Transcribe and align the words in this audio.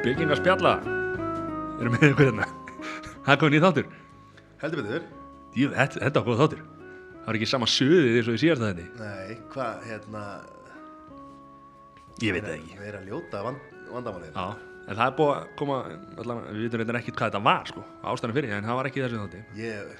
Speaking 0.00 0.30
of 0.32 0.38
spjalla. 0.40 0.78
Erum 1.76 1.92
við 2.00 2.14
ykkur 2.14 2.30
hérna? 2.30 2.46
Það 3.26 3.32
er 3.34 3.38
komið 3.42 3.52
nýð 3.52 3.64
þáttur. 3.66 3.88
Heldur 4.62 4.80
betur? 4.80 5.02
Jú, 5.60 5.66
þetta, 5.74 6.22
var 6.22 6.24
góð 6.24 6.38
þáttur. 6.40 6.62
Það 7.18 7.26
var 7.26 7.38
ekki 7.38 7.48
sama 7.50 7.68
suðið 7.68 8.16
eins 8.16 8.30
og 8.32 8.38
í 8.38 8.40
síðast 8.40 8.64
þetta 8.64 8.86
Nei, 9.02 9.34
hvað, 9.52 9.84
hérna? 9.90 10.22
Ég 12.24 12.32
veit 12.32 12.46
það 12.46 12.54
ekki. 12.54 12.78
Við 12.78 12.88
erum 12.94 13.04
að 13.04 13.12
ljóta 13.12 13.44
vand, 13.44 13.68
vandamálið. 13.90 14.32
Já, 14.40 14.80
en 14.86 15.00
það 15.02 15.04
er 15.04 15.14
búið 15.20 15.34
að 15.34 15.52
koma 15.60 15.78
allan, 16.24 16.42
Við 16.48 16.64
vitum 16.64 16.82
reyndar 16.82 17.00
ekkert 17.02 17.20
hvað 17.20 17.30
þetta 17.34 17.44
var 17.50 17.70
sko 17.74 17.84
Ástæðan 18.14 18.36
fyrir, 18.40 18.56
en 18.56 18.70
það 18.70 18.80
var 18.80 18.88
ekki 18.88 19.04
þessu 19.04 19.20
þátti. 19.20 19.44
Ég 19.60 19.94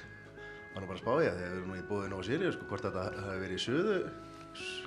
var 0.73 0.81
nú 0.81 0.89
bara 0.89 0.97
að 0.97 1.05
spá 1.05 1.13
ég 1.21 1.29
að 1.29 1.45
við 1.45 1.47
erum 1.51 1.69
nú 1.69 1.77
í 1.77 1.87
búið 1.93 2.09
nógu 2.15 2.25
sýrið 2.25 2.57
sko, 2.57 2.71
hvort 2.73 2.89
þetta 2.89 3.05
hafi 3.21 3.39
verið 3.45 3.61
í 3.61 3.63
suðu 3.69 4.01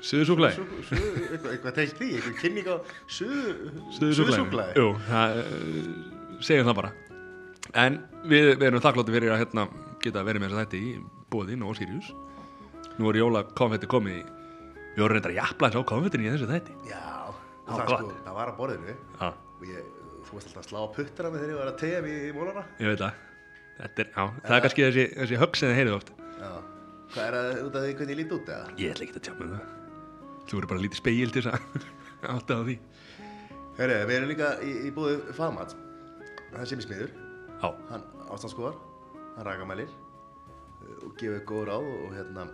Suðu, 0.04 0.36
eitthvað, 0.44 1.70
tengt 1.78 1.96
því, 1.96 2.10
eitthvað 2.18 2.36
kynning 2.42 2.68
á 2.68 2.76
suðu 3.08 3.72
Suðusúklaði 3.96 4.76
Jú, 4.76 4.90
það, 5.08 5.40
uh, 5.40 6.38
segjum 6.44 6.68
það 6.68 6.78
bara. 6.82 6.92
En 7.84 7.98
við, 8.28 8.50
við 8.58 8.68
erum 8.68 8.84
þakkláttu 8.84 9.16
fyrir 9.16 9.34
að 9.34 9.40
hérna, 9.44 9.66
geta 10.04 10.26
verið 10.26 10.44
með 10.44 10.56
þetta 10.60 10.80
í 10.80 10.94
bóðin 11.32 11.64
og 11.64 11.78
Sirius 11.78 12.12
Nú 12.98 13.08
er 13.10 13.18
jóla 13.18 13.42
konfetti 13.56 13.88
komið 13.90 14.20
í 14.20 14.24
Við 14.94 15.02
vorum 15.02 15.18
reyndar 15.18 15.34
þess 15.34 15.74
á 15.74 15.82
konfettin 15.90 16.22
í 16.22 16.30
þessu 16.30 16.46
þætti. 16.46 16.74
Já, 16.86 17.02
og 17.26 17.70
það 17.72 17.88
gott. 17.88 18.02
sko, 18.04 18.18
það 18.26 18.36
var 18.36 18.50
að 18.50 18.58
borðinu. 18.60 18.94
Og 19.26 19.64
ég, 19.66 19.88
þú 20.28 20.36
veist 20.36 20.50
alltaf 20.50 20.60
að 20.60 20.68
slá 20.68 20.82
puttana 20.94 21.32
með 21.32 21.42
þegar 21.42 21.54
ég 21.54 21.58
var 21.58 21.70
að 21.70 21.80
tegja 21.80 22.02
mig 22.04 22.20
í 22.20 22.28
mólana 22.36 22.62
ég 22.78 22.92
veit 22.92 23.02
það. 23.02 23.24
Þetta 23.74 24.04
er, 24.04 24.12
já, 24.14 24.24
það 24.44 24.56
er 24.56 24.62
kannski 24.66 24.84
þessi, 24.86 25.06
þessi 25.18 25.40
högg 25.42 25.58
sem 25.58 25.72
þið 25.72 25.80
heyrið 25.80 25.96
oft. 25.96 26.12
Já, 26.38 26.52
hvað 27.14 27.26
er 27.28 27.36
það 27.38 27.60
út 27.64 27.76
af 27.78 27.84
því 27.84 27.96
hvernig 27.98 28.14
ég 28.14 28.20
lít 28.20 28.34
út 28.34 28.50
eða? 28.50 28.72
Ég 28.80 28.94
ætla 28.94 29.06
ekki 29.06 29.18
að 29.18 29.26
tjá 29.28 29.34
með 29.38 29.52
það. 29.54 29.68
Þú 30.44 30.58
verður 30.58 30.70
bara 30.72 30.84
lítið 30.84 31.00
speil 31.00 31.34
til 31.34 31.44
þess 31.44 31.52
að 31.54 31.86
átta 32.34 32.58
á 32.58 32.62
því. 32.66 32.76
Herri, 33.78 34.00
við 34.08 34.16
erum 34.18 34.30
líka 34.30 34.50
í, 34.62 34.72
í 34.86 34.90
búið 34.94 35.22
fagmat 35.34 35.72
Það 36.54 36.60
er 36.62 36.68
sem 36.70 36.78
í 36.78 36.84
smiður 36.84 37.14
Já, 37.64 37.70
hann 37.88 38.02
ástandskoðar, 38.30 38.76
hann 39.38 39.46
rakamælir. 39.48 39.90
Uh, 40.84 41.06
og 41.08 41.14
gefur 41.18 41.44
góð 41.48 41.64
ráð 41.70 41.88
og, 41.88 42.02
og 42.04 42.16
hérna 42.18 42.44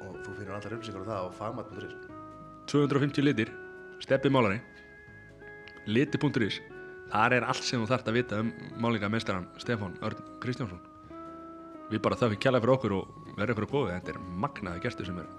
og 0.00 0.18
þú 0.24 0.34
finnur 0.38 0.56
allar 0.56 0.76
upplýsingar 0.76 1.02
á 1.04 1.08
það 1.10 1.26
á 1.26 1.28
fagmat.is 1.40 1.96
250 2.70 3.26
litir. 3.26 3.50
Steppi 4.00 4.30
málari. 4.32 4.60
Liti.is 5.90 6.60
Þar 7.10 7.34
er 7.40 7.46
allt 7.50 7.66
sem 7.66 7.82
þú 7.82 7.88
þarft 7.90 8.08
að 8.08 8.16
vita 8.20 8.38
um 8.44 8.52
málingameistaran 8.78 9.48
Stefán 9.58 9.96
Örn 10.06 10.20
Kristjánsson. 10.42 10.78
Við 11.90 12.02
bara 12.04 12.28
við 12.30 12.38
kjæla 12.38 12.60
fyrir 12.62 12.74
okkur 12.76 12.94
og 13.00 13.19
verða 13.36 13.54
ykkur 13.54 13.66
að 13.66 13.74
góði 13.74 13.94
Þetta 13.96 14.12
er 14.14 14.20
magnaði 14.44 14.84
gestur 14.86 15.08
sem 15.08 15.20
er 15.22 15.30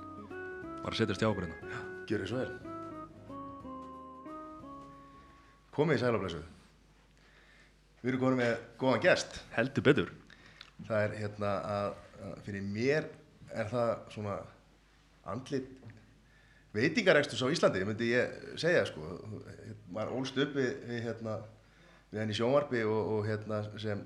bara 0.82 0.94
að 0.94 1.00
setjast 1.02 1.22
hjá 1.22 1.30
okkur 1.30 1.46
hérna. 1.48 1.84
Gjör 2.10 2.24
þið 2.24 2.32
svo 2.32 2.40
vel. 2.42 2.54
Komið 5.76 5.96
í 5.98 6.02
sælaflæsu 6.02 6.42
Við 8.02 8.10
erum 8.10 8.22
komin 8.24 8.40
með 8.42 8.54
góðan 8.82 9.04
gest. 9.04 9.36
Heldur 9.54 9.84
betur. 9.86 10.08
Það 10.88 11.04
er 11.06 11.12
hérna 11.20 11.52
að, 11.70 11.92
að 12.26 12.40
fyrir 12.48 12.64
mér 12.66 13.04
er 13.54 13.68
það 13.70 13.92
svona 14.16 14.38
andlit 15.30 15.70
veitingarekstus 16.74 17.44
á 17.44 17.52
Íslandi, 17.52 17.84
myndi 17.86 18.10
ég 18.14 18.32
segja 18.60 18.86
sko, 18.88 19.20
maður 19.92 20.16
ólst 20.18 20.40
upp 20.42 20.56
við, 20.56 20.72
við 20.88 21.04
hérna, 21.06 21.36
við 22.10 22.24
henni 22.24 22.38
sjónvarpi 22.38 22.82
og, 22.88 23.12
og 23.18 23.28
hérna 23.28 23.62
sem, 23.82 24.02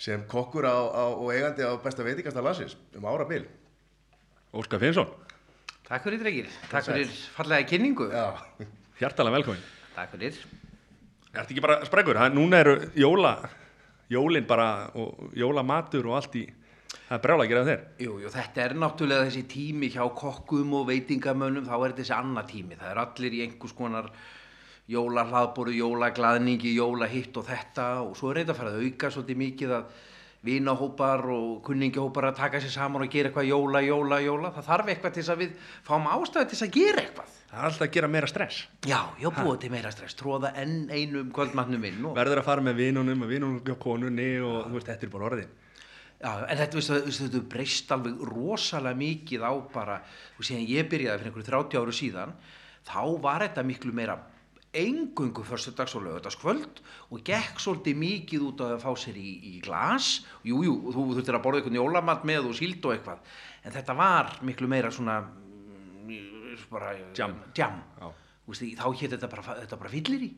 sem 0.00 0.22
kokkur 0.30 0.64
á, 0.64 0.72
á, 0.96 1.04
og 1.12 1.28
eigandi 1.34 1.62
á 1.66 1.76
besta 1.82 2.04
veitingasta 2.06 2.40
landsins 2.44 2.76
um 2.96 3.04
ára 3.10 3.26
bil. 3.28 3.44
Óskar 4.56 4.80
Finnsson, 4.82 5.10
Takk 5.90 6.04
fyrir 6.06 6.20
drengir, 6.22 6.48
takk 6.70 6.86
fyrir. 6.86 7.10
fallega 7.34 7.66
kynningu. 7.66 8.06
Já, 8.14 8.34
hjartalega 9.00 9.36
velkomin. 9.40 9.62
Takk 9.96 10.12
fyrir. 10.14 10.36
Ertu 11.34 11.52
ekki 11.54 11.62
bara 11.62 11.80
sprengur? 11.86 12.18
Það, 12.18 12.32
núna 12.34 12.60
eru 12.64 12.76
jóla 12.98 13.34
Jólin 14.10 14.46
bara 14.46 14.90
og 14.98 15.30
jólamatur 15.38 16.08
og 16.10 16.16
allt 16.18 16.34
í 16.40 16.48
Það 17.10 17.14
er 17.14 17.22
brjála 17.22 17.44
að 17.44 17.50
gera 17.50 17.62
þér. 17.66 17.80
Jú, 18.02 18.12
jú, 18.22 18.30
Þetta 18.34 18.62
er 18.64 18.72
náttúrulega 18.78 19.26
þessi 19.28 19.42
tími 19.50 19.88
hjá 19.94 20.02
kokkum 20.14 20.72
og 20.78 20.88
veitingamönnum. 20.88 21.66
Þá 21.66 21.74
er 21.86 21.94
þessi 21.98 22.14
annar 22.14 22.46
tími, 22.50 22.78
það 22.78 22.90
er 22.90 23.00
allir 23.02 23.34
í 23.34 23.40
einhvers 23.44 23.74
konar 23.78 24.08
jólahlaðboru, 24.90 25.74
jólaglaðningi, 25.78 26.74
jólahitt 26.76 27.36
og 27.38 27.46
þetta. 27.46 27.90
Og 28.04 28.16
svo 28.18 28.32
er 28.32 28.42
þetta 28.42 28.56
að 28.56 28.62
fara 28.62 28.72
að 28.74 28.86
auka 28.86 29.10
svolítið 29.14 29.42
mikið 29.44 29.74
að 29.76 30.00
vinahópar 30.40 31.20
og 31.28 31.60
kunningahópar 31.66 32.30
að 32.30 32.38
taka 32.38 32.60
sér 32.62 32.72
saman 32.72 33.04
og 33.04 33.12
gera 33.12 33.28
eitthvað 33.28 33.50
jóla, 33.50 33.82
jóla, 33.84 34.20
jóla. 34.24 34.52
Það 34.56 34.68
þarf 34.70 34.92
eitthvað 34.92 35.14
til 35.14 35.22
þess 35.22 35.34
að 35.34 35.42
við 35.42 35.56
fáum 35.86 36.08
ástæði 36.08 36.48
til 36.48 36.56
þess 36.56 36.66
að 36.66 36.76
gera 36.78 37.02
eitthvað. 37.04 37.34
Það 37.50 37.58
er 37.60 37.68
alltaf 37.68 37.86
að 37.86 37.92
gera 37.96 38.10
meira 38.14 38.30
stress. 38.30 38.60
Já, 38.88 39.00
já, 39.20 39.28
búið 39.36 39.58
til 39.64 39.72
meira 39.74 39.90
stress, 39.92 40.16
tróða 40.16 40.52
enn 40.62 40.76
einum 40.88 41.32
kvöldmannum 41.34 41.86
inn 41.88 42.04
og 42.08 42.14
Verður 42.16 42.40
að 42.40 42.46
fara 42.46 42.64
með 42.64 42.78
vinunum 42.80 43.26
og 43.26 43.32
vinunum 43.32 43.60
hjá 43.66 43.74
konunni 43.82 44.30
og 44.38 44.68
þú 44.68 44.78
veist, 44.78 44.88
þetta 44.92 45.06
er 45.08 45.12
bara 45.12 45.28
orðin. 45.28 45.52
Já, 46.20 46.30
en 46.46 46.60
þetta, 46.60 46.78
veistu, 46.78 47.00
þetta 47.16 47.44
breyst 47.50 47.92
alveg 47.96 48.24
rosalega 48.30 49.00
mikið 49.00 49.44
á 49.44 49.52
bara, 49.74 50.00
og 50.36 50.46
síðan 50.46 50.66
ég 50.68 50.88
byrjaði 50.92 51.22
fyrir 51.22 51.32
einhverju 51.32 51.48
30 51.48 51.80
áru 51.80 51.96
síðan, 51.96 52.34
þá 52.86 53.00
var 53.24 53.44
þetta 53.48 53.64
miklu 53.66 53.94
meira 53.96 54.18
engungu 54.72 55.42
förstudags 55.42 55.96
og 55.98 56.04
lögadagskvöld 56.06 56.80
og 57.10 57.22
gekk 57.26 57.58
svolítið 57.58 57.96
mikið 57.98 58.46
út 58.46 58.62
að 58.62 58.76
fá 58.84 58.90
sér 58.98 59.18
í, 59.18 59.30
í 59.50 59.60
glas, 59.64 60.20
jú, 60.46 60.62
jú, 60.66 60.74
þú 60.94 61.06
þurftir 61.16 61.38
að 61.38 61.44
borða 61.46 61.60
eitthvað 61.60 61.78
jólamat 61.80 62.26
með 62.30 62.50
og 62.52 62.58
síld 62.58 62.84
og 62.86 62.94
eitthvað, 62.94 63.24
en 63.64 63.74
þetta 63.74 63.96
var 63.98 64.36
miklu 64.46 64.70
meira 64.70 64.92
svona, 64.94 65.20
mm, 66.06 66.66
bara. 66.70 66.94
Já. 67.98 68.12
Þú 68.46 68.54
veist, 68.54 68.68
þá 68.78 68.86
hétt 69.00 69.16
þetta 69.16 69.30
bara, 69.30 69.56
bara 69.74 69.90
fyllir 69.90 70.28
í 70.28 70.30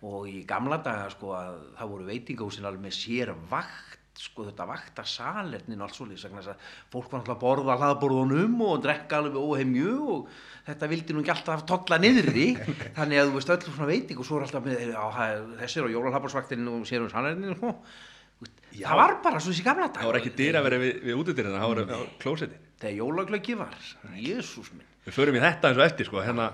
og 0.00 0.28
í 0.30 0.44
gamla 0.48 0.78
daga 0.80 1.10
sko 1.12 1.34
að 1.36 1.56
það 1.76 1.90
voru 1.92 2.06
veitingahúsin 2.08 2.68
alveg 2.68 2.86
með 2.86 2.94
sér 2.96 3.32
vakt 3.50 3.99
sko 4.20 4.44
þetta 4.50 4.66
vakta 4.68 5.04
salernin 5.08 5.80
og 5.80 5.86
allt 5.88 5.96
svolítið 5.96 6.20
sagna 6.26 6.42
þess 6.42 6.52
að 6.52 6.64
fólk 6.92 7.08
var 7.12 7.22
náttúrulega 7.22 7.36
að 7.36 7.44
borða 7.44 7.76
hlaðborðunum 7.80 8.58
og 8.66 8.82
drekka 8.84 9.20
alveg 9.22 9.38
óheimju 9.40 9.94
og 10.14 10.28
þetta 10.66 10.88
vildi 10.92 11.16
nú 11.16 11.22
ekki 11.24 11.32
alltaf 11.34 11.64
tolla 11.70 11.98
niðri. 12.02 12.46
Þannig 12.98 13.22
að 13.22 13.30
þú 13.30 13.36
veist 13.38 13.52
öll 13.56 13.60
svona 13.70 13.88
veiting 13.90 14.20
og 14.20 14.28
svo 14.28 14.38
er 14.40 14.46
alltaf 14.48 14.66
með 14.68 14.92
á, 14.92 15.06
það- 15.16 15.50
þessi 15.62 15.80
er 15.80 15.88
á 15.88 15.94
jólahlaðborðsvaktinu 15.96 16.74
og 16.76 16.86
sér 16.90 17.06
um 17.06 17.10
salernin. 17.12 17.56
Og 17.64 18.48
Já. 18.72 18.86
það 18.88 18.96
var 19.00 19.14
bara 19.24 19.40
svo 19.40 19.52
þessi 19.54 19.64
gamla 19.66 19.88
daga. 19.88 20.00
Það 20.04 20.10
voru 20.12 20.20
ekki 20.22 20.34
dyr 20.38 20.56
að 20.60 20.66
vera 20.68 20.78
við, 20.84 20.92
við 21.08 21.18
útidyrina, 21.24 21.58
það 21.60 21.72
voru 21.72 21.84
á 21.90 22.00
klósetti 22.22 22.60
þegar 22.80 22.94
jólaglöggi 23.00 23.56
var, 23.60 23.74
jésús 24.16 24.70
minn. 24.72 24.86
Við 25.04 25.16
förum 25.16 25.36
í 25.36 25.42
þetta 25.42 25.68
eins 25.68 25.80
og 25.80 25.84
eftir, 25.84 26.06
sko, 26.08 26.22
hérna 26.24 26.46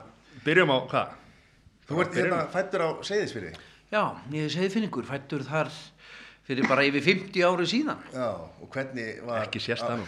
Byrjum 0.47 0.73
á, 0.75 0.79
hvað? 0.91 1.13
þú 1.87 2.01
ert 2.03 2.17
hérna 2.19 2.41
fættur 2.51 2.83
á 2.83 2.89
Seyðisfyrði. 3.07 3.53
já, 3.95 4.01
ég 4.35 4.51
segi 4.51 4.73
finningur, 4.75 5.07
fættur 5.07 5.45
þar 5.47 5.71
fyrir 6.47 6.69
bara 6.71 6.85
yfir 6.87 7.03
50 7.05 7.47
ári 7.47 7.71
síðan 7.71 8.05
Já, 8.15 8.29
og 8.63 8.69
hvernig 8.71 9.23
var... 9.27 9.47
Ekki 9.47 9.63
nú. 9.99 10.07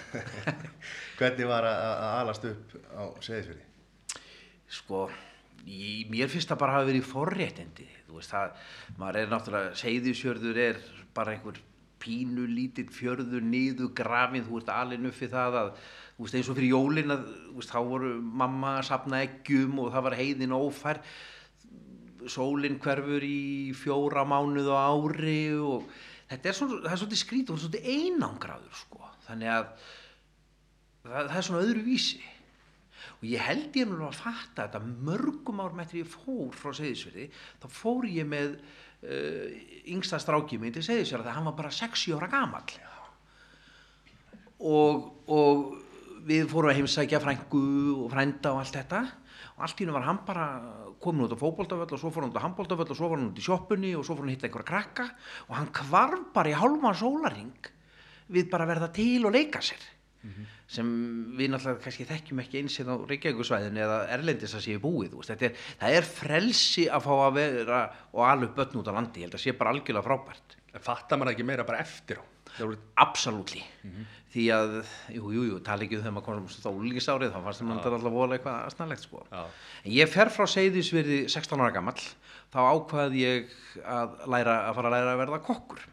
hvernig 1.19 1.51
var 1.51 1.67
að 1.67 1.81
að 1.89 2.13
alast 2.21 2.47
upp 2.53 2.77
á 2.95 3.03
Seyðisfyrði? 3.25 3.65
sko, 4.69 5.07
í, 5.65 6.05
mér 6.13 6.31
finnst 6.33 6.51
það 6.51 6.61
bara 6.63 6.77
hafa 6.79 6.91
verið 6.91 7.09
forréttindi, 7.09 7.87
þú 8.07 8.19
veist 8.19 8.35
það, 8.35 8.67
maður 9.01 9.21
er 9.21 9.33
náttúrulega, 9.33 9.79
seyðisjörður 9.81 10.61
er 10.67 10.83
bara 11.17 11.35
einhver 11.35 11.63
pínu 11.99 12.45
lítill 12.47 12.89
fjörður 12.95 13.43
niður 13.43 13.95
grafin, 13.97 14.45
þú 14.47 14.61
ert 14.61 14.75
alveg 14.75 15.09
uppið 15.11 15.33
það 15.33 15.59
að, 15.63 15.73
þú 16.19 16.27
veist 16.27 16.39
eins 16.39 16.53
og 16.53 16.61
fyrir 16.61 16.75
jólin 16.75 17.17
að, 17.17 17.25
þú 17.49 17.57
veist, 17.63 17.73
þá 17.73 17.81
voru 17.89 18.13
mamma 18.43 18.77
að 18.77 18.87
sapna 18.91 19.25
eggjum 19.25 19.83
og 19.83 19.91
það 19.97 20.07
var 20.09 20.19
heiðin 20.21 20.57
ófær, 20.59 21.03
sólinn 22.29 22.79
hverfur 22.83 23.25
í 23.25 23.73
fjóra 23.79 24.25
mánuð 24.29 24.69
á 24.69 24.79
ári 24.91 25.41
og 25.65 25.89
þetta 26.29 26.51
er, 26.51 26.57
svona, 26.57 26.81
það 26.85 27.07
er 27.07 27.21
skrítið, 27.23 27.49
það 27.49 27.57
er 27.57 27.63
svolítið 27.65 27.93
einangraður 27.95 28.83
sko, 28.83 29.13
þannig 29.29 29.53
að 29.55 29.71
það, 31.05 31.23
það 31.31 31.39
er 31.41 31.49
svona 31.49 31.63
öðru 31.67 31.87
vísi 31.87 32.21
og 33.19 33.25
ég 33.27 33.43
held 33.43 33.79
ég 33.79 33.89
nú 33.91 34.05
að 34.07 34.21
fatta 34.21 34.67
þetta 34.67 34.83
mörgum 35.09 35.63
árum 35.63 35.81
eftir 35.83 36.05
ég 36.05 36.13
fór 36.13 36.55
frá 36.55 36.71
Seyðisfjörði 36.77 37.27
þá 37.63 37.67
fór 37.75 38.07
ég 38.11 38.29
með 38.29 38.59
uh, 38.59 39.57
yngsta 39.91 40.21
strákið 40.23 40.63
minn 40.63 40.75
til 40.77 40.85
Seyðisfjörði 40.87 41.27
þegar 41.27 41.39
hann 41.39 41.49
var 41.51 41.59
bara 41.59 41.75
60 41.75 42.19
ára 42.19 42.31
gamall. 42.31 42.77
Og, 44.59 45.09
og 45.31 45.67
við 46.29 46.49
fórum 46.51 46.73
að 46.73 46.81
heimsækja 46.81 47.23
frængu 47.23 47.65
og 48.05 48.13
frænda 48.13 48.55
og 48.55 48.63
allt 48.63 48.79
þetta 48.79 49.03
og 49.59 49.65
allt 49.67 49.81
í 49.81 49.85
hennu 49.85 49.97
var 49.97 50.07
hann 50.07 50.21
bara 50.27 50.47
komin 51.03 51.27
út 51.27 51.35
á 51.35 51.39
fótboltavöll 51.43 51.91
og 51.93 51.99
svo 52.01 52.13
fór 52.15 52.25
hann 52.25 52.31
út 52.33 52.39
á 52.39 52.47
handboltavöll 52.47 52.89
og 52.95 52.97
svo 52.99 53.09
fór 53.11 53.19
hann 53.19 53.31
út 53.33 53.39
í 53.43 53.45
sjoppunni 53.45 53.93
og 53.99 54.07
svo 54.07 54.15
fór 54.15 54.25
hann 54.29 54.33
hitta 54.37 54.47
einhverja 54.47 54.71
krakka 54.71 55.09
og 55.49 55.55
hann 55.59 55.71
kvarf 55.75 56.29
bara 56.35 56.53
í 56.53 56.57
hálfmann 56.59 56.97
sólaring 56.99 57.71
við 58.31 58.51
bara 58.53 58.67
verða 58.71 58.93
til 58.95 59.25
og 59.27 59.35
leika 59.35 59.59
sér. 59.65 59.83
Sem 60.69 60.89
við 61.39 61.49
náttúrulega 61.55 61.81
kannski 61.81 62.05
þekkjum 62.05 62.41
ekki 62.43 62.59
eins 62.61 62.75
hérna 62.77 62.97
á 62.99 63.07
Reykjavíkusvæðinu 63.09 63.81
eða 63.81 63.99
Erlendis 64.13 64.53
að 64.59 64.65
séu 64.67 64.81
búið 64.83 65.15
er, 65.49 65.55
það 65.81 65.95
er 65.97 66.09
frelsi 66.09 66.85
að 66.93 67.07
fá 67.07 67.13
að 67.25 67.37
vera 67.39 67.79
og 68.13 68.25
upp 68.49 68.59
börn 68.59 68.81
út 68.83 68.91
á 68.91 68.97
landi, 68.99 69.23
ég 69.23 69.29
held 69.31 69.39
að 69.39 69.45
sé 69.47 69.55
bara 69.57 69.73
algjörlega 69.73 70.05
frábært. 70.05 70.57
Fattar 70.85 71.19
maður 71.23 71.33
ekki 71.37 71.47
meira 71.49 71.65
bara 71.65 71.81
eftir 71.87 72.21
á? 72.21 72.25
Það 72.59 72.67
voru- 72.67 72.83
absolutely 73.01 73.63
því 74.33 74.47
að, 74.53 74.73
jú, 75.17 75.33
jú, 75.33 75.45
jú, 75.49 75.59
tala 75.65 75.87
ekki 75.87 75.99
um 75.99 76.05
þegar 76.05 76.17
maður 76.19 76.41
komst 76.43 76.67
á 76.69 76.71
úlíkisárið, 76.71 77.35
þá 77.35 77.45
fannst 77.47 77.63
þetta 77.65 77.93
alltaf 77.97 78.17
vola 78.17 78.37
eitthvað 78.37 78.59
aðsnarlegt 78.67 79.07
sko. 79.07 79.23
Já. 79.33 79.45
en 79.85 79.95
ég 79.97 80.11
fer 80.13 80.33
frá 80.35 80.45
Seyðisverði 80.53 81.21
16 81.33 81.63
ára 81.65 81.75
gamall 81.79 82.03
þá 82.53 82.59
ákvað 82.65 83.17
ég 83.19 83.55
að 83.85 84.19
læra 84.29 84.59
að 84.69 84.75
fara 84.79 84.91
að 84.91 84.99
læra 84.99 85.15
að 85.15 85.23
verða 85.25 85.47
kokkur. 85.49 85.87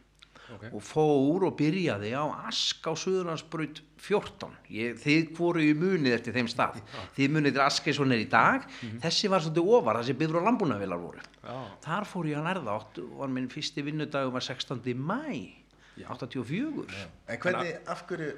Ok. 0.45 0.67
og 0.77 0.81
fór 0.85 1.43
og 1.47 1.55
byrjaði 1.57 2.11
á 2.13 2.21
Ask 2.45 2.85
á 2.85 2.93
Suðurlandsbraut 2.93 3.79
14 4.05 4.51
ég, 4.69 4.99
þið 5.01 5.31
voru 5.33 5.63
í 5.65 5.71
munið 5.73 6.19
eftir 6.19 6.35
þeim 6.35 6.49
stað. 6.51 6.77
Þið 7.17 7.33
munið 7.33 7.55
til 7.55 7.63
Ask 7.65 7.89
eins 7.89 7.97
og 8.03 8.13
er 8.13 8.21
í 8.21 8.27
dag. 8.29 8.67
Þessi 9.01 9.31
var 9.33 9.41
svolítið 9.41 9.71
ofar, 9.79 9.99
þessi 10.03 10.17
byður 10.19 10.43
og 10.43 10.45
lambúnavilar 10.51 11.01
voru. 11.01 11.25
Já. 11.41 11.57
þar 11.85 12.07
fór 12.09 12.29
ég 12.29 12.39
að 12.39 12.47
lærða 12.51 12.77
og 13.05 13.33
minn 13.33 13.49
fyrsti 13.49 13.83
vinnudagum 13.85 14.33
var 14.37 14.45
16. 14.45 14.93
mæ 14.93 15.64
84 16.03 16.85
En 17.31 17.39
hvernig, 17.39 17.75
af 17.87 18.03
hverju 18.09 18.31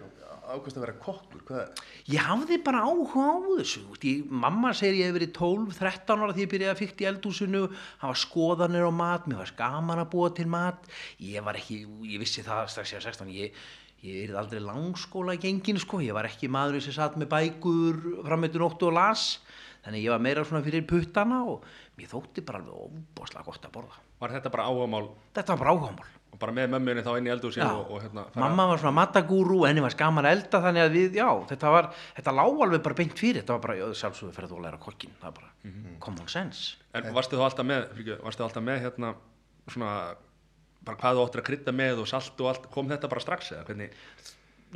ákvæmst 0.48 0.78
að 0.78 0.84
vera 0.86 0.96
kokkur? 1.02 1.42
Hvað, 1.48 1.82
ég 2.12 2.28
hafði 2.28 2.58
bara 2.64 2.84
áhuga 2.86 3.24
á 3.34 3.36
þessu 3.58 3.82
ég, 4.06 4.28
mamma 4.30 4.72
segir 4.78 5.02
ég 5.02 5.10
hef 5.10 5.18
verið 5.18 5.34
12-13 5.36 6.24
ára 6.24 6.36
því 6.36 6.46
ég 6.46 6.52
byrjaði 6.54 6.74
að 6.74 6.82
fykta 6.82 7.04
í 7.04 7.10
eldhúsinu. 7.12 7.64
Hafa 8.04 8.22
skoðanir 8.22 8.88
á 8.88 8.92
mat, 8.94 9.28
mér 9.28 9.42
var 9.42 9.54
gaman 9.60 10.04
að 10.04 10.12
búa 10.14 10.32
til 10.38 10.48
mat. 10.52 10.88
Ég 11.24 11.44
var 11.44 11.60
ekki, 11.60 11.82
ég 12.08 12.24
vissi 12.24 12.46
það 12.46 12.72
strax 12.74 12.94
ég 12.94 13.02
var 13.02 13.08
16 13.10 13.34
ég, 13.36 13.62
ég 14.06 14.20
er 14.28 14.38
aldrei 14.40 14.64
langskóla 14.64 15.38
gengin 15.42 15.82
sko, 15.82 16.02
ég 16.06 16.16
var 16.16 16.30
ekki 16.30 16.52
maður 16.52 16.84
sem 16.86 16.96
satt 16.96 17.18
með 17.20 17.34
bækur 17.34 18.04
frammeittu 18.28 18.62
nóttu 18.64 18.92
og 18.92 18.98
las. 19.00 19.30
Þannig 19.88 20.04
ég 20.04 20.14
var 20.14 20.24
meira 20.24 20.44
svona 20.48 20.64
fyrir 20.66 20.88
puttana 20.88 21.44
og 21.48 21.66
mér 21.98 22.12
þótti 22.12 22.44
bara 22.46 22.62
alveg 22.62 22.88
ofbáslega 22.88 23.48
gott 23.48 23.68
að 23.68 23.76
borða. 23.80 24.04
Var 24.20 24.38
þetta 24.38 24.52
bara 24.54 24.68
áhugamál? 24.68 25.10
Þetta 25.36 25.54
var 25.54 25.64
bara 25.64 25.76
áhugamál 25.76 26.17
og 26.38 26.42
bara 26.44 26.54
með 26.54 26.68
mömmunni 26.76 27.02
þá 27.02 27.12
inn 27.18 27.28
í 27.28 27.32
eldhúsi 27.34 27.58
Já. 27.64 27.66
og, 27.74 27.90
og 27.96 28.04
hérna 28.04 28.26
mamma 28.38 28.68
var 28.70 28.78
svona 28.78 28.94
matagúru 29.00 29.64
henni 29.66 29.82
var 29.82 29.96
skaman 29.96 30.28
að 30.30 30.36
elda 30.38 30.60
þannig 30.68 30.84
að 30.86 30.94
við, 30.94 31.18
já, 31.18 31.28
þetta 31.50 31.72
var 31.74 31.88
þetta 32.20 32.34
lág 32.38 32.62
alveg 32.68 32.84
bara 32.86 32.98
beint 33.00 33.18
fyrir, 33.18 33.42
þetta 33.42 33.56
var 33.58 33.64
bara 33.66 33.78
já, 33.80 33.86
sjálfsögðu 34.04 34.36
ferðu 34.38 34.52
þú 34.54 34.60
að 34.62 34.68
læra 34.68 34.82
kokkin, 34.86 35.16
það 35.18 35.32
var 35.32 35.36
bara 35.42 35.52
Mhm. 35.68 35.98
common 36.00 36.28
sense. 36.30 36.78
En 36.94 37.10
varstu 37.14 37.36
þú 37.36 37.44
alltaf 37.48 37.66
með, 37.66 37.88
fyrir, 37.98 38.22
varstu 38.24 38.44
alltaf 38.46 38.64
með 38.64 38.78
hérna 38.86 39.16
svona 39.68 40.16
bara 40.86 40.98
hvað 41.02 41.18
þú 41.18 41.24
áttir 41.26 41.42
að 41.42 41.48
krydda 41.50 41.74
með 41.76 42.00
og 42.04 42.08
salt 42.08 42.40
og 42.40 42.48
allt? 42.54 42.70
Kom 42.72 42.88
þetta 42.88 43.10
bara 43.10 43.20
strax 43.26 43.52
eða 43.52 43.66
hvernig? 43.68 43.90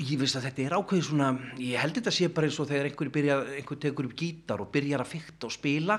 Ég 0.02 0.18
veist 0.20 0.36
að 0.40 0.46
þetta 0.50 0.66
er 0.66 0.76
ákveðið 0.80 1.06
svona 1.08 1.30
ég 1.60 1.78
held 1.80 1.96
þetta 2.00 2.12
sé 2.16 2.28
bara 2.34 2.48
eins 2.48 2.60
og 2.60 2.68
þegar 2.68 2.90
einhver, 2.90 3.10
byrja, 3.12 3.38
einhver 3.60 3.80
tekur 3.86 4.06
upp 4.10 4.16
gítar 4.20 4.60
og 4.64 4.72
byrjar 4.74 5.04
að 5.06 5.12
fykta 5.14 5.46
og 5.48 5.52
spila 5.56 5.98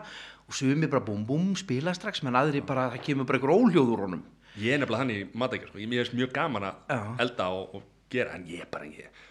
og 0.48 0.54
sumi 0.56 0.86
bara 0.90 1.04
búm 1.04 1.24
búm 1.28 1.54
spila 1.56 1.94
strax 1.94 2.22
menn 2.26 2.34
aðri 2.36 2.60
bara, 2.66 2.90
það 2.90 3.02
kemur 3.06 3.24
bara 3.28 3.38
einhver 3.38 3.54
óljóð 3.56 3.92
úr 3.94 4.04
honum 4.06 4.22
ég 4.60 4.74
er 4.74 4.80
nefnilega 4.82 5.02
hann 5.02 5.12
í 5.14 5.20
matækja 5.32 5.70
sko. 5.70 5.80
ég 5.80 5.92
finnst 5.92 6.16
mjög 6.16 6.32
gaman 6.36 6.68
að 6.68 7.20
elda 7.24 7.48
og, 7.56 7.76
og 7.78 8.08
gera 8.12 8.36
en 8.36 8.48
ég 8.50 8.68
bara 8.72 8.88
ég 8.88 9.22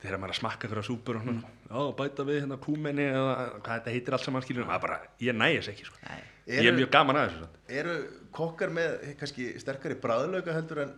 þegar 0.00 0.20
maður 0.20 0.32
er 0.32 0.34
að 0.34 0.40
smakka 0.40 0.68
fyrir 0.70 0.80
að 0.80 0.88
súpur 0.88 1.18
og 1.18 1.24
svona, 1.26 1.52
já, 1.68 1.80
bæta 1.98 2.24
við 2.24 2.38
hérna 2.40 2.58
kúmenni 2.64 3.06
eða 3.10 3.34
hvað 3.58 3.74
þetta 3.74 3.94
heitir 3.94 4.16
allt 4.16 4.26
saman 4.26 4.44
skilur 4.44 4.70
bara, 4.70 5.00
ég 5.20 5.36
nægis 5.36 5.68
ekki 5.72 5.88
sko. 5.88 5.98
Nei. 6.06 6.22
ég 6.48 6.68
er 6.70 6.76
mjög 6.76 6.92
gaman 6.94 7.20
að 7.20 7.26
þessu 7.28 7.42
samt. 7.42 7.58
eru 7.82 7.96
kokkar 8.36 8.72
með 8.72 8.96
kannski 9.20 9.50
sterkari 9.60 9.98
bræðlauga 10.00 10.56
heldur 10.56 10.82
en 10.86 10.94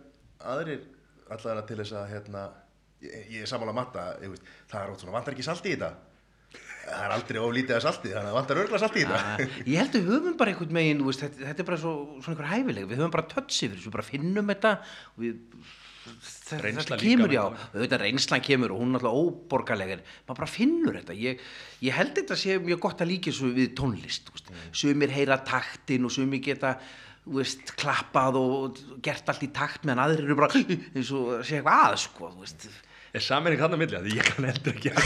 aðrir 0.53 0.85
allavega 1.33 1.67
til 1.67 1.79
þess 1.81 1.97
að 1.99 2.07
hérna, 2.13 2.45
ég, 3.03 3.19
ég 3.35 3.43
er 3.43 3.51
samanlega 3.51 3.79
matta 3.81 4.07
ég, 4.23 4.31
veist, 4.31 4.49
það 4.71 4.85
er 4.85 4.95
ótt 4.95 5.03
svona, 5.03 5.15
vantar 5.17 5.35
ekki 5.35 5.47
salti 5.49 5.73
í 5.73 5.75
þetta 5.75 5.91
það 6.83 7.03
er 7.03 7.13
aldrei 7.15 7.39
oflítið 7.43 7.77
að 7.77 7.85
salti 7.85 8.11
þannig 8.13 8.31
að 8.31 8.37
vantar 8.39 8.63
örgla 8.63 8.81
salti 8.81 9.03
í 9.03 9.05
þetta 9.07 9.21
Ah, 9.23 9.61
ég 9.63 9.77
held 9.79 9.93
að 9.93 10.01
við 10.01 10.09
höfum 10.13 10.35
bara 10.39 10.53
einhvern 10.53 10.75
megin 10.77 10.99
þú 11.03 11.07
veist, 11.09 11.23
þetta, 11.23 11.45
þetta 11.49 11.63
er 11.63 11.69
bara 11.69 11.79
svo, 11.83 11.93
svona 12.17 12.35
einhver 12.35 12.51
hæfileg. 12.51 12.89
Við 12.89 12.99
höfum 12.99 13.15
bara 13.15 13.29
tötsi 13.31 13.69
fyrir 13.69 13.79
þessu, 13.79 13.89
við 13.89 13.95
bara 13.95 14.07
finnum 14.09 14.51
þetta. 14.53 14.73
Og 15.13 15.23
við 15.23 15.39
þetta, 16.03 16.59
þetta 16.81 16.99
kemur 16.99 17.33
já, 17.33 17.41
auðvitað 17.71 18.03
reynslan 18.03 18.43
kemur 18.43 18.73
og 18.73 18.81
hún 18.81 18.91
er 18.91 18.97
náttúrulega 18.97 19.23
óborgarlegar 19.23 20.03
maður 20.27 20.39
bara 20.41 20.51
finnur 20.51 20.99
þetta. 20.99 21.15
Ég, 21.23 21.43
ég 21.85 21.97
held 21.97 22.13
þetta 22.19 22.39
sé 22.39 22.57
mjög 22.59 22.83
gott 22.83 23.03
að 23.03 23.11
líka 23.13 23.31
við 23.31 23.73
tónlist 23.79 24.27
þú 24.27 24.35
veist. 24.35 24.53
sumir 24.83 25.13
heyra 25.15 25.39
taktin 25.47 26.07
og 26.07 26.13
sumir 26.13 26.43
geta 26.43 26.75
þú 27.23 27.37
veist, 27.39 27.75
klappað 27.79 28.39
og 28.41 28.81
gert 29.05 29.31
allt 29.31 29.45
í 29.47 29.51
takt 29.55 29.85
meðan 29.87 30.03
aðrir 30.03 30.27
eru 30.27 30.39
bara 30.41 30.51
eins 30.95 31.13
og 31.15 31.37
sé 31.47 31.61
eitthvað 31.61 31.85
að 31.87 32.01
sko, 32.03 32.33
þú 32.33 32.43
veist 32.43 32.67
er 33.13 33.21
saminning 33.21 33.61
hann 33.61 33.75
á 33.75 33.79
milli 33.79 33.97
að 33.99 34.07
ég 34.15 34.25
kann 34.31 34.47
heldur 34.49 34.73
ekki 34.73 34.93
að 34.93 34.97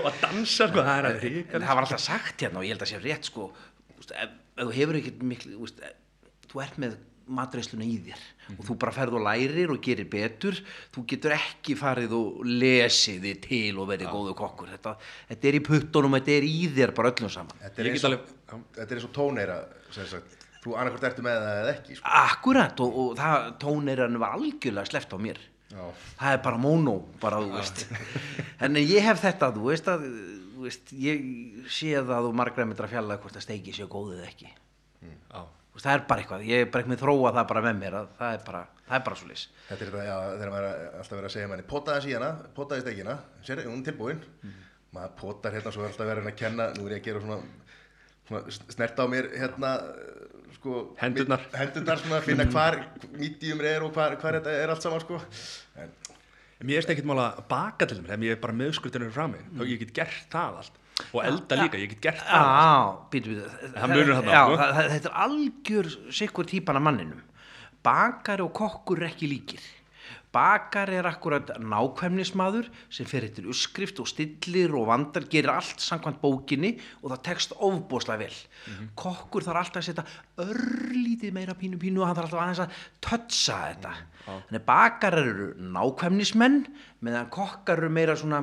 og 0.00 0.08
að 0.10 0.20
dansa 0.26 0.68
sko, 0.68 0.82
það 0.84 0.98
er 0.98 1.08
að 1.08 1.16
en 1.16 1.24
ríka 1.24 1.60
það 1.64 1.74
var 1.78 1.86
alltaf 1.86 2.02
sagt 2.04 2.44
hérna 2.44 2.60
og 2.60 2.66
ég 2.68 2.74
held 2.74 2.84
að 2.84 2.92
sé 2.92 3.00
rétt 3.04 3.30
sko 3.30 3.48
þú 3.54 3.98
veist, 4.02 4.14
ef, 4.20 4.36
ef 4.58 4.68
þú 4.68 4.76
hefur 4.78 4.98
ekkert 5.00 5.26
miklu 5.32 5.54
þú, 5.56 5.64
veist, 5.64 5.82
ef, 5.88 6.30
þú 6.52 6.62
ert 6.66 6.80
með 6.84 6.96
matreisluna 7.24 7.86
í 7.88 7.94
þér 8.04 8.22
og 8.58 8.66
þú 8.68 8.74
bara 8.82 8.92
ferð 8.92 9.14
og 9.16 9.22
lærir 9.24 9.70
og 9.72 9.78
gerir 9.86 10.08
betur 10.12 10.58
þú 10.92 11.04
getur 11.08 11.32
ekki 11.38 11.72
farið 11.80 12.12
og 12.18 12.42
lesið 12.44 13.22
þið 13.24 13.38
til 13.46 13.78
og 13.80 13.88
verið 13.88 14.10
góðu 14.12 14.34
kokkur 14.36 14.68
þetta, 14.74 14.92
þetta 15.30 15.48
er 15.48 15.56
í 15.56 15.62
puttunum, 15.64 16.18
þetta 16.18 16.34
er 16.36 16.44
í 16.50 16.58
þér 16.76 16.92
bara 16.98 17.14
öllum 17.14 17.32
saman 17.32 17.62
þetta 17.64 17.80
er 17.80 17.88
Ég 17.88 17.96
eins 17.96 18.04
get 18.04 18.10
og, 18.10 18.12
alveg- 18.12 18.36
já. 18.52 18.60
þetta 18.76 18.84
er 18.92 19.00
eins 19.00 19.08
og 19.08 19.14
tóneira 19.16 19.56
sem 19.96 20.10
sagt. 20.12 20.36
þú 20.66 20.76
annarkvort 20.76 21.08
ertu 21.08 21.24
með 21.24 21.40
það 21.46 21.62
eða 21.62 21.72
ekki 21.78 21.96
sko. 21.96 22.12
akkurat 22.20 22.84
og, 22.84 23.00
og 23.06 23.16
það 23.22 23.48
tóneirann 23.64 24.20
var 24.20 24.36
algjörlega 24.36 24.92
sleppt 24.92 25.16
á 25.16 25.18
mér 25.24 25.40
Já. 25.74 25.84
það 26.20 26.36
er 26.36 26.42
bara 26.44 26.60
mónó 26.62 26.96
bara 27.22 27.40
þú 27.42 27.56
veist. 27.58 27.86
En 28.64 28.78
ég 28.78 29.02
hef 29.02 29.20
þetta 29.24 29.50
þú 29.56 29.64
veist 29.68 29.88
að 29.90 30.04
þú 30.54 30.66
veist, 30.68 30.92
ég 30.96 31.24
sé 31.68 31.96
það 31.98 32.30
og 32.30 32.36
margra 32.38 32.64
myndir 32.68 32.86
að 32.86 32.94
fjalla 32.94 33.18
hvort 33.20 33.40
að 33.40 33.44
steiki 33.44 33.74
séu 33.74 33.88
góðið 33.90 34.22
ekki. 34.28 34.52
Þú 35.74 35.80
veist, 35.80 35.86
það 35.88 35.96
er 35.96 36.04
bara 36.06 36.22
eitthvað, 36.22 36.42
ég 36.46 36.60
er 36.62 36.68
bara 36.70 36.86
með 36.86 37.00
þróa 37.02 37.30
það 37.34 37.46
bara 37.50 37.62
með 37.64 37.78
mér 37.80 37.94
að 37.98 38.10
það 38.20 38.36
er 38.36 38.42
bara, 38.46 38.58
það 38.86 38.94
er 38.94 39.00
bara 39.08 39.16
svo 39.18 39.30
lýs 39.32 39.40
Þetta 39.66 39.74
er 39.74 39.88
þetta, 39.88 40.04
já, 40.06 40.18
þegar 40.34 40.52
maður 40.52 40.66
alltaf 41.00 41.16
verið 41.16 41.26
að 41.26 41.32
segja 41.34 41.48
manni, 41.50 41.64
potaði 41.72 42.04
síðana, 42.04 42.28
potaði 42.54 42.84
stekina, 42.84 43.16
sér, 43.48 43.62
hún 43.66 43.82
tilbúin, 43.88 44.20
maður 44.94 45.16
potar 45.18 45.56
hérna, 45.56 45.72
svo 45.74 45.82
er 45.82 45.90
alltaf 45.90 46.10
verið 46.12 46.30
að 46.30 46.38
kenna, 46.38 46.68
nú 46.78 46.86
er 46.86 46.94
ég 46.94 47.02
að 47.02 47.08
gera 47.08 47.24
svona 47.24 47.40
snert 48.28 48.98
á 49.00 49.04
mér, 49.10 49.28
hérna, 49.36 49.74
sko, 50.56 50.94
Hendurnar. 51.00 51.42
hendurnar, 51.52 52.00
svona, 52.00 52.22
finna 52.24 52.46
hvar 52.48 52.78
medium 53.18 53.60
er 53.60 53.84
og 53.84 53.92
hvar, 53.92 54.16
hvar 54.20 54.38
þetta 54.38 54.54
er 54.62 54.72
allt 54.72 54.86
saman, 54.86 55.02
sko, 55.04 55.20
en, 55.80 55.92
Mér 56.64 56.80
er 56.80 56.94
ekkert 56.94 57.08
mál 57.10 57.18
að 57.20 57.42
baka 57.50 57.84
til 57.90 57.98
þeim 58.06 58.22
ég 58.24 58.36
er 58.36 58.40
bara 58.40 58.54
meðskurtinu 58.56 59.10
frá 59.12 59.26
mig 59.28 59.42
þá 59.52 59.62
ég 59.68 59.80
get 59.82 59.94
gert 59.98 60.26
það 60.32 60.58
allt. 60.62 60.76
Og 61.10 61.20
elda 61.26 61.58
líka, 61.58 61.80
ég 61.82 61.90
get 61.92 62.02
gert 62.06 62.22
það 62.22 62.50
allt. 62.62 63.16
Það 63.74 63.92
munur 63.92 64.12
það, 64.14 64.52
það, 64.62 64.78
þetta 64.94 65.10
er 65.10 65.16
algjör 65.26 65.90
sikkur 66.20 66.48
típan 66.48 66.78
af 66.78 66.84
manninum. 66.86 67.24
Bakari 67.84 68.46
og 68.46 68.54
kokkur 68.56 69.02
er 69.02 69.10
ekki 69.10 69.28
líkir 69.28 69.66
Bakari 70.34 70.96
er 70.98 71.06
akkurat 71.06 71.52
nákvæmnismadur 71.62 72.66
sem 72.92 73.06
fer 73.06 73.22
eftir 73.28 73.46
uppskrift 73.46 74.00
og 74.02 74.08
stillir 74.10 74.72
og 74.74 74.88
vandar, 74.90 75.28
gerir 75.30 75.52
allt 75.54 75.82
samkvæmt 75.84 76.18
bókinni 76.22 76.72
og 77.02 77.12
það 77.12 77.22
tekst 77.28 77.54
ofbóðslega 77.54 78.24
vel. 78.24 78.38
Kokkur 78.98 79.46
þarf 79.46 79.60
alltaf 79.62 79.82
að 79.82 79.86
setja 79.88 80.06
örlítið 80.42 81.36
meira 81.36 81.54
pínu 81.58 81.78
pínu 81.78 82.02
og 82.02 82.08
hann 82.10 82.18
þarf 82.18 82.32
alltaf 82.34 82.42
aðeins 82.44 82.64
að 82.64 82.82
tötsa 83.06 83.60
þetta. 83.68 83.94
Þannig 84.26 84.66
bakar 84.66 85.18
eru 85.22 85.48
nákvæmnismenn 85.78 86.58
meðan 87.04 87.30
kokkar 87.34 87.82
eru 87.84 87.92
meira 87.94 88.16
svona 88.18 88.42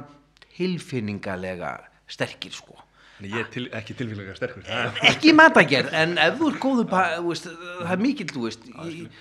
tilfinningalega 0.56 1.76
sterkir 2.12 2.56
sko. 2.56 2.78
Ég 3.22 3.38
er 3.38 3.50
til, 3.54 3.68
ekki 3.78 3.94
tilfélaga 4.00 4.34
sterkur 4.34 4.64
er- 4.66 4.96
ekki 5.12 5.30
matagerð, 5.38 5.92
en 5.94 6.16
ef 6.18 6.40
þú 6.40 6.48
þú 6.58 7.28
veist, 7.28 7.46
það 7.46 7.92
er 7.94 8.02
mikill, 8.02 8.32
þú 8.34 8.46
veist, 8.48 8.64
ég, 8.66 9.12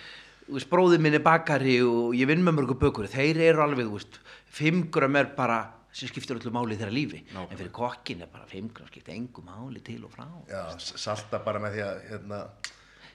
bróðið 0.70 1.04
minn 1.04 1.18
er 1.18 1.24
bakari 1.24 1.76
og 1.84 2.16
ég 2.18 2.30
vinn 2.30 2.42
með 2.46 2.58
mörgu 2.60 2.78
bökur. 2.80 3.10
Þeir 3.10 3.42
eru 3.50 3.64
alveg, 3.66 3.86
þú 3.90 4.00
veist, 4.00 4.18
fimm 4.60 4.88
gram 4.92 5.20
er 5.20 5.30
bara 5.36 5.60
sem 5.92 6.10
skiptir 6.10 6.38
öllu 6.38 6.52
máli 6.54 6.78
þeirra 6.78 6.94
lífi. 6.94 7.22
En 7.34 7.56
fyrir 7.56 7.72
kokkin 7.74 8.22
er 8.22 8.30
bara 8.30 8.46
fimm 8.50 8.68
gram 8.74 8.90
skiptir 8.90 9.16
engu 9.16 9.42
máli 9.46 9.82
til 9.86 10.04
og 10.06 10.12
frá. 10.14 10.26
Já, 10.50 10.64
salta 10.78 11.42
bara 11.44 11.62
með 11.62 11.78
því 11.78 11.86
að, 11.86 12.04
hérna, 12.10 12.42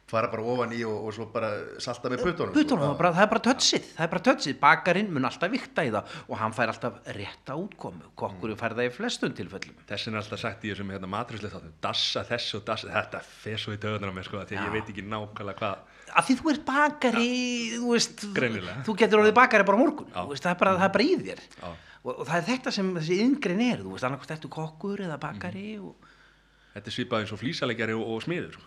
fara 0.05 0.29
bara 0.29 0.43
ofan 0.45 0.73
í 0.75 0.81
og, 0.85 1.07
og 1.07 1.15
svo 1.15 1.25
bara 1.33 1.49
salta 1.81 2.11
með 2.13 2.21
Putunum, 2.27 2.53
sko. 2.53 2.77
það 2.77 2.91
er 2.91 2.99
bara, 2.99 3.11
það 3.15 3.23
er 3.23 3.31
bara 3.31 3.43
tötsið, 3.47 3.87
það 3.95 4.05
er 4.05 4.11
bara 4.11 4.25
tötsið, 4.27 4.57
bakarinn 4.61 5.09
mun 5.15 5.27
alltaf 5.31 5.53
vikta 5.55 5.85
í 5.87 5.91
það 5.95 6.13
og 6.27 6.37
hann 6.41 6.55
fær 6.57 6.73
alltaf 6.73 6.99
rétta 7.17 7.57
útkomu, 7.57 8.11
kokkurinn 8.21 8.59
fær 8.59 8.75
það 8.77 8.89
í 8.91 8.93
flestum 8.93 9.33
tilfellum. 9.39 9.79
Þessin 9.89 10.13
er 10.13 10.21
alltaf 10.21 10.43
sagt 10.43 10.67
í 10.67 10.73
þessum 10.73 10.93
hérna, 10.93 11.09
matrúslega 11.09 11.57
þáttum 11.57 11.75
dassa 11.87 12.25
þessu 12.29 12.59
og 12.59 12.67
dassa 12.69 12.91
þetta 12.93 13.23
fer 13.31 13.61
svo 13.63 13.73
í 13.73 13.81
döðunar 13.81 14.13
á 14.13 14.15
mér 14.19 14.29
sko 14.29 14.43
því 14.45 14.59
að 14.59 14.67
ég 14.67 14.75
veit 14.77 14.93
ekki 14.93 15.07
nákvæmlega 15.09 15.61
hvað 15.63 15.94
Af 16.15 16.27
því 16.29 16.35
þú 16.39 16.51
ert 16.53 16.65
bakari, 16.67 17.31
þú 17.75 17.89
veist, 17.91 18.21
þú 18.87 18.95
getur 19.01 19.19
orðið 19.19 19.33
bakari 19.35 19.67
bara 19.67 19.79
morgun, 19.81 20.07
veist, 20.29 20.45
það 20.45 20.53
er 20.53 20.59
bara, 20.61 20.75
það 20.79 20.87
er 20.87 20.93
bara 20.93 21.05
í 21.05 21.15
þér. 21.25 21.41
Og, 22.05 22.11
og 22.13 22.21
það 22.29 22.37
er 22.37 22.45
þetta 22.51 22.71
sem 22.75 22.91
þessi 22.99 23.17
yngrein 23.25 23.63
er, 23.65 23.81
þú 23.83 23.95
veist, 23.95 24.07
annarkvæmt 24.07 24.35
ertu 24.37 24.51
kokkur 24.53 25.03
eða 25.07 25.17
bakari 25.21 25.67
og 25.81 26.13
þetta 26.75 26.91
er 26.91 26.95
svipað 26.95 27.23
eins 27.23 27.35
og 27.35 27.41
flísalegjari 27.41 27.95
og, 27.95 28.07
og 28.15 28.23
smiður 28.25 28.57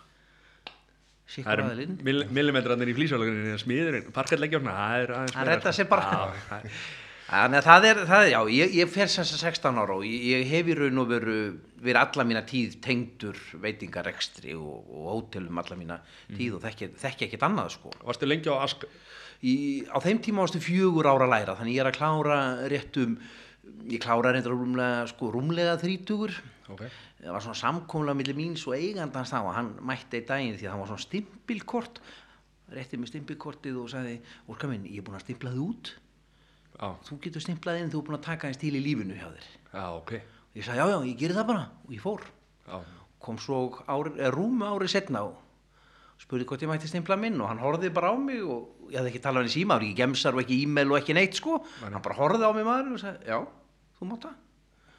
sko. 1.29 1.43
það 1.45 1.53
eru 1.55 2.29
millimetrarnir 2.33 2.93
í 2.93 2.97
flísalegjari 2.97 3.53
en 3.53 3.61
smiðurinn, 3.63 4.09
svona 4.13 4.79
það 4.79 5.03
er 5.05 5.13
aðeins 5.19 5.37
meira, 5.39 5.59
sko. 5.61 5.75
sig 5.77 5.91
bara. 5.93 6.63
Þannig 7.29 7.59
að 7.59 7.67
það 7.67 7.87
er, 7.87 7.99
það 8.09 8.23
er 8.23 8.31
já, 8.33 8.39
ég, 8.57 8.75
ég 8.79 8.89
fer 8.89 9.11
sem 9.13 9.27
sagt 9.29 9.43
16 9.61 9.81
ára 9.83 9.99
og 9.99 10.05
ég, 10.09 10.23
ég 10.31 10.47
hef 10.49 10.71
í 10.73 10.77
raun 10.79 11.03
og 11.03 11.11
veru 11.11 11.35
verið 11.77 12.01
alla 12.01 12.25
mína 12.25 12.41
tíð 12.49 12.79
tengdur 12.85 13.37
veitingarekstri 13.61 14.55
og, 14.57 14.87
og 14.89 15.11
hótelum 15.13 15.61
alla 15.61 15.77
mína 15.77 15.99
tíð 16.33 16.57
og 16.57 16.65
þekki, 16.65 16.89
þekki 17.03 17.29
ekkert 17.29 17.45
annað 17.51 17.75
sko. 17.77 17.93
Varstu 18.07 18.31
lengi 18.31 18.49
á 18.49 18.57
Ask 18.57 18.89
Í, 19.39 19.87
á 19.87 20.03
þeim 20.03 20.19
tíma 20.19 20.43
ástu 20.43 20.59
fjögur 20.59 21.07
ára 21.07 21.29
að 21.29 21.35
læra 21.37 21.55
þannig 21.61 21.77
ég 21.77 21.85
er 21.85 21.91
að 21.93 21.99
klára 22.01 22.39
réttum 22.73 23.13
ég 23.87 24.01
klára 24.03 24.33
reyndar 24.35 24.55
rúmlega, 24.55 25.05
sko, 25.13 25.29
rúmlega 25.31 25.77
þrítugur. 25.79 26.35
Ok. 26.73 26.83
Það 27.21 27.37
var 27.37 27.45
svona 27.45 27.61
samkomlega 27.61 28.19
millir 28.19 28.39
míns 28.39 28.65
og 28.67 28.75
eigandans 28.75 29.31
þá 29.31 29.39
og 29.45 29.55
hann 29.55 29.71
mætti 29.87 30.19
í 30.19 30.27
daginn 30.27 30.59
því 30.59 30.67
að 30.67 30.75
hann 30.75 30.83
var 30.83 30.91
svona 30.91 31.05
stimpilkort 31.05 32.03
rétti 32.75 32.99
með 32.99 33.13
stimpilkortið 33.13 33.79
og 33.81 33.89
sagði 33.93 34.19
Orka 34.51 34.69
minn, 34.71 34.89
ég 34.91 35.01
er 35.01 35.07
búin 35.07 35.21
að 35.21 35.27
stimplaði 35.29 35.63
út 35.65 35.95
Já, 36.79 36.89
þú 37.09 37.19
getur 37.25 37.43
stimplaði 37.43 37.83
inn, 37.83 37.91
þú 37.91 38.01
er 38.01 38.07
búin 38.07 38.19
að 38.19 38.27
taka 38.29 38.49
einn 38.49 38.55
stíl 38.55 38.77
í 38.79 38.83
lífinu 38.85 39.17
hjá 39.19 39.27
þér. 39.33 39.47
Já, 39.73 39.85
ok. 39.99 40.13
Ég 40.55 40.67
sagði 40.67 40.79
já, 40.79 40.87
já, 40.93 40.99
ég 41.09 41.19
gerir 41.19 41.39
það 41.39 41.49
bara. 41.51 41.65
Og 41.85 41.95
ég 41.97 42.03
fór. 42.05 42.25
Já, 42.69 42.77
kom 43.25 43.39
svo 43.43 43.59
ári, 43.91 44.13
er, 44.23 44.35
rúmu 44.35 44.69
ári 44.69 44.89
setna 44.91 45.25
og 45.27 45.41
spurði 46.23 46.47
hvort 46.51 46.63
ég 46.63 46.71
mætti 46.71 46.91
stimpla 46.91 47.17
minn 47.19 47.39
og 47.43 47.51
hann 47.51 47.61
horfði 47.63 47.91
bara 47.95 48.11
á 48.11 48.15
mig 48.19 48.43
og 48.43 48.91
ég 48.93 48.99
hafði 48.99 49.13
ekki 49.13 49.23
talað 49.23 49.45
hann 49.45 49.51
í 49.51 49.55
síma, 49.55 49.75
það 49.75 49.79
var 49.79 49.87
ekki 49.89 49.99
gemsar 50.01 50.35
og 50.39 50.43
ekki 50.43 50.59
e-mail 50.65 50.93
og 50.93 50.99
ekki 50.99 51.15
neitt 51.19 51.39
sko, 51.39 51.59
Nei. 51.83 51.91
hann 51.93 52.03
bara 52.03 52.19
horfði 52.19 52.47
á 52.47 52.53
mig 52.57 52.67
maður 52.67 52.95
og 52.97 53.03
sagði, 53.03 53.29
já, 53.31 53.39
þú 53.99 54.09
mátt 54.11 54.27
það. 54.27 54.39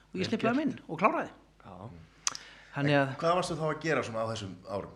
Og 0.10 0.20
ég 0.22 0.30
stimplaði 0.30 0.62
minn 0.62 0.76
og 0.88 1.02
kláraði. 1.02 1.34
Já, 1.64 2.36
þannig 2.76 3.00
að 3.00 3.16
Hvað 3.24 3.36
varstu 3.40 3.60
þá 3.60 3.66
að 3.70 3.82
gera 3.88 4.06
svona 4.08 4.24
á 4.24 4.32
þessum 4.32 4.56
árum? 4.68 4.96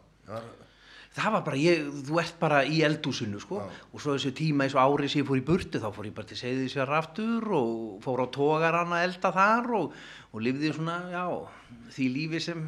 Já, 1.13 1.21
það 1.21 1.33
var 1.35 1.43
bara, 1.45 1.57
ég, 1.61 1.89
þú 2.07 2.19
ert 2.23 2.37
bara 2.41 2.59
í 2.65 2.79
eldúsinu 2.87 3.39
sko 3.41 3.59
Já. 3.61 3.65
og 3.93 4.01
svo 4.01 4.15
þessu 4.15 4.31
tíma 4.33 4.65
eins 4.65 4.73
og 4.73 4.81
árið 4.81 5.11
sem 5.13 5.21
ég 5.21 5.27
fór 5.29 5.37
í 5.37 5.45
burtu 5.45 5.81
þá 5.81 5.89
fór 5.93 6.07
ég 6.09 6.15
bara 6.17 6.29
til 6.31 6.39
sér 6.73 6.93
aftur 6.97 7.45
og 7.53 7.99
fór 8.01 8.23
á 8.25 8.27
tógarann 8.33 8.95
að 8.97 9.05
elda 9.09 9.33
þar 9.35 9.69
og, 9.77 9.93
og 10.33 10.41
lifði 10.41 10.73
svona, 10.73 10.97
já, 11.13 11.25
því 11.93 12.09
lífi 12.17 12.41
sem 12.47 12.65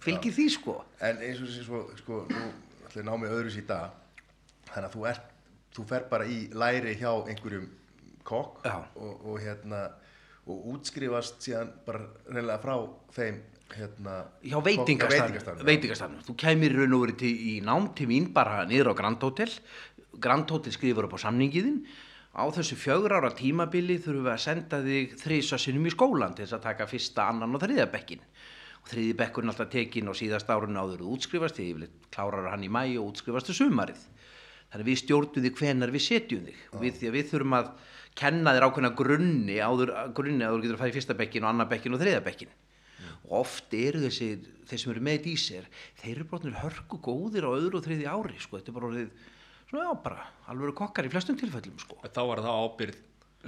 fylgir 0.00 0.32
því 0.32 0.48
sko 0.56 0.78
En 1.04 1.20
eins 1.20 1.42
og 1.42 1.50
þessi 1.50 1.66
svo, 1.66 1.82
sko, 2.00 2.22
nú 2.32 2.46
ætla 2.88 3.02
ég 3.02 3.08
ná 3.10 3.14
mig 3.20 3.36
öðru 3.36 3.66
dag 3.68 4.00
þannig 4.72 4.88
að 4.88 4.96
þú 4.96 5.06
ert, 5.12 5.30
þú 5.76 5.86
fer 5.92 6.08
bara 6.08 6.28
í 6.28 6.38
læri 6.56 6.96
hjá 7.00 7.12
einhverjum 7.28 7.68
kokk 8.24 8.64
Já. 8.64 8.78
og, 8.96 9.26
og 9.28 9.40
hérna 9.42 9.90
og 10.48 10.72
útskrifast 10.72 11.42
síðan 11.44 11.70
bara 11.86 12.06
reynilega 12.26 12.62
frá 12.62 12.74
þeim 13.14 13.42
hérna 13.76 14.14
hjá 14.44 14.56
já. 14.58 15.64
veitingastafnum, 15.66 16.22
þú 16.26 16.34
kæmir 16.38 16.74
í 16.74 16.78
raun 16.78 16.96
og 16.96 17.04
verið 17.06 17.24
í 17.28 17.54
nám 17.64 17.90
til 17.96 18.08
mín 18.10 18.30
bara 18.34 18.64
niður 18.68 18.92
á 18.92 18.98
Grand 18.98 19.22
Hotel. 19.22 19.50
Grand 20.22 20.48
Hotel 20.50 20.74
skrifur 20.74 21.08
upp 21.08 21.16
á 21.16 21.24
samningiðin 21.24 21.82
á 22.32 22.44
þessu 22.52 22.78
fjögur 22.80 23.12
ára 23.16 23.32
tímabili 23.36 23.98
þurfum 24.00 24.26
við 24.26 24.32
að 24.32 24.42
senda 24.44 24.80
þig 24.84 25.16
þrisa 25.20 25.58
sinnum 25.60 25.88
í 25.88 25.92
skólan 25.92 26.36
til 26.36 26.46
þess 26.46 26.56
að 26.56 26.66
taka 26.68 26.88
fyrsta, 26.88 27.28
annan 27.28 27.56
og 27.56 27.62
þriðja 27.62 27.88
bekkin 27.92 28.24
og 28.82 28.90
þriði 28.90 29.16
bekkurinn 29.20 29.52
alltaf 29.52 29.70
tekin 29.72 30.10
og 30.10 30.18
síðast 30.18 30.50
árun 30.50 30.80
áður 30.80 31.04
útskrifast 31.12 31.58
því 31.58 31.68
yfirleitt 31.70 32.08
klárar 32.14 32.50
hann 32.50 32.64
í 32.64 32.72
mæ 32.72 32.82
og 32.98 33.12
útskrifast 33.12 33.50
til 33.50 33.58
sumarið. 33.60 34.00
Þannig 34.72 34.88
við 34.88 35.00
stjórnum 35.02 35.44
þig 35.44 35.58
hvenar 35.60 35.92
við 35.92 36.02
setjum 36.06 36.46
þig. 36.48 36.60
Og 36.72 36.80
við, 36.80 36.94
því 36.98 37.08
að 37.10 37.16
við 37.18 37.30
þurfum 37.30 37.56
að 37.58 37.70
kenna 38.18 38.54
þér 38.56 38.66
ákveðna 38.66 38.90
grunni 38.96 39.58
áður, 39.60 39.92
grunni 40.16 40.48
áður 40.48 40.64
getur 40.64 40.78
að 40.78 40.82
fara 40.82 40.92
í 40.92 40.96
fyrsta 40.96 41.16
bekkin 41.16 41.46
og 41.46 41.52
annar 41.52 41.68
bekkin 41.70 41.94
og 41.94 42.00
þriðja 42.02 42.24
bekkin 42.24 42.52
og 43.28 43.36
oft 43.42 43.74
eru 43.76 44.02
þessi, 44.06 44.30
þeir 44.68 44.82
sem 44.82 44.94
eru 44.94 45.04
með 45.08 45.28
í 45.32 45.36
sér 45.40 45.68
þeir 46.02 46.14
eru 46.16 46.28
brotnir 46.30 46.58
hörku 46.62 47.00
góðir 47.02 47.48
á 47.48 47.50
öðru 47.52 47.80
og 47.80 47.86
þriði 47.86 48.08
ári 48.10 48.38
sko, 48.42 48.58
þetta 48.58 48.72
er 48.72 48.78
bara 48.78 48.90
orðið 48.90 49.10
svona 49.72 49.88
já 49.88 49.94
bara, 50.04 50.28
alveg 50.52 50.76
kokkar 50.76 51.08
í 51.08 51.12
flestum 51.12 51.38
tilfellum 51.40 51.78
sko. 51.80 51.98
Þá 52.04 52.22
var 52.28 52.42
það 52.44 52.64
ábyrð 52.66 52.98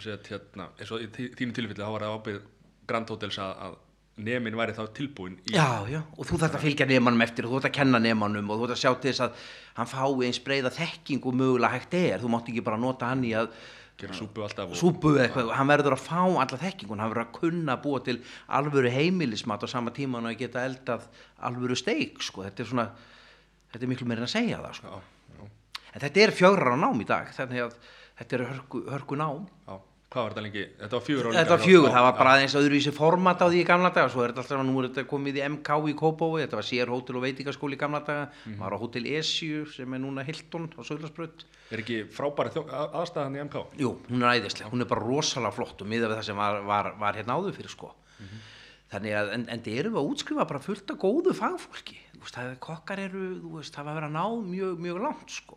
set, 0.03 0.31
hérna, 0.33 0.71
eins 0.81 0.93
og 0.95 1.05
í 1.05 1.09
þínu 1.13 1.57
tilfelli 1.57 1.81
þá 1.81 1.91
var 1.93 2.07
það 2.07 2.15
ábyrð 2.19 2.47
Grand 2.89 3.13
Hotels 3.13 3.39
að, 3.41 3.77
nemin 4.25 4.57
væri 4.59 4.75
þá 4.77 4.83
tilbúin 4.95 5.39
í 5.43 5.55
Já, 5.57 5.85
já, 5.91 6.01
og 6.15 6.29
þú 6.29 6.39
þarft 6.39 6.59
að 6.59 6.65
fylgja 6.69 6.87
nemanum 6.87 7.25
eftir 7.25 7.47
og 7.47 7.51
þú 7.51 7.59
þarft 7.59 7.71
að 7.71 7.79
kenna 7.79 8.01
nemanum 8.03 8.51
og 8.51 8.61
þú 8.61 8.69
þarft 8.69 8.77
að 8.77 8.83
sjá 8.83 8.93
til 9.03 9.11
þess 9.11 9.25
að 9.25 9.49
hann 9.79 9.91
fái 9.91 10.27
eins 10.29 10.43
breiða 10.45 10.75
þekking 10.75 11.27
og 11.27 11.39
mögulega 11.41 11.73
hægt 11.75 11.97
er, 11.99 12.21
þú 12.23 12.31
mátt 12.31 12.51
ekki 12.53 12.65
bara 12.69 12.79
nota 12.81 13.11
hann 13.11 13.25
í 13.27 13.33
að 13.39 13.51
gera 14.01 14.17
súpu 14.17 14.43
alltaf 14.43 14.75
súpu 14.79 15.15
eitthvað, 15.23 15.53
hann 15.55 15.71
verður 15.71 15.95
að 15.97 16.05
fá 16.05 16.21
alla 16.27 16.59
þekkingun, 16.61 17.03
hann 17.03 17.13
verður 17.13 17.27
að 17.27 17.35
kunna 17.39 17.77
búa 17.83 18.01
til 18.05 18.17
alvöru 18.59 18.91
heimilismat 18.91 19.63
á 19.63 19.69
sama 19.71 19.95
tíma 19.95 20.19
hann 20.19 20.33
að 20.33 20.41
geta 20.43 20.65
eldað 20.67 21.07
alvöru 21.47 21.79
steik, 21.79 22.23
sko, 22.25 22.43
þetta 22.47 22.65
er 22.65 22.71
svona 22.73 22.87
þetta 23.73 23.83
er 23.87 23.93
miklu 23.93 24.09
meira 24.11 24.25
en 24.25 24.29
að 24.29 24.35
segja 24.35 24.63
það, 24.65 24.79
sko. 24.81 24.95
Já, 24.99 25.39
já, 25.39 25.83
en 25.93 26.05
þetta 26.07 26.25
er 26.25 26.35
fjögrar 26.41 26.75
á 26.75 26.79
nám 26.83 27.03
í 27.05 27.09
dag, 27.09 27.31
þannig 27.39 27.67
að 27.69 27.77
þetta 28.19 28.39
er 28.39 28.47
hörku, 28.51 28.83
hörku 28.91 29.21
nám 29.21 29.47
já, 29.47 29.79
hvað 30.15 30.23
var 30.25 30.35
þetta 30.35 30.43
lengi? 30.45 30.63
Þetta 30.79 30.95
var 30.99 31.05
fjögur 31.09 31.27
Þetta 31.35 31.51
var 31.55 31.63
fjögur, 31.65 31.91
það 31.95 32.05
var 32.07 32.15
bara 32.19 32.33
aðeins 32.37 32.55
öðruvísi 32.61 32.93
format 32.95 33.43
á 33.43 33.47
því 33.51 33.59
í 33.61 33.67
gamla 33.69 33.91
daga, 33.97 34.11
svo 34.15 34.23
er 34.25 34.31
þetta 34.33 34.45
alltaf, 34.45 34.63
nú 34.69 34.77
er 34.81 34.87
þetta 34.89 35.05
komið 35.11 35.39
í 35.41 35.43
MK 35.49 35.79
í 35.91 35.95
Kópói, 35.99 36.39
þetta 36.45 36.59
var 36.61 36.69
sér 36.69 36.93
hótel 36.95 37.19
og 37.19 37.25
veitingaskóli 37.27 37.75
í 37.75 37.81
gamla 37.83 38.01
daga, 38.07 38.29
Mhm. 38.47 38.57
maður 38.63 38.77
á 38.79 38.83
hótel 38.85 39.05
Esju 39.19 39.65
sem 39.75 39.95
er 39.95 39.99
núna 40.05 40.25
Hilton 40.25 40.71
á 40.79 40.81
Söðlarsbrödd. 40.87 41.45
er 41.73 41.79
ekki 41.83 41.99
frábæri 42.09 42.55
aðstæðan 42.55 43.37
í 43.37 43.43
MK 43.45 43.67
Jú, 43.83 43.97
hún 44.09 44.23
er 44.23 44.39
æðislega, 44.41 44.71
hún 44.71 44.81
er 44.81 44.87
bara 44.87 45.01
rosalega 45.05 45.53
flott 45.53 45.83
og 45.83 45.89
miðað 45.89 46.11
við 46.15 46.17
það 46.21 46.25
sem 46.31 46.37
var, 46.37 46.61
var, 46.63 46.93
var 46.99 47.15
hérna 47.15 47.35
áður 47.35 47.55
fyrir 47.59 47.71
sko. 47.75 47.91
Þannig 48.95 49.15
að, 49.19 49.31
en, 49.35 49.45
en 49.51 49.63
þið 49.65 49.79
erum 49.81 49.97
að 49.99 50.09
útskrifa 50.13 50.45
bara 50.47 50.61
fullt 50.63 50.91
af 50.93 50.99
góðu 51.03 51.33
fagfólki, 51.35 51.97
þú 52.15 52.21
veist, 52.23 52.37
það 52.37 52.51
er 52.53 52.59
kokkar 52.63 53.01
eru, 53.09 53.23
þú 53.43 53.53
veist, 53.57 53.75
það 53.75 53.85
var 53.89 53.91
að 53.91 53.99
vera 53.99 54.11
að 54.11 54.15
ná 54.15 54.27
mjög, 54.53 54.75
mjög 54.85 55.01
langt 55.03 55.31
sko. 55.35 55.57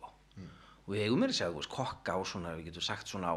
Og 0.88 0.94
við 0.96 1.02
eigum 1.04 1.20
mér 1.22 1.30
að 1.30 1.36
segja, 1.38 1.50
þú 1.52 1.60
veist, 1.60 1.70
kokka 1.76 2.16
á 2.16 2.20
svona, 2.26 2.54
við 2.56 2.64
getum 2.72 2.82
sagt 2.88 3.06
svona 3.12 3.30
á, 3.30 3.36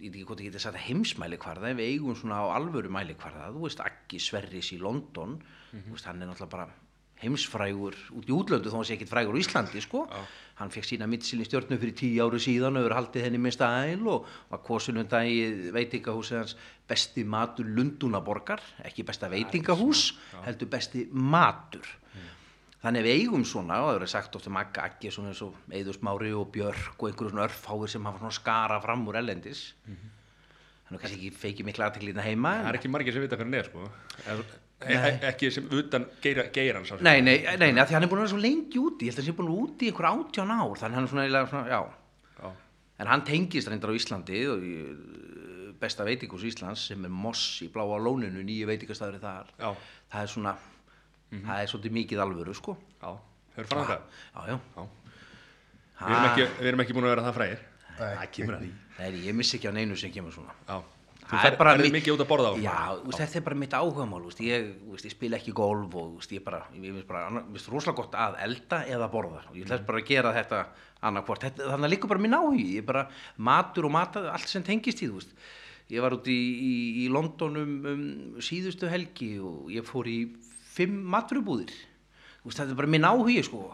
ég 0.00 0.08
veit 0.08 0.20
ekki 0.20 0.28
hvort 0.28 0.40
ég 0.44 0.50
geti 0.50 0.62
sagt 0.62 0.80
heimsmæli 0.80 1.38
hvarða, 1.40 1.70
en 1.70 1.80
við 1.80 1.94
eigum 1.94 2.16
svona 2.16 2.40
á 2.40 2.56
alvöru 2.56 2.92
mæli 2.92 3.16
hvarða, 3.20 3.50
þú 3.54 3.66
veist, 3.66 3.82
Aggi 3.84 4.20
Sverris 4.22 4.72
í 4.74 4.80
London, 4.80 5.38
þú 5.72 5.90
veist, 5.92 6.08
hann 6.08 6.22
er 6.22 6.30
náttúrulega 6.30 6.56
bara 6.56 6.70
heimsfrægur 7.20 7.96
út 8.16 8.28
í 8.28 8.34
útlöndu 8.34 8.70
þó 8.72 8.78
hann 8.78 8.88
sé 8.88 8.96
ekkit 8.96 9.10
frægur 9.10 9.36
á 9.36 9.40
Íslandi 9.42 9.82
sko. 9.84 10.06
Hann 10.60 10.72
fekk 10.72 10.88
sína 10.88 11.08
mittsili 11.10 11.44
stjórnu 11.44 11.78
fyrir 11.80 11.96
tíu 11.96 12.24
áru 12.24 12.40
síðan 12.40 12.78
og 12.78 12.84
hefur 12.84 12.96
haldið 12.96 13.26
henni 13.26 13.40
með 13.40 13.56
stæl 13.58 14.04
og 14.08 14.28
var 14.50 14.62
kosin 14.64 15.00
um 15.00 15.08
dagi 15.08 15.70
veitingahúsið 15.74 16.40
hans 16.40 16.56
besti 16.88 17.24
matur 17.24 17.68
Lundunaborgar 17.68 18.64
ekki 18.88 19.04
besta 19.08 19.30
veitingahús 19.32 20.14
heldur 20.46 20.72
besti 20.72 21.06
matur 21.12 21.88
þannig 22.80 23.04
við 23.04 23.18
eigum 23.20 23.42
svona 23.44 23.80
og 23.82 23.88
það 23.90 23.96
verður 23.98 24.12
sagt 24.14 24.36
ofta 24.38 24.50
Magga 24.56 24.84
Aggi 24.88 25.10
svona 25.12 25.32
eins 25.34 25.42
og 25.44 25.54
Eður 25.76 25.98
Smári 25.98 26.30
og 26.36 26.48
Björk 26.54 26.96
og 27.02 27.10
einhverjum 27.10 27.34
svona 27.34 27.46
örfáir 27.48 27.92
sem 27.92 28.06
hafa 28.08 28.18
svona 28.22 28.32
skara 28.38 28.80
fram 28.80 29.04
úr 29.10 29.18
ellendis 29.20 29.66
þannig 29.84 30.96
að 30.96 31.02
kannski 31.04 31.18
ekki 31.20 31.30
feiki 31.44 31.66
mikla 31.68 31.90
aðteklina 31.90 32.24
heima 32.24 32.54
en- 32.56 32.64
það 32.64 32.72
er 32.72 32.78
ekki 32.80 32.92
margir 32.96 33.12
sem 33.16 33.22
vita 33.26 33.36
hvað 33.36 33.44
hann 33.46 33.54
er 33.60 33.68
sko. 33.68 33.90
e, 34.80 34.94
e, 34.96 35.12
ekki 35.28 35.50
sem 35.52 35.68
utan 35.76 36.06
geira, 36.24 36.46
geiran 36.54 36.86
sá 36.88 36.96
Nei, 37.04 37.20
nei, 37.20 37.36
nei, 37.60 37.70
nei, 37.76 37.84
því 37.84 37.94
hann 37.98 38.02
er 38.06 38.08
búin 38.08 38.22
að 38.22 38.24
vera 38.24 38.32
svo 38.32 38.40
lengi 38.40 38.80
úti, 38.80 39.06
ég 39.06 39.12
held 39.12 39.20
að 39.20 39.22
hann 39.22 39.28
sé 39.28 39.36
búin 39.36 39.50
að 39.50 39.54
vera 39.54 39.66
úti 39.68 39.84
í 39.86 39.90
einhver 39.92 40.08
átján 40.10 40.54
ár, 40.56 40.78
þannig 40.80 40.96
hann 40.96 41.04
er 41.04 41.12
svona, 41.12 41.24
eiginlega 41.26 41.50
svona, 41.52 41.68
já. 41.68 41.80
Já. 42.40 42.50
En 43.00 43.06
hann 43.12 43.24
tengist 43.28 43.68
reyndar 43.68 43.92
á 43.92 43.98
Íslandi 44.00 44.40
uh, 44.48 45.72
besta 45.80 46.04
veitingús 46.08 46.42
Íslands 46.48 46.86
sem 46.90 47.04
er 47.04 47.12
Moss 47.12 47.60
í 47.64 47.68
bláa 47.72 48.00
lóninu, 48.00 48.42
nýju 48.44 48.66
veitingastæður 48.72 49.20
þar. 49.22 49.52
Já. 49.60 49.70
Það 50.12 50.24
er 50.26 50.32
svona, 50.34 50.54
það 51.30 51.60
er 51.64 51.70
svolítið 51.72 51.92
mikið 51.98 52.22
alvöru, 52.26 52.54
sko. 52.58 52.76
já, 53.02 53.10
hefur 53.56 53.68
farað 53.70 53.90
það 53.90 54.00
Já, 54.34 54.40
já. 54.50 54.58
já. 54.76 54.86
við, 56.00 56.14
erum 56.14 56.30
ekki, 56.30 56.46
við 56.60 56.70
erum 56.72 56.80
ekki 56.86 56.96
búin 56.96 57.06
að 57.08 57.12
vera 57.14 57.26
það 57.28 57.36
frægir. 57.40 57.60
Nei, 58.00 58.14
það 58.16 58.30
kemur 58.36 58.54
að 58.56 58.64
því. 58.64 58.70
Nei, 59.00 59.20
ég 59.28 59.36
missi 59.36 59.56
ekki 59.58 59.68
á 59.68 59.72
neinu 59.76 59.96
sem 60.00 60.12
kemur 60.14 60.32
svona. 60.34 60.54
já. 60.68 60.78
þú 61.30 61.36
Það 61.38 61.46
er 61.46 61.56
bara 61.60 61.72
mitt- 61.78 61.92
mikið 61.94 62.14
út 62.16 62.22
að 62.24 62.28
borða 62.32 62.48
á 62.50 62.54
Já, 62.58 62.78
þú 62.98 63.04
veist, 63.06 63.20
þetta 63.20 63.36
er 63.38 63.44
bara 63.46 63.58
mitt 63.60 63.74
áhugamál, 63.78 64.20
þú 64.24 64.30
veist, 64.32 64.40
ég, 64.42 64.64
þú 64.82 64.90
veist, 64.96 65.04
ég 65.06 65.12
spila 65.14 65.36
ekki 65.38 65.52
golf 65.54 65.94
og 65.94 66.06
þú 66.10 66.16
veist, 66.18 66.32
ég 66.34 66.42
bara, 66.44 66.60
ég 66.74 66.96
finnst 66.96 67.68
rosalega 67.70 67.96
gott 68.00 68.14
að 68.18 68.38
elda 68.48 68.80
eða 68.90 69.08
borða. 69.12 69.42
Og 69.50 69.54
ég 69.60 69.68
ætla 69.68 69.86
bara 69.86 70.00
að 70.02 70.08
gera 70.10 70.32
þetta 70.34 70.62
annarkvort, 71.06 71.44
þetta, 71.46 71.68
þannig 71.70 71.86
að 71.86 71.92
líka 71.94 72.08
bara 72.10 72.20
minn 72.24 72.34
áhugi, 72.34 72.66
ég 72.80 72.84
bara, 72.88 73.04
matur 73.38 73.84
og 73.86 73.92
mata, 73.94 74.24
allt 74.32 74.48
sem 74.50 74.62
tengist 74.66 75.04
í, 75.04 75.06
þú 75.06 75.20
veist, 75.20 75.30
ég 75.90 76.02
var 76.02 76.12
út 76.18 76.26
í, 76.26 76.34
í, 76.34 76.72
í 77.04 77.08
London 77.14 77.56
um, 77.62 77.76
um 77.86 78.02
síðustu 78.42 78.90
helgi 78.90 79.36
og 79.38 79.70
ég 79.70 79.86
fór 79.86 80.10
í 80.10 80.18
fimm 80.70 80.96
maturubúðir, 81.12 81.72
veist, 82.44 82.58
þetta 82.60 82.70
er 82.72 82.78
bara 82.78 82.90
minn 82.94 83.06
áhugi, 83.08 83.42
sko, 83.46 83.64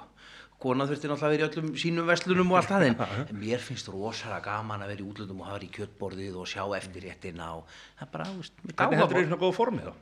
kona 0.62 0.86
þurfti 0.88 1.10
náttúrulega 1.10 1.28
að 1.28 1.34
vera 1.36 1.44
í 1.44 1.48
öllum 1.50 1.70
sínum 1.78 2.08
verslunum 2.08 2.52
og 2.54 2.58
allt 2.62 2.70
það 2.72 2.86
en 2.88 2.98
mér 3.44 3.60
finnst 3.62 3.90
rosalega 3.92 4.40
gaman 4.46 4.84
að 4.86 4.92
vera 4.94 5.04
í 5.04 5.08
útlöndum 5.10 5.42
og 5.44 5.50
hafa 5.50 5.66
í 5.66 5.72
kjötborðið 5.76 6.38
og 6.40 6.48
sjá 6.48 6.62
eftir 6.78 7.04
réttina 7.04 7.50
og 7.58 7.66
það 7.98 8.06
er 8.06 8.12
bara, 8.14 8.28
þú 8.32 8.40
veist, 8.40 8.60
heldur 8.64 8.86
áhugamál. 8.86 9.10
þú 9.12 9.20
í 9.20 9.26
svona 9.28 9.42
góð 9.44 9.56
formi 9.60 9.84
þá 9.84 9.92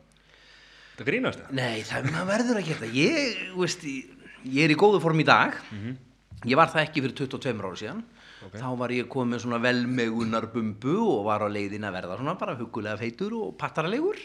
það 0.95 1.09
grínast 1.11 1.43
það 1.43 1.57
Nei, 1.59 1.83
það 1.89 2.11
verður 2.31 2.61
að 2.61 2.69
gera. 2.71 2.91
Ég, 2.95 3.39
þú 3.51 3.65
veist, 3.65 3.87
ég, 3.91 4.27
ég 4.55 4.69
er 4.69 4.75
í 4.75 4.79
góðu 4.79 5.01
form 5.03 5.23
í 5.23 5.27
dag. 5.27 5.57
Ég 6.45 6.59
var 6.61 6.71
það 6.71 6.85
ekki 6.85 7.03
fyrir 7.03 7.17
22 7.25 7.65
ára 7.65 7.81
síðan. 7.81 8.03
Ok. 8.45 8.55
Þá 8.61 8.69
var 8.77 8.93
ég 8.93 9.09
komið 9.09 9.31
með 9.35 9.43
svona 9.45 9.59
velmegunar 9.65 10.47
bumbu 10.53 10.95
og 11.15 11.23
var 11.27 11.45
á 11.45 11.49
leiðin 11.49 11.87
að 11.89 11.95
verða 11.97 12.19
svona 12.21 12.35
bara 12.41 12.55
hugulega 12.59 12.99
feitur 13.01 13.35
og 13.39 13.55
pattaralegur. 13.61 14.21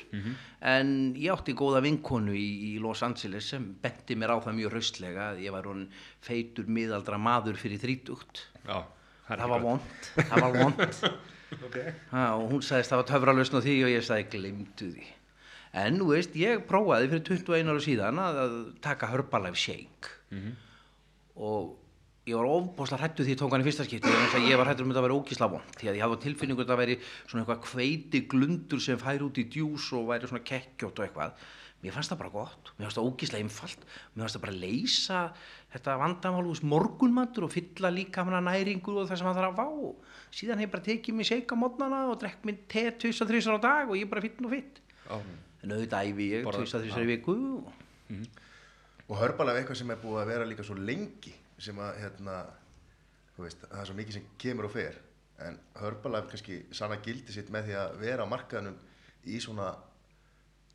En 0.73 0.93
ég 1.15 1.31
átti 1.33 1.55
góða 1.55 1.79
vinkonu 1.85 2.35
í, 2.35 2.47
í 2.69 2.79
Los 2.83 3.03
Angeles 3.07 3.47
sem 3.53 3.69
benti 3.81 4.17
mér 4.19 4.35
á 4.35 4.43
það 4.43 4.57
mjög 4.59 4.73
hraustlega 4.75 5.29
að 5.33 5.43
ég 5.45 5.55
var 5.55 5.69
hún 5.71 5.85
feitur 6.25 6.67
miðaldra 6.67 7.17
maður 7.21 7.55
fyrir 7.61 7.79
þrítugt. 7.79 8.45
já, 8.67 8.83
Það 9.29 9.49
var 9.53 9.61
vond 9.61 9.81
það 10.17 10.41
var 10.41 10.55
vond 10.57 10.79
okay. 11.67 11.91
ha, 12.11 12.23
og 12.35 12.47
hún 12.51 12.63
sagðist 12.65 12.89
það 12.91 12.99
var 13.03 13.07
töfralausn 13.11 13.57
á 13.57 13.61
því 13.61 13.75
og 13.85 13.91
ég 13.93 14.05
sagði 14.07 14.25
glimtu 14.35 14.87
því 14.95 15.05
en 15.79 15.99
nú 16.01 16.07
veist, 16.09 16.33
ég 16.33 16.63
prófaði 16.65 17.11
fyrir 17.11 17.23
21 17.45 17.69
ára 17.69 17.83
síðan 17.85 18.21
að, 18.23 18.39
að 18.41 18.55
taka 18.81 19.09
Herbalife 19.11 19.61
shake 19.61 20.15
og 21.35 21.75
ég 22.29 22.37
var 22.37 22.49
ofbúslega 22.49 23.01
hrættu 23.03 23.25
því 23.25 23.33
ég 23.33 23.39
tók 23.41 23.53
hann 23.53 23.63
í 23.63 23.67
fyrsta 23.67 23.85
skipti 23.87 24.09
að 24.09 24.47
ég 24.49 24.59
var 24.59 24.69
hrættur 24.69 24.85
um 24.85 24.91
þetta 24.91 25.01
að 25.01 25.07
vera 25.07 25.17
ógísla 25.19 25.49
vond 25.51 25.77
því 25.79 25.89
að 25.89 25.97
ég 25.97 26.03
hafði 26.05 26.19
á 26.19 26.23
tilfinningu 26.25 26.61
að 26.61 26.67
þetta 26.67 26.81
væri 26.81 26.97
svona 27.03 27.41
eitthvað 27.43 27.63
kveiti 27.65 28.21
glundur 28.31 28.83
sem 28.85 29.01
færi 29.01 29.25
út 29.25 29.39
í 29.41 29.45
djús 29.55 29.87
og 29.97 30.05
væri 30.11 30.29
svona 30.29 30.45
kekkjótt 30.49 31.01
og 31.01 31.07
eitthvað. 31.07 31.47
Mér 31.79 31.95
fannst 31.95 32.11
það 32.11 32.19
bara 32.19 32.33
gott, 32.33 32.71
mér 32.75 32.85
fannst 32.85 32.99
það 32.99 33.09
ógísla 33.09 33.39
einfalt. 33.39 33.83
Mér 34.13 34.25
fannst 34.25 34.35
það 34.35 34.45
bara 34.45 34.57
leysa 34.63 35.19
þetta 35.73 35.97
vandamál 36.01 36.47
úr 36.51 36.63
morgunmatur 36.73 37.47
og 37.47 37.53
fylla 37.53 37.91
líka 37.93 38.25
hana 38.27 38.41
næringu 38.43 38.97
og 38.99 39.07
það 39.07 39.21
sem 39.21 39.29
það 39.29 39.39
þarf 39.39 39.49
að 39.49 39.59
fá. 39.59 39.67
Síðan 40.35 40.59
hef 40.59 40.67
ég 40.67 40.73
bara 40.73 40.87
tekið 40.89 41.15
mér 41.15 41.29
seika 41.29 41.55
mótnana 41.55 42.01
og 42.11 42.19
drekk 42.19 42.43
mér 42.45 42.59
te 42.69 42.83
tvisar 42.99 43.29
þrísar 43.31 43.57
á 43.57 43.59
dag 43.63 43.87
og 43.87 43.95
ég 43.95 44.09
er 44.09 44.11
bara 44.11 44.25
finn 44.25 44.49
og 44.49 44.51
finn 44.57 44.69
en 45.63 45.73
auðvitað 45.73 46.09
æfi 46.11 46.27
sem 51.59 51.79
að 51.83 51.99
hérna 52.03 52.39
veist, 53.39 53.61
það 53.63 53.81
er 53.81 53.89
svo 53.89 53.97
mikið 53.97 54.17
sem 54.17 54.31
kemur 54.41 54.67
og 54.67 54.75
fer 54.75 54.97
en 55.45 55.59
hörbalega 55.79 56.31
kannski 56.31 56.61
sanna 56.75 56.99
gildi 57.03 57.35
sitt 57.35 57.51
með 57.53 57.69
því 57.69 57.75
að 57.79 57.99
vera 58.01 58.25
á 58.27 58.31
markaðunum 58.31 58.79
í 59.29 59.37
svona, 59.43 59.69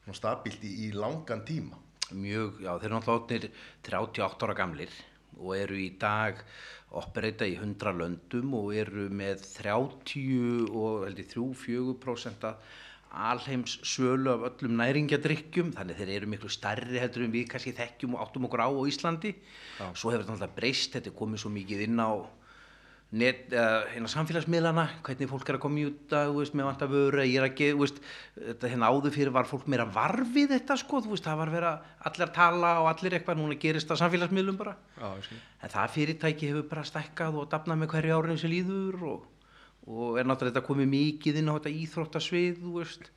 svona 0.05 0.19
stabilt 0.19 0.65
í, 0.65 0.71
í 0.87 0.93
langan 0.97 1.45
tíma. 1.49 1.81
Mjög, 2.15 2.63
já, 2.65 2.71
þeir 2.79 2.89
eru 2.89 2.97
náttúrulega 2.99 3.19
orðnir 3.19 3.51
38 3.89 4.47
ára 4.47 4.57
gamlir 4.61 4.97
og 5.41 5.53
eru 5.57 5.79
í 5.81 5.91
dag 6.01 6.41
operata 6.95 7.47
í 7.49 7.57
100 7.59 7.95
löndum 7.99 8.53
og 8.57 8.73
eru 8.77 9.09
með 9.11 9.45
30 9.57 10.69
og 10.71 11.07
heldur 11.09 11.31
3-4% 11.33 12.53
alheims 13.15 13.79
sölu 13.87 14.33
af 14.35 14.47
öllum 14.51 14.79
næringjadrykkjum 14.81 15.75
þannig 15.79 16.01
þeir 16.01 16.15
eru 16.19 16.31
miklu 16.35 16.53
starri 16.53 17.03
heldur 17.03 17.27
en 17.27 17.35
við 17.35 17.49
kannski 17.53 17.75
þekkjum 17.77 18.17
og 18.17 18.25
áttum 18.27 18.49
okkur 18.49 18.65
á 18.65 18.69
á 18.69 18.83
Íslandi 18.91 19.35
svo 19.95 20.11
hefur 20.11 20.25
þetta 20.25 20.35
náttúrulega 20.35 20.57
breyst, 20.59 20.97
þetta 20.97 21.13
er 21.13 21.19
komið 21.21 21.45
svo 21.45 21.53
mikið 21.55 21.87
inn 21.89 22.03
á 22.03 22.11
net, 23.15 23.47
uh, 23.55 23.85
hérna 23.93 24.11
samfélagsmiðlana, 24.11 24.87
hvernig 25.07 25.31
fólk 25.31 25.51
er 25.51 25.59
að 25.59 25.63
koma 25.63 25.81
í 25.81 25.85
út 25.89 26.15
að, 26.15 26.31
þú 26.31 26.41
veist, 26.41 26.57
með 26.59 26.69
vant 26.69 26.85
að 26.85 26.95
vöru, 26.95 27.21
ég 27.23 27.37
er 27.39 27.47
að 27.47 27.59
geða, 27.61 27.89
þetta 28.39 28.71
hérna 28.73 28.91
áður 28.91 29.15
fyrir 29.15 29.35
var 29.35 29.51
fólk 29.51 29.69
meira 29.71 29.87
varfið 29.95 30.55
þetta, 30.57 30.79
sko, 30.81 31.03
veist, 31.07 31.27
það 31.27 31.41
var 31.43 31.53
vera 31.55 31.75
allir 32.11 32.27
að 32.27 32.35
tala 32.39 32.73
og 32.83 32.89
allir 32.91 33.19
eitthvað, 33.19 33.39
núna 33.41 33.59
gerist 33.63 33.91
það 33.91 34.03
samfélagsmiðlum 34.03 34.59
bara. 34.59 34.75
Já. 34.99 35.39
En 35.63 35.75
það 35.77 35.95
fyrirtæki 35.99 36.51
hefur 36.51 36.67
bara 36.73 36.87
stækkað 36.89 37.39
og 37.39 37.49
dafnað 37.55 37.83
með 37.83 37.93
hverju 37.95 38.19
árinu 38.19 38.41
sem 38.41 38.53
líður 38.53 39.07
og, 39.13 39.31
og 39.85 40.19
er 40.19 40.29
náttúrulega 40.29 40.55
þetta 40.55 40.69
komið 40.69 40.91
mikið 40.95 41.41
inn 41.41 41.51
á 41.53 41.57
þetta 41.59 41.75
íþróttasvið, 41.83 42.61
þú 42.63 42.73
veist. 42.79 43.11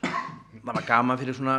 Það 0.00 0.72
var 0.74 0.86
gaman 0.88 1.20
fyrir 1.20 1.36
svona 1.36 1.56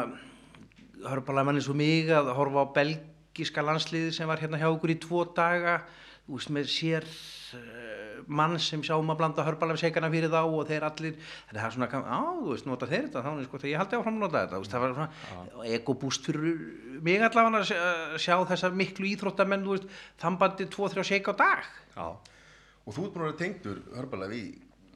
hörpalega 1.07 1.47
manni 1.47 1.63
svo 1.63 1.75
mig 1.77 2.09
að 2.13 2.33
horfa 2.37 2.65
á 2.67 2.73
belgiska 2.75 3.63
landsliði 3.65 4.11
sem 4.15 4.29
var 4.29 4.41
hérna 4.41 4.59
hjá 4.61 4.69
okkur 4.69 4.93
í 4.93 4.99
tvo 5.01 5.23
daga, 5.37 5.81
þú 6.25 6.37
veist, 6.37 6.51
með 6.53 6.67
sér 6.73 7.07
uh, 7.07 8.01
mann 8.27 8.57
sem 8.61 8.83
sjáum 8.85 9.09
að 9.13 9.21
blanda 9.21 9.45
hörpalega 9.45 9.81
seikana 9.81 10.11
fyrir 10.13 10.33
þá 10.33 10.41
og 10.43 10.65
þeir 10.69 10.85
allir, 10.89 11.15
þannig 11.47 11.55
að 11.55 11.61
það 11.61 11.69
er 11.69 11.77
svona, 11.77 12.03
á, 12.11 12.21
þú 12.41 12.49
veist, 12.51 12.67
nota 12.69 12.89
þeir 12.91 13.05
þetta, 13.07 13.23
þá 13.23 13.31
er 13.31 13.47
sko, 13.47 13.61
þegar 13.61 13.71
ég 13.71 13.81
haldi 13.81 13.99
áfram 14.01 14.19
að 14.19 14.25
nota 14.25 14.43
þetta, 14.43 14.61
veist, 14.61 14.75
það 14.75 14.85
var 14.85 14.97
svona 14.97 15.71
egobúst 15.77 16.27
fyrir 16.27 16.59
mig 17.07 17.25
allavega 17.29 17.63
að 17.63 18.19
sjá, 18.21 18.35
þessa 18.51 18.73
miklu 18.83 19.09
íþróttamenn, 19.13 19.65
þú 19.65 19.77
veist, 19.77 19.97
þambandi 20.21 20.69
2-3 20.75 21.07
seik 21.07 21.31
á 21.31 21.33
dag. 21.41 21.73
Já, 21.95 22.07
og 22.85 22.95
þú 22.95 23.05
ert 23.05 23.15
búin 23.15 23.23
að 23.23 23.27
vera 23.29 23.39
tengdur 23.41 23.81
hörbalega 23.95 24.37
í 24.37 24.45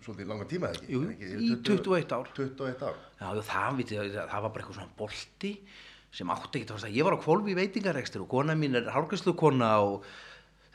svolítið 0.06 0.30
langan 0.30 0.50
tíma 0.50 0.70
eða 0.70 0.80
ekki? 0.80 0.92
Jú, 0.94 1.02
ekki? 1.14 1.32
í 1.32 1.56
21 1.66 2.16
ár. 2.16 2.32
21 2.38 2.86
ár 2.86 3.00
Já, 3.20 3.28
það, 3.50 3.80
viti, 3.80 4.00
það 4.16 4.36
var 4.36 4.52
bara 4.52 4.64
eitthvað 4.64 4.80
svona 4.80 4.98
bolti 5.00 5.54
sem 6.16 6.32
átti 6.32 6.62
ekki 6.62 6.76
að 6.76 6.96
ég 6.96 7.08
var 7.08 7.18
á 7.18 7.24
kvolfi 7.24 7.52
í 7.52 7.58
veitingarekstur 7.58 8.24
og 8.24 8.30
kona 8.32 8.56
mín 8.58 8.78
er 8.80 8.92
hárgæslukona 8.94 9.72
og 9.84 10.06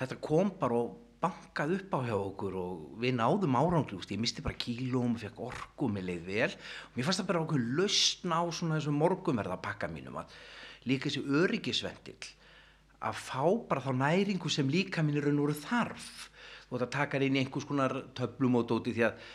þetta 0.00 0.19
kom 0.25 0.50
bara 0.61 0.81
og 0.83 0.99
bankað 1.21 1.75
upp 1.76 1.95
á 1.97 2.00
hjá 2.09 2.17
okkur 2.17 2.57
og 2.57 3.00
við 3.00 3.19
náðum 3.19 3.57
veist, 3.93 4.12
ég 4.12 4.21
misti 4.21 4.45
bara 4.45 4.57
kílum 4.57 5.17
og 5.17 5.21
fekk 5.21 5.40
orku, 5.45 5.88
mér 5.93 6.07
leið 6.09 6.23
vel 6.25 6.50
og 6.55 6.97
mér 6.97 7.07
fannst 7.07 7.21
það 7.21 7.29
bara 7.29 7.43
okkur 7.45 7.64
lausn 7.76 8.33
á 8.33 8.40
svona 8.49 8.79
þessu 8.79 8.95
morgumverða 8.97 9.61
pakka 9.61 9.88
mínum 9.93 10.17
að 10.17 10.33
líka 10.88 11.11
þessi 11.11 11.25
öryggisvendill 11.43 12.31
að 13.00 13.21
fá 13.21 13.45
bara 13.69 13.85
þá 13.85 13.93
næringu 14.00 14.52
sem 14.52 14.69
líka 14.69 15.04
mín 15.04 15.21
er 15.21 15.28
raun 15.28 15.45
og 15.45 15.61
þarf 15.61 16.29
þú 16.71 16.78
veit 16.78 16.87
að 16.87 16.93
taka 16.95 17.19
hann 17.19 17.26
inn 17.26 17.39
einhvers 17.43 17.67
konar 17.67 17.97
töflumótóti 18.15 18.95
því 18.95 19.06
að 19.09 19.28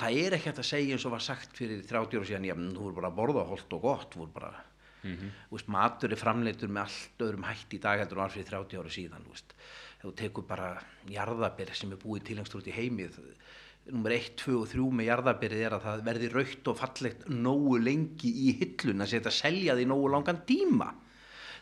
það 0.00 0.18
er 0.24 0.36
ekki 0.36 0.48
hægt 0.48 0.60
að 0.62 0.68
segja 0.72 0.96
eins 0.96 1.06
og 1.06 1.14
var 1.14 1.24
sagt 1.24 1.56
fyrir 1.58 1.82
30 1.84 2.18
ára 2.18 2.28
síðan, 2.30 2.48
já, 2.48 2.54
þú 2.56 2.86
voru 2.86 2.98
bara 2.98 3.10
að 3.12 3.18
borða 3.20 3.48
holt 3.50 3.76
og 3.76 3.82
gott, 3.84 4.14
þú 4.14 4.24
voru 4.24 4.36
bara 4.38 4.52
þú 5.02 5.56
veist, 5.56 5.70
matur 5.74 6.14
er 6.14 6.20
framleitur 6.20 6.70
með 6.72 6.86
allt 6.86 7.24
öðrum 7.26 7.46
hætti 7.48 7.78
í 7.78 7.82
dag 7.82 8.00
heldur 8.00 8.20
en 8.20 8.22
var 8.22 8.32
fyrir 8.32 8.48
30 8.48 8.80
ára 8.80 8.94
síðan 8.96 9.28
veist, 9.28 9.54
þú 10.02 10.14
tekur 10.22 10.46
bara 10.48 10.70
jarðabir 11.10 11.74
sem 11.76 11.92
er 11.92 12.00
búið 12.00 12.26
tilengst 12.30 12.56
út 12.56 12.70
í 12.70 12.76
heimið 12.76 13.18
nummer 13.90 14.14
1, 14.14 14.34
2 14.38 14.58
og 14.60 14.68
3 14.70 14.88
með 14.94 15.08
jarðabirið 15.10 15.64
er 15.66 15.74
að 15.74 15.86
það 15.88 16.02
verði 16.06 16.28
raukt 16.32 16.68
og 16.70 16.78
fallegt 16.78 17.24
nógu 17.28 17.78
lengi 17.82 18.30
í 18.30 18.52
hillun 18.60 19.02
að 19.02 19.10
setja 19.10 19.32
að 19.32 19.38
selja 19.40 19.74
því 19.74 19.86
nógu 19.90 20.12
langan 20.12 20.38
tíma. 20.46 20.92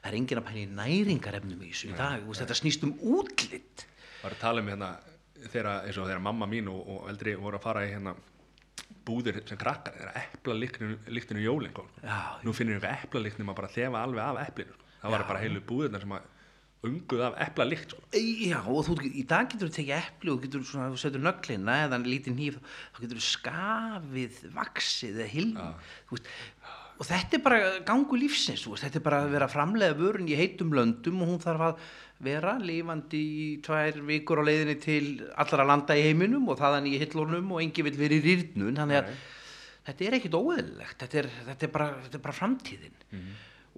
Það 0.01 0.11
er 0.11 0.17
enginn 0.19 0.41
að 0.41 0.51
pæla 0.51 0.61
í 0.61 0.67
næringarefnum 0.77 1.65
í 1.65 1.71
þessu 1.73 1.89
í 1.89 1.97
dag, 1.97 2.27
þetta 2.29 2.59
snýst 2.61 2.85
um 2.85 2.93
útlitt 3.17 3.87
var 4.23 4.37
að 4.37 4.43
tala 4.43 4.65
um 4.65 4.71
hérna 4.73 4.91
þegar, 5.49 5.71
eins 5.87 5.99
og 6.01 6.09
þegar 6.09 6.25
mamma 6.25 6.49
mín 6.51 6.69
og, 6.73 6.81
og 6.95 7.09
eldri 7.13 7.37
voru 7.41 7.61
að 7.61 7.67
fara 7.67 7.87
í 7.87 7.95
hérna 7.95 8.17
búðir 9.07 9.41
sem 9.49 9.59
krakkar, 9.61 9.97
þeirra 9.97 10.25
epla 10.25 10.57
líktinu 10.59 11.45
jólinn 11.45 11.73
sko. 11.73 11.87
Nú 12.45 12.55
finnir 12.57 12.79
við 12.79 12.91
eitthvað 12.91 13.09
epla 13.09 13.25
líktinu 13.27 13.49
maður 13.49 13.63
bara 13.63 13.73
þefa 13.77 14.05
alveg 14.05 14.27
af 14.27 14.43
eplinu 14.49 14.77
sko. 14.77 14.93
það 15.01 15.17
var 15.17 15.27
bara 15.31 15.43
heilu 15.45 15.65
búðirna 15.71 16.03
sem 16.03 16.15
að 16.19 16.29
unguð 16.89 17.23
af 17.27 17.35
epla 17.45 17.67
líkt 17.69 17.93
sko. 17.93 18.03
Já, 18.17 18.59
og 18.61 18.85
þú, 18.87 18.97
í 19.05 19.25
dag 19.29 19.49
getur 19.53 19.69
þú 19.69 19.77
tekið 19.77 19.97
epli 19.99 20.33
og 20.33 20.45
getur 20.45 20.63
svona, 20.65 20.89
þú 20.93 21.01
setur 21.03 21.25
nöglina 21.25 21.77
eða 21.87 21.99
lítið 22.05 22.37
hníf, 22.37 22.61
þá 22.95 23.01
getur 23.03 23.21
þú 23.21 23.27
skafið 23.27 24.39
vaksið 24.57 25.19
eða 25.19 25.29
hilm 25.35 25.59
veist, 26.13 26.31
og 27.01 27.09
þetta 27.09 27.39
er 27.39 27.43
bara 27.45 27.59
gangu 27.89 28.19
lífsins, 28.21 28.67
veist, 28.69 28.85
þetta 28.85 28.99
er 29.01 29.05
bara 29.07 29.19
að 29.25 29.35
vera 29.35 29.47
að 29.49 29.55
framlega 29.55 29.97
vörun 29.97 30.29
í 30.29 30.37
heitum 30.37 30.75
löndum 30.77 31.23
og 31.25 31.31
hún 31.31 31.39
þarf 31.41 31.67
að 31.71 31.85
vera 32.21 32.57
lifandi 32.61 33.21
í 33.25 33.45
tvær 33.65 34.03
vikur 34.05 34.43
á 34.45 34.45
leiðinni 34.45 34.75
til 34.83 35.05
allra 35.41 35.65
landa 35.65 35.97
í 35.97 36.03
heiminum 36.05 36.51
og 36.53 36.59
þaðan 36.61 36.89
í 36.91 36.99
hillunum 37.01 37.55
og 37.55 37.63
engi 37.65 37.85
vil 37.87 37.95
vera 37.97 38.19
í 38.19 38.25
rýrnun, 38.27 38.77
þannig 38.77 38.99
að 38.99 39.15
þetta 39.87 40.07
er 40.07 40.17
ekkit 40.19 40.37
óeðlilegt, 40.37 40.99
þetta 41.01 41.19
er, 41.23 41.29
þetta 41.47 41.67
er, 41.67 41.73
bara, 41.79 41.87
þetta 42.05 42.19
er 42.19 42.25
bara 42.27 42.37
framtíðin. 42.37 42.99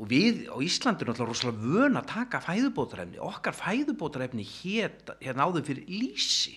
Og 0.03 0.09
við 0.11 0.41
á 0.51 0.57
Íslandi 0.65 1.05
erum 1.05 1.13
alltaf 1.13 1.29
rosalega 1.29 1.71
vön 1.77 2.01
að 2.01 2.09
taka 2.11 2.41
fæðubótarefni, 2.43 3.21
okkar 3.23 3.55
fæðubótarefni 3.55 4.47
hét, 4.49 5.13
hérna 5.21 5.47
áður 5.47 5.69
fyrir 5.69 5.87
lýsi. 5.87 6.57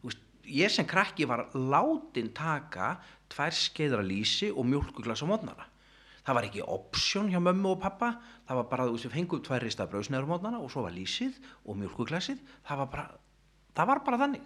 Þú 0.00 0.10
veist, 0.10 0.24
ég 0.48 0.74
sem 0.74 0.88
krakki 0.88 1.28
var 1.30 1.44
látin 1.54 2.32
taka 2.34 2.96
tvær 3.30 3.54
skeiðra 3.54 4.02
lýsi 4.02 4.50
og 4.50 4.66
mjólkuglas 4.66 5.22
á 5.22 5.30
mótnara 5.30 5.68
það 6.24 6.34
var 6.38 6.48
ekki 6.48 6.62
option 6.66 7.30
hjá 7.32 7.40
mömmu 7.44 7.74
og 7.74 7.80
pappa 7.82 8.12
það 8.48 8.60
var 8.60 8.68
bara, 8.70 8.86
þú 8.88 8.98
við 9.04 9.14
fengum 9.14 9.42
tvær 9.44 9.64
rista 9.64 9.86
brauðsneður 9.90 10.24
á 10.24 10.32
mótnara 10.32 10.60
og 10.62 10.70
svo 10.72 10.84
var 10.86 10.94
lýsið 10.96 11.36
og 11.68 11.76
mjólkuglasið 11.80 12.38
það 12.64 12.82
var 12.82 12.88
bara, 12.94 13.06
það 13.76 13.90
var 13.92 14.04
bara 14.06 14.20
þannig. 14.24 14.44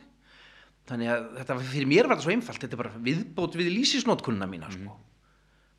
Þannig 0.89 1.11
að 1.13 1.25
þetta 1.43 1.59
fyrir 1.69 1.89
mér 1.91 2.07
var 2.09 2.17
þetta 2.17 2.25
svo 2.25 2.33
einfalt. 2.33 2.63
Þetta 2.65 2.75
er 2.79 2.81
bara 2.81 3.01
viðbót 3.05 3.57
við 3.61 3.69
lýsisnótkunna 3.77 4.47
mína 4.49 4.71
sko. 4.73 4.97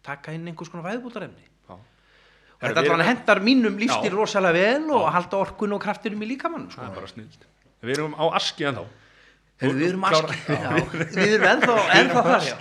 taka 0.05 0.31
inn 0.33 0.47
einhvers 0.47 0.69
konar 0.71 0.85
fæðubótarefni 0.87 1.43
Já. 1.69 1.75
Þetta 2.59 2.81
allan 2.85 3.03
hendar 3.03 3.41
mínum 3.43 3.75
lífstíl 3.79 4.11
Já. 4.11 4.15
rosalega 4.15 4.53
vel 4.55 4.91
og 4.95 5.09
halda 5.11 5.37
orkun 5.43 5.73
og 5.75 5.81
kraftinum 5.83 6.23
í 6.23 6.29
líkamann 6.33 6.69
sko. 6.71 6.81
það 6.81 6.89
er 6.89 6.95
bara 6.95 7.09
snild 7.11 7.45
við 7.83 7.93
erum 7.97 8.15
á 8.15 8.25
aski 8.39 8.67
en 8.69 8.79
þá 8.79 8.85
við 9.59 9.83
erum 9.89 10.05
Klára- 10.07 10.31
aski 10.31 10.55
já, 10.55 10.69
við 11.19 11.33
erum 11.35 11.49
ennþá, 11.51 11.75
ennþá 11.99 12.23
þar 12.29 12.47
já. 12.47 12.55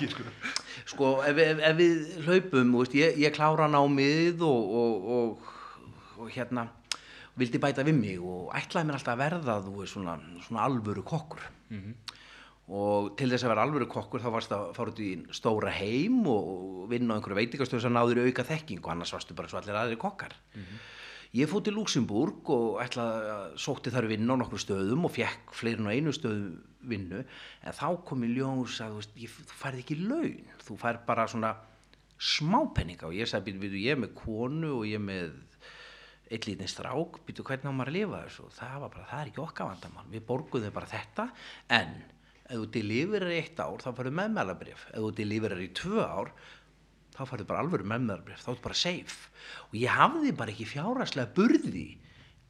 Sko. 0.89 1.13
ef, 1.29 1.39
ef, 1.45 1.63
ef 1.71 1.79
við 1.79 2.03
hlaupum 2.27 2.75
veist, 2.79 2.97
ég, 2.99 3.19
ég 3.23 3.35
klára 3.37 3.69
námið 3.71 4.43
og, 4.47 4.75
og, 4.83 5.09
og, 5.17 5.55
og 6.19 6.35
hérna 6.35 6.69
vildi 7.39 7.61
bæta 7.63 7.85
við 7.87 7.99
mig 8.01 8.19
og 8.19 8.51
ætlaði 8.59 8.89
mér 8.89 8.99
alltaf 8.99 9.15
að 9.15 9.23
verða 9.23 9.59
þú 9.67 9.75
veist 9.79 9.95
svona, 9.95 10.17
svona 10.47 10.65
alvöru 10.67 11.05
kokkur. 11.07 11.45
Og 12.69 13.15
til 13.17 13.31
þess 13.31 13.47
að 13.47 13.53
vera 13.55 13.63
alvöru 13.65 13.87
kokkur 13.89 14.21
þá 14.21 14.29
varst 14.35 14.51
að 14.53 14.67
fara 14.77 14.93
út 14.93 14.99
í 15.01 15.13
stóra 15.33 15.71
heim 15.73 16.19
og 16.29 16.89
vinna 16.91 17.15
á 17.15 17.17
einhverju 17.17 17.39
veitingastöðu 17.39 17.85
sem 17.87 17.95
náður 17.95 18.27
auka 18.27 18.45
þekking 18.45 18.83
og 18.83 18.91
annars 18.93 19.15
varstu 19.15 19.37
bara 19.39 19.49
svo 19.49 19.61
allir 19.63 19.79
aðri 19.79 19.97
kokkar 20.03 20.35
ég 21.37 21.51
fór 21.51 21.65
til 21.65 21.77
Luxemburg 21.77 22.49
og 22.55 22.79
ætlaði 22.83 23.33
að 23.35 23.47
sótti 23.61 23.93
þar 23.93 24.09
vinna 24.11 24.37
á 24.37 24.41
nokkru 24.41 24.61
stöðum 24.63 25.09
og 25.09 25.15
fekk 25.17 25.55
fleirin 25.57 25.89
á 25.89 25.93
einu 25.93 26.15
stöðum 26.17 26.57
vinnu. 26.89 27.25
En 27.65 27.77
þá 27.77 27.89
kom 28.09 28.25
í 28.25 28.31
ljós 28.33 28.79
að 28.85 29.01
veist, 29.01 29.17
ég, 29.19 29.35
þú 29.51 29.59
færð 29.61 29.83
ekki 29.83 29.99
laun. 30.01 30.55
Þú 30.65 30.79
færð 30.81 31.05
bara 31.09 31.27
svona 31.31 31.55
smápenninga 32.19 33.09
og 33.09 33.15
ég 33.15 33.31
sagði 33.31 33.53
býtu, 33.53 33.63
býtu, 33.67 33.83
ég 33.85 33.95
er 33.95 34.03
með 34.03 34.15
konu 34.19 34.75
og 34.81 34.87
ég 34.89 34.99
er 34.99 35.05
með 35.05 35.37
eitt 36.29 36.45
lítinn 36.49 36.69
strák, 36.69 37.21
býtu 37.25 37.45
hvernig 37.47 37.71
á 37.71 37.73
maður 37.73 37.93
að 37.93 37.99
lifa 37.99 38.23
þessu? 38.27 38.47
Og 38.49 38.55
það 38.57 38.79
var 38.83 38.95
bara, 38.95 39.09
það 39.11 39.21
er 39.21 39.31
ekki 39.31 39.45
okkar 39.45 39.71
vandamál. 39.71 40.07
Við 40.13 40.25
borguðum 40.29 40.75
bara 40.75 40.91
þetta, 40.91 41.29
en 41.79 41.95
ef 42.49 42.57
þú 42.57 42.69
deliverir 42.75 43.33
í 43.33 43.39
eitt 43.43 43.61
ár, 43.61 43.81
þá 43.81 43.91
farið 43.93 44.17
meðmælabrif 44.19 44.85
ef 44.91 45.03
þú 45.05 45.11
deliverir 45.21 45.65
í 45.65 45.73
tvö 45.77 46.05
ár 46.05 46.33
þá 47.19 47.25
farið 47.33 47.49
bara 47.51 47.65
alvöru 47.65 47.87
meðmælabrif 47.91 48.45
þá 48.45 48.51
er 48.53 48.61
bara 48.65 48.79
safe. 48.79 49.31
Og 49.71 49.79
ég 49.81 49.95
hafði 49.95 50.35
bara 50.39 50.55
ekki 50.55 50.69
fjáraslega 50.71 51.35
burði 51.35 51.89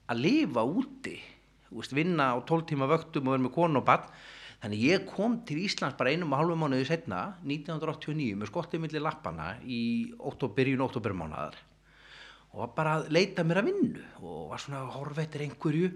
að 0.09 0.23
lifa 0.25 0.65
úti 0.69 1.17
veist, 1.71 1.95
vinna 1.97 2.33
á 2.33 2.37
12 2.41 2.69
tíma 2.73 2.89
vöktum 2.91 3.29
og 3.29 3.37
vera 3.37 3.47
með 3.47 3.55
konu 3.57 3.81
og 3.81 3.89
barn. 3.89 4.11
Þannig 4.59 4.85
ég 4.89 5.07
kom 5.07 5.37
til 5.47 5.61
Íslands 5.63 5.97
bara 5.99 6.11
einum 6.11 6.33
og 6.35 6.41
halvu 6.41 6.57
mánuði 6.59 6.89
setna 6.89 7.21
1989 7.47 8.39
með 8.41 8.51
skottið 8.51 8.83
milli 8.83 9.03
lappana 9.03 9.53
í 9.63 9.83
byrjun 10.19 10.83
oktobermánaðar 10.89 11.59
og 12.49 12.63
var 12.65 12.71
bara 12.75 12.95
að 12.99 13.11
leita 13.13 13.45
mér 13.45 13.61
að 13.61 13.69
vinnu 13.69 14.05
og 14.25 14.49
var 14.51 14.63
svona 14.63 14.83
eftir 15.23 15.45
einhverju. 15.45 15.93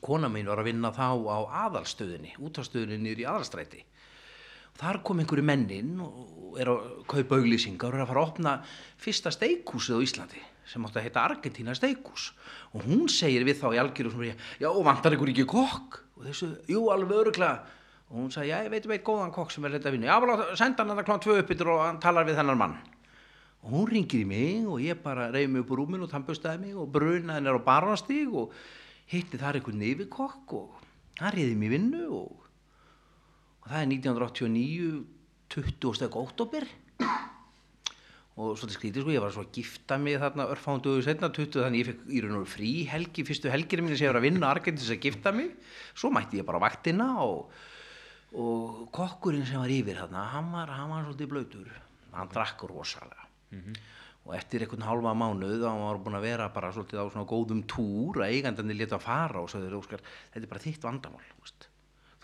Kona 0.00 0.28
mín 0.32 0.48
var 0.48 0.62
að 0.62 0.70
vinna 0.70 0.90
þá 0.94 1.20
á 1.26 1.38
aðalstöðinni 1.66 2.32
útastöðinni 2.42 2.96
niður 3.02 3.22
í 3.22 3.28
aðalstræti 3.28 3.84
þar 4.80 5.02
kom 5.06 5.22
einhverju 5.22 5.46
mennin 5.46 5.94
og 6.04 6.58
er 6.60 6.70
að 6.72 6.84
kaupa 7.10 7.38
auglýsingar 7.40 7.92
og 7.92 7.98
er 7.98 8.04
að 8.04 8.10
fara 8.12 8.22
að 8.22 8.30
opna 8.30 8.52
fyrsta 9.02 9.32
steikúsið 9.34 10.00
á 10.00 10.04
Íslandi 10.06 10.42
sem 10.66 10.84
átti 10.86 10.98
að 10.98 11.06
heita 11.06 11.22
Argentina 11.22 11.74
steikús 11.76 12.30
og 12.74 12.84
hún 12.88 13.06
segir 13.12 13.44
við 13.46 13.60
þá 13.60 13.68
í 13.74 13.80
er 13.80 14.36
já, 14.60 14.68
vantar 14.68 15.14
ykkur 15.14 15.32
ekki 15.32 15.46
kokk? 15.46 16.02
Og 16.16 16.24
þessu, 16.24 16.48
jú, 16.70 16.86
alveg 16.90 17.22
öruglega 17.22 17.66
og 18.06 18.20
hún 18.20 18.30
sagði, 18.32 18.52
já, 18.52 18.58
ég 18.64 18.72
veit 18.72 18.86
um 18.86 18.94
eitt 18.94 19.06
góðan 19.06 19.34
kokk 19.34 19.52
sem 19.52 19.66
er 19.66 19.76
þetta 19.76 19.90
að 19.90 19.96
vinna, 19.96 20.08
já, 20.10 20.16
bara 20.22 20.56
senda 20.58 20.84
hann 20.84 20.94
að 20.94 21.06
klán 21.08 21.22
tvö 21.22 21.38
uppbyttur 21.42 21.72
og 21.74 21.82
hann 21.82 22.00
talar 22.02 22.26
við 22.28 22.38
þennan 22.40 22.60
mann. 22.60 22.76
Og 23.66 23.72
hún 23.74 23.88
ringir 23.90 24.22
í 24.22 24.28
mig 24.30 24.66
og 24.70 24.82
ég 24.82 25.00
bara 25.02 25.26
reyði 25.34 25.50
mig 25.50 25.64
upp 25.64 25.72
úr 25.74 25.82
rúminu 25.82 26.06
og 26.06 26.12
tannbustaði 26.12 26.62
mig 26.62 26.76
og 26.78 26.90
brunaði 26.94 27.40
hennar 27.40 27.58
á 27.58 27.66
barnastíg 27.66 28.30
og 28.30 28.54
hitti 29.10 29.40
þar 29.40 29.58
einhvern 29.58 29.82
neyfikokk 29.82 30.54
og 30.54 30.84
hann 31.18 31.34
reyði 31.34 31.56
mig 31.58 31.72
vinnu 31.74 32.04
og, 32.14 32.45
og 33.66 33.72
það 33.72 33.80
er 33.82 33.88
1989 33.90 34.90
20. 35.50 36.06
oktober 36.20 36.66
og 38.36 38.52
svolítið 38.60 38.76
skrítið 38.76 39.02
sko, 39.02 39.12
ég 39.14 39.22
var 39.24 39.32
svo 39.34 39.42
að 39.42 39.56
gifta 39.56 39.96
mig 39.98 40.18
þarna 40.22 40.46
örfánduðu 40.52 41.02
setna 41.02 41.30
20 41.34 41.64
þannig 41.64 41.82
ég 41.82 41.88
fekk 41.88 42.12
í 42.12 42.20
raun 42.22 42.36
og 42.42 42.50
frí 42.52 42.70
helgi, 42.90 43.24
fyrstu 43.26 43.50
helgir 43.50 43.82
minni 43.82 43.96
sem 43.96 44.06
ég 44.06 44.12
var 44.12 44.20
að 44.20 44.26
vinna 44.28 44.50
Argentis 44.52 44.92
að 44.92 45.02
gifta 45.08 45.32
mig, 45.34 45.50
svo 45.96 46.12
mætti 46.14 46.38
ég 46.38 46.46
bara 46.46 46.60
á 46.62 46.66
vaktina 46.66 47.08
og, 47.24 47.50
og 48.38 48.86
kokkurinn 48.94 49.46
sem 49.48 49.58
var 49.58 49.72
yfir 49.72 49.98
þarna, 50.02 50.26
hann 50.36 50.50
var, 50.52 50.74
hann 50.76 50.92
var 50.92 51.06
svolítið 51.08 51.32
blöytur, 51.32 51.76
hann 52.14 52.32
drakk 52.34 52.66
rosalega 52.70 53.26
og 54.26 54.34
eftir 54.34 54.62
einhvern 54.62 54.86
hálfa 54.86 55.14
mánuð 55.14 55.56
þá 55.62 55.70
var 55.70 55.94
hann 55.94 56.04
búin 56.04 56.18
að 56.18 56.28
vera 56.28 56.50
bara 56.54 56.74
svolítið 56.74 57.02
á 57.02 57.06
svona 57.06 57.30
góðum 57.30 57.64
túr 57.70 58.20
að 58.20 58.34
eigandandi 58.34 58.78
leta 58.78 58.98
að 58.98 59.06
fara 59.06 59.42
og 59.42 59.50
sagði 59.50 59.74
Óskar, 59.78 60.02
þetta 60.34 60.44
er 60.44 60.50
bara 60.50 60.64
þitt 60.66 60.86
vandamál 60.86 61.24
þú 61.30 61.42
veist. 61.46 61.68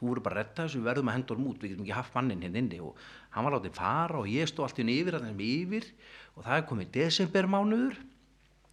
Þú 0.02 0.08
voru 0.10 0.22
bara 0.24 0.40
að 0.40 0.40
retta 0.42 0.64
þessu, 0.66 0.80
við 0.80 0.88
verðum 0.88 1.10
að 1.10 1.14
henda 1.14 1.34
honum 1.36 1.50
út 1.52 1.60
við 1.62 1.70
getum 1.72 1.84
ekki 1.86 1.94
haft 1.94 2.14
mannin 2.16 2.40
hérna 2.42 2.58
inni 2.58 2.78
og 2.82 3.02
hann 3.30 3.46
var 3.46 3.54
látið 3.54 3.76
fara 3.76 4.18
og 4.18 4.30
ég 4.32 4.48
stóð 4.50 4.64
allt 4.66 4.80
í 4.80 4.82
henni 4.82 4.96
yfir 4.98 5.16
að 5.16 5.26
þessum 5.28 5.42
yfir 5.46 5.86
og 6.32 6.46
það 6.46 6.56
er 6.56 6.64
komið 6.70 6.88
desembermánuður. 6.96 8.00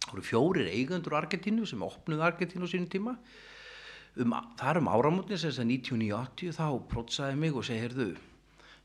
Það 0.00 0.10
voru 0.10 0.24
fjórir 0.26 0.70
eigendur 0.72 1.14
á 1.14 1.20
Argentínu 1.20 1.68
sem 1.70 1.84
opnuði 1.86 2.26
Argentínu 2.26 2.66
á 2.66 2.72
sínum 2.72 2.90
tíma. 2.90 3.14
Um, 4.18 4.34
það 4.58 4.72
er 4.72 4.80
um 4.80 4.90
áramótni 4.90 5.38
sem 5.38 5.52
þess 5.52 5.62
að 5.62 5.70
1980 5.76 6.56
þá 6.56 6.66
prótsaði 6.90 7.38
mig 7.38 7.54
og 7.54 7.66
segi, 7.68 7.84
heyrðu 7.84 8.08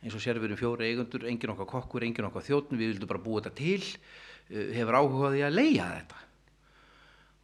eins 0.05 0.13
og 0.13 0.21
sér 0.21 0.38
við 0.38 0.51
erum 0.51 0.60
fjóri 0.60 0.91
eigundur, 0.91 1.25
engin 1.25 1.55
okkar 1.55 1.71
kokkur, 1.71 2.05
engin 2.05 2.27
okkar 2.27 2.45
þjóttn, 2.45 2.77
við 2.77 2.91
vildum 2.91 3.10
bara 3.10 3.23
búa 3.25 3.41
þetta 3.41 3.55
til, 3.58 3.88
uh, 4.51 4.67
hefur 4.75 4.99
áhugaði 4.99 5.41
að 5.47 5.58
leia 5.58 5.88
þetta. 5.95 6.19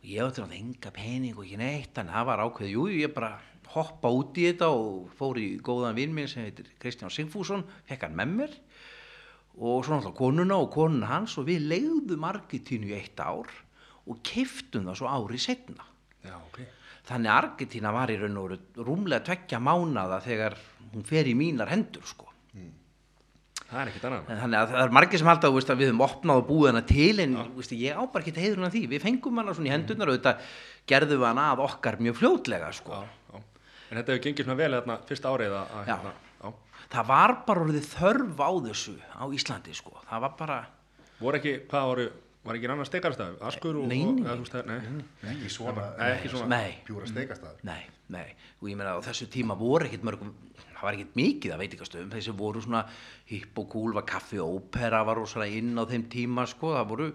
Og 0.02 0.12
ég 0.12 0.22
átti 0.28 0.44
náttúrulega 0.44 0.62
enga 0.62 0.92
pening 0.94 1.40
og 1.40 1.48
ekki 1.48 1.58
neitt, 1.62 1.98
en 1.98 2.14
það 2.14 2.28
var 2.30 2.44
ákveðið, 2.46 2.76
jú, 2.76 2.86
ég 3.02 3.16
bara 3.16 3.32
hoppa 3.76 4.12
út 4.12 4.38
í 4.40 4.48
þetta 4.50 4.70
og 4.76 5.12
fór 5.18 5.40
í 5.42 5.48
góðan 5.64 5.98
vinn 5.98 6.16
minn 6.16 6.30
sem 6.30 6.46
heitir 6.46 6.70
Kristján 6.82 7.14
Sigfússon, 7.14 7.64
fekk 7.90 8.08
hann 8.08 8.18
með 8.20 8.36
mér 8.38 8.58
og 9.62 9.84
svo 9.84 9.98
náttúrulega 9.98 10.18
konuna 10.18 10.58
og 10.64 10.70
konuna 10.74 11.10
hans 11.12 11.38
og 11.40 11.48
við 11.50 11.68
leiðum 11.72 12.28
Argentínu 12.28 12.92
í 12.92 12.98
eitt 12.98 13.20
ár 13.20 13.50
og 14.08 14.22
kiftum 14.26 14.88
það 14.90 15.00
svo 15.02 15.12
ári 15.12 15.40
setna. 15.42 15.86
Já, 16.26 16.38
ok. 16.40 16.62
Þannig 17.10 17.34
Argentína 17.34 17.94
var 17.94 18.12
í 18.14 18.18
raun 18.22 18.40
og 18.40 18.50
veru 18.50 18.86
rúmlega 18.88 19.26
tveggja 19.28 19.60
mánada 19.64 20.22
þegar 20.24 20.58
hún 20.92 21.08
fer 21.08 21.30
í 21.30 21.36
mínar 21.38 21.72
hendur 21.72 22.06
sko. 22.08 22.32
Það 23.72 23.80
er 23.80 23.90
ekkert 23.90 24.06
annað. 24.10 24.26
En 24.28 24.40
Þannig 24.42 24.60
að 24.60 24.72
það 24.74 24.82
er 24.84 24.94
margir 24.98 25.20
sem 25.22 25.30
halda 25.32 25.50
veist, 25.56 25.70
að 25.72 25.78
við 25.80 25.90
höfum 25.92 26.02
opnað 26.04 26.40
og 26.42 26.48
búið 26.50 26.68
hana 26.68 26.82
til 26.90 27.24
en 27.24 27.38
þú 27.38 27.62
veist, 27.62 27.76
ég 27.80 27.96
á 27.96 28.04
bara 28.04 28.26
ekki 28.26 28.42
heiður 28.44 28.60
hana 28.60 28.72
því. 28.74 28.82
Við 28.92 29.04
fengum 29.06 29.40
hana 29.40 29.54
svona 29.56 29.70
í 29.70 29.72
hendurnar 29.72 30.12
og 30.12 30.18
þetta 30.18 30.34
gerðum 30.92 31.22
við 31.22 31.28
hana 31.30 31.46
að 31.54 31.62
okkar 31.70 31.98
mjög 32.04 32.18
fljótlega 32.20 32.72
sko. 32.76 33.00
Já. 33.00 33.21
En 33.92 33.98
þetta 34.00 34.14
hefur 34.16 34.24
gengið 34.24 34.46
svona 34.48 34.58
vel 34.62 34.72
þarna 34.78 34.96
fyrsta 35.10 35.32
árið 35.36 35.56
að, 35.60 35.72
hérna, 35.90 36.12
já. 36.42 36.52
Það 36.92 37.08
var 37.12 37.34
bara 37.48 37.64
orðið 37.66 37.88
þörf 37.92 38.40
á 38.44 38.50
þessu 38.68 38.94
á 39.12 39.24
Íslandi 39.36 39.74
sko. 39.76 39.94
Það 40.10 40.22
var 40.26 40.36
bara, 40.40 40.60
Voru 41.22 41.38
ekki, 41.38 41.52
hvað 41.70 41.84
voru, 41.92 42.06
var 42.48 42.58
ekki 42.58 42.70
annar 42.72 42.88
stekarstæð? 42.90 43.36
Askur 43.46 43.76
og, 43.78 43.84
Nei, 43.92 44.00
og 44.02 44.16
nei. 44.16 44.24
eða, 44.24 44.38
þú 44.40 44.46
veist, 44.46 44.56
það- 44.56 44.70
nei. 44.72 45.34
Ekki 45.36 45.50
svona, 45.54 45.84
Nei, 46.00 46.08
ekki 46.16 46.30
svona. 46.32 46.48
nei, 46.50 46.72
pjúra 46.88 47.06
steikastæður. 47.12 47.60
nei, 47.64 47.84
nei. 48.10 48.26
Og 48.62 48.70
ég 48.72 48.76
meina 48.80 48.96
á 48.98 49.00
þessu 49.06 49.28
tíma 49.30 49.56
voru 49.60 49.86
ekkit 49.86 50.02
mörg, 50.08 50.24
það 50.72 50.82
var 50.82 50.94
ekkit 50.98 51.14
mikið 51.16 51.54
að 51.54 51.62
veitingastöðum. 51.62 52.10
Þessi 52.16 52.34
voru 52.38 52.62
svona 52.62 52.86
hipp 53.30 53.60
og 53.60 53.70
kúl, 53.70 53.94
var 53.94 54.04
kaffi 54.10 54.40
og 54.42 54.56
ópera 54.72 55.04
var 55.06 55.16
svona 55.28 55.46
inn 55.48 55.76
á 55.78 55.86
þeim 55.86 56.08
tíma 56.10 56.48
sko. 56.48 56.74
Það 56.74 56.88
voru, 56.90 57.14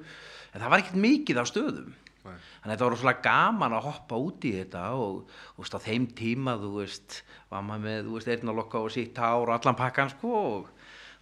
en 0.54 0.60
það 0.60 0.70
var 0.70 0.78
ekkit 0.84 1.02
mikið 1.02 1.40
af 1.42 1.50
stöðum. 1.50 1.92
Þannig 2.26 2.66
að 2.66 2.74
þetta 2.74 2.88
var 2.88 2.98
svona 3.00 3.16
gaman 3.26 3.76
að 3.76 3.86
hoppa 3.86 4.20
út 4.26 4.46
í 4.48 4.52
þetta 4.58 4.84
og 4.98 5.32
þú 5.56 5.64
veist 5.64 5.76
á 5.78 5.80
þeim 5.86 6.06
tíma 6.18 6.56
þú 6.60 6.70
veist 6.80 7.18
var 7.52 7.66
maður 7.66 7.84
með 7.86 7.98
þú 8.06 8.14
veist 8.18 8.30
eyrnalokka 8.34 8.82
og 8.82 8.94
sítt 8.94 9.20
hár 9.22 9.46
og 9.46 9.54
allan 9.56 9.78
pakkan 9.78 10.12
sko 10.12 10.32
og 10.36 10.70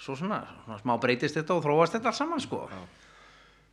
svo 0.01 0.19
svona, 0.19 0.43
svona 0.64 0.81
smá 0.83 0.95
breytist 1.03 1.38
þetta 1.38 1.59
og 1.59 1.64
þróast 1.64 1.97
þetta 1.97 2.11
alls 2.11 2.21
saman 2.23 2.43
sko. 2.43 2.64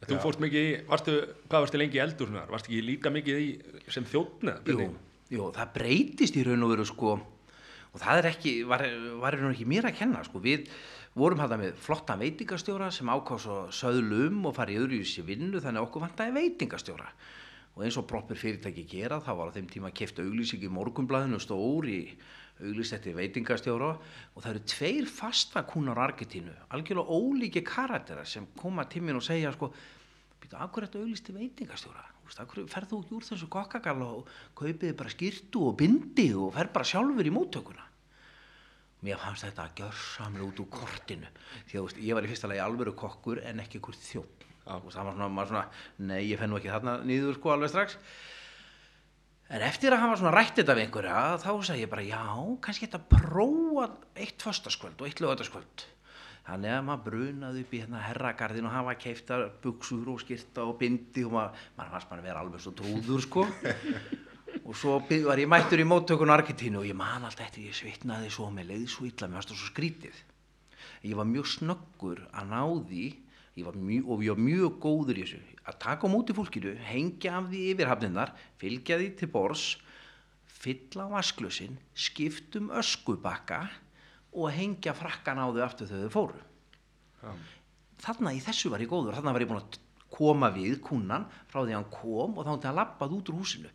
Þú 0.01 0.17
fórst 0.23 0.41
mikið 0.41 0.63
í, 0.65 0.71
varstu, 0.89 1.17
hvað 1.49 1.65
varstu 1.67 1.79
lengi 1.81 1.99
í 1.99 2.01
eldur 2.01 2.31
svona? 2.31 2.47
Varstu 2.49 2.71
ekki 2.71 2.85
líka 2.87 3.11
mikið 3.13 3.41
í 3.41 3.49
sem 3.93 4.07
þjóttn 4.09 4.49
eða? 4.55 4.73
Jú, 4.73 4.87
jú, 5.35 5.49
það 5.53 5.75
breytist 5.75 6.39
í 6.39 6.45
raun 6.47 6.65
og 6.65 6.73
veru 6.73 6.87
sko 6.89 7.19
og 7.91 7.99
það 7.99 8.21
er 8.21 8.29
ekki, 8.31 8.53
var, 8.67 8.85
var 9.21 9.35
í 9.35 9.41
raun 9.41 9.51
og 9.51 9.55
ekki 9.57 9.67
mér 9.69 9.89
að 9.89 9.97
kenna 9.99 10.23
sko, 10.25 10.41
við 10.41 10.69
vorum 11.17 11.41
þetta 11.41 11.59
með 11.59 11.79
flottan 11.83 12.21
veitingastjóra 12.21 12.87
sem 12.93 13.09
ákvað 13.11 13.41
svo 13.43 13.55
söðlum 13.75 14.45
og 14.47 14.55
farið 14.55 14.85
öðru 14.85 14.99
í 15.01 15.07
sér 15.07 15.25
vinnu 15.27 15.59
þannig 15.59 15.81
að 15.81 15.87
okkur 15.89 16.05
vantaði 16.05 16.35
veitingastjóra. 16.37 17.09
Og 17.75 17.83
eins 17.85 17.97
og 17.99 18.07
proppir 18.07 18.39
fyrirtæki 18.39 18.85
gera 18.87 19.19
þá 19.23 19.31
var 19.35 19.51
á 19.51 19.55
þeim 19.55 19.67
tíma 19.71 19.91
keft 19.95 20.19
auglýsing 20.23 20.63
í 20.63 20.71
morgunblæðinu 20.71 21.39
stór 21.43 21.87
í 21.91 21.99
auglýst 22.61 22.95
eftir 22.95 23.15
veitingastjóra. 23.17 23.91
Og 24.35 24.39
það 24.39 24.49
eru 24.53 24.63
tveir 24.71 25.11
fastakúnar 25.11 25.99
á 25.99 26.07
Argentínu, 26.07 26.55
algjörlega 26.71 27.19
ólíki 27.19 27.63
karaktera 27.67 28.25
sem 28.25 28.47
koma 28.59 28.87
mér 28.87 29.19
og 29.19 29.27
segja 29.27 29.51
sko, 29.55 29.71
býta, 30.39 30.63
akkur 30.63 30.87
þetta 30.87 31.03
auglýst 31.03 31.31
í 31.31 31.37
veitingastjóra? 31.41 32.07
Þú 32.21 32.31
veist, 32.31 32.43
akkur 32.43 32.67
ferð 32.71 32.91
þú 32.91 33.03
ekki 33.03 33.15
úr 33.17 33.27
þessu 33.27 33.51
kokkagalla 33.51 34.11
og 34.15 34.35
kaupiði 34.55 34.95
bara 34.95 35.11
skýrtu 35.11 35.67
og 35.67 35.79
bindi 35.79 36.31
og 36.35 36.53
ferð 36.55 36.75
bara 36.75 36.91
sjálfur 36.91 37.27
í 37.27 37.35
móttökuna 37.35 37.90
mér 39.05 39.21
fannst 39.21 39.47
þetta 39.47 39.65
að 39.65 39.79
gjörsamlega 39.81 40.47
út 40.47 40.61
úr 40.63 40.69
kortinu. 40.73 41.31
Því 41.69 41.79
að 41.79 41.87
veist, 41.87 42.01
ég 42.05 42.17
var 42.17 42.27
í 42.27 42.31
fyrsta 42.31 42.51
lagi 42.51 42.63
alvöru 42.63 42.93
kokkur 42.97 43.41
en 43.45 43.63
ekki 43.63 43.81
ykkur 43.81 43.97
þjótt 43.97 44.47
og 44.71 44.91
það 44.93 45.07
var 45.07 45.15
svona, 45.15 45.29
maður 45.33 45.49
svona, 45.49 45.63
nei 46.05 46.19
ég 46.29 46.37
fenn 46.39 46.51
nú 46.53 46.59
ekki 46.59 46.69
þarna 46.69 46.99
nýður 47.09 47.39
sko 47.39 47.53
alveg 47.55 47.71
strax. 47.73 47.97
En 49.51 49.65
eftir 49.65 49.91
að 49.91 50.03
hafa 50.05 50.19
svona 50.21 50.35
rætt 50.35 50.61
þetta 50.61 50.75
við 50.77 50.85
einhverja 50.85 51.23
þá 51.41 51.49
sagði 51.67 51.81
ég 51.81 51.91
bara 51.91 52.05
já, 52.05 52.21
kannski 52.63 52.87
þetta 52.87 53.01
prófa 53.09 53.87
eitt 54.15 54.45
föstaskvöld 54.45 55.01
og 55.01 55.09
eitt 55.09 55.23
lögataskvöld 55.23 55.87
þannig 56.45 56.73
að 56.73 56.85
maður 56.87 57.03
brunaði 57.05 57.63
upp 57.65 57.73
í 57.75 57.81
hérna 57.83 58.01
herragarðin 58.05 58.67
og 58.69 58.73
hafa 58.73 58.95
keifta 59.01 59.37
buksur 59.63 60.09
og 60.13 60.21
skyrta 60.23 60.65
og 60.65 60.77
bindi 60.79 61.25
og 61.27 61.35
maður, 61.35 61.65
maður 61.77 61.93
fannst 61.95 62.09
maður 62.09 62.23
að 62.23 62.29
vera 62.29 62.43
alveg 62.45 62.63
svo 62.63 62.73
trúður 62.79 63.25
sko 63.27 63.45
og 64.71 64.77
svo 64.79 64.97
var 65.27 65.41
ég 65.41 65.49
mættur 65.51 65.83
í 65.83 65.87
móttökun 65.87 66.31
Argentínu 66.31 66.79
og 66.79 66.87
ég 66.87 66.95
man 66.95 67.27
allt 67.27 67.43
eftir 67.43 67.67
ég 67.67 67.75
svitnaði 67.75 68.31
svo 68.31 68.47
með 68.55 68.71
leið 68.71 68.85
svo 68.93 69.07
illa, 69.09 69.27
mér 69.27 69.41
varst 69.41 69.51
það 69.51 69.59
svo 69.59 69.71
skrítið 69.73 70.21
ég 71.03 71.17
var 71.17 71.27
mjög 71.27 71.49
snöggur 71.57 72.23
að 72.31 72.49
ná 72.51 72.61
því 72.87 73.05
mjög, 73.57 74.07
og 74.07 74.23
ég 74.23 74.31
var 74.31 74.41
mjög 74.41 74.77
góður 74.81 75.19
í 75.19 75.23
þessu. 75.25 75.39
Að 75.67 75.79
taka 75.83 76.07
á 76.07 76.13
móti 76.13 76.33
fólkinu, 76.33 76.75
hengja 76.87 77.37
af 77.37 77.49
því 77.51 77.63
yfir 77.73 77.89
hafninnar, 77.91 78.31
fylgja 78.57 78.97
því 78.97 79.09
til 79.19 79.29
bors 79.33 79.65
fylla 80.61 81.07
á 81.09 81.13
vasklusin 81.17 81.77
skiptum 81.97 82.69
öskubakka 82.77 83.65
og 84.31 84.51
hengja 84.53 84.93
frakkan 84.97 85.41
á 85.41 85.49
þau 85.49 85.63
aftur 85.65 85.89
þegar 85.89 86.07
þau 86.07 86.15
fóru. 86.15 86.41
Já. 87.21 87.31
þarna 88.01 88.33
í 88.33 88.41
þessu 88.41 88.71
var 88.73 88.81
ég 88.81 88.89
góður 88.89 89.13
þarna 89.13 89.33
var 89.35 89.43
ég 89.43 89.49
búin 89.51 89.59
að 89.61 89.75
koma 90.11 90.49
við 90.53 90.79
kunnan 90.85 91.25
frá 91.51 91.61
því 91.63 91.75
hann 91.77 91.87
kom 91.93 92.37
og 92.37 92.45
þá 92.47 92.51
hann 92.67 92.77
lappað 92.79 93.15
út 93.17 93.29
úr 93.31 93.39
húsinu. 93.41 93.69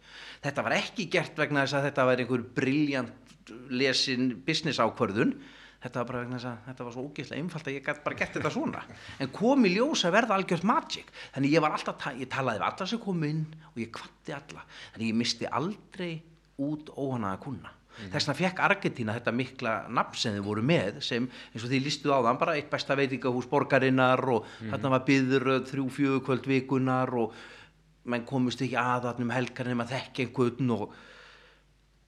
Þetta 0.44 0.64
var 0.66 0.76
ekki 0.78 1.08
gert 1.12 1.38
vegna 1.40 1.64
þess 1.64 1.78
að 1.80 1.86
þetta 1.90 2.04
var 2.10 2.22
einhver 2.24 2.44
briljant 2.56 3.46
lesin 3.70 4.34
business 4.46 4.80
ákvörðun. 4.82 5.36
Þetta 5.82 6.00
var 6.02 6.08
bara 6.08 6.20
vegna 6.24 6.38
þess 6.40 6.48
að 6.50 6.62
þetta 6.70 6.84
var 6.86 6.94
svo 6.96 7.02
ógeðslega 7.06 7.42
einfalt 7.42 7.68
að 7.70 7.76
ég 7.76 7.84
gæti 7.86 8.04
bara 8.06 8.18
gert 8.18 8.36
þetta 8.38 8.50
svona. 8.54 8.84
En 9.22 9.32
kom 9.34 9.66
í 9.68 9.72
ljós 9.76 10.04
að 10.08 10.14
verða 10.16 10.38
algjört 10.40 10.64
magic. 10.66 11.10
Þannig 11.34 11.52
ég 11.56 11.62
var 11.62 11.76
alltaf, 11.76 11.98
ta- 12.00 12.14
ég 12.16 12.30
talaði 12.32 12.62
við 12.62 12.68
alla 12.70 12.86
sem 12.90 13.02
kom 13.04 13.26
inn 13.28 13.42
og 13.72 13.80
ég 13.82 13.90
kvatti 13.94 14.34
alla. 14.34 14.64
Þannig 14.94 15.10
ég 15.12 15.18
misti 15.20 15.50
aldrei 15.60 16.12
út 16.64 16.90
óhanaða 16.96 17.42
kuna 17.96 18.12
þess 18.12 18.28
vegna 18.28 18.38
fekk 18.40 18.62
Argentína 18.68 19.16
þetta 19.16 19.34
mikla 19.34 19.74
nafn 19.98 20.20
sem 20.20 20.36
þið 20.36 20.46
voru 20.46 20.64
með 20.66 21.02
sem 21.06 21.26
eins 21.26 21.64
og 21.64 21.70
því 21.72 21.82
listuð 21.86 22.16
á 22.16 22.20
þann 22.28 22.40
bara 22.44 22.56
eitt 22.60 22.70
besta 22.72 22.96
veitingahús 22.98 23.50
borgarinnar 23.50 24.24
og 24.36 24.48
þarna 24.62 24.94
var 24.96 25.04
byður 25.08 25.50
þrjú 25.70 25.90
fjögur 25.98 26.24
kvöld 26.28 26.48
vikunar 26.50 27.14
og 27.16 27.36
menn 28.06 28.26
komust 28.28 28.62
ekki 28.62 28.78
aðarnum 28.78 29.32
helgar 29.34 29.68
nema 29.70 29.88
þekki 29.88 30.28
einhvern 30.28 30.74
og 30.76 30.90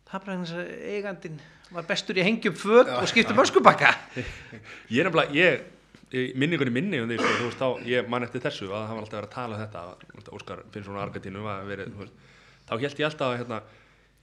það 0.09 0.25
bara 0.25 0.37
eins 0.37 0.53
að 0.57 0.69
eigandinn 0.95 1.41
var 1.75 1.89
bestur 1.89 2.17
í 2.17 2.23
að 2.23 2.31
hengja 2.31 2.53
upp 2.53 2.61
föt 2.63 2.93
og 2.95 3.09
skipta 3.11 3.35
um 3.35 3.43
öskubakka. 3.43 3.91
Ég 4.95 5.03
er 5.03 5.09
nefnilega, 5.09 5.35
ég, 5.37 6.33
minningunni 6.39 6.73
minni 6.73 7.01
um 7.03 7.11
því, 7.11 7.19
sko, 7.21 7.35
þú 7.35 7.49
veist, 7.51 7.61
þá, 7.61 7.91
ég 7.91 8.09
man 8.09 8.25
eftir 8.25 8.45
þessu 8.45 8.71
að 8.71 8.87
það 8.87 8.95
var 8.95 9.03
alltaf 9.03 9.19
verið 9.19 9.29
að 9.29 9.35
tala 9.35 9.59
um 9.59 9.63
þetta, 9.65 10.33
Óskar 10.39 10.63
Finnsson 10.73 10.97
og 10.97 11.03
Argentínu 11.05 11.45
var 11.45 11.67
verið, 11.69 11.99
þá 12.69 12.73
held 12.79 13.03
ég 13.03 13.09
alltaf 13.11 13.27
að, 13.29 13.37
hérna, 13.43 13.61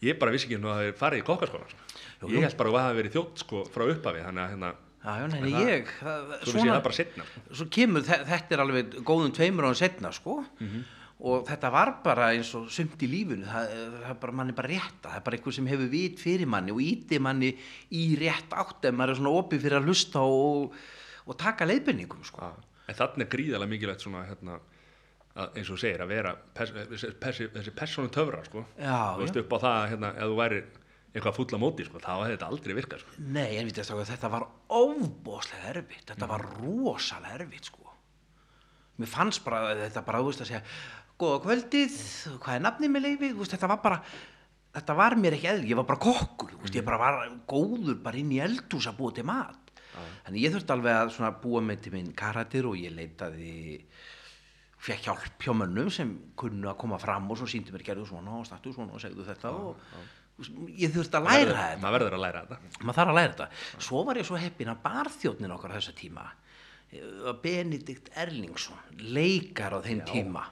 ég 0.10 0.20
bara 0.22 0.34
vissi 0.36 0.48
ekki 0.50 0.60
nú 0.62 0.72
að 0.72 0.76
það 0.80 0.86
hefði 0.86 0.98
farið 1.04 1.22
í 1.22 1.28
kokkaskóla, 1.30 1.70
sko. 1.72 2.32
Ég 2.32 2.46
held 2.46 2.58
bara 2.60 2.72
að 2.72 2.76
það 2.80 2.86
hefði 2.89 3.00
verið 3.02 3.15
þjótt, 3.20 3.41
sko, 3.46 3.63
frá 3.76 3.86
upphafi, 3.94 4.26
þannig 4.28 4.44
að, 4.46 4.52
hérna, 4.56 4.74
Já, 5.06 5.12
já, 5.22 5.26
nei, 5.30 5.38
En 5.38 5.68
ég, 5.70 5.89
það, 6.02 6.22
svo 6.41 6.54
vissi 6.56 6.65
ég 6.65 6.72
það 6.74 6.84
bara 6.88 6.96
setna, 6.98 7.26
sko. 7.30 7.41
svo 7.60 7.65
kemur, 7.76 8.02
þe- 8.08 8.24
þetta 8.26 8.56
er 8.56 8.62
alveg 8.63 8.96
góðum 9.06 9.34
tveimur 9.38 9.68
ára 9.68 9.78
setna, 9.78 10.10
sko, 10.18 10.38
og 11.30 11.44
þetta 11.48 11.70
var 11.72 11.91
bara 12.04 12.32
eins 12.34 12.50
og 12.58 12.65
sumt 12.74 13.04
í 13.06 13.10
lífinu, 13.12 13.46
það, 13.46 13.70
það 14.02 14.10
er 14.10 14.18
bara, 14.24 14.34
mann 14.39 14.50
er 14.50 14.58
bara 14.58 14.72
rétta, 14.72 15.12
það 15.12 15.20
er 15.20 15.26
bara 15.28 15.38
einhver 15.38 15.56
sem 15.60 15.70
hefur 15.70 15.91
vit 15.94 16.18
fyrir 16.20 16.50
manni 16.50 16.74
og 16.74 16.82
íti 16.82 17.20
manni 17.22 17.52
í 17.94 18.04
rétt 18.20 18.52
átt 18.58 18.89
ef 18.89 18.98
maður 18.98 19.13
er 19.13 19.20
svona 19.22 19.36
opið 19.44 19.62
fyrir 19.68 19.78
að 19.80 19.88
hlusta 19.91 20.26
og, 20.26 20.74
og 21.30 21.38
taka 21.39 21.70
leiðbenningum, 21.70 22.26
sko. 22.26 22.50
En 22.89 22.98
þannig 22.98 23.30
gríðarlega 23.32 23.72
mikilvægt 23.76 24.04
svona, 24.08 24.26
hérna, 24.28 24.58
að, 25.36 25.52
eins 25.60 25.69
og 25.74 25.80
segir, 25.82 26.02
að 26.04 26.12
vera 26.13 26.34
pers, 26.56 26.74
þessi, 26.93 27.12
þessi, 27.21 27.48
þessi 27.54 27.74
persónu 27.76 28.12
töfrar, 28.13 28.48
sko. 28.50 28.65
Já, 28.80 28.98
veist, 29.19 29.39
upp 29.41 29.56
á 29.56 29.58
það, 29.58 29.78
að, 29.78 29.88
hérna, 29.93 30.12
ef 30.15 30.30
þú 30.32 30.38
væri 30.39 30.62
eitthvað 31.15 31.38
fulla 31.39 31.62
móti, 31.62 31.88
sko, 31.88 32.02
þá 32.04 32.12
hefði 32.13 32.36
þetta 32.36 32.52
aldrei 32.52 32.76
virkað, 32.76 33.04
sko. 33.06 33.17
Nei, 33.38 33.50
en 33.56 33.69
við 33.69 33.80
þetta, 33.80 34.06
þetta 34.12 34.32
var 34.36 34.48
óbóðslega 34.67 35.74
erfitt, 35.74 36.06
þetta 36.12 36.30
var 36.32 36.45
rosalega 36.60 37.39
erfitt 37.39 37.71
sko. 37.71 37.91
Mér 38.95 39.12
fannst 39.12 39.43
bara 39.43 39.74
þetta 39.80 40.06
bara, 40.08 40.21
þú 40.24 40.32
veist 40.32 40.43
að 40.45 40.50
segja, 40.52 40.63
góða 41.19 41.41
kvöldið, 41.43 42.00
hvað 42.43 42.58
er 42.58 42.63
nafnið 42.63 42.93
með 42.95 43.08
veist, 43.26 43.52
þetta 43.56 43.69
var 43.71 43.82
bara, 43.84 44.00
þetta 44.76 44.95
var 45.00 45.15
mér 45.19 45.38
ekki 45.38 45.52
eðl, 45.52 45.67
ég 45.71 45.80
var 45.80 45.88
bara 45.88 46.04
kokkur, 46.04 46.56
þú 46.56 46.63
veist, 46.63 46.80
ég 46.80 46.88
bara 46.88 47.00
var 47.02 47.21
góður 47.48 48.00
bara 48.04 48.19
inn 48.19 48.32
í 48.36 48.41
eldhús 48.43 48.88
að 48.91 49.00
búa 49.00 49.15
til 49.15 49.28
mat. 49.28 49.62
Þannig 50.26 50.43
ég 50.43 50.54
þurfti 50.56 50.74
alveg 50.76 50.98
að 51.00 51.12
svona 51.15 51.32
búa 51.39 51.62
með 51.63 51.86
til 51.86 51.93
minn 51.93 52.12
karatir 52.17 52.67
og 52.67 52.76
ég 52.80 52.91
leitaði, 52.91 53.78
fekk 54.86 55.08
hjálp 55.08 55.41
hjá 55.41 55.54
mönnum 55.58 55.89
sem 55.93 56.12
kunnu 56.38 56.69
að 56.69 56.78
koma 56.84 57.00
fram 57.02 57.30
og 57.32 57.39
svo 57.39 57.48
síndu 57.50 57.74
mér 57.74 57.86
gerðu 57.88 58.06
svona 58.10 58.36
og 58.39 58.45
startu 58.48 58.74
svona 58.76 58.95
og 58.95 59.02
segðu 59.02 59.26
þetta 59.26 59.54
og 59.56 59.80
þú 60.36 60.43
veist, 60.43 60.60
ég 60.82 60.93
þurfti 60.93 61.19
að 61.19 61.30
læra 61.30 61.56
þetta. 61.56 61.82
Maður 61.84 61.95
verður 61.98 62.17
að 62.17 62.26
læra 62.26 62.43
þetta. 62.43 62.82
maður 62.82 63.00
þarf 63.00 63.13
að 63.13 63.19
læra 63.19 63.32
þetta. 63.34 63.48
Svo 63.88 64.04
var 64.06 64.19
ég 64.19 64.28
svo 64.30 64.41
heppin 64.41 64.74
að 64.74 64.84
barþjóðnin 64.86 65.56
okkar 65.56 65.76
þessa 65.78 65.95
tíma 65.98 66.28
eh, 66.91 67.34
Benedikt 67.41 68.13
Erlingsson 68.13 69.02
leikar 69.15 69.78
á 69.78 69.80
þeim 69.86 70.06
tíma. 70.10 70.45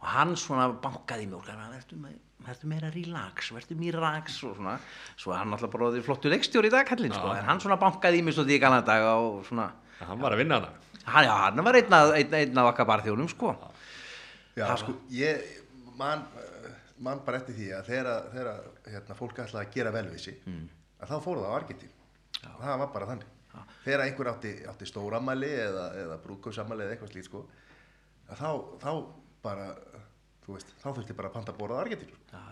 Og 0.00 0.08
hann 0.14 0.36
svona 0.40 0.70
bankaði 0.80 1.28
og 1.36 1.44
verður 1.44 2.00
me 2.00 2.16
verður 2.40 2.70
meira 2.72 2.88
relax, 2.94 3.50
verður 3.52 3.76
meira 3.76 3.98
relax? 3.98 4.38
Og 4.48 4.54
svona, 4.56 4.78
svo 5.20 5.34
hann 5.36 5.52
alltaf 5.52 5.68
bara 5.74 5.90
orðið 5.90 6.06
flottu 6.06 6.30
leikstjóri 6.32 6.70
í 6.70 6.72
dag 6.72 6.88
kallinn, 6.88 7.12
sko, 7.12 7.34
hann 7.36 7.60
svona 7.60 7.76
bankaði 7.80 8.22
í 8.22 8.24
mig 8.24 8.32
svo 8.32 8.46
því 8.48 8.56
kannan 8.62 8.86
dag 8.86 9.04
og 9.10 9.42
svona 9.44 9.68
Hann 10.00 10.20
var 10.22 10.32
að 10.32 10.40
vinna 10.40 10.56
hana. 10.56 10.70
Hann, 11.14 11.24
já, 11.28 11.34
hann 11.46 11.64
var 11.66 11.78
einn 11.80 11.96
af, 11.98 12.12
einn, 12.18 12.34
einn 12.40 12.58
af 12.62 12.70
okkar 12.72 12.88
barþjóðnum, 12.90 13.30
sko 13.32 13.54
Já, 14.58 14.64
Það 14.66 14.78
sko, 14.82 14.94
ég 15.14 15.44
man, 15.96 16.24
eh, 16.40 16.70
man 17.06 17.20
bara 17.24 17.38
eftir 17.38 17.54
því 17.56 17.68
að 17.78 17.86
þegar, 17.90 18.64
hérna, 18.90 19.14
fólk 19.16 19.38
ætlaði 19.44 19.62
að 19.68 19.74
gera 19.76 19.92
vel 19.94 20.06
við 20.10 20.20
sig, 20.24 20.40
Mm. 20.46 20.64
að 21.00 21.08
þá 21.12 21.16
fóru 21.24 21.40
það 21.44 21.52
á 21.54 21.58
Argentín. 21.60 21.92
Það 22.40 22.78
var 22.82 22.90
bara 22.92 23.06
þannig. 23.06 23.28
Þegar 23.84 24.00
einhver 24.04 24.28
átti, 24.34 24.52
átti 24.68 24.86
stóramæli 24.90 25.48
eða, 25.64 25.86
eða 26.02 26.18
brúkausamæli 26.24 26.84
eða 26.84 26.96
eitthvað 26.96 27.12
slít, 27.14 27.24
sko, 27.30 27.44
að 28.30 28.36
þá, 28.42 28.50
þá 28.82 28.90
bara, 29.42 29.66
veist, 30.50 30.74
þá 30.82 30.88
þurfti 30.96 31.16
bara 31.16 31.28
að 31.30 31.36
panta 31.38 31.52
að 31.54 31.58
borða 31.62 31.78
á 31.78 31.82
Argentín. 31.84 32.10
Já, 32.32 32.42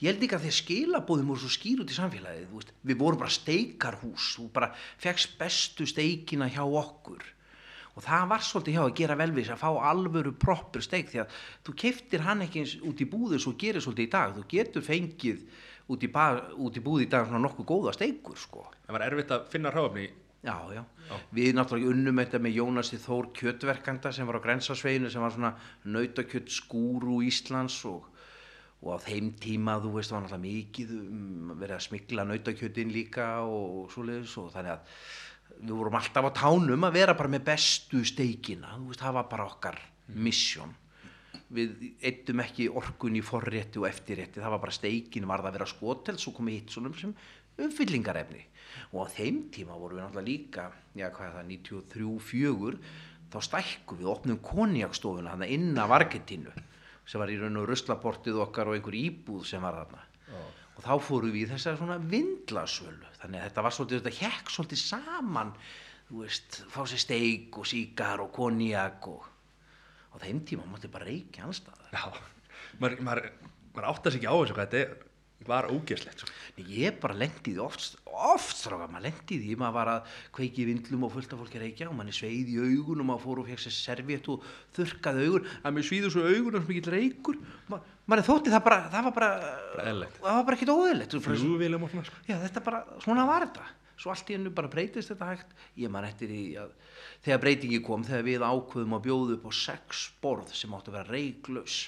ég 0.00 0.10
held 0.12 0.20
líka 0.22 0.36
að 0.36 0.44
því 0.44 0.52
að 0.52 0.60
skilabóðum 0.60 1.32
voru 1.32 1.40
svo 1.40 1.52
skýr 1.56 1.80
út 1.82 1.90
í 1.90 1.96
samfélagið, 1.96 2.70
við 2.84 2.98
vorum 3.00 3.18
bara 3.18 3.30
steikarhús, 3.32 4.28
þú 4.36 4.50
bara 4.52 4.70
fegst 5.00 5.38
bestu 5.40 5.86
steikina 5.88 6.48
hjá 6.52 6.62
okkur 6.64 7.24
og 7.96 8.04
það 8.04 8.26
var 8.32 8.44
svolítið 8.44 8.76
hjá 8.76 8.82
að 8.84 8.96
gera 9.00 9.16
vel 9.16 9.30
við 9.32 9.46
þess 9.46 9.54
að 9.56 9.62
fá 9.62 9.88
alvöru 9.90 10.34
proppur 10.36 10.84
steik 10.84 11.08
því 11.12 11.22
að 11.22 11.38
þú 11.64 11.76
keiftir 11.82 12.26
hann 12.26 12.44
ekki 12.44 12.62
eins 12.62 12.76
út 12.84 13.00
í 13.00 13.08
búðu 13.08 13.40
svo 13.40 13.54
gerir 13.56 13.84
svolítið 13.84 14.08
í 14.08 14.12
dag, 14.12 14.36
þú 14.36 14.44
getur 14.52 14.84
fengið 14.84 15.46
út 15.88 16.04
í, 16.04 16.10
í 16.10 16.84
búðu 16.84 17.06
í 17.06 17.10
dag 17.10 17.28
svona 17.28 17.42
nokkuð 17.46 17.68
góða 17.70 17.96
steikur 17.96 18.38
sko. 18.40 18.66
Það 18.86 18.98
var 18.98 19.06
erfitt 19.06 19.36
að 19.36 19.50
finna 19.52 19.72
ráfni. 19.72 20.08
Já, 20.46 20.54
já, 20.70 20.82
við 21.34 21.56
náttúrulega 21.56 21.90
unnum 21.90 22.20
þetta 22.20 22.38
með 22.44 22.58
Jónasi 22.60 22.98
Þór 23.02 23.30
kjötverkanda 23.34 24.12
sem 24.14 24.28
var 24.28 24.36
á 24.38 24.44
grensasveginu 24.44 25.08
sem 25.10 25.24
var 25.24 25.32
svona 25.34 25.56
nautakjött 25.90 26.52
skúru 26.54 27.16
Íslands 27.26 27.80
og, 27.88 28.04
og 28.84 28.92
á 28.94 28.96
þeim 29.08 29.32
tíma 29.42 29.74
þú 29.82 29.96
veist 29.96 30.14
var 30.14 30.22
náttúrulega 30.22 30.44
mikið 30.44 30.92
um, 31.00 31.54
verið 31.56 31.78
að 31.80 31.86
smikla 31.88 32.26
nautakjöttin 32.28 32.94
líka 32.94 33.26
og 33.42 33.88
svoleiðis 33.96 34.36
og 34.38 34.52
þannig 34.54 34.76
að 34.76 35.00
við 35.60 35.76
vorum 35.76 35.96
alltaf 35.98 36.28
á 36.28 36.38
tánum 36.42 36.88
að 36.88 36.98
vera 36.98 37.14
bara 37.18 37.32
með 37.32 37.46
bestu 37.50 38.02
steikina, 38.06 38.74
þú 38.76 38.90
veist, 38.90 39.02
það 39.04 39.16
var 39.18 39.30
bara 39.30 39.48
okkar 39.48 39.80
mission. 40.14 40.74
Við 41.56 41.90
eittum 42.02 42.42
ekki 42.42 42.66
orkun 42.68 43.16
í 43.18 43.22
forrétti 43.22 43.78
og 43.78 43.86
eftirrétti, 43.88 44.42
það 44.42 44.56
var 44.56 44.62
bara 44.64 44.74
steikin 44.74 45.28
varð 45.30 45.48
að 45.48 45.58
vera 45.58 45.68
skotel, 45.70 46.16
svo 46.18 46.34
komið 46.34 46.58
hitt 46.58 46.74
svona 46.74 46.90
sem 46.98 47.14
umfyllingarefni 47.62 48.42
og 48.92 49.06
á 49.08 49.12
þeim 49.16 49.46
tíma 49.54 49.76
vorum 49.78 49.98
við 49.98 50.04
náttúrulega 50.04 50.28
líka 50.28 50.64
já 50.96 51.08
hvað 51.12 51.28
er 51.28 51.36
það, 51.36 51.46
93-4 51.52 52.80
þá 53.32 53.38
stækkum 53.48 54.00
við, 54.00 54.10
opnum 54.12 54.40
konjakstofuna 54.44 55.34
hann 55.34 55.46
inn 55.48 55.80
af 55.80 55.94
Argentínu 55.96 56.52
sem 57.06 57.22
var 57.22 57.32
í 57.32 57.38
raun 57.40 57.60
og 57.62 57.68
ruslaportið 57.70 58.42
okkar 58.44 58.70
og 58.70 58.76
einhver 58.76 58.98
íbúð 58.98 59.46
sem 59.48 59.64
var 59.64 59.80
þarna 59.80 60.04
og 60.76 60.84
þá 60.84 60.92
fórum 61.00 61.32
við 61.32 61.46
í 61.46 61.50
þessa 61.54 61.76
svona 61.78 61.96
vindlasölu. 62.12 63.10
Þannig 63.22 63.40
að 63.40 63.48
þetta 63.48 63.64
var 63.66 63.74
svolítið, 63.76 64.02
þetta 64.04 64.26
hekk 64.26 64.52
svolítið 64.52 64.82
saman 64.82 65.52
þú 66.10 66.22
veist, 66.22 66.60
fá 66.70 66.80
sér 66.86 67.02
steik 67.02 67.56
og 67.58 67.66
síkar 67.66 68.22
og 68.22 68.30
konjak 68.36 69.08
og 69.10 69.24
á 70.12 70.16
þeim 70.22 70.42
tíma 70.46 70.66
mátti 70.70 70.90
bara 70.92 71.08
reykja 71.08 71.46
allstaðar 71.48 71.96
Já, 71.96 72.04
maður, 72.80 73.00
maður, 73.08 73.30
maður 73.74 73.88
átti 73.90 74.12
sig 74.12 74.20
ekki 74.22 74.30
á 74.30 74.36
þessu 74.36 74.56
hvað 74.56 74.68
þetta 74.68 74.82
er- 74.84 75.05
var 75.44 75.68
ógeðslegt. 75.68 76.22
Sko. 76.22 76.32
Ég 76.64 76.96
bara 77.00 77.14
lendi 77.18 77.52
í 77.52 77.54
því 77.54 77.62
oft, 77.62 77.98
oft 78.08 78.56
stráka, 78.56 78.88
maður 78.88 79.04
lendi 79.10 79.36
í 79.36 79.40
því, 79.42 79.56
maður 79.60 79.76
var 79.76 79.90
að 79.92 80.14
kveiki 80.38 80.64
vindlum 80.68 81.04
og 81.06 81.12
fullt 81.12 81.34
af 81.34 81.42
fólki 81.42 81.60
reykja 81.60 81.90
og 81.90 81.96
manni 81.98 82.14
sveið 82.16 82.52
í 82.54 82.56
augun 82.62 83.02
og 83.04 83.08
maður 83.10 83.24
fór 83.26 83.42
og 83.42 83.50
fekk 83.50 83.64
sér 83.66 83.76
serviett 83.76 84.30
og 84.32 84.46
þurrkaði 84.78 85.26
augun, 85.28 85.48
að 85.62 85.76
mér 85.76 85.88
svíðu 85.90 86.12
svo 86.14 86.24
augun 86.24 86.56
og 86.56 86.64
svo 86.64 86.72
mikill 86.72 86.94
reykur, 86.96 87.40
Ma, 87.68 87.80
manni 88.08 88.26
þótti 88.26 88.54
það 88.54 88.64
bara, 88.64 88.80
það 88.94 89.08
var 89.08 89.16
bara, 89.20 89.30
það 89.76 90.38
var 90.38 90.46
bara 90.48 90.58
ekkit 90.58 90.72
óðilegt, 90.72 91.18
sko. 92.08 92.22
þetta 92.46 92.64
bara, 92.64 92.82
svona 93.04 93.28
var 93.28 93.46
þetta, 93.46 93.68
svo 94.00 94.12
allt 94.12 94.32
í 94.32 94.38
hennu 94.38 94.54
bara 94.56 94.72
breytist 94.72 95.12
þetta 95.12 95.30
hægt, 95.34 95.54
ég 95.84 95.92
man 95.92 96.08
eftir 96.08 96.32
í 96.32 96.42
að 96.60 96.72
þegar 97.26 97.44
breytingi 97.44 97.82
kom, 97.84 98.04
þegar 98.08 98.26
við 98.26 98.44
ákveðum 98.48 98.96
að 98.96 99.06
bjóða 99.06 99.36
upp 99.36 99.46
á 99.48 99.52
sex 99.56 100.08
borð 100.24 100.52
sem 100.56 100.74
áttu 100.76 100.92
að 100.92 100.98
vera 101.00 101.16
reyklaus, 101.16 101.78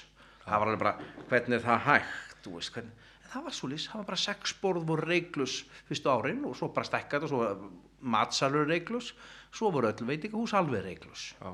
það 3.29 3.43
var 3.43 3.47
var 3.49 3.55
svo 3.59 3.69
lýs, 3.71 3.87
það 3.89 4.01
var 4.01 4.07
bara 4.09 4.21
sex 4.23 4.53
borð 4.61 4.85
voru 4.89 5.05
reyklaus 5.09 5.55
fyrstu 5.89 6.11
árin 6.13 6.43
og 6.49 6.55
svo 6.57 6.69
bara 6.73 6.87
stekkað 6.89 7.27
og 7.27 7.31
svo 7.33 7.71
matsalur 8.01 8.67
reyklaus, 8.69 9.13
svo 9.51 9.71
voru 9.75 9.89
öll 9.91 10.05
veitingahús 10.07 10.53
alveg 10.57 10.83
reyklaus. 10.85 11.33
Já. 11.41 11.53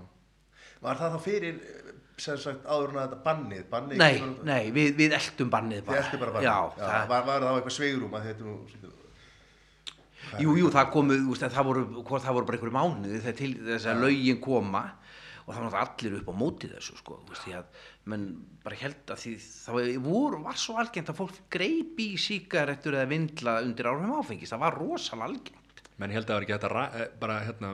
Var 0.86 1.00
það 1.00 1.16
þá 1.16 1.20
fyrir, 1.26 1.62
sem 2.22 2.38
sagt, 2.38 2.66
áður 2.68 2.92
en 2.94 3.00
að 3.00 3.08
þetta 3.08 3.22
bannið? 3.26 3.64
bannið 3.72 3.98
Nei, 4.02 4.20
kemur- 4.20 4.44
nei, 4.46 4.72
við, 4.76 4.92
við 5.00 5.16
eldum 5.18 5.50
bannið 5.54 5.86
bara. 5.88 6.04
ætti 6.04 6.20
bara 6.22 6.36
bannið? 6.36 6.50
Já, 6.50 6.58
Já, 6.78 6.86
það, 6.86 7.08
var, 7.14 7.26
var 7.32 7.42
það 7.42 7.50
á 7.50 7.56
eitthvað 7.60 7.78
sveigrum 7.80 8.14
að 8.20 8.28
þetta 8.30 8.46
nú... 8.46 8.92
Jú, 10.42 10.56
jú, 10.58 10.70
það 10.74 10.88
komu, 10.94 11.16
þú 11.22 11.34
veist, 11.34 11.44
það 11.54 11.68
voru, 11.70 11.84
það 12.10 12.36
voru 12.36 12.48
bara 12.50 12.58
einhverju 12.58 12.76
mánuði 12.76 13.20
þegar 13.24 13.36
til 13.40 13.52
þess 13.68 13.90
að 13.92 14.00
lögin 14.04 14.40
koma 14.44 14.82
og 15.46 15.52
það 15.54 15.68
var 15.70 15.76
allir 15.84 16.16
upp 16.20 16.30
á 16.30 16.34
móti 16.36 16.70
þessu, 16.72 16.96
sko, 16.98 17.20
þú 17.28 17.34
veist, 17.36 17.44
því 17.46 17.54
að, 17.60 17.84
menn 18.06 18.26
bara 18.66 18.78
held 18.78 19.10
að 19.14 19.22
því, 19.24 19.32
það 19.42 19.96
voru, 20.06 20.40
var 20.46 20.58
svo 20.62 20.76
algengt 20.82 21.10
að 21.10 21.18
fólk 21.24 21.38
greip 21.54 21.98
í 22.04 22.12
síkarettur 22.22 22.98
eða 23.00 23.10
vindla 23.10 23.56
undir 23.66 23.88
áhrifum 23.90 24.14
áfengis, 24.20 24.52
það 24.54 24.62
var 24.66 24.78
rosalega 24.78 25.30
algengt. 25.32 25.82
Menn 26.02 26.14
held 26.14 26.26
að 26.26 26.30
það 26.30 26.38
var 26.38 26.46
ekki 26.48 26.70
ra- 26.76 26.92
eh, 27.02 27.08
bara 27.22 27.38
hérna, 27.48 27.72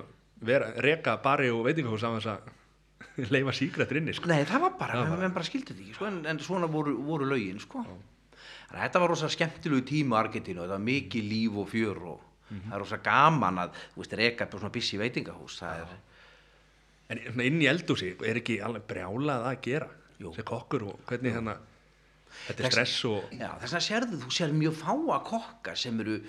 vera, 0.52 0.70
reka 0.86 1.18
bari 1.24 1.50
og 1.52 1.66
veitingahús 1.68 2.06
á 2.08 2.12
þess 2.16 2.32
að 2.32 3.30
leifa 3.36 3.56
síkrættur 3.58 4.00
inni, 4.00 4.14
sko. 4.16 4.30
Nei, 4.32 4.44
það 4.48 4.64
var 4.68 4.76
bara, 4.80 5.00
Það 5.02 5.10
var 5.16 5.24
menn, 5.26 5.36
bara- 5.36 5.48
skildi 5.50 5.74
þetta 5.74 5.84
ekki, 5.88 5.96
sko, 6.00 6.08
en, 6.12 6.22
en 6.32 6.40
svona 6.48 6.70
voru, 6.72 6.96
voru 7.08 7.28
lögin, 7.28 7.60
sko. 7.60 7.84
Þannig 7.84 8.78
að 8.80 8.86
þetta 8.86 9.02
var 9.04 9.12
rosalega 9.12 9.36
skemmtilegu 9.36 9.84
tíma 9.90 10.16
á 10.16 10.22
Argentínu, 10.24 10.62
þetta 10.64 10.78
var 10.78 10.86
mikið 10.88 11.26
líf 11.28 11.58
og 11.60 11.68
fjör 11.74 12.00
og 12.14 12.28
það 12.52 12.76
er 12.78 12.82
rosa 12.86 12.98
gaman 13.04 13.60
að, 13.66 13.76
veist, 14.00 14.14
reka 14.20 14.48
svona 14.52 14.72
busy 14.76 14.98
veitingahús, 15.00 15.60
það 15.64 15.84
er, 15.84 16.00
En 17.12 17.42
inn 17.44 17.58
í 17.60 17.66
eldúsi, 17.68 18.14
er 18.24 18.38
ekki 18.40 18.62
alveg 18.64 18.86
brjálað 18.88 19.44
að 19.50 19.58
gera? 19.66 19.88
Sem 20.36 20.48
kokkur 20.48 20.88
og 20.92 21.02
hvernig 21.10 21.36
hérna, 21.36 21.58
þetta 22.48 22.68
er 22.68 22.76
stress 22.76 23.00
og, 23.10 23.34
þess 23.34 23.78
að 23.80 23.88
sérðu, 23.88 24.22
þú 24.26 24.36
sér 24.38 24.56
mjög 24.56 24.78
fáa 24.82 25.20
kokka 25.28 25.76
sem 25.80 26.00
eru 26.04 26.20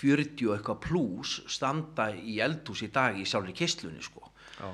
40 0.00 0.46
og 0.46 0.54
eitthvað 0.54 0.82
pluss 0.84 1.40
standa 1.50 2.10
í 2.14 2.38
eldhús 2.44 2.84
í 2.86 2.90
dag 2.94 3.18
í 3.18 3.26
sjálfri 3.26 3.56
kistlunni, 3.58 4.04
sko. 4.06 4.28
já, 4.60 4.68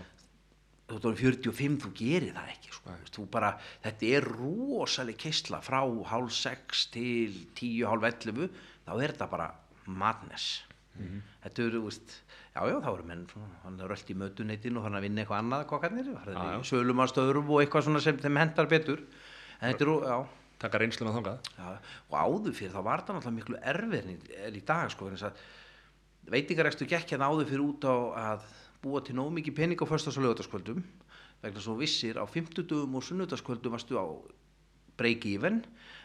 þú 0.86 0.98
orðinn 1.00 1.18
45, 1.18 1.78
þú 1.82 1.92
gerir 1.98 2.34
það 2.36 2.50
ekki 2.52 2.74
sko. 2.76 2.96
Þú 3.16 3.24
bara, 3.32 3.50
þetta 3.82 4.10
er 4.18 4.28
rosaleg 4.36 5.18
kistla 5.18 5.60
frá 5.64 5.80
hálf 6.10 6.34
6 6.36 6.84
til 6.94 7.40
10, 7.58 7.86
hálf 7.90 8.06
11 8.06 8.50
þá 8.86 8.92
er 8.94 9.14
þetta 9.14 9.30
bara 9.32 9.48
madness. 9.86 10.62
Þetta 11.42 11.64
eru, 11.64 11.80
þú 11.80 11.88
veist 11.90 12.14
já, 12.56 12.62
já, 12.72 12.76
þá 12.80 12.88
eru 12.94 13.06
menn, 13.10 13.26
hann 13.62 13.76
er 13.84 13.92
öll 13.94 14.14
í 14.14 14.16
mötuneytin 14.22 14.80
og 14.80 14.86
hann 14.86 14.96
er 14.96 15.02
að 15.02 15.06
vinna 15.06 15.22
eitthvað 15.22 15.42
annað 15.44 15.66
kokkarnir. 15.70 16.10
Sölumarstöðurum 16.70 17.52
og 17.52 17.62
eitthvað 17.62 17.86
svona 17.86 18.02
sem 18.04 18.18
þeim 18.22 18.40
hendar 18.40 18.70
betur. 18.72 19.04
En 19.60 19.70
þetta 19.70 19.86
eru, 19.86 19.96
já. 20.08 20.18
Taka 20.56 20.80
reynsluna 20.80 21.12
þangað. 21.12 21.48
Já, 21.52 21.72
og 22.08 22.14
áður 22.16 22.54
fyrir 22.56 22.72
þá 22.72 22.78
var 22.86 23.02
það 23.04 23.18
náttúrulega 23.18 23.36
miklu 23.36 23.58
erfið 23.72 24.06
en 24.08 24.54
í 24.56 24.62
dag 24.64 24.88
sko 24.94 25.10
að 25.12 25.42
veitingarekstur 26.32 26.88
gekk 26.90 27.12
hérna 27.12 27.28
áður 27.28 27.50
fyrir 27.50 27.64
út 27.66 27.84
á 27.84 27.96
að 28.32 28.46
búa 28.82 29.02
til 29.04 29.16
nóg 29.18 29.34
mikið 29.36 29.56
pening 29.58 29.82
á 29.84 29.86
föstas 29.88 30.16
og 30.16 30.24
lögutaskvöldum 30.24 30.80
vegna 31.42 31.62
svo 31.62 31.76
vissir 31.78 32.16
á 32.16 32.24
50 32.24 32.66
dögum 32.66 32.96
og 32.98 33.04
sunnudagskvöldum 33.04 33.76
varstu 33.76 34.00
á 34.00 34.04
break 34.96 35.26
even 35.28 35.60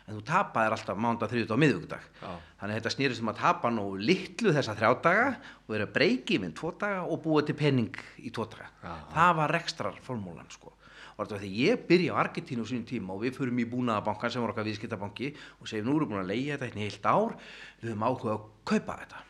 en 0.08 0.18
þú 0.18 0.24
tapaðir 0.28 0.76
alltaf 0.76 1.00
mánda 1.00 1.28
á 1.30 1.56
miðvíkudag 1.62 2.04
Já. 2.22 2.32
þannig 2.60 2.74
að 2.74 2.78
þetta 2.78 2.94
snýrist 2.96 3.24
um 3.24 3.32
að 3.32 3.40
tapa 3.42 3.72
nógu 3.72 4.02
litlu 4.02 4.54
þessa 4.56 4.76
þrjá 4.78 4.92
daga 5.06 5.28
og 5.66 5.74
vera 5.76 5.88
break 5.88 6.34
even 6.36 6.54
tvo 6.58 6.74
daga 6.80 7.04
og 7.06 7.22
búa 7.24 7.44
til 7.46 7.56
pening 7.56 7.98
í 8.20 8.32
tvo 8.34 8.48
daga. 8.50 8.70
Já. 8.82 8.94
það 9.16 9.36
var 9.42 9.56
rekstrar 9.58 10.00
formúlan 10.06 10.50
sko. 10.52 10.74
Og 11.12 11.26
þetta 11.26 11.36
var 11.36 11.44
því 11.44 11.52
ég 11.60 11.84
byrja 11.90 12.16
á 12.18 12.22
Argentínu 12.24 12.66
á 12.66 12.70
sínum 12.72 12.88
tíma 12.88 13.14
og 13.14 13.22
við 13.26 13.38
förum 13.38 13.60
í 13.62 13.68
búnaðabankan 13.70 14.34
sem 14.34 14.42
var 14.42 14.54
okkar 14.56 14.66
viðskiptabanki 14.66 15.34
og 15.60 15.70
segjum 15.70 15.92
nú 15.92 15.98
erum 16.00 16.08
við 16.08 16.14
búin 16.16 16.24
að 16.24 16.32
leigja 16.32 16.56
þetta 16.56 16.70
hérna 16.70 16.82
í 16.82 16.88
heilt 16.88 17.06
ár. 17.06 17.36
Við 17.82 17.92
höfum 17.92 18.08
áhuga 18.08 18.34
að 18.34 18.48
kaupa 18.72 18.98
þetta. 19.04 19.24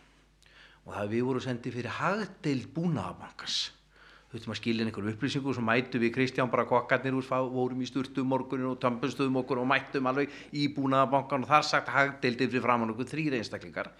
Og 0.85 0.95
það 0.95 1.11
við 1.11 1.25
vorum 1.27 1.45
sendið 1.45 1.77
fyrir 1.77 1.97
hagdeild 1.97 2.69
búnaðabankans 2.77 3.57
þurftum 4.31 4.53
að 4.55 4.59
skilja 4.61 4.85
einhverjum 4.87 5.13
upplýsingu 5.15 5.51
og 5.51 5.57
svo 5.57 5.65
mætum 5.67 6.03
við 6.03 6.13
Kristján 6.15 6.51
bara 6.51 6.67
kokkarnir 6.69 7.17
úr 7.17 7.27
vorum 7.51 7.83
í 7.83 7.89
sturtu 7.89 8.23
morgunin 8.23 8.71
og 8.71 8.79
tömpustuðum 8.83 9.41
okkur 9.43 9.61
og 9.61 9.69
mættum 9.69 10.07
alveg 10.07 10.31
í 10.55 10.69
búnaðabankan 10.75 11.43
og 11.45 11.51
þar 11.51 11.67
sagt 11.67 11.91
hagdeildið 11.91 12.55
fyrir 12.55 12.65
framann 12.65 12.93
okkur 12.95 13.11
þrýr 13.11 13.37
einstaklingar 13.39 13.91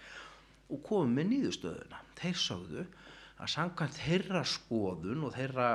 og 0.72 0.82
komum 0.86 1.12
með 1.18 1.32
nýðustöðuna 1.34 2.02
þeir 2.22 2.38
sögðu 2.40 2.86
að 3.42 3.52
samkvæmt 3.56 3.98
þeirra 3.98 4.44
skoðun 4.48 5.26
og 5.26 5.34
þeirra 5.36 5.68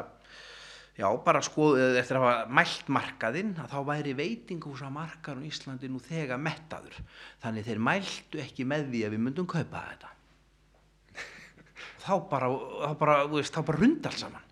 já, 0.98 1.08
bara 1.24 1.41
skoðu, 1.46 1.86
eftir 2.00 2.17
að 2.17 2.26
hafa 2.26 2.58
mælt 2.58 2.91
markaðinn, 2.93 3.54
að 3.62 3.74
þá 3.74 3.80
væri 3.91 4.15
veitingúsa 4.17 4.89
markaður 4.93 5.46
í 5.46 5.52
Íslandi 5.52 5.89
nú 5.91 6.02
þegar 6.04 6.41
mettaður. 6.41 6.98
Þannig 7.43 7.67
þeir 7.67 7.84
mæltu 7.89 8.41
ekki 8.41 8.65
með 8.67 8.89
því 8.91 9.04
að 9.06 9.15
við 9.15 9.24
myndum 9.28 9.50
kaupa 9.52 9.84
þetta. 9.91 10.13
Þá 12.08 12.13
bara, 12.32 12.52
þá 12.82 12.91
bara, 13.04 13.17
veist, 13.30 13.54
þá 13.54 13.67
bara 13.67 13.84
rundi 13.84 14.10
allt 14.10 14.24
saman. 14.24 14.46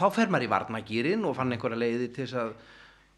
Þá 0.00 0.06
fer 0.16 0.30
maður 0.32 0.46
í 0.46 0.50
varnagýrin 0.54 1.24
og 1.28 1.34
fann 1.36 1.52
einhverja 1.52 1.76
leiði 1.82 2.06
til 2.16 2.24
þess 2.24 2.38
að 2.40 2.52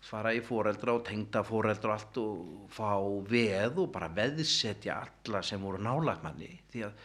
fara 0.02 0.32
í 0.34 0.40
foreldra 0.42 0.96
og 0.98 1.04
tengda 1.06 1.44
foreldra 1.46 1.92
og 1.92 1.98
allt 2.00 2.16
og 2.18 2.70
fá 2.74 2.88
veð 3.30 3.76
og 3.84 3.92
bara 3.94 4.08
veðsetja 4.16 4.96
alla 5.04 5.42
sem 5.46 5.62
voru 5.62 5.78
nálægt 5.78 6.24
manni 6.26 6.48
því 6.72 6.82
að 6.88 6.96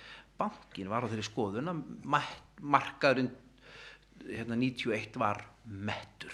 bankin 0.42 0.90
var 0.90 1.06
á 1.06 1.10
þeirri 1.12 1.28
skoðun 1.28 1.70
að 1.70 1.84
ma- 2.10 2.24
markaðurinn 2.74 3.30
hérna 4.28 4.58
91 4.58 5.20
var 5.22 5.44
mettur. 5.70 6.34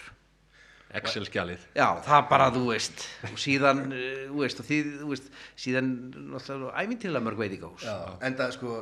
Excel-skjalið. 0.93 1.61
já 1.73 1.87
það 2.05 2.25
bara 2.29 2.47
þú 2.53 2.63
veist 2.69 3.03
og 3.25 3.39
síðan 3.41 3.79
eh, 3.97 4.27
þú 4.29 4.41
veist 4.43 4.59
og 4.61 4.67
því 4.67 4.77
þú 5.01 5.07
veist 5.09 5.29
síðan 5.63 5.87
náttúrulega 6.35 6.83
æfintilega 6.83 7.25
mörg 7.25 7.39
veitingahús 7.41 7.85
Já, 7.87 7.95
enda 8.29 8.47
sko, 8.53 8.75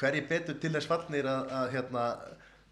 hverji 0.00 0.22
betur 0.30 0.56
til 0.62 0.70
þess 0.72 0.88
fallnir 0.88 1.28
að, 1.28 1.50
að 1.58 1.74
hérna 1.74 2.04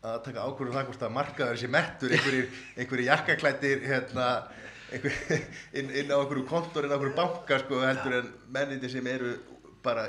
að 0.06 0.18
taka 0.28 0.46
ákvörðum 0.46 0.76
það 0.76 0.88
hvort 0.88 1.04
að 1.08 1.14
markaður 1.16 1.58
sé 1.58 1.68
mettur 1.74 2.14
einhverjir, 2.14 3.04
jakkaklættir 3.08 3.82
hérna 3.82 4.28
einhver, 4.92 5.16
inn, 5.78 5.90
inn 5.90 6.12
á 6.14 6.16
einhverju 6.20 6.44
kontor 6.48 6.87
inn 6.87 6.94
á 6.94 6.96
einhverju 6.96 7.16
banka 7.18 7.58
sko 7.64 7.82
heldur 7.82 8.18
en 8.20 8.30
menniti 8.54 8.90
sem 8.92 9.11
eru 9.11 9.34
bara 9.82 10.06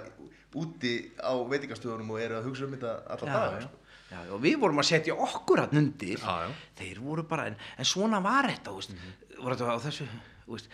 úti 0.60 0.94
á 1.18 1.34
veitingastöðunum 1.50 2.14
og 2.14 2.22
eru 2.22 2.38
að 2.40 2.48
hugsa 2.50 2.68
um 2.68 2.78
þetta 2.78 3.18
daga 3.26 3.58
já. 3.58 3.66
sko. 3.66 3.76
Já, 4.10 4.22
og 4.34 4.40
við 4.42 4.56
vorum 4.62 4.82
að 4.82 4.88
setja 4.90 5.18
okkur 5.26 5.60
hann 5.62 5.82
undir 5.84 6.18
Já, 6.18 6.46
já. 6.48 6.54
þeir 6.80 7.02
voru 7.06 7.26
bara, 7.30 7.50
en, 7.52 7.60
en 7.78 7.86
svona 7.86 8.22
var 8.26 8.48
þetta 8.50 8.74
veist, 8.74 8.96
var 9.38 9.54
þetta 9.54 9.76
á 9.78 9.86
þessu 9.86 10.08
veist, 10.50 10.72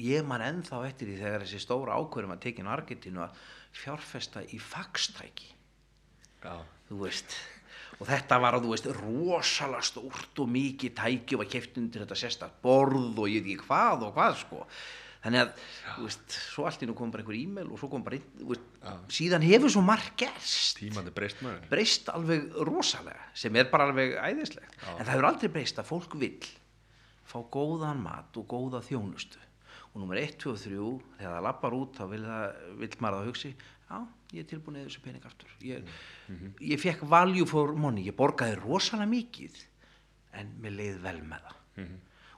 ég 0.00 0.24
man 0.24 0.44
ennþá 0.44 0.80
eftir 0.88 1.10
því 1.10 1.18
þegar 1.20 1.44
þessi 1.44 1.60
stóra 1.60 1.98
ákvörðum 2.00 2.32
að 2.36 2.42
tekinu 2.46 2.72
Argentínu 2.72 3.24
að 3.26 3.42
fjárfesta 3.76 4.44
í 4.48 4.60
fagstæki 4.64 5.52
Já. 6.44 6.54
þú 6.88 7.02
veist 7.02 7.36
og 7.98 8.06
þetta 8.06 8.38
var, 8.42 8.60
þú 8.62 8.72
veist, 8.72 8.88
rosalega 9.00 9.82
stórt 9.86 10.40
og 10.42 10.48
mikið 10.54 10.94
tæki 11.00 11.36
og 11.36 11.42
var 11.42 11.50
keft 11.50 11.78
undir 11.80 12.04
þetta 12.04 12.18
sérstakt 12.18 12.62
borð 12.62 13.18
og 13.18 13.28
ég 13.30 13.42
veit 13.42 13.56
ekki 13.56 13.66
hvað 13.66 14.06
og 14.06 14.16
hvað 14.16 14.40
sko. 14.44 14.66
Þannig 15.18 15.42
að, 15.42 15.64
þú 15.96 16.04
veist, 16.06 16.36
svo 16.54 16.66
allt 16.68 16.84
í 16.84 16.86
nú 16.86 16.94
kom 16.94 17.10
bara 17.10 17.24
einhver 17.24 17.38
e-mail 17.40 17.72
og 17.74 17.80
svo 17.80 17.88
kom 17.90 18.04
bara, 18.06 18.20
einn, 18.20 18.28
þú 18.38 18.52
veist, 18.52 18.68
síðan 19.16 19.42
hefur 19.48 19.72
svo 19.74 19.82
margt 19.82 20.14
gerst. 20.20 20.78
Tímandi 20.78 21.10
breyst 21.16 21.42
maður. 21.42 21.66
breyst 21.72 22.12
alveg 22.14 22.46
rosalega 22.68 23.26
sem 23.34 23.58
er 23.58 23.66
bara 23.72 23.88
alveg 23.90 24.14
æðislegt. 24.14 24.78
En 24.94 25.02
það 25.02 25.12
hefur 25.16 25.28
aldrei 25.32 25.52
breyst 25.58 25.82
að 25.82 25.90
fólk 25.90 26.14
vill 26.22 26.46
fá 27.28 27.42
góðan 27.52 28.00
mat 28.04 28.38
og 28.40 28.46
góða 28.48 28.80
þjónustu. 28.86 29.42
Og 29.92 30.00
nummer 30.02 30.20
1, 30.20 30.38
2 30.40 30.52
og 30.54 30.62
3 30.62 30.78
þegar 31.18 31.34
það 31.34 31.44
lappar 31.48 31.76
út 31.76 31.98
þá 31.98 32.04
vil, 32.12 32.22
það, 32.24 32.62
vill 32.78 32.90
maður 33.02 33.18
að 33.18 33.28
hugsi 33.32 33.50
já, 33.52 33.98
ég 34.32 34.42
er 34.42 34.48
tilbúin 34.50 34.78
eða 34.80 34.90
þessu 34.90 35.04
pening 35.04 35.24
aftur. 35.28 35.54
Ég, 35.64 35.88
ég 36.60 36.82
fekk 36.82 37.06
value 37.08 37.46
for 37.48 37.72
money. 37.78 38.04
Ég 38.08 38.16
borgaði 38.18 38.58
rosalega 38.60 39.10
mikið 39.10 39.62
en 40.38 40.52
mér 40.62 40.76
leið 40.76 41.00
vel 41.06 41.18
með 41.24 41.48
það. 41.48 41.56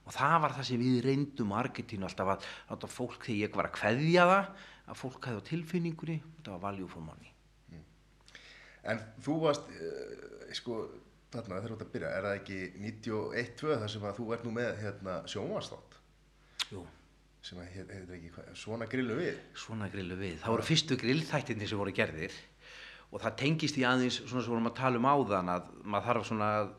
Og 0.07 0.14
það 0.16 0.37
var 0.44 0.55
það 0.57 0.68
sem 0.68 0.81
við 0.81 1.03
reyndum 1.05 1.53
Argentínu 1.55 2.07
alltaf 2.09 2.33
að 2.35 2.46
láta 2.70 2.90
fólk 2.90 3.26
þegar 3.26 3.40
ég 3.40 3.59
var 3.59 3.68
að 3.68 3.76
kveðja 3.76 4.24
það 4.31 4.48
að 4.90 4.98
fólk 4.98 5.29
hefði 5.29 5.42
á 5.42 5.48
tilfinningunni 5.50 6.16
þetta 6.24 6.57
var 6.57 6.64
value 6.64 6.88
for 6.90 7.05
money. 7.05 7.35
En 8.90 9.00
þú 9.20 9.37
varst, 9.42 9.68
uh, 9.76 10.53
sko, 10.57 10.79
þarna 11.33 11.59
þegar 11.59 11.68
þú 11.68 11.76
ert 11.76 11.85
að 11.85 11.92
byrja, 11.94 12.12
er 12.16 12.26
það 12.26 12.38
ekki 12.38 12.61
91-2 12.87 13.76
þar 13.83 13.92
sem 13.92 14.07
að 14.09 14.16
þú 14.20 14.29
ert 14.35 14.46
nú 14.46 14.55
með 14.57 14.70
hérna 14.81 15.16
sjónvarsþátt 15.31 15.98
Jú, 16.70 16.85
sem 17.42 17.59
að 17.59 17.68
heit- 17.74 17.92
heitir 17.94 18.14
ekki 18.18 18.31
hvað, 18.35 18.48
svona 18.61 18.87
grillu 18.90 19.16
við? 19.18 19.37
svona 19.57 19.88
grillu 19.92 20.16
við. 20.20 20.38
Það 20.42 20.55
voru 20.55 20.66
fyrstu 20.70 20.96
grillþættinni 21.00 21.68
sem 21.68 21.79
voru 21.81 21.92
gerðir 21.96 22.35
og 23.11 23.20
það 23.24 23.37
tengist 23.42 23.79
í 23.81 23.85
aðeins 23.88 24.20
svona 24.26 24.42
sem 24.44 24.53
vorum 24.53 24.68
að 24.70 24.76
tala 24.81 25.00
um 25.00 25.09
áðan 25.11 25.48
að 25.55 25.70
maður 25.85 26.07
þarf 26.11 26.26
svona 26.29 26.50
að 26.61 26.74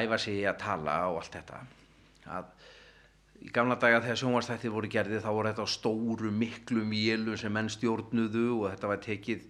æfa 0.00 0.18
sig 0.18 0.40
að 0.48 0.58
tala 0.64 0.94
og 1.12 1.20
allt 1.20 1.36
þetta. 1.36 1.60
Að 2.26 2.44
í 3.44 3.50
gamla 3.52 3.76
daga 3.76 4.00
þegar 4.00 4.20
sjónvarsþættir 4.22 4.72
voru 4.72 4.88
gerðir 4.88 5.20
þá 5.20 5.30
voru 5.36 5.50
þetta 5.52 5.66
á 5.68 5.74
stóru 5.74 6.30
miklu 6.32 6.84
mélum 6.88 7.36
sem 7.38 7.52
menn 7.52 7.68
stjórnuðu 7.68 8.46
og 8.62 8.70
þetta 8.72 8.88
var 8.88 9.02
tekið 9.04 9.44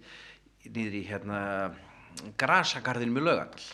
niður 0.75 0.97
í 0.99 1.03
hérna 1.07 1.39
grasagarðin 2.39 3.13
með 3.15 3.27
lögadal 3.29 3.65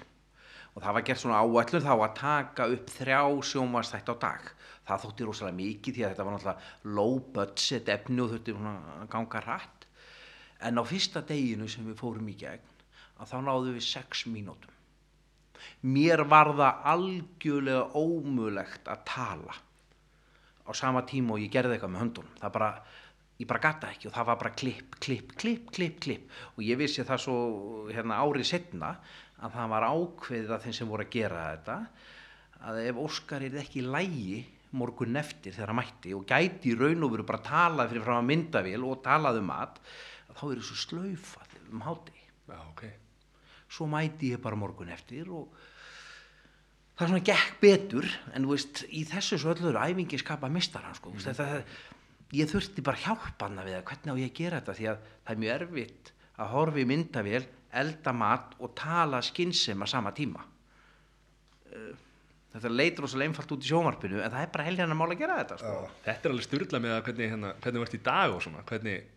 og 0.71 0.84
það 0.86 0.95
var 0.97 1.06
gert 1.08 1.21
svona 1.21 1.41
áætlun 1.43 1.84
þá 1.84 1.93
að 1.95 2.13
taka 2.19 2.67
upp 2.76 2.91
þrjá 2.95 3.19
sjónvarsþætti 3.52 4.13
á 4.13 4.17
dag 4.21 4.52
það 4.91 5.06
þótti 5.06 5.27
rosalega 5.27 5.60
mikið 5.60 5.95
því 5.95 6.04
að 6.04 6.13
þetta 6.13 6.25
var 6.27 6.36
náttúrulega 6.36 6.95
low 6.99 7.15
budget 7.36 7.91
efni 7.95 8.23
og 8.23 8.34
þurfti 8.34 8.56
að 8.58 9.08
ganga 9.15 9.41
hratt. 9.45 9.88
En 10.62 10.77
á 10.77 10.84
fyrsta 10.86 11.23
deginu 11.25 11.69
sem 11.71 11.88
við 11.88 11.99
fórum 12.01 12.30
í 12.30 12.38
gegn 12.38 12.69
að 13.21 13.32
þá 13.32 13.38
náðum 13.47 13.75
við 13.77 13.88
sex 13.88 14.25
mínútum. 14.30 14.77
Mér 15.86 16.23
var 16.30 16.54
það 16.58 16.88
algjörlega 16.93 17.84
ómulegt 17.97 18.89
að 18.89 19.04
tala 19.10 19.58
á 20.65 20.71
sama 20.77 21.04
tíma 21.06 21.36
og 21.36 21.43
ég 21.43 21.54
gerði 21.54 21.75
eitthvað 21.75 21.93
með 21.93 22.04
höndunum. 22.06 22.38
Það 22.41 22.54
bara, 22.58 22.69
ég 23.41 23.49
bara 23.49 23.63
gata 23.65 23.91
ekki 23.93 24.10
og 24.10 24.15
það 24.15 24.30
var 24.30 24.39
bara 24.41 24.54
klipp, 24.58 24.95
klipp, 25.04 25.36
klipp, 25.38 25.69
klipp, 25.75 25.99
klipp. 26.01 26.32
Og 26.58 26.65
ég 26.65 26.80
vissi 26.82 27.06
það 27.06 27.23
svo 27.25 27.38
hérna 27.91 28.21
árið 28.21 28.49
setna 28.54 28.95
að 29.41 29.56
það 29.58 29.75
var 29.75 29.88
ákveðið 29.89 30.56
að 30.56 30.65
þeim 30.65 30.77
sem 30.77 30.91
voru 30.91 31.06
að 31.06 31.13
gera 31.15 31.45
þetta 31.51 31.77
að 32.62 32.82
ef 32.86 32.99
Óskar 33.01 33.45
er 33.45 33.62
ekki 33.62 33.86
lægi 33.86 34.41
morgun 34.78 35.20
eftir 35.20 35.56
þegar 35.56 35.74
hann 35.74 35.80
mætti 35.82 36.14
og 36.16 36.26
gæti 36.28 36.72
í 36.72 36.78
raun 36.80 37.04
og 37.06 37.14
veru 37.16 37.28
bara 37.28 37.44
talað 37.44 37.92
fyrir 37.92 38.06
frá 38.06 38.18
að 38.18 38.28
myndavél 38.30 38.86
og 38.88 39.02
talað 39.06 39.42
um 39.42 39.50
mat 39.52 39.80
þá 40.32 40.44
er 40.48 40.62
þessu 40.62 40.78
slaufað 40.86 41.58
um 41.72 41.84
háti 41.86 42.18
Já, 42.52 42.58
ok. 42.68 42.84
svo 43.72 43.88
mæti 43.92 44.32
ég 44.34 44.44
bara 44.44 44.60
morgun 44.60 44.92
eftir 44.92 45.30
og 45.32 45.52
það 46.96 47.06
er 47.06 47.12
svona 47.12 47.28
gekk 47.32 47.58
betur 47.62 48.08
en 48.36 48.46
þú 48.46 48.54
veist, 48.54 48.84
í 48.92 49.04
þessu 49.08 49.40
svo 49.40 49.56
öllu 49.56 49.72
eru 49.72 49.82
æfingi 49.82 50.19
skapa 50.22 50.52
mistaran 50.52 50.96
sko, 50.98 51.13
mm. 51.13 51.24
þetta, 51.28 51.48
ég 52.38 52.52
þurfti 52.52 52.86
bara 52.86 53.04
hjálpa 53.06 53.50
við 53.62 53.78
að 53.80 53.86
hvernig 53.90 54.12
á 54.12 54.22
ég 54.22 54.32
að 54.32 54.38
gera 54.40 54.62
þetta 54.62 54.78
því 54.80 54.90
að 54.92 55.10
það 55.12 55.34
er 55.34 55.44
mjög 55.44 55.56
erfitt 55.58 56.13
að 56.42 56.54
horfa 56.56 56.82
í 56.82 56.88
myndavél, 56.90 57.44
elda 57.82 58.13
mat 58.15 58.56
og 58.60 58.74
tala 58.76 59.22
skynsem 59.24 59.84
að 59.84 59.94
sama 59.94 60.15
tíma 60.15 60.48
þetta 62.52 62.73
leitur 62.73 63.06
rosalega 63.06 63.31
einfalt 63.31 63.56
út 63.56 63.63
í 63.63 63.71
sjónvarpinu 63.71 64.19
en 64.19 64.33
það 64.33 64.43
er 64.43 64.52
bara 64.54 64.67
helgjarnar 64.67 64.99
mál 64.99 65.10
að 65.10 65.21
gera 65.21 65.39
þetta 65.41 65.58
sko. 65.62 65.73
Þetta 66.06 66.27
er 66.29 66.35
alveg 66.35 66.47
styrla 66.47 66.81
með 66.83 66.95
að 66.97 67.02
hvernig, 67.08 67.33
hérna, 67.33 67.52
hvernig 67.63 67.85
ert 67.87 67.97
í 67.97 68.02
dag 68.06 68.35
og 68.35 68.43
svona, 68.45 68.63
hvernig 68.71 69.10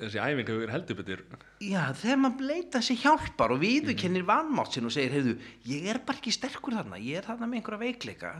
þessi 0.00 0.20
æfing 0.22 0.50
hefur 0.50 0.72
heldur 0.72 0.98
betur. 1.00 1.22
Já, 1.64 1.80
þegar 2.00 2.20
maður 2.24 2.48
leita 2.50 2.82
sér 2.84 3.00
hjálpar 3.04 3.54
og 3.54 3.62
viðurkennir 3.62 4.26
vanmátt 4.28 4.76
sinn 4.76 4.88
og 4.88 4.94
segir, 4.94 5.14
heyrðu, 5.16 5.36
ég 5.68 5.88
er 5.92 6.00
bara 6.06 6.20
ekki 6.20 6.34
sterkur 6.34 6.76
þarna, 6.78 7.00
ég 7.04 7.20
er 7.20 7.28
þarna 7.28 7.48
með 7.50 7.60
einhverja 7.60 7.84
veikleika, 7.84 8.34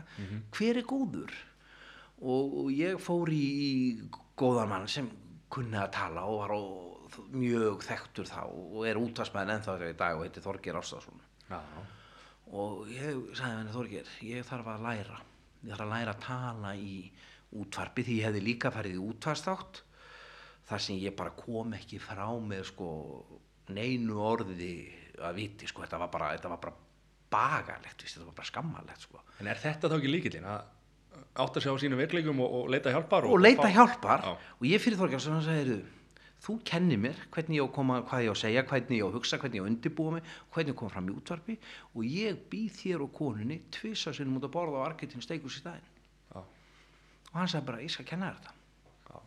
hver 0.57 0.81
er 0.81 0.87
góður? 0.89 1.33
Og, 2.21 2.57
og 2.63 2.67
ég 2.75 3.01
fór 3.01 3.31
í, 3.33 3.45
góðan 4.37 4.69
mann 4.69 4.89
sem 4.89 5.09
kunni 5.51 5.79
að 5.81 5.93
tala 5.97 6.25
og 6.29 6.43
var 6.43 6.53
og, 6.55 6.91
mjög 7.35 7.81
þekktur 7.83 8.27
þá 8.29 8.43
og 8.47 8.85
er 8.87 8.99
útvarsmaður 9.01 9.57
ennþá 9.57 9.73
í 9.89 9.95
dag 9.99 10.15
og 10.15 10.23
heitir 10.23 10.45
Þorgir 10.45 10.77
Ástafsson. 10.79 11.17
Já. 11.49 11.59
Og 12.51 12.89
ég 12.91 13.19
sagði 13.37 13.57
henni 13.61 13.71
Þorgir, 13.75 14.09
ég 14.27 14.43
þarf 14.47 14.67
að 14.73 14.81
læra, 14.87 15.19
ég 15.63 15.71
þarf 15.71 15.85
að 15.85 15.93
læra 15.93 16.15
að 16.15 16.23
tala 16.25 16.73
í 16.75 16.95
útvarpi 17.61 18.03
því 18.07 18.17
ég 18.19 18.27
hefði 18.27 18.41
líka 18.43 18.71
farið 18.71 18.97
í 18.97 19.03
útvarstátt 19.11 19.81
þar 20.67 20.83
sem 20.83 20.99
ég 20.99 21.15
bara 21.19 21.33
kom 21.35 21.73
ekki 21.75 21.99
frá 21.99 22.25
með 22.43 22.65
sko 22.71 22.89
neinu 23.71 24.19
orði 24.23 24.73
að 25.21 25.35
viti 25.39 25.67
sko, 25.67 25.83
þetta 25.85 25.99
var 26.01 26.11
bara, 26.11 26.29
þetta 26.35 26.51
var 26.53 26.61
bara 26.63 26.75
bagalegt, 27.31 28.03
þetta 28.03 28.25
var 28.27 28.35
bara 28.35 28.47
skammalegt 28.49 29.03
sko. 29.07 29.21
En 29.39 29.47
er 29.51 29.59
þetta 29.59 29.87
þá 29.91 29.97
ekki 29.99 30.11
líkillinn 30.11 30.47
að 30.51 30.61
átta 31.43 31.61
sig 31.63 31.71
á 31.71 31.75
sínum 31.79 31.99
veikleikum 31.99 32.39
og, 32.43 32.55
og 32.61 32.69
leita 32.71 32.91
hjálpar? 32.91 33.27
og 33.27 33.39
leita 33.39 33.67
fá- 33.67 33.75
hjálpar 33.75 34.23
Já. 34.27 34.31
og 34.59 34.67
ég 34.67 34.81
fyrir 34.83 34.99
Þorgir 34.99 35.23
sem 35.23 35.35
hann 35.35 35.43
sagði 35.45 35.77
þú 36.41 36.55
kennir 36.65 36.97
mér 37.01 37.19
hvernig 37.33 37.59
ég 37.59 37.65
á 37.65 37.67
að 37.67 37.73
koma, 37.75 37.99
hvað 38.09 38.23
ég 38.25 38.31
á 38.31 38.35
að 38.35 38.41
segja 38.41 38.63
hvernig 38.69 38.97
ég 38.97 39.05
á 39.05 39.09
að 39.09 39.17
hugsa, 39.17 39.37
hvernig 39.41 39.59
ég 39.59 39.61
á 39.61 39.65
að 39.65 39.71
undirbúa 39.71 40.13
mig 40.15 40.23
hvernig 40.53 40.71
ég 40.71 40.75
að 40.75 40.79
koma 40.81 40.93
fram 40.95 41.11
í 41.11 41.15
útvarpi 41.17 41.57
og 41.93 42.07
ég 42.07 42.39
býð 42.49 42.79
þér 42.79 43.03
og 43.05 43.13
konunni 43.17 43.59
tvisa 43.77 44.13
sinni 44.15 44.33
mútið 44.33 44.49
að 44.49 44.55
borða 44.55 44.81
á 44.81 44.87
argetin 44.89 45.21
steikus 45.25 45.59
í 45.59 45.61
staðinn 45.61 45.87
Já. 46.33 46.41
og 46.41 47.37
hann 47.37 47.51
sagði 47.53 47.69
bara, 47.69 47.85
ég 47.85 47.93
skal 47.93 48.07
kenna 48.09 48.31
þér 48.31 48.41
þetta 48.41 48.57
Já. 49.11 49.23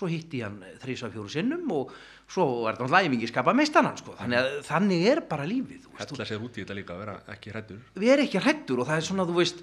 svo 0.00 0.10
hitti 0.10 0.40
hann 0.44 0.60
þrísa 0.82 1.12
fjóru 1.12 1.32
sinnum 1.36 1.74
og 1.76 1.92
svo 2.24 2.46
er 2.64 2.78
þetta 2.78 2.92
læfingi 2.96 3.28
skapa 3.28 3.52
meistanan 3.52 4.00
sko. 4.00 4.16
þannig 4.16 4.40
að 4.40 4.60
þannig 4.70 5.08
er 5.12 5.24
bara 5.28 5.44
lífið 5.44 5.82
þú 5.84 5.96
veist, 5.98 6.14
Hella 6.14 6.28
sér 6.32 6.46
út 6.48 6.56
í 6.56 6.64
þetta 6.64 6.78
líka, 6.80 6.96
vera 6.96 7.18
ekki 7.34 7.52
hræddur. 7.52 7.82
við 8.00 8.14
erum 8.14 8.24
ekki 8.30 8.40
hrættur 8.40 8.80
og 8.80 8.88
það 8.88 9.02
er 9.02 9.08
svona, 9.10 9.28
þú 9.28 9.36
veist, 9.42 9.60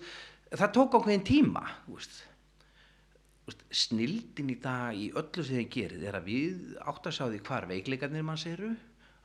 það 0.54 0.76
tók 0.78 0.99
ákveðin 0.99 1.26
tíma, 1.26 1.66
þú 1.88 1.97
veist. 1.97 2.28
Snildin 3.72 4.54
í 4.54 4.58
dag 4.62 4.97
í 4.97 5.10
öllu 5.18 5.43
sem 5.45 5.62
þið 5.62 5.70
gerið 5.76 6.08
er 6.10 6.18
að 6.20 6.30
við 6.30 6.80
átt 6.82 7.10
að 7.10 7.16
sjá 7.18 7.26
því 7.28 7.41
hvar 7.47 7.68
veikleikarnir 7.70 8.26
manns 8.28 8.45
eru, 8.49 8.72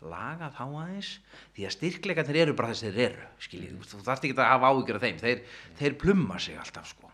laga 0.06 0.50
þá 0.54 0.62
aðeins, 0.66 1.12
því 1.56 1.66
að 1.66 1.74
styrkleikarnir 1.76 2.40
eru 2.42 2.56
bara 2.56 2.72
þess 2.72 2.86
þeir 2.86 3.00
eru, 3.06 3.28
skiljið, 3.46 3.72
þú, 3.72 3.80
veist, 3.80 3.94
þú 3.94 4.02
þarft 4.06 4.26
ekki 4.28 4.36
að 4.36 4.50
hafa 4.52 4.70
áhyggjur 4.72 4.98
af 4.98 5.06
þeim, 5.06 5.20
þeir, 5.22 5.42
þeir 5.80 5.96
plumma 6.02 6.40
sig 6.42 6.60
alltaf, 6.60 6.90
sko. 6.92 7.12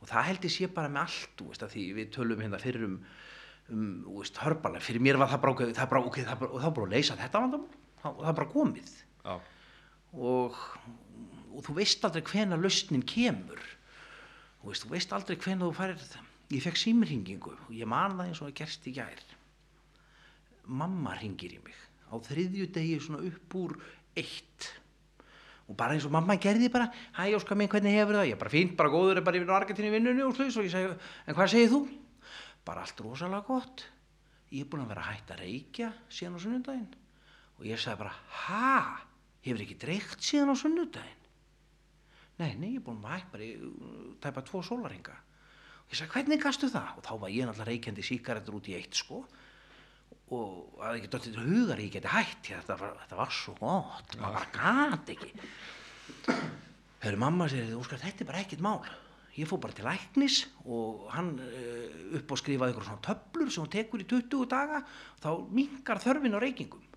Og 0.00 0.08
það 0.10 0.26
held 0.30 0.48
ég 0.48 0.54
sé 0.54 0.68
bara 0.72 0.92
með 0.92 1.04
allt, 1.04 1.44
veist, 1.48 1.64
að 1.64 1.76
því 1.76 1.84
við 1.98 2.10
tölum 2.16 2.44
hérna 2.44 2.60
fyrir 2.62 2.86
um, 2.88 2.98
um, 3.70 3.88
veist, 4.18 4.40
hörbalega, 4.42 4.84
fyrir 4.84 5.04
mér 5.04 5.20
var 5.20 5.32
það 5.32 5.44
bara, 5.44 5.56
ok, 5.56 5.64
það 5.76 5.90
bara, 5.92 6.04
ok, 6.10 6.20
það 6.24 6.42
bara, 6.42 6.52
og 6.52 6.64
var 6.64 6.76
bara 6.78 6.88
að 6.88 6.96
leysa 6.96 7.18
þetta 7.20 7.44
vandamál, 7.44 7.78
það 8.02 8.24
það 8.24 8.38
bara 8.40 8.52
komið 8.52 8.96
Já. 9.24 9.34
og, 10.32 10.58
og 11.54 11.68
þú 11.68 11.78
veist 11.78 12.04
aldrei 12.08 12.26
hvena 12.32 12.60
lausnin 12.60 13.06
kemur 13.08 13.62
þú 14.64 14.72
veist, 14.72 14.86
þú 14.86 14.94
veist 14.94 15.16
aldrei 15.16 15.36
hvena 15.44 15.68
þú 15.68 15.74
farir 15.76 16.06
ég 16.54 16.62
fekk 16.64 16.80
símringingu 16.80 17.52
og 17.54 17.72
ég 17.74 17.88
man 17.88 18.16
það 18.18 18.28
eins 18.28 18.40
og 18.42 18.48
það 18.48 18.56
gerst 18.60 18.88
í 18.88 18.94
gær. 18.96 19.24
Mamma 20.64 21.16
ringir 21.18 21.56
í 21.56 21.60
mig. 21.64 21.76
Á 22.08 22.14
þriðju 22.24 22.70
degi 22.72 23.00
svona 23.02 23.24
upp 23.28 23.56
úr 23.60 23.76
eitt. 24.16 24.70
Og 25.68 25.76
bara 25.76 25.96
eins 25.96 26.04
og 26.04 26.12
mamma 26.12 26.36
gerði 26.40 26.70
bara 26.72 26.90
hæ 27.16 27.32
Óskar 27.36 27.56
minn 27.56 27.70
hvernig 27.72 27.96
hefur 27.96 28.20
það? 28.20 28.30
Ég 28.30 28.40
bara 28.40 28.52
fínt, 28.52 28.76
bara 28.76 28.92
góður, 28.92 29.20
er 29.20 29.26
bara 29.26 29.40
yfir 29.40 29.88
í 29.88 29.92
vinnunni 29.92 30.24
og 30.24 30.34
sluðis 30.36 30.58
og 30.60 30.68
ég 30.68 30.74
segi, 30.74 30.96
en 31.24 31.36
hvað 31.36 31.52
segir 31.54 31.72
þú? 31.72 31.84
bara 32.64 32.84
allt 32.84 33.00
rosalega 33.04 33.44
gott. 33.46 33.84
Ég 34.52 34.64
er 34.64 34.70
búin 34.70 34.84
að 34.84 34.94
vera 34.94 35.08
hægt 35.08 35.32
að 35.34 35.42
reykja 35.42 35.90
síðan 36.08 36.38
á 36.38 36.44
sunnudaginn. 36.44 36.94
Og 37.58 37.66
ég 37.68 37.80
sagði 37.80 38.04
bara, 38.04 38.14
ha, 38.46 39.04
hefur 39.44 39.64
ekki 39.64 39.76
dreikt 39.80 40.24
síðan 40.24 40.54
á 40.54 40.56
sunnudaginn? 40.58 41.23
Nei, 42.40 42.50
nei, 42.58 42.72
ég 42.74 42.80
er 42.80 42.84
búin 42.86 43.02
að 43.04 43.14
hægt 43.14 43.30
bara 43.30 43.46
í 43.46 43.52
uh, 43.62 44.10
tæpa 44.22 44.42
tvo 44.46 44.62
sólaringa. 44.66 45.14
Og 45.84 45.92
ég 45.92 46.00
sagði, 46.00 46.12
hvernig 46.16 46.42
gastu 46.42 46.70
það? 46.72 46.96
Og 46.98 47.06
þá 47.06 47.12
var 47.22 47.34
ég 47.34 47.46
náttúrulega 47.46 47.70
reykjandi 47.70 48.06
síkaretur 48.06 48.58
út 48.58 48.70
í 48.72 48.74
eitt, 48.78 48.98
sko. 48.98 49.20
Og 50.34 50.80
að 50.82 50.98
ekki 50.98 51.10
dóttið 51.12 51.36
til 51.36 51.44
hugar 51.46 51.82
ég 51.84 51.94
geti 51.94 52.10
að 52.10 52.34
þetta 52.48 52.78
var, 52.80 52.98
þetta 53.04 53.18
var 53.20 53.34
svo 53.38 53.54
gott, 53.60 54.16
maður 54.18 54.38
bara 54.40 54.52
gat 54.56 55.12
ekki. 55.14 55.30
Hörru, 57.04 57.20
mamma 57.20 57.46
Óskar, 57.78 58.02
þetta 58.02 58.24
er 58.24 58.30
bara 58.32 58.42
ekkert 58.42 58.64
mál. 58.64 58.80
Ég 59.34 59.50
fór 59.50 59.60
bara 59.62 59.74
til 59.74 59.86
læknis 59.86 60.40
og 60.64 61.06
hann 61.14 61.34
uh, 61.42 62.18
upp 62.18 62.34
og 62.34 62.40
skrifaði 62.40 62.74
ykkur 62.74 62.88
svona 62.88 63.04
töflur 63.04 63.50
sem 63.50 63.62
hún 63.62 63.72
tekur 63.72 64.02
í 64.02 64.08
20 64.10 64.50
daga, 64.50 64.82
þá 65.22 65.30
minkar 65.54 66.02
þörfin 66.02 66.38
á 66.38 66.42
reykingum 66.42 66.90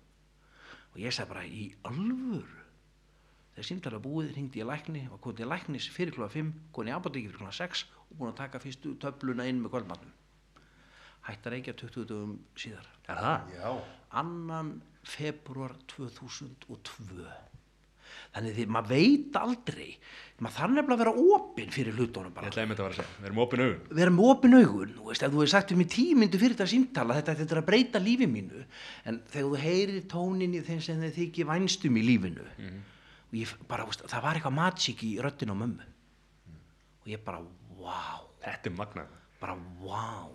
og 0.98 1.02
ég 1.02 1.14
sagði 1.14 1.30
bara 1.30 1.44
í 1.46 1.64
alvöru 1.86 2.57
þegar 3.58 3.66
símtala 3.72 3.98
búið 4.04 4.28
hringdi 4.36 4.60
ég 4.62 4.68
lækni 4.70 5.00
og 5.10 5.18
kom 5.24 5.34
til 5.34 5.48
læknis 5.50 5.88
fyrir 5.90 6.14
klúa 6.14 6.28
5 6.30 6.52
kom 6.76 6.86
í 6.86 6.94
apotekki 6.94 7.32
fyrir 7.32 7.40
klúa 7.42 7.54
6 7.58 7.84
og 8.08 8.14
búin 8.20 8.30
að 8.30 8.38
taka 8.44 8.60
fyrstu 8.62 8.94
töfluna 9.02 9.48
inn 9.50 9.58
með 9.64 9.72
kvöldmatnum 9.74 10.14
hætti 11.28 11.50
að 11.50 11.54
reykja 11.56 11.74
20 11.82 12.06
dögum 12.12 12.38
síðar 12.56 12.86
Er 13.10 13.18
það? 13.24 13.52
Já, 13.58 13.68
annan 14.22 14.70
februar 15.08 15.74
2002 15.90 17.26
þannig 18.32 18.54
því 18.56 18.64
maður 18.72 18.90
veit 18.92 19.36
aldrei 19.40 19.88
maður 20.38 20.54
þarf 20.58 20.72
nefnilega 20.76 20.94
að 20.94 21.02
vera 21.02 21.26
opinn 21.36 21.72
fyrir 21.74 21.96
hlutunum 21.98 22.30
Ég 22.30 22.36
bara 22.38 22.50
ætlaði 22.52 22.68
með 22.70 22.78
þetta 22.78 22.84
að 22.84 22.88
vera 22.88 22.94
að 22.94 23.00
segja. 23.02 23.16
Við 23.18 23.28
erum 23.28 23.40
opin 23.44 23.62
augun. 23.64 23.80
vera 24.00 24.12
með 24.14 24.28
opin 24.32 24.56
augun 24.58 24.92
þú 24.98 25.06
veist, 25.08 25.22
ef 25.26 25.32
þú 25.32 25.40
hefur 25.42 25.52
sagt 25.52 25.72
um 25.74 25.82
í 25.82 25.88
tímyndu 25.96 26.40
fyrir 26.40 26.54
þetta 26.56 26.70
símtala 26.72 27.16
þetta, 27.18 27.34
þetta 27.40 27.56
er 27.56 27.60
að 27.62 27.68
breyta 27.72 28.02
lífi 28.04 28.28
mínu 28.30 28.62
en 29.08 29.18
þegar 29.32 29.48
þú 29.48 29.62
heyrir 29.64 30.06
tónin 30.12 30.54
í 30.56 30.62
þeim 30.68 30.80
sem 30.84 31.02
þið 31.04 31.18
þykir 31.18 31.50
vænstum 31.52 31.98
í 31.98 32.04
lífinu 32.08 32.46
og 33.28 33.34
ég 33.36 33.50
bara, 33.68 33.84
veist, 33.88 34.02
það 34.08 34.22
var 34.24 34.38
eitthvað 34.38 34.56
matsík 34.56 35.02
í 35.04 35.12
röddin 35.22 35.52
á 35.52 35.56
mömmu 35.60 35.84
og 37.02 37.06
ég 37.12 37.22
bara, 37.24 37.42
wow 37.78 38.24
Þetta 38.42 38.70
er 38.70 38.76
magnað. 38.78 39.08
bara, 39.40 39.56
wow 39.82 40.34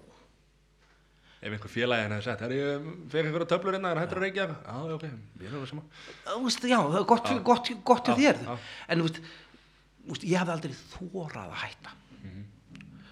Ef 1.43 1.51
einhver 1.51 1.67
félagi 1.73 2.05
henni 2.05 2.15
hefði 2.15 2.23
sagt, 2.29 2.41
herri, 2.45 2.57
ég 2.61 2.83
fekk 3.11 3.25
einhverja 3.27 3.47
töflur 3.51 3.75
hérna, 3.75 3.89
er 3.91 3.99
hættur 3.99 4.19
að 4.21 4.23
reykja? 4.27 4.43
Já, 4.63 4.75
ok, 4.95 5.01
við 5.41 5.47
erum 5.49 5.63
það 5.65 5.71
sama. 5.73 5.81
þú 6.29 6.43
veist, 6.45 6.67
já, 6.71 6.77
er 6.99 7.07
gott, 7.09 7.25
Já. 7.33 7.39
gott, 7.49 7.71
gott 7.83 8.07
Já, 8.07 8.15
þér 8.21 8.37
já. 8.47 8.53
en 8.87 9.01
þú 9.03 9.07
veist, 9.09 10.23
ég 10.29 10.37
hafði 10.39 10.53
aldrei 10.55 10.77
þórað 10.93 11.41
að 11.49 11.57
hætta 11.65 11.91
Mhm. 12.23 12.45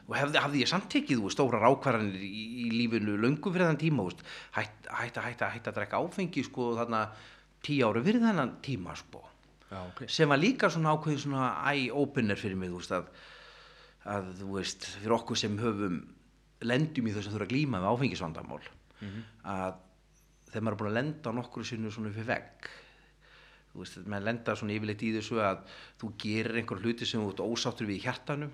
og 0.08 0.16
hefði, 0.16 0.40
hafði 0.46 0.62
ég 0.64 0.68
samt 0.72 0.88
tekið 0.94 1.18
þú 1.20 1.26
veist, 1.28 1.36
stórar 1.38 1.68
ákvarðanir 1.68 2.22
í, 2.24 2.44
í 2.64 2.70
lífinu 2.72 3.18
löngu 3.20 3.52
fyrir 3.52 3.68
þann 3.68 3.82
tíma 3.84 4.04
veist, 4.08 4.24
hætta, 4.56 4.96
hætta, 5.02 5.22
hætta, 5.28 5.50
hætta 5.52 5.72
að 5.72 5.76
drekka 5.82 6.00
áfengi 6.00 6.44
sko 6.48 6.70
þarna 6.80 7.04
tíu 7.64 7.84
ári 7.90 8.04
fyrir 8.04 8.24
þennan 8.24 8.56
tíma 8.64 8.96
sko 8.96 9.26
Já, 9.72 9.80
ok. 9.88 10.04
sem 10.12 10.28
var 10.30 10.40
líka 10.42 10.70
svona 10.70 10.92
ákveðin 10.96 11.22
svona 11.24 11.46
eye-opener 11.72 12.40
fyrir 12.40 12.60
mig 12.60 12.74
þú 12.74 12.82
veist 12.82 12.92
að, 12.98 13.06
að 14.12 14.34
þú 14.42 14.50
veist 14.58 14.88
fyrir 14.98 15.16
okkur 15.16 15.40
sem 15.40 15.56
höfum 15.62 16.02
lendum 16.68 17.08
í 17.08 17.14
þess 17.16 17.30
að 17.30 17.38
þurfa 17.38 17.48
að 17.48 17.54
glíma 17.54 17.80
með 17.80 17.94
áfengisvandamál 17.96 18.62
að 19.48 19.80
þegar 20.52 20.66
maður 20.68 20.76
er 20.76 20.80
búin 20.82 20.92
að 20.92 20.98
lenda 21.00 21.32
nokkru 21.34 21.64
sinni 21.66 21.92
svona 21.92 22.12
í 22.12 22.26
vegg 22.28 22.68
þú 23.72 23.80
veist, 23.80 24.02
maður 24.06 24.28
lenda 24.28 24.56
svona 24.60 24.76
yfirleitt 24.76 25.06
í 25.08 25.14
þessu 25.16 25.40
að 25.42 25.64
þú 26.02 26.12
gerir 26.26 26.60
einhver 26.60 26.84
hluti 26.84 27.08
sem 27.08 27.24
þú 27.24 27.32
ert 27.32 27.46
ósáttur 27.48 27.88
við 27.88 28.02
í 28.02 28.04
hjartanu 28.04 28.52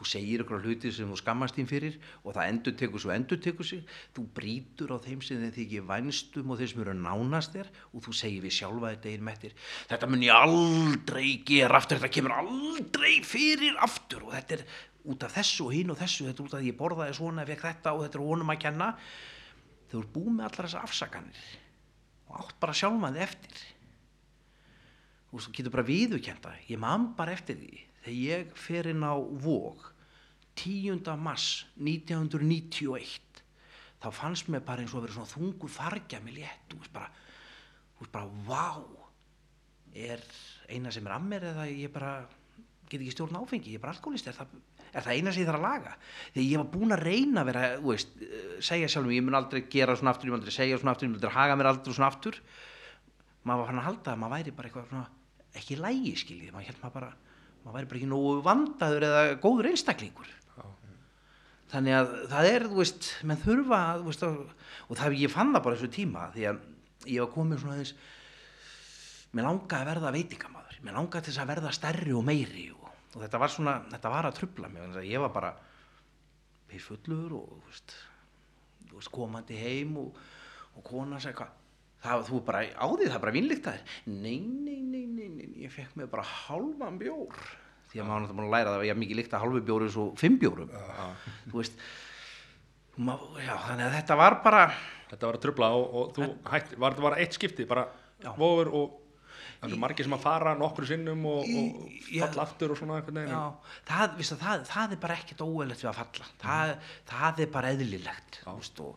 þú 0.00 0.06
segir 0.08 0.40
einhver 0.40 0.62
hluti 0.64 0.88
sem 0.96 1.08
þú 1.10 1.18
skammast 1.20 1.58
þín 1.58 1.66
fyrir 1.68 1.96
og 2.24 2.32
það 2.32 2.50
endur 2.54 2.74
tekur 2.80 3.02
svo 3.02 3.12
endur 3.12 3.40
tekur 3.44 3.66
sig. 3.68 3.82
Þú 4.16 4.22
brýtur 4.36 4.94
á 4.96 4.98
þeim 5.04 5.20
sem 5.24 5.42
þeim 5.42 5.52
þykir 5.58 5.84
vænstum 5.90 6.52
og 6.54 6.60
þeim 6.60 6.70
sem 6.72 6.80
eru 6.86 6.94
nánast 6.96 7.52
þér 7.52 7.68
og 7.92 8.04
þú 8.06 8.14
segir 8.16 8.46
við 8.46 8.54
sjálfa 8.56 8.94
þetta 8.94 9.10
einn 9.12 9.26
mettir. 9.28 9.56
Þetta 9.90 10.08
mun 10.08 10.24
ég 10.24 10.38
aldrei 10.38 11.26
gera 11.50 11.76
aftur 11.76 12.00
þetta 12.00 12.14
kemur 12.16 12.36
aldrei 12.38 13.18
fyrir 13.28 13.76
aftur 13.84 14.24
og 14.24 14.32
þetta 14.38 14.56
er 14.56 14.64
út 15.10 15.28
af 15.28 15.36
þessu 15.36 15.68
og 15.68 15.76
hinn 15.76 15.92
og 15.92 16.00
þessu 16.00 16.30
þetta 16.30 16.40
er 16.40 16.48
út 16.48 16.56
af 16.56 16.64
því 16.64 16.72
ég 16.72 16.80
borðaði 16.80 17.18
svona, 17.20 17.44
fekk 17.48 17.66
þetta 17.66 17.94
og 17.96 18.06
þetta 18.06 18.20
er 18.20 18.24
honum 18.30 18.54
að 18.54 18.62
kenna. 18.64 18.88
Þau 19.90 19.98
eru 20.00 20.14
búið 20.16 20.32
með 20.38 20.48
allar 20.48 20.70
þessar 20.70 20.88
afsakanir 20.88 21.44
og 22.30 22.40
átt 22.40 22.58
bara 22.62 22.78
sjálfan 22.80 23.20
þið 23.20 23.26
eftir. 23.26 23.62
Veist, 25.30 25.46
þú 25.46 25.54
getur 25.60 25.76
bara 25.76 25.86
viðurkenda 25.86 26.56
ég 26.70 26.80
man 26.80 27.12
bara 27.18 27.36
eftir 27.36 27.60
því 27.60 27.89
þegar 28.04 28.18
ég 28.18 28.54
fer 28.58 28.90
inn 28.90 29.04
á 29.06 29.14
Vog 29.16 29.90
10. 30.60 31.04
mars 31.20 31.66
1991 31.78 33.42
þá 34.00 34.08
fannst 34.16 34.48
mér 34.48 34.64
bara 34.64 34.84
eins 34.84 34.94
og 34.94 35.00
að 35.00 35.08
vera 35.08 35.18
svona 35.18 35.34
þungur 35.34 35.72
fargja 35.72 36.20
með 36.24 36.40
létt. 36.40 36.74
Veist 36.74 36.92
bara, 36.94 37.10
bara, 38.12 38.26
vá 38.48 39.00
er 39.94 40.22
eina 40.70 40.92
sem 40.94 41.06
er 41.06 41.16
að 41.16 41.26
mér 41.28 41.48
eða 41.50 41.66
ég 41.68 41.92
bara 41.92 42.12
get 42.90 43.00
ekki 43.00 43.14
stjórn 43.14 43.38
áfengi, 43.38 43.74
ég 43.74 43.78
er 43.78 43.84
bara 43.84 43.94
alkoholist 43.94 44.26
er 44.30 44.34
það, 44.34 44.54
er 44.90 45.04
það 45.04 45.12
eina 45.14 45.32
sem 45.32 45.42
ég 45.42 45.48
þarf 45.50 45.60
að 45.60 45.66
laga? 45.66 45.94
Þegar 46.34 46.46
ég 46.46 46.62
var 46.62 46.68
búin 46.72 46.94
að 46.94 47.04
reyna 47.06 47.42
að 47.42 47.50
vera 47.50 47.64
veist, 47.84 48.12
eh, 48.24 48.56
segja 48.66 48.90
sjálfum, 48.90 49.14
ég 49.14 49.26
mun 49.26 49.38
aldrei 49.38 49.62
gera 49.70 49.96
svona 49.96 50.14
aftur 50.14 50.30
ég 50.30 50.34
mun 50.34 50.40
aldrei 50.40 50.56
segja 50.56 50.78
svona 50.80 50.94
aftur, 50.94 51.06
ég 51.06 51.12
mun 51.12 51.20
aldrei 51.20 51.36
haga 51.36 51.56
mér 51.58 51.70
aldrei 51.70 51.94
svona 51.94 52.10
aftur. 52.10 52.40
Maður 53.44 53.62
var 53.62 53.70
hann 53.70 53.80
að 53.80 53.88
halda 53.88 54.14
að 54.14 54.20
maður 54.22 54.36
væri 54.36 54.56
bara 54.56 54.70
eitthvað 54.70 54.88
svona, 54.90 55.06
ekki 55.60 55.78
lægi 55.80 56.14
skiljið 56.24 56.54
maður 56.54 56.70
held 56.70 56.82
maður 56.82 56.96
bara, 56.98 57.12
maður 57.64 57.76
væri 57.76 57.88
bara 57.90 58.00
ekki 58.00 58.10
nógu 58.10 58.34
vandaður 58.44 59.06
eða 59.08 59.24
góður 59.42 59.70
einstaklingur. 59.70 60.36
Þannig 61.70 61.94
að 61.94 62.14
það 62.32 62.48
er, 62.50 62.64
þú 62.66 62.78
veist, 62.80 63.08
menn 63.30 63.42
þurfa 63.44 63.80
þú 64.00 64.06
veist, 64.08 64.24
og 64.90 64.98
það 64.98 65.18
ég 65.20 65.30
fann 65.30 65.52
það 65.54 65.64
bara 65.66 65.78
þessu 65.78 65.92
tíma 65.94 66.24
því 66.34 66.46
að 66.50 66.64
ég 67.06 67.22
var 67.22 67.30
komið 67.34 67.62
svona 67.62 67.76
aðeins 67.76 67.92
mér 69.30 69.46
langaði 69.46 69.78
að 69.78 69.90
verða 69.92 70.12
veitingamaður 70.16 70.80
mér 70.84 70.96
langaði 70.98 71.26
til 71.26 71.32
þess 71.32 71.42
að 71.44 71.52
verða 71.52 71.74
stærri 71.76 72.16
og 72.16 72.24
meiri 72.26 72.66
og, 72.74 72.88
og 73.14 73.22
þetta 73.22 73.40
var 73.44 73.54
svona, 73.54 73.76
þetta 73.92 74.12
var 74.16 74.28
að 74.28 74.36
trubla 74.40 74.70
mig 74.72 74.88
að 74.88 75.06
ég 75.06 75.22
var 75.22 75.32
bara 75.36 75.52
pissfullur 76.70 77.36
og 77.38 77.54
þú 77.54 78.98
veist, 78.98 79.12
komandi 79.14 79.58
heim 79.60 79.96
og, 80.02 80.18
og 80.74 80.86
kona 80.86 81.22
hvað 81.22 81.59
það, 82.04 82.26
þú 82.28 82.36
er 82.40 82.44
bara 82.50 82.62
á 82.66 82.86
því, 82.90 83.08
það 83.08 83.16
er 83.16 83.24
bara 83.24 83.34
vinnlíkt 83.38 83.70
að 83.70 83.80
þér. 83.80 83.96
Nei, 84.14 84.36
nei, 84.40 84.78
nei, 84.84 85.02
nei, 85.06 85.28
nei, 85.38 85.48
ég 85.64 85.74
fekk 85.74 85.98
mig 85.98 86.10
bara 86.12 86.26
hálfan 86.26 87.00
bjór. 87.00 87.42
Því 87.90 88.00
að 88.00 88.06
maður 88.06 88.22
náttúrulega 88.22 88.38
búin 88.38 88.46
að 88.46 88.54
læra 88.54 88.70
það 88.70 88.78
að 88.78 88.86
ég 88.86 88.94
er 88.94 89.02
mikið 89.02 89.18
líkt 89.18 89.34
að 89.34 89.44
hálfu 89.44 89.64
bjóru 89.66 89.90
svo 89.90 90.06
fimm 90.20 90.38
bjórum. 90.40 90.72
Þú 91.50 91.58
veist 91.58 91.84
já, 93.40 93.54
þannig 93.66 93.86
að 93.88 93.94
þetta 93.98 94.18
var 94.20 94.40
bara 94.44 94.64
Þetta 95.10 95.26
var 95.26 95.36
að 95.36 95.42
trubla 95.42 95.68
og, 95.74 95.94
og 95.98 96.10
þú 96.14 96.26
hætti, 96.52 96.76
var 96.78 96.94
þetta 96.94 97.02
bara 97.08 97.16
eitt 97.22 97.34
skipti, 97.34 97.64
bara 97.66 97.86
vofur 98.38 98.68
og 98.78 98.92
það 99.60 99.64
eru 99.72 99.78
margir 99.82 100.06
sem 100.06 100.14
að 100.14 100.22
fara 100.22 100.52
nokkru 100.58 100.86
sinnum 100.86 101.24
og, 101.26 101.48
og 101.50 101.96
falla 102.12 102.44
aftur 102.44 102.74
og 102.74 102.78
svona 102.78 103.00
veginn. 103.00 103.32
Já, 103.32 103.72
það, 103.90 104.14
það, 104.30 104.62
það 104.70 104.94
er 104.94 105.00
bara 105.02 105.16
ekkert 105.18 105.42
óeðlegt 105.42 105.82
við 105.82 105.90
að 105.90 105.98
falla. 105.98 106.28
Það, 106.44 106.74
það 107.10 107.42
er 107.42 107.50
bara 107.56 107.72
eðlilegt 107.74 108.40
og, 108.54 108.94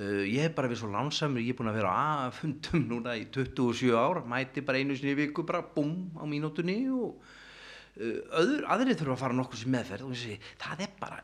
uh, 0.00 0.22
ég 0.26 0.46
er 0.48 0.54
bara 0.56 0.70
við 0.70 0.80
svo 0.82 0.90
lánsamur 0.92 1.44
ég 1.44 1.54
er 1.54 1.58
búin 1.60 1.72
að 1.72 1.80
vera 1.80 1.92
á 1.92 2.32
fundum 2.34 2.86
núna 2.88 3.16
í 3.20 3.26
27 3.32 3.92
ár, 3.96 4.22
mæti 4.28 4.64
bara 4.66 4.80
einu 4.80 4.96
sinni 4.96 5.14
í 5.14 5.20
viku 5.24 5.44
bara 5.48 5.62
búm 5.76 6.10
á 6.16 6.24
mínútunni 6.28 6.78
og 6.92 7.20
uh, 7.20 8.40
öður, 8.40 8.64
aðrið 8.72 9.02
þurfa 9.02 9.18
að 9.18 9.22
fara 9.24 9.38
nokkuð 9.40 9.64
sem 9.64 9.76
meðferð 9.76 10.08
og 10.08 10.16
þessi, 10.16 10.40
það 10.64 10.86
er 10.86 10.96
bara 11.00 11.20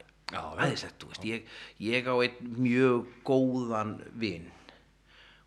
veist, 0.58 1.24
ég, 1.24 1.46
ég 1.78 2.08
á 2.10 2.14
einn 2.18 2.54
mjög 2.58 3.10
góðan 3.26 3.96
vin 4.18 4.48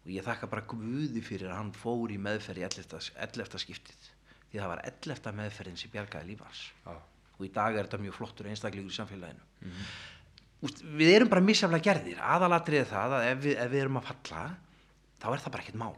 og 0.05 0.13
ég 0.13 0.25
þakka 0.25 0.49
bara 0.49 0.67
Guði 0.69 1.21
fyrir 1.23 1.51
að 1.51 1.59
hann 1.59 1.73
fór 1.75 2.13
í 2.13 2.19
meðferð 2.21 2.63
í 2.63 2.65
11. 2.69 3.11
11. 3.19 3.59
skiptið 3.65 4.07
því 4.49 4.61
það 4.61 4.71
var 4.71 4.83
11. 4.87 5.33
meðferðin 5.39 5.81
sem 5.81 5.91
bjargaði 5.93 6.31
lífans 6.31 6.63
og 6.89 7.43
í 7.45 7.51
dag 7.55 7.75
er 7.75 7.87
þetta 7.87 8.01
mjög 8.05 8.15
flottur 8.17 8.49
einstaklingur 8.49 8.93
í 8.93 8.97
samfélaginu 8.97 9.75
Úst, 10.65 10.81
við 10.83 11.13
erum 11.15 11.29
bara 11.31 11.43
misjaflega 11.45 11.85
gerðir. 11.89 12.17
Aðalatrið 12.19 12.81
er 12.83 12.89
það 12.89 13.13
að 13.19 13.27
ef 13.31 13.43
við, 13.45 13.53
ef 13.63 13.69
við 13.71 13.83
erum 13.85 13.99
að 14.01 14.09
falla 14.09 14.41
þá 15.21 15.27
er 15.35 15.43
það 15.45 15.53
bara 15.53 15.63
ekkert 15.63 15.79
mál. 15.79 15.93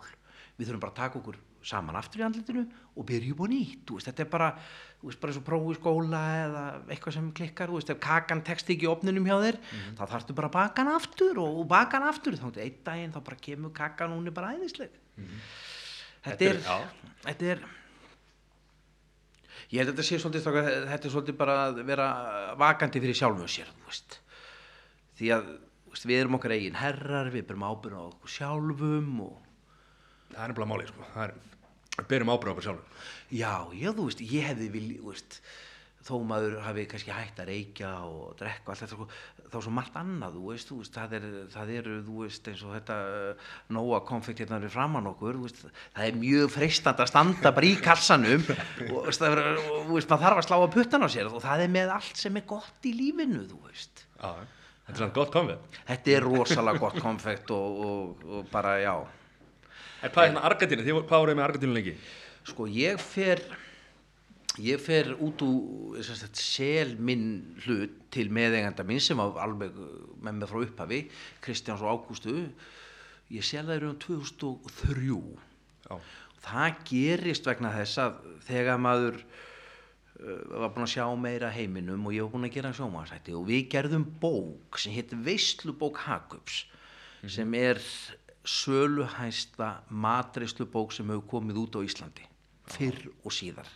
Við 0.60 0.68
þurfum 0.70 0.84
bara 0.84 0.94
að 0.94 1.00
taka 1.02 1.20
okkur 1.22 1.40
saman 1.66 1.98
aftur 1.98 2.22
í 2.22 2.24
andlitinu 2.26 2.62
og 2.98 3.06
byrja 3.10 3.34
upp 3.36 3.42
á 3.42 3.48
nýtt. 3.50 3.92
Veist, 3.96 4.08
þetta 4.10 4.24
er 4.26 4.30
bara, 4.34 4.48
bara 5.22 5.34
svo 5.36 5.42
prófu 5.46 5.74
í 5.74 5.78
skóla 5.78 6.22
eða 6.46 6.64
eitthvað 6.94 7.16
sem 7.18 7.28
klikkar 7.38 7.74
veist, 7.74 7.90
ef 7.94 8.00
kakan 8.02 8.42
tekst 8.46 8.70
ekki 8.74 8.86
í 8.86 8.92
opninum 8.92 9.26
hjá 9.30 9.36
þér 9.44 9.60
þá 9.98 10.02
þarftu 10.14 10.38
bara 10.38 10.50
að 10.52 10.56
baka 10.60 10.82
hann 10.86 10.94
aftur 10.96 11.42
og, 11.42 11.60
og 11.64 11.68
baka 11.74 11.98
hann 12.00 12.10
aftur. 12.10 12.38
Þá 12.38 12.48
einn 12.66 12.80
daginn 12.86 13.14
þá 13.18 13.22
bara 13.30 13.42
kemur 13.50 13.74
kakan 13.78 14.14
hún 14.18 14.30
er 14.30 14.38
bara 14.38 14.54
æðisleg. 14.58 14.94
Þetta, 15.18 16.38
Þetta 16.38 16.50
er- 16.50 16.90
þetta 17.26 17.52
er 17.56 17.64
ég 19.72 19.80
held 19.82 19.92
að 19.92 19.96
þetta 19.96 20.06
sé 20.10 20.20
svolítið 20.22 20.48
þetta 20.92 21.08
er 21.08 21.14
svolítið 21.14 21.38
bara 21.40 21.56
að 21.70 21.82
vera 21.88 22.08
vakandi 22.60 23.02
fyrir 23.04 23.18
sjálfum 23.18 23.50
sér 23.50 23.70
þú 23.72 23.88
veist 23.90 24.18
því 25.22 25.32
að 25.38 25.48
veist, 25.92 26.10
við 26.10 26.20
erum 26.24 26.38
okkar 26.40 26.58
eigin 26.58 26.82
herrar 26.82 27.32
við 27.34 27.48
berum 27.52 27.68
ábyrgð 27.70 28.02
á 28.02 28.04
okkur 28.10 28.36
sjálfum 28.40 29.16
og 29.30 29.40
Það 30.32 30.44
er 30.46 30.52
nefnilega 30.54 30.72
málið, 30.72 30.92
sko. 30.94 31.08
Er, 31.20 31.34
byrjum 32.08 32.30
ábyrgð 32.32 32.52
okkur 32.54 32.66
sjálfur. 32.70 33.02
já, 33.36 33.52
já, 33.76 33.90
þú 33.98 34.06
veist, 34.08 34.22
ég 34.24 34.46
hefði 34.48 34.70
vilja 34.72 35.02
þú 35.02 35.10
veist, 35.12 35.42
þó 36.08 36.14
maður 36.26 36.54
hafi 36.66 36.86
kannski 36.90 37.12
hægt 37.14 37.42
að 37.44 37.50
reykja 37.52 37.90
og 38.08 38.30
drekka 38.40 38.64
og 38.64 38.72
allt 38.74 38.82
þetta 38.82 38.96
sko, 38.96 39.08
þá 39.52 39.58
svo 39.62 39.74
margt 39.76 39.98
annað, 40.00 40.38
þú 40.40 40.46
veist, 40.48 40.70
þú 40.72 40.78
veist 40.80 40.96
það, 40.96 41.12
er, 41.18 41.26
það 41.52 41.74
eru, 41.76 41.98
þú 42.08 42.16
veist, 42.24 42.48
eins 42.50 42.64
og 42.66 42.72
þetta 42.78 42.96
uh, 43.12 43.52
nóa 43.76 44.00
konfekt 44.08 44.42
hérna 44.42 44.62
við 44.64 44.74
framann 44.74 45.12
okkur 45.12 45.38
þú 45.38 45.44
veist, 45.50 45.62
það 45.98 46.08
er 46.08 46.18
mjög 46.24 46.56
freistand 46.56 47.04
að 47.04 47.12
standa 47.12 47.52
bara 47.60 47.70
í 47.70 47.76
kassanum 47.84 48.48
og 48.96 49.12
veist, 49.12 49.28
er, 49.28 49.44
og, 49.52 49.78
þú 49.92 50.00
veist, 50.00 50.10
maður 50.16 50.26
þarf 50.26 50.42
að 50.42 50.48
slá 50.48 50.58
að 50.62 50.74
puttan 50.80 51.06
á 51.06 51.10
sér 51.12 51.30
og 51.30 51.44
það 51.44 51.68
er 51.68 51.76
með 51.76 51.94
allt 52.00 52.24
sem 52.24 52.40
er 52.42 52.48
gott 52.56 52.90
í 52.90 52.96
lífinu, 52.98 53.44
þú 53.52 53.62
veist 53.68 54.06
Já. 54.16 54.32
Þetta 54.92 55.00
er 55.00 55.06
svona 55.06 55.16
gott 55.16 55.34
komið. 55.34 55.82
þetta 55.88 56.12
er 56.12 56.26
rosalega 56.28 56.82
gott 56.84 56.98
konfekt 57.00 57.52
og, 57.56 57.82
og, 57.88 58.24
og 58.28 58.48
bara, 58.52 58.78
já 58.84 58.96
En 60.02 60.10
hvað 60.10 60.24
er 60.24 60.32
hérna 60.32 60.42
Argentínu? 60.50 60.84
Þið, 60.84 60.96
hvað 61.08 61.22
voruð 61.24 61.38
með 61.38 61.46
Argentínu 61.46 61.76
lengi? 61.78 61.92
Sko 62.50 62.66
ég 62.74 63.00
fer 63.00 63.44
ég 64.60 64.82
fer 64.84 65.14
út 65.24 65.44
úr 65.46 66.02
sel 66.36 66.96
minn 67.00 67.56
hlut 67.64 67.94
til 68.12 68.28
meðeiganda 68.34 68.84
minn 68.84 69.00
sem 69.00 69.20
var 69.22 69.38
alveg 69.46 69.78
uh, 69.80 69.92
með 70.20 70.42
mig 70.42 70.50
frá 70.52 70.60
upphafi 70.66 71.00
Kristjáns 71.46 71.84
og 71.86 71.94
Ágústu 71.94 72.36
ég 73.32 73.46
sel 73.48 73.64
það 73.70 73.78
í 73.78 73.84
raun 73.86 74.02
2003 74.04 75.22
Já. 75.88 75.96
það 76.44 76.84
gerist 76.90 77.48
vegna 77.48 77.72
þess 77.78 78.02
að 78.04 78.20
þegar 78.50 78.84
maður 78.84 79.22
var 80.22 80.70
búinn 80.74 80.86
að 80.86 80.94
sjá 80.94 81.06
meira 81.18 81.50
heiminum 81.54 82.06
og 82.06 82.16
ég 82.16 82.26
var 82.26 82.34
búinn 82.36 82.48
að 82.50 82.56
gera 82.58 82.74
sjómansætti 82.78 83.34
og 83.38 83.48
við 83.50 83.68
gerðum 83.74 84.06
bók 84.22 84.78
sem 84.82 84.94
hétt 84.94 85.16
Veislubók 85.26 86.04
Hakups 86.06 86.66
sem 87.26 87.54
er 87.58 87.82
söluhæsta 88.46 89.72
matreislubók 89.90 90.94
sem 90.94 91.10
hefur 91.10 91.28
komið 91.36 91.62
út 91.64 91.78
á 91.78 91.82
Íslandi 91.86 92.28
fyrr 92.72 93.10
og 93.26 93.34
síðar. 93.36 93.70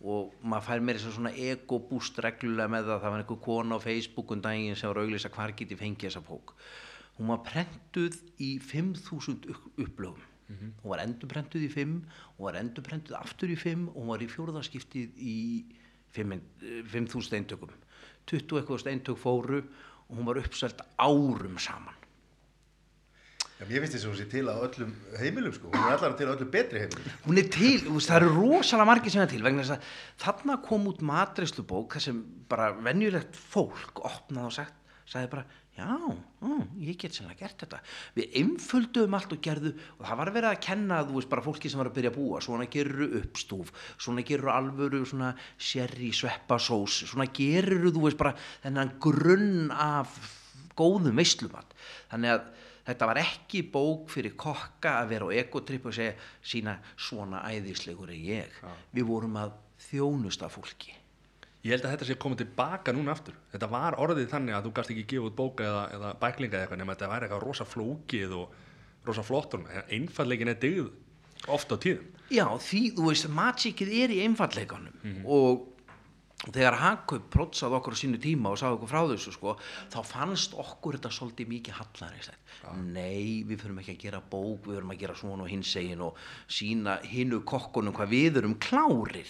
Og 0.00 0.32
maður 0.40 0.66
fær 0.66 0.84
meira 0.84 1.02
svona 1.02 1.32
egobúst 1.36 2.18
reglulega 2.24 2.72
með 2.72 2.88
það 2.88 3.02
það 3.02 3.14
var 3.14 3.24
einhver 3.24 3.40
kona 3.44 3.76
á 3.76 3.84
Facebook 3.84 4.32
um 4.34 4.42
daginn 4.44 4.78
sem 4.78 4.90
var 4.90 5.02
auglýsa 5.02 5.32
hvar 5.34 5.54
get 5.56 5.74
ég 5.74 5.80
fengið 5.80 6.08
þessa 6.08 6.24
bók. 6.24 6.54
Hún 7.18 7.34
var 7.34 7.42
prentuð 7.44 8.16
í 8.40 8.54
5.000 8.64 10.29
upp- 10.50 10.60
upplögum 10.60 10.74
hún 10.82 10.90
var 10.90 11.02
endurprentuð 11.04 11.62
í 11.62 11.70
5 11.70 11.94
hún 12.38 12.44
var 12.46 12.58
endurprentuð 12.60 13.16
aftur 13.20 13.48
í 13.50 13.56
5 13.56 13.88
og 13.88 13.96
hún 14.02 14.10
var 14.10 14.20
í 14.22 14.28
fjórðaskiptið 14.28 15.08
í 15.16 15.64
5 16.12 16.40
5.000 16.90 17.38
eintökum. 17.38 17.70
20 18.26 18.58
eitthvað 18.58 18.90
eintök 18.90 19.18
fóru 19.18 19.62
og 20.08 20.16
hún 20.16 20.26
var 20.26 20.38
uppselt 20.38 20.80
árum 20.98 21.58
saman. 21.58 21.94
Já, 23.60 23.66
mér 23.68 23.82
finnst 23.84 23.92
þess 23.92 24.04
að 24.06 24.10
hún 24.10 24.18
sé 24.18 24.26
til 24.32 24.46
á 24.48 24.56
öllum 24.56 24.92
heimilum 25.20 25.52
sko, 25.52 25.68
hún 25.68 25.84
er 25.84 25.92
allar 25.98 26.14
til 26.16 26.26
á 26.26 26.32
öllum 26.32 26.50
betri 26.50 26.78
heimilum. 26.80 27.10
hún 27.26 27.38
er 27.38 27.48
til, 27.52 27.80
það 28.00 28.16
eru 28.16 28.30
rosalega 28.32 28.86
margir 28.88 29.12
sem 29.12 29.20
er 29.20 29.28
til 29.28 29.42
vegna 29.44 29.60
þess 29.62 29.74
að 29.76 29.82
þarna 30.24 30.56
kom 30.64 30.86
út 30.88 31.02
matreislubók 31.04 31.92
þar 31.92 32.00
sem 32.06 32.22
bara 32.48 32.70
venjulegt 32.72 33.36
fólk 33.36 34.00
opnaði 34.00 34.46
og 34.48 34.52
sagt, 34.56 34.72
sagði 35.04 35.28
bara 35.28 35.44
já, 35.80 35.96
ó, 36.44 36.50
ég 36.78 36.98
get 37.00 37.16
sennilega 37.16 37.46
gert 37.46 37.64
þetta. 37.64 37.80
Við 38.16 38.36
einföldum 38.40 39.16
allt 39.16 39.34
og 39.34 39.42
gerðu 39.44 39.72
og 39.98 40.04
það 40.06 40.20
var 40.20 40.32
verið 40.36 40.50
að 40.50 40.62
kenna, 40.66 41.00
þú 41.08 41.16
veist, 41.18 41.30
bara 41.32 41.44
fólki 41.44 41.72
sem 41.72 41.80
var 41.80 41.90
að 41.90 41.96
byrja 41.98 42.12
að 42.12 42.18
búa 42.18 42.42
svona 42.44 42.68
gerur 42.70 43.16
uppstúf 43.20 43.72
svona 44.00 44.24
gerur 44.26 44.52
alvöru 44.54 45.02
svona 45.08 45.32
sherry 45.58 46.10
sveppasós, 46.16 47.04
svona 47.10 47.28
gerur 47.34 47.90
þú 47.90 48.06
veist 48.06 48.20
bara 48.20 48.36
þennan 48.64 48.94
grunn 49.02 49.74
af 49.74 50.16
góðum 50.78 51.18
veislumat 51.18 51.74
þannig 52.10 52.36
að 52.36 52.46
þetta 52.90 53.10
var 53.10 53.22
ekki 53.22 53.64
bók 53.72 54.08
fyrir 54.12 54.36
kokka 54.40 54.96
að 55.02 55.12
vera 55.14 55.28
á 55.28 55.36
ekotripp 55.42 55.90
og 55.90 55.96
segja 55.96 56.16
sína 56.42 56.78
svona 56.98 57.44
æðislegur 57.50 58.10
er 58.10 58.24
ég. 58.40 58.56
Við 58.96 59.06
vorum 59.10 59.36
að 59.40 59.54
þjónusta 59.90 60.50
fólki 60.52 60.99
Ég 61.60 61.74
held 61.74 61.84
að 61.84 61.92
þetta 61.94 62.08
sé 62.08 62.16
komið 62.16 62.42
tilbaka 62.44 62.92
núna 62.96 63.12
aftur. 63.12 63.36
Þetta 63.52 63.68
var 63.68 63.98
orðið 64.00 64.30
þannig 64.32 64.56
að 64.56 64.66
þú 64.66 64.74
gast 64.78 64.92
ekki 64.94 65.06
gefa 65.12 65.28
út 65.28 65.36
bóka 65.36 65.66
eða, 65.66 65.82
eða 65.96 66.12
bæklinga 66.22 66.56
eða 66.56 66.64
eitthvað 66.64 66.80
nema 66.80 66.94
þetta 66.96 67.10
væri 67.12 67.28
eitthvað 67.28 67.44
rosa 67.44 67.66
flókið 67.68 68.36
og 68.38 68.54
rosa 69.08 69.24
flottur. 69.26 69.66
Einfallegin 69.92 70.52
er 70.54 70.60
dyggð 70.62 70.88
oft 71.48 71.72
á 71.72 71.76
tíðum. 71.80 72.08
já 72.30 72.46
því 72.60 72.80
þú 72.96 73.04
veist 73.08 73.28
matsíkið 73.32 73.92
er 74.04 74.12
í 74.14 74.18
einfallleikanum 74.26 75.22
og 75.24 75.66
þegar 76.54 76.76
Hagkaup 76.80 77.26
prótsaði 77.32 77.76
okkur 77.76 77.96
á 77.96 78.00
sínu 78.00 78.20
tíma 78.22 78.52
og 78.52 78.60
sagði 78.60 78.78
okkur 78.78 78.90
frá 78.92 79.00
þessu 79.10 79.32
sko, 79.34 79.54
þá 79.92 79.98
fannst 80.08 80.54
okkur 80.56 80.96
þetta 80.96 81.10
svolítið 81.12 81.50
mikið 81.52 81.74
hallar 81.76 82.14
nei, 82.80 83.42
við 83.44 83.60
fyrir 83.60 83.80
ekki 83.82 83.96
að 83.96 84.04
gera 84.06 84.22
bók 84.32 84.68
við 84.68 84.78
fyrir 84.78 84.94
að 84.94 85.02
gera 85.02 85.16
svona 85.20 85.44
og 85.44 85.52
hins 85.52 85.74
egin 85.76 86.04
og 86.06 86.16
sína 86.48 86.96
hinnu 87.04 87.42
kokkunum 87.44 87.96
hvað 87.96 88.14
við 88.14 88.40
erum 88.40 88.56
klárir 88.62 89.28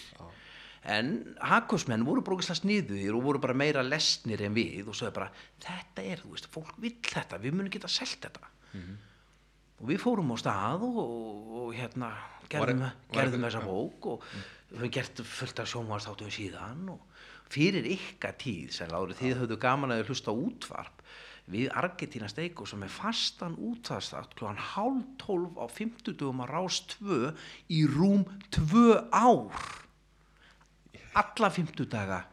en 0.84 1.36
Hagkaupsmenn 1.44 2.04
voru 2.08 2.22
brókislega 2.24 2.60
sniðuðir 2.62 3.14
og 3.18 3.22
voru 3.26 3.40
bara 3.42 3.54
meira 3.54 3.82
lesnir 3.84 4.40
en 4.46 4.54
við 4.56 4.88
og 4.88 4.94
sögðu 4.96 5.12
bara, 5.18 5.30
þetta 5.60 6.02
er, 6.08 6.22
þú 6.24 6.30
veist, 6.32 6.48
fólk 6.54 6.74
vill 6.80 6.96
þetta 7.04 7.38
við 7.42 7.52
munum 7.58 7.70
geta 7.74 7.88
selt 7.92 8.20
þetta. 8.24 8.48
Og 9.80 9.88
við 9.88 10.00
fórum 10.02 10.32
á 10.32 10.36
stað 10.40 10.82
og, 10.84 10.96
og, 11.02 11.52
og 11.64 11.74
hérna 11.76 12.10
gerðum, 12.52 12.80
Var- 12.84 12.96
var 13.08 13.16
gerðum 13.16 13.44
einhver- 13.44 13.50
þessa 13.50 13.64
bók 13.66 14.08
og 14.14 14.24
við 14.70 14.78
höfum 14.80 14.92
gert 14.96 15.22
fullt 15.24 15.60
af 15.62 15.68
sjónvarsþáttum 15.72 16.32
síðan 16.36 16.82
og 16.92 17.00
fyrir 17.50 17.88
ykkar 17.96 18.36
tíð 18.38 18.72
sem 18.76 18.88
lári 18.92 19.16
þið 19.18 19.38
höfðu 19.42 19.58
gaman 19.60 19.94
að 19.96 20.04
hlusta 20.10 20.32
útvarp. 20.36 21.00
Við 21.50 21.70
Argentina 21.74 22.28
Steiko 22.30 22.66
sem 22.68 22.82
er 22.86 22.92
fastan 22.94 23.56
útvarpstátt 23.58 24.36
klokkan 24.38 24.60
hálf 24.60 25.04
tólf 25.18 25.56
á 25.58 25.66
50 25.66 26.14
dugum 26.20 26.44
að 26.44 26.52
rás 26.52 26.76
2 27.00 27.32
í 27.74 27.80
rúm 27.90 28.22
2 28.54 29.08
ár 29.10 29.64
alla 31.18 31.50
50 31.50 31.88
daga 31.90 32.24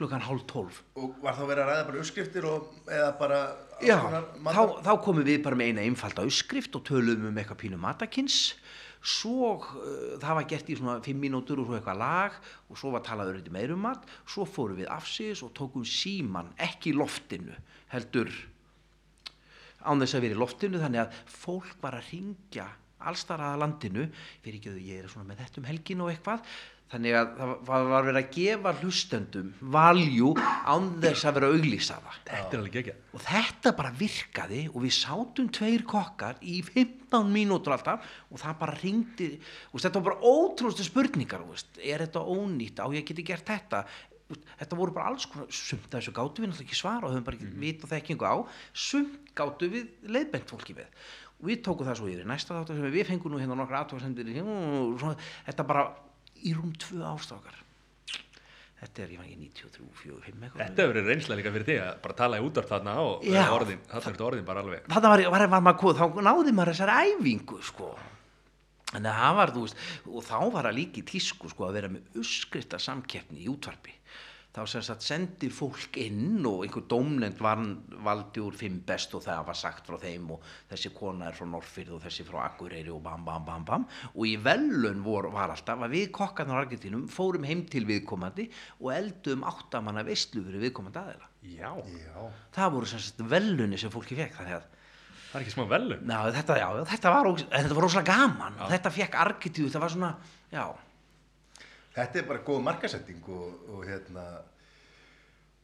klukkan 0.00 0.22
hálf 0.24 0.46
tólf. 0.48 0.82
Og 0.96 1.18
var 1.20 1.36
þá 1.36 1.42
verið 1.44 1.62
að 1.64 1.70
ræða 1.70 1.86
bara 1.88 2.00
uppskriftir 2.00 2.46
og 2.48 2.68
eða 2.88 3.10
bara 3.20 3.40
Já, 3.80 3.96
þá, 3.96 4.62
þá 4.84 4.92
komum 5.04 5.24
við 5.26 5.40
bara 5.44 5.58
með 5.58 5.72
eina 5.72 5.84
einfalda 5.88 6.24
uppskrift 6.28 6.76
og 6.76 6.84
töluðum 6.88 7.30
um 7.30 7.40
eitthvað 7.40 7.62
pínu 7.64 7.80
matakins 7.80 8.54
svo 9.00 9.54
uh, 9.56 10.16
það 10.20 10.36
var 10.36 10.46
gert 10.48 10.68
í 10.68 10.76
svona 10.76 10.98
fimm 11.04 11.22
mínútur 11.24 11.62
og 11.62 11.68
svo 11.68 11.78
eitthvað 11.78 12.00
lag 12.02 12.36
og 12.68 12.80
svo 12.80 12.92
var 12.94 13.04
talaður 13.06 13.38
eitthvað 13.40 13.56
meirum 13.56 13.84
mat. 13.86 14.04
Svo 14.28 14.46
fórum 14.48 14.80
við 14.80 14.90
afsýðis 14.92 15.44
og 15.46 15.54
tókum 15.56 15.86
síman 15.88 16.52
ekki 16.60 16.92
loftinu 16.96 17.56
heldur 17.94 18.30
án 19.80 20.02
þess 20.02 20.18
að 20.18 20.26
vera 20.26 20.36
í 20.36 20.40
loftinu. 20.42 20.82
Þannig 20.82 21.04
að 21.06 21.22
fólk 21.32 21.72
var 21.80 21.96
að 21.96 22.12
ringja 22.12 22.68
allstar 23.00 23.40
að 23.40 23.62
landinu. 23.62 24.04
Fyrir 24.44 24.60
ekki 24.60 24.74
að 24.74 24.84
ég 24.84 25.00
er 25.00 25.08
svona 25.12 25.30
með 25.30 25.42
þetta 25.46 25.62
um 25.62 25.70
helgin 25.70 26.04
og 26.04 26.12
eitthvað 26.12 26.44
þannig 26.90 27.14
að 27.14 27.28
það 27.68 27.88
var 27.90 28.06
verið 28.08 28.18
að 28.20 28.32
gefa 28.34 28.72
hlustendum 28.80 29.50
valjú 29.76 30.32
án 30.40 30.88
þess 31.02 31.26
að 31.28 31.36
vera 31.36 31.50
að 31.50 31.56
auglýsa 31.58 31.98
það. 32.02 32.18
Þetta 32.30 32.56
er 32.56 32.60
alveg 32.60 32.78
ekki 32.80 32.94
og 33.10 33.24
þetta 33.26 33.72
bara 33.78 33.92
virkaði 34.00 34.62
og 34.70 34.78
við 34.84 34.94
sátum 34.98 35.50
tveir 35.54 35.86
kokkar 35.88 36.40
í 36.42 36.58
15 36.66 37.30
mínútur 37.30 37.76
alltaf 37.76 38.10
og 38.30 38.42
það 38.42 38.58
bara 38.64 38.76
ringdi 38.80 39.30
og 39.70 39.84
þetta 39.84 40.00
var 40.00 40.08
bara 40.10 40.34
ótrústu 40.34 40.86
spurningar 40.86 41.46
veist, 41.46 41.78
er 41.78 42.06
þetta 42.06 42.24
ónýtt, 42.26 42.82
á 42.82 42.86
ég 42.94 43.06
geti 43.06 43.26
gert 43.26 43.46
þetta? 43.46 43.84
Þetta 44.30 44.78
voru 44.78 44.94
bara 44.94 45.10
alls 45.10 45.26
konar 45.26 45.50
sumt 45.54 45.88
þessu 45.90 46.12
gátu 46.14 46.42
við 46.42 46.52
náttúrulega 46.52 46.68
ekki 46.68 46.78
svara 46.78 47.06
og 47.08 47.14
höfum 47.14 47.26
bara 47.26 47.38
ekki 47.38 47.48
vit 47.58 47.82
og 47.82 47.90
þekkingu 47.90 48.26
á. 48.30 48.34
Sumt 48.70 49.32
gátu 49.34 49.66
við 49.72 49.88
leiðbent 50.06 50.46
fólki 50.50 50.76
við. 50.78 50.86
Og 51.40 51.48
við 51.50 51.64
tókum 51.66 51.88
það 51.88 51.98
svo 51.98 52.10
yfir 52.12 52.28
næsta 52.30 52.54
þáttu 52.54 52.76
sem 52.78 52.94
við 52.94 53.08
fengum 53.08 53.34
nú 53.34 53.40
hérna 53.42 53.56
nokkra 53.58 53.82
aðtóðsendir 53.82 54.30
þetta 55.48 55.66
bara 55.66 55.88
í 56.46 56.54
rúm 56.56 56.72
tvö 56.80 57.02
ástrákar 57.10 57.58
þetta 58.80 59.02
er, 59.04 59.10
ég 59.12 59.20
var 59.20 59.26
ekki 59.26 59.38
93, 59.40 59.88
4, 60.02 60.20
5 60.24 60.44
eitthvað. 60.46 60.60
Þetta 60.62 60.82
hefur 60.84 60.94
verið 60.94 61.10
reynslega 61.10 61.40
líka 61.40 61.52
fyrir 61.56 61.66
þig 61.68 61.80
að 61.84 61.98
bara 62.04 62.16
tala 62.20 62.38
í 62.40 62.44
útvarp 62.46 62.70
þarna 62.70 62.94
og 63.04 63.26
Já. 63.28 63.42
orðin, 63.52 63.82
þarna 63.90 64.12
er 64.14 64.24
orðin 64.28 64.46
bara 64.46 64.62
alveg 64.64 64.86
þarna 64.94 65.12
var, 65.12 65.22
var, 65.34 65.44
var 65.54 65.64
maður 65.66 65.80
komið, 65.82 66.00
þá 66.00 66.22
náði 66.30 66.54
maður 66.56 66.72
þessari 66.72 67.10
æfingu 67.10 67.60
sko. 67.68 67.90
Að 68.90 69.06
það 69.06 69.36
var, 69.38 69.52
þú 69.54 69.64
veist, 69.66 69.82
og 70.08 70.24
þá 70.26 70.36
var 70.56 70.66
það 70.66 70.78
líka 70.80 70.98
í 70.98 71.06
tísku 71.12 71.50
sko 71.52 71.66
að 71.68 71.76
vera 71.78 71.90
með 71.92 72.20
uppskrifta 72.22 72.80
samkeppni 72.82 73.44
í 73.44 73.50
útvarpi 73.52 73.94
þá 74.50 74.60
sem 74.66 74.82
sagt 74.82 75.04
sendi 75.06 75.48
fólk 75.54 75.94
inn 76.02 76.42
og 76.48 76.64
einhver 76.64 76.82
dómnend 76.90 77.38
var 77.42 77.60
valdi 78.02 78.42
úr 78.42 78.56
fimm 78.58 78.80
best 78.86 79.14
og 79.14 79.22
það 79.22 79.44
var 79.46 79.58
sagt 79.58 79.86
frá 79.86 79.98
þeim 80.02 80.32
og 80.34 80.48
þessi 80.72 80.90
kona 80.96 81.28
er 81.28 81.38
frá 81.38 81.46
Norrfyrð 81.46 81.94
og 81.96 82.02
þessi 82.06 82.26
frá 82.26 82.40
Akureyri 82.48 82.90
og 82.90 83.02
bam 83.04 83.22
bam 83.26 83.46
bam 83.46 83.66
bam. 83.68 83.86
Og 84.16 84.26
í 84.26 84.34
velun 84.42 85.04
vor, 85.06 85.30
var 85.30 85.54
alltaf 85.54 85.86
að 85.86 85.94
við 85.94 86.10
kokkarnar 86.18 86.58
á 86.58 86.62
Argentínum 86.64 87.06
fórum 87.10 87.46
heim 87.46 87.62
til 87.70 87.84
viðkomandi 87.86 88.48
og 88.80 88.90
eldum 88.96 89.46
áttamanna 89.46 90.04
veistlu 90.06 90.42
fyrir 90.46 90.66
viðkomandi 90.66 91.02
aðeila 91.04 91.30
Já, 91.40 91.70
Já, 91.86 92.26
það 92.52 92.74
voru 92.74 92.90
sem 92.90 93.00
sagt 93.00 93.22
velunni 93.30 93.78
sem 93.80 93.92
fólki 93.92 94.18
fekk 94.18 94.34
þannig 94.40 94.58
að 94.58 94.68
það 95.30 95.38
er 95.38 95.44
ekki 95.44 95.54
smá 95.54 95.64
velun 95.70 96.10
Já, 96.10 96.18
þetta, 96.34 96.58
já, 96.58 96.68
já, 96.74 96.84
þetta 96.90 97.14
var, 97.14 97.30
var 97.30 97.84
rosalega 97.86 98.18
gaman. 98.18 98.62
Þetta 98.74 98.92
fekk 98.98 99.18
arkitíu, 99.24 99.70
þetta 99.70 99.84
var 99.86 99.94
svona 99.94 100.14
já, 100.50 100.64
þetta 101.96 102.20
er 102.22 102.28
bara 102.28 102.44
góð 102.46 102.62
markasetting 102.66 103.22
og, 103.34 103.64
og 103.74 103.84
hérna 103.88 104.24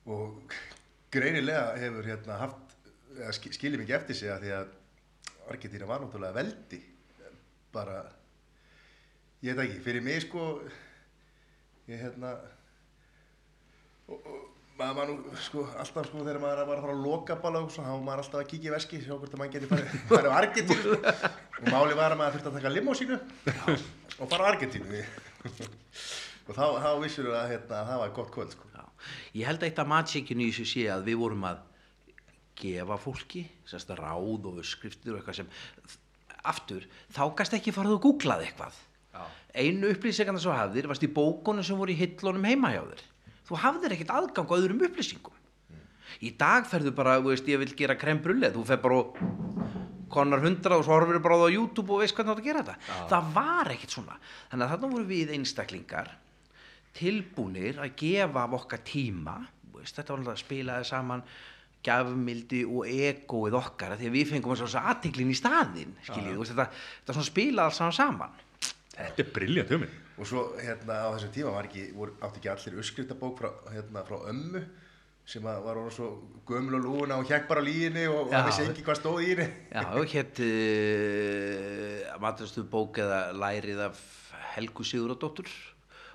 og 0.07 0.57
greinilega 1.15 1.77
hefur 1.81 2.07
hérna 2.07 2.37
haft 2.43 2.75
eða 3.17 3.33
sk- 3.35 3.55
skilið 3.57 3.83
mikið 3.85 3.99
eftir 4.01 4.19
sig 4.19 4.31
að 4.35 4.43
því 4.47 4.53
að 4.61 4.75
Argentína 5.47 5.87
var 5.87 6.03
náttúrulega 6.03 6.35
veldi. 6.35 6.79
Bara 7.75 8.01
ég 9.47 9.55
veit 9.55 9.69
ekki, 9.69 9.83
fyrir 9.85 10.03
mig 10.03 10.25
sko 10.25 10.47
ég 11.87 12.01
hérna 12.03 12.33
og, 14.11 14.17
og 14.19 14.43
maður 14.79 14.97
var 14.99 15.11
nú 15.13 15.37
sko 15.41 15.63
alltaf 15.79 16.09
sko 16.11 16.25
þegar 16.25 16.41
maður 16.43 16.67
var 16.69 16.81
að 16.81 16.85
fara 16.87 16.97
að 16.97 17.05
loka 17.07 17.37
bala 17.45 17.63
og 17.65 17.71
svo 17.73 17.85
þá 17.87 17.93
var 17.95 18.03
maður 18.09 18.25
alltaf 18.25 18.43
að 18.43 18.51
kíkja 18.53 18.71
í 18.71 18.75
veski 18.75 19.01
sjá 19.05 19.15
hvort 19.15 19.33
að 19.37 19.41
maður 19.43 19.55
geti 19.55 19.71
farið 19.71 19.95
farið 20.11 20.35
á 20.35 20.39
Argentínu. 20.43 20.97
Og 21.57 21.71
máli 21.73 21.97
var 22.03 22.13
að 22.17 22.21
maður 22.21 22.37
þurfti 22.37 22.51
að 22.51 22.59
taka 22.59 22.75
limósínu 22.75 23.21
og 24.19 24.31
fara 24.35 24.43
á 24.45 24.51
Argentínu 24.53 25.05
og 25.47 26.53
þá, 26.55 26.65
þá 26.83 26.91
vissur 27.03 27.31
að 27.35 27.53
hérna, 27.55 27.85
það 27.91 28.03
var 28.03 28.13
gott 28.19 28.35
kvöld 28.35 28.55
sko. 28.55 28.69
já. 28.75 28.85
Ég 29.37 29.49
held 29.51 29.63
að 29.63 29.69
eitt 29.69 29.81
af 29.83 29.91
matsíkinu 29.91 30.47
í 30.47 30.51
þessu 30.53 30.67
sé 30.71 30.87
að 30.93 31.09
við 31.11 31.21
vorum 31.23 31.47
að 31.49 31.65
gefa 32.57 32.99
fólki 33.01 33.45
sérst 33.69 33.91
ráð 33.99 34.47
og 34.49 34.61
skriftir 34.65 35.15
og 35.15 35.21
eitthvað 35.21 35.41
sem 35.43 35.51
aftur, 36.47 36.87
þá 37.13 37.23
gast 37.37 37.57
ekki 37.57 37.75
farið 37.75 37.97
að 37.97 38.05
googlað 38.07 38.47
eitthvað. 38.47 38.79
Já. 39.17 39.25
einu 39.57 39.89
upplýsingarna 39.95 40.41
svo 40.43 40.53
hafðir 40.53 40.87
varst 40.91 41.05
í 41.07 41.09
bókunum 41.09 41.65
sem 41.65 41.79
voru 41.79 41.95
í 41.95 41.99
hillunum 41.99 42.45
heima 42.45 42.75
hjá 42.75 42.83
þér. 42.85 43.03
Þú 43.49 43.59
hafðir 43.63 43.95
ekkert 43.97 44.13
aðgang 44.13 44.53
á 44.53 44.57
öðrum 44.59 44.83
upplýsingum. 44.85 45.43
Í 46.21 46.33
dag 46.39 46.69
ferðu 46.69 46.93
bara, 46.97 47.17
þú 47.21 47.33
veist, 47.33 47.49
ég 47.49 47.61
vil 47.63 47.73
gera 47.77 47.97
krembrulle 47.99 48.53
þú 48.55 48.65
fer 48.69 48.81
bara 48.83 49.01
og 49.03 49.19
konar 50.13 50.45
hundra 50.45 50.79
og 50.79 50.87
svo 50.87 50.95
horfir 50.95 51.19
bara 51.25 51.37
á 51.37 51.41
það 51.43 51.51
á 51.51 51.57
YouTube 51.57 51.93
og 51.93 52.05
veist 52.05 52.15
hvernig 52.17 52.31
þú 52.31 52.37
átt 52.37 52.45
að 52.45 52.49
gera 52.51 52.63
þetta. 52.63 53.01
Það 53.11 53.35
var 53.35 53.73
ekkert 53.75 53.97
svona. 53.97 54.17
Þannig 54.53 54.67
að 54.67 54.73
þarna 54.75 54.93
voru 54.95 55.11
við 55.11 55.35
einstaklingar 55.37 56.15
tilbúnir 56.97 57.83
að 57.83 57.93
gefa 58.01 58.47
af 58.47 58.57
okkar 58.57 58.83
tíma 58.87 59.37
þú 59.77 59.83
veist, 59.83 59.99
þetta 59.99 60.13
var 60.13 60.23
alltaf 60.23 60.35
að 60.37 60.43
spilaði 60.43 60.89
saman 60.89 61.23
gafmildi 61.87 62.63
og 62.67 62.89
egoið 62.91 63.57
okkar 63.61 63.95
af 63.95 64.01
því 64.01 64.09
að 64.09 64.17
við 64.17 64.33
fengum 64.33 64.57
þess 64.57 64.79
að 64.79 64.89
aðtiklin 64.93 65.31
í 65.31 65.37
staðinn 65.39 65.93
skiljið, 66.07 66.33
þú 66.33 66.41
veist, 66.41 66.55
þetta, 66.55 66.67
þetta 66.97 67.17
svona 67.17 67.29
spilaði 67.29 67.67
alls 67.67 67.79
saman 67.81 67.97
saman. 67.97 68.43
Þetta 68.97 69.23
er 69.23 69.31
briljant 69.37 69.73
hugmynd. 69.75 70.03
Og 70.17 70.29
svo 70.31 70.43
hérna 70.57 70.97
á 71.05 71.09
þessum 71.13 71.33
tíma 71.35 71.53
var 71.53 71.69
ekki, 71.69 71.85
voru, 71.95 72.17
átti 72.25 72.41
ekki 72.41 72.51
allir 72.55 72.79
uppskriftabók 72.81 73.43
frá, 73.43 73.51
hérna, 73.75 74.03
frá 74.09 74.17
ömmu 74.33 74.63
sem 75.27 75.43
að 75.51 75.63
var 75.67 75.79
orðin 75.81 75.95
svo 75.97 76.09
gömul 76.47 76.77
og 76.79 76.85
lúna 76.87 77.17
og 77.19 77.27
hjekk 77.27 77.49
bara 77.51 77.63
líginni 77.67 78.05
og, 78.07 78.29
það 78.31 78.45
vissi 78.47 78.67
ekki 78.71 78.85
hvað 78.87 78.99
stóð 79.01 79.23
í 79.25 79.31
henni. 79.33 79.47
Já, 79.75 79.83
og 79.99 80.13
hétt 80.13 80.43
uh, 81.07 82.19
maturstu 82.23 82.63
bók 82.71 83.01
eða 83.03 83.19
lærið 83.35 83.81
af 83.89 83.99
Helgu 84.57 84.87
Siguradóttur 84.87 85.51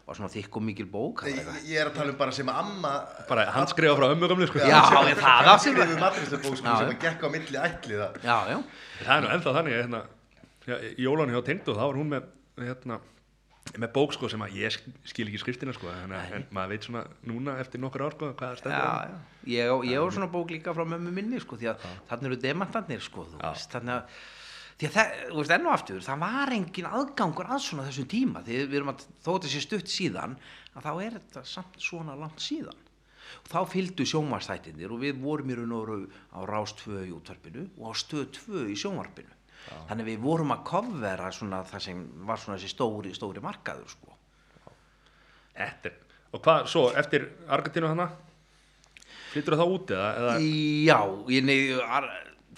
var 0.07 0.17
svona 0.17 0.31
þykk 0.33 0.55
og 0.57 0.63
mikil 0.65 0.87
bók 0.89 1.21
það 1.25 1.35
ég, 1.35 1.49
ég 1.69 1.81
er 1.83 1.91
að 1.91 1.97
tala 1.99 2.13
um 2.15 2.17
bara 2.23 2.33
sem 2.35 2.47
að 2.49 2.57
amma 2.63 2.93
Bara 3.29 3.43
handskrifa 3.53 3.93
frá 3.99 4.07
ömmu 4.15 4.29
gamli 4.31 4.47
sko. 4.49 4.57
Já, 4.63 4.79
ég- 5.11 5.19
það 5.19 5.51
átti- 5.51 5.67
skrifuð 5.75 5.99
maturslubók 6.01 6.55
sko, 6.57 6.65
Já, 6.71 6.79
sem 6.81 6.89
að 6.95 7.03
gekk 7.05 7.21
á 7.21 7.29
milli 7.35 7.61
ætliða 7.67 8.07
Já, 8.25 8.37
já, 8.49 8.57
Það 9.03 9.13
er 9.17 9.21
nú 9.27 9.31
ennþá 9.35 9.53
þannig 9.59 9.75
að, 9.75 9.81
hérna, 9.83 10.01
jólánu 11.05 11.35
hjá 11.35 11.43
Tindu 11.51 11.75
þá 11.77 11.83
var 11.85 11.99
hún 12.01 12.09
með 12.15 12.31
hérna, 12.65 12.97
með 13.77 13.91
bók 13.95 14.13
sko 14.15 14.27
sem 14.31 14.41
að 14.43 14.55
ég 14.57 14.73
sk- 14.73 14.95
skil 15.07 15.27
ekki 15.29 15.39
skriftina 15.39 15.73
sko 15.75 15.87
en, 15.93 16.11
en 16.17 16.45
maður 16.51 16.73
veit 16.73 16.87
svona 16.87 17.03
núna 17.29 17.53
eftir 17.61 17.79
nokkur 17.83 18.03
ár 18.07 18.15
sko 18.17 18.31
hvað 18.39 18.57
stendur 18.59 18.77
já, 18.81 18.89
á 18.89 18.99
henni. 19.05 19.17
já. 19.45 19.51
Ég, 19.53 19.71
á- 19.71 19.85
ég 19.93 20.01
var 20.03 20.15
svona 20.17 20.29
bók 20.33 20.51
líka 20.51 20.73
frá 20.75 20.83
mömmu 20.85 21.13
minni 21.13 21.39
sko, 21.39 21.55
því 21.61 21.69
að 21.71 21.85
þannig 22.09 22.29
eru 22.31 22.39
demantarnir 22.43 23.03
sko, 23.05 23.25
veist, 23.37 23.71
þannig 23.71 23.95
að 23.95 24.21
því 24.81 24.89
að 24.89 24.95
það, 24.97 25.11
þú 25.29 25.39
veist, 25.43 25.53
enn 25.55 25.67
og 25.69 25.73
aftur, 25.77 25.99
það 26.09 26.21
var 26.25 26.53
engin 26.57 26.89
aðgangur 26.89 27.51
að 27.53 27.61
svona 27.67 27.85
þessum 27.87 28.07
tíma 28.11 28.41
því 28.47 28.55
við 28.65 28.77
erum 28.81 28.91
að, 28.95 29.03
þó 29.21 29.29
þetta 29.35 29.51
sé 29.53 29.61
stutt 29.67 29.91
síðan 29.93 30.33
að 30.73 30.87
þá 30.87 30.91
er 31.05 31.17
þetta 31.19 31.43
samt 31.45 31.77
svona 31.85 32.15
langt 32.17 32.41
síðan. 32.41 32.79
Og 33.41 33.47
þá 33.47 33.59
fylgdu 33.71 34.03
sjónvarstættinir 34.09 34.91
og 34.91 34.99
við 35.05 35.21
vorum 35.21 35.51
í 35.53 35.55
raun 35.55 35.71
og 35.77 35.83
veru 35.85 35.99
á 36.35 36.39
Rás 36.49 36.73
2 36.81 37.05
í 37.07 37.13
útvarpinu 37.15 37.67
og 37.77 37.85
á 37.87 37.91
Stöð 37.95 38.25
2 38.41 38.65
í 38.73 38.75
sjónvarpinu 38.81 39.37
þannig 39.89 40.03
að 40.05 40.09
við 40.11 40.23
vorum 40.23 40.53
að 40.55 40.63
kofvera 40.71 41.31
svona 41.35 41.61
það 41.69 41.85
sem 41.85 42.01
var 42.27 42.41
svona 42.41 42.57
þessi 42.57 42.73
stóri, 42.73 43.13
stóri 43.17 43.43
markaður 43.43 43.91
sko. 43.93 44.15
Er 45.55 45.71
Og 46.31 46.39
hvað, 46.45 46.67
svo, 46.71 46.85
eftir 46.95 47.25
Argentínu 47.51 47.89
hana 47.91 48.05
flyttur 49.31 49.57
það 49.59 49.73
út 49.75 49.93
eða, 49.95 50.11
eða? 50.19 50.35
Já, 50.87 50.97
ég, 51.31 51.43
nei, 51.47 51.57
ar, 51.83 52.07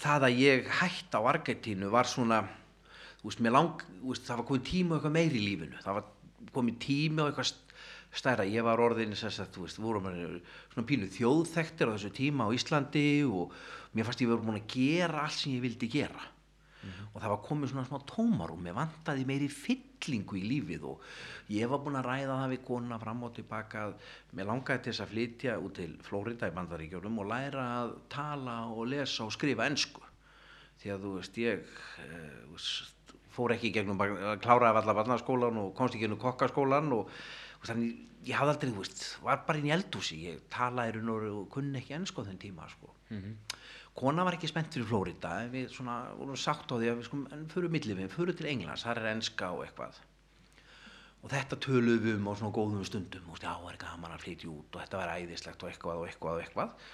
það 0.02 0.28
að 0.30 0.42
ég 0.42 0.70
hætti 0.82 1.18
á 1.18 1.22
Argentínu 1.34 1.90
var 1.94 2.10
svona, 2.10 2.42
mér 3.44 3.56
lang, 3.56 3.84
veist, 4.04 4.26
það 4.28 4.42
var 4.42 4.48
komið 4.52 4.66
tími 4.70 4.94
á 4.94 4.96
eitthvað 4.98 5.16
meiri 5.18 5.42
í 5.42 5.46
lífinu, 5.48 5.82
það 5.86 6.00
var 6.00 6.08
komið 6.54 6.80
tími 6.86 7.26
á 7.26 7.28
eitthvað 7.30 7.50
st- 7.50 7.78
stærra, 8.14 8.46
ég 8.46 8.66
var 8.66 8.82
orðin 8.82 9.16
þú 9.18 9.66
veist, 9.66 9.82
vorum 9.82 10.06
við 10.10 10.36
svona 10.74 10.88
pínu 10.90 11.10
þjóðþektir 11.14 11.90
á 11.90 11.94
þessu 11.96 12.14
tíma 12.14 12.46
á 12.46 12.54
Íslandi 12.54 13.06
og 13.26 13.54
mér 13.98 14.06
fannst 14.06 14.22
ég 14.22 14.30
verið 14.30 14.46
búin 14.46 14.60
að 14.62 14.70
gera 14.76 15.24
allt 15.26 15.40
sem 15.40 15.56
ég 15.56 15.64
vildi 15.66 15.90
gera 15.90 16.28
og 17.14 17.22
það 17.22 17.30
var 17.34 17.42
komið 17.48 17.72
svona 17.72 17.86
smá 17.88 18.00
tómarum, 18.10 18.62
mér 18.66 18.76
vantaði 18.78 19.26
meiri 19.30 19.48
fyllingu 19.52 20.36
í 20.40 20.44
lífið 20.50 20.84
og 20.90 21.04
ég 21.54 21.70
var 21.72 21.80
búin 21.86 21.96
að 22.00 22.08
ræða 22.10 22.40
það 22.42 22.54
við 22.54 22.64
konuna 22.68 23.00
fram 23.00 23.24
og 23.24 23.34
tilbaka 23.38 23.84
að 23.88 23.94
mér 24.40 24.50
langaði 24.50 24.84
til 24.84 24.92
þess 24.94 25.04
að 25.06 25.14
flytja 25.14 25.58
út 25.64 25.76
til 25.80 25.92
Flórida 26.04 26.50
í 26.52 26.56
Bandaríkjónum 26.58 27.20
og 27.24 27.30
læra 27.32 27.68
að 27.84 27.94
tala 28.10 28.58
og 28.74 28.88
lesa 28.92 29.24
og 29.28 29.32
skrifa 29.36 29.68
ensku. 29.70 30.02
Því 30.84 30.92
að 30.96 31.06
þú 31.06 31.14
veist 31.20 31.38
ég 31.40 31.64
þú 32.50 32.58
veist, 32.58 33.14
fór 33.34 33.54
ekki 33.56 33.72
gegnum 33.74 33.98
bara- 33.98 34.36
kláraði 34.44 34.82
allar 34.84 34.98
barnaskólan 35.00 35.58
og 35.58 35.72
komst 35.78 35.96
ekki 35.96 36.06
inn 36.10 36.18
í 36.18 36.22
kokkaskólan 36.22 36.92
og 36.94 37.10
þannig 37.64 37.96
ég 38.28 38.36
hafði 38.40 38.54
aldrei, 38.54 38.72
þú 38.72 38.84
veist, 38.84 39.02
var 39.24 39.40
bara 39.48 39.60
inn 39.60 39.66
í 39.72 39.74
eldhúsi. 39.76 40.20
Ég 40.28 40.44
talaði 40.52 40.94
raun 41.00 41.10
og 41.16 41.24
og 41.32 41.50
kunni 41.52 41.80
ekki 41.80 41.96
ennsku 41.98 42.22
á 42.24 42.28
þenn 42.28 42.40
tíma 42.44 42.68
sko. 42.70 42.92
Kona 43.98 44.26
var 44.26 44.38
ekki 44.38 44.50
spennt 44.50 44.74
fyrir 44.74 44.90
Flórida 44.90 45.36
við 45.54 45.70
svona 45.74 46.00
vorum 46.18 46.40
sagt 46.40 46.72
á 46.74 46.76
því 46.76 46.90
að 46.90 47.00
við 47.02 47.12
en 47.36 47.46
fyrir 47.52 47.74
millið 47.76 48.02
við, 48.02 48.10
fyrir 48.16 48.38
til 48.40 48.50
Englands, 48.50 48.86
þar 48.88 49.04
er 49.04 49.12
enska 49.14 49.52
og 49.54 49.64
eitthvað. 49.68 50.02
Og 51.24 51.32
þetta 51.32 51.60
töluðum 51.64 52.04
við 52.08 52.18
um 52.18 52.28
á 52.28 52.34
svona 52.36 52.56
góðum 52.58 52.88
stundum 52.88 53.30
og 53.32 53.40
já, 53.40 53.54
er 53.54 53.80
gaman 53.80 54.16
að 54.16 54.26
flytja 54.26 54.50
út 54.52 54.76
og 54.76 54.82
þetta 54.82 55.00
var 55.00 55.14
æðislegt 55.14 55.64
og 55.64 55.72
eitthvað 55.72 56.02
og 56.02 56.10
eitthvað 56.10 56.34
og 56.34 56.44
eitthvað. 56.44 56.92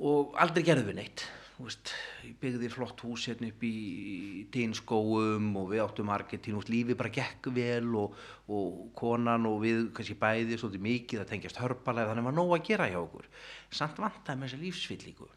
Og 0.00 0.40
aldrei 0.40 0.64
gerðum 0.64 0.92
við 0.92 1.00
neitt 1.02 1.26
veist, 1.60 1.92
ég 2.24 2.36
byggði 2.40 2.70
flott 2.72 3.02
hús 3.04 3.26
hérna 3.28 3.50
upp 3.50 3.64
í 3.66 4.46
Tínskóum 4.54 5.50
og 5.60 5.66
við 5.72 5.82
áttum 5.84 6.12
Argentín 6.12 6.56
og 6.56 6.70
lífi 6.72 6.96
bara 6.96 7.12
gekk 7.12 7.50
vel 7.56 7.90
og, 8.00 8.16
og 8.48 8.86
konan 8.96 9.48
og 9.50 9.58
við 9.64 9.82
kannski 9.96 10.16
bæði 10.20 10.56
svolítið 10.60 10.86
mikið 10.86 11.24
að 11.24 11.28
tengjast 11.34 11.60
hörpalega 11.60 12.12
þannig 12.12 12.28
var 12.30 12.38
nóg 12.38 12.54
að 12.56 12.64
gera 12.70 12.88
hjá 12.88 13.00
okkur. 13.02 13.28
Samt 13.68 14.00
vantaði 14.00 14.40
með 14.40 14.48
þessa 14.48 14.62
lífsfyllingu 14.64 15.30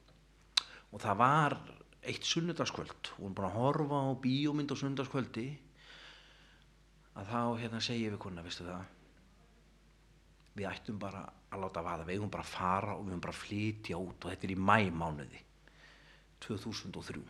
og 0.94 1.02
það 1.02 1.20
var 1.20 1.58
eitt 2.04 2.28
sunnudagskvöld. 2.28 3.14
Og 3.18 3.22
hún 3.26 3.36
búin 3.36 3.50
að 3.50 3.58
horfa 3.58 4.02
á 4.06 4.12
bíómynd 4.24 4.74
á 4.74 4.76
sunnudagskvöldi. 4.78 5.48
Að 7.18 7.30
þá 7.30 7.40
hérna 7.62 7.82
segi 7.84 8.06
ég 8.06 8.14
við 8.14 8.22
kona, 8.26 8.44
veistu 8.46 8.68
það? 8.68 8.84
Við 10.54 10.70
ættum 10.70 11.00
bara 11.02 11.24
að 11.50 11.64
láta 11.64 11.86
vaða. 11.86 12.08
Við 12.08 12.20
eigum 12.20 12.34
bara 12.34 12.46
að 12.46 12.54
fara 12.54 12.98
og 12.98 13.06
við 13.06 13.16
eigum 13.16 13.26
bara 13.26 13.36
að 13.36 13.42
flytja 13.42 14.02
út 14.02 14.26
og 14.26 14.34
þetta 14.34 14.48
er 14.50 14.54
í 14.54 14.60
mæmánuði 14.70 15.42
2003 16.44 17.24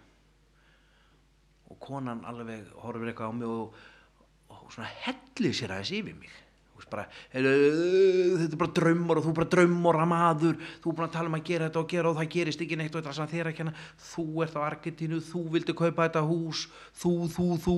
og 1.73 1.79
konan 1.81 2.23
alveg 2.29 2.69
horfir 2.83 3.11
eitthvað 3.11 3.33
á 3.33 3.37
mig 3.37 3.49
og, 3.49 3.77
og 4.53 4.71
svona 4.73 4.89
hellið 5.05 5.55
sér 5.57 5.73
aðeins 5.75 5.93
yfir 5.97 6.17
mig 6.19 6.33
bara, 6.89 7.07
"Heyrðu, 7.33 8.37
þetta 8.41 8.53
er 8.53 8.61
bara 8.63 8.75
draumur 8.79 9.17
og 9.17 9.23
þú 9.23 9.29
er 9.29 9.39
bara 9.39 9.53
draumur 9.55 9.95
að 9.95 10.11
maður. 10.13 10.55
Þú 10.81 10.89
er 10.89 10.95
búin 10.95 11.07
að 11.07 11.13
tala 11.13 11.27
um 11.27 11.37
að 11.39 11.43
gera 11.43 11.69
þetta 11.69 11.79
og 11.79 11.89
gera 11.89 12.09
og 12.09 12.17
það 12.17 12.29
gerist 12.29 12.61
ekki 12.61 12.77
neitt 12.77 12.95
og 12.95 13.01
þetta 13.03 13.13
sem 13.13 13.27
þér 13.27 13.47
ekki 13.51 13.63
hana 13.63 13.75
þú 13.97 14.43
ert 14.43 14.55
á 14.57 14.61
Argentínu, 14.67 15.21
þú 15.21 15.49
vildi 15.49 15.73
kaupa 15.73 16.09
þetta 16.09 16.27
hús 16.27 16.67
þú, 16.95 17.13
þú, 17.29 17.47
þú. 17.57 17.77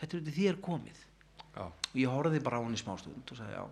Þetta 0.00 0.16
er 0.16 0.20
þetta 0.22 0.36
þér 0.40 0.60
komið. 0.60 0.98
Já, 1.56 1.62
og 1.66 1.94
ég 1.94 2.08
horfði 2.08 2.42
bara 2.42 2.56
á 2.56 2.64
hann 2.64 2.74
í 2.74 2.80
smástund 2.80 3.30
og 3.30 3.36
sagði 3.36 3.54
já 3.58 3.66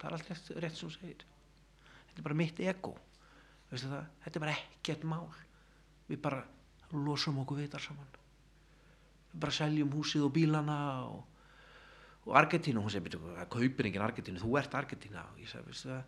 það 0.00 0.08
er 0.08 0.16
allt 0.16 0.30
rétt, 0.30 0.50
rétt 0.64 0.78
sem 0.78 0.88
þú 0.88 0.94
segir. 0.96 1.24
Þetta 2.08 2.22
er 2.22 2.26
bara 2.26 2.38
mitt 2.40 2.60
ego. 2.64 2.94
Þetta 3.70 4.32
er 4.32 4.42
bara 4.42 4.56
ekkert 4.56 5.04
mál. 5.08 5.28
Við 6.08 6.22
bara 6.24 6.40
losum 6.96 7.40
okkur 7.42 7.60
vitar 7.60 7.84
saman. 7.84 8.08
Við 9.30 9.42
bara 9.44 9.54
seljum 9.54 9.92
húsið 9.94 10.26
og 10.26 10.32
bílana 10.34 10.78
og, 11.06 11.20
og 12.26 12.36
Argentínu, 12.36 12.82
hún 12.84 12.92
segir 12.92 13.16
kaupir 13.50 13.88
enginn 13.88 14.04
Argentínu, 14.04 14.40
þú 14.42 14.58
ert 14.60 14.74
Argentína. 14.76 15.24
Og 15.32 15.40
ég 15.40 15.48
sagði, 15.48 15.70
veistu 15.70 15.88
það? 15.88 16.04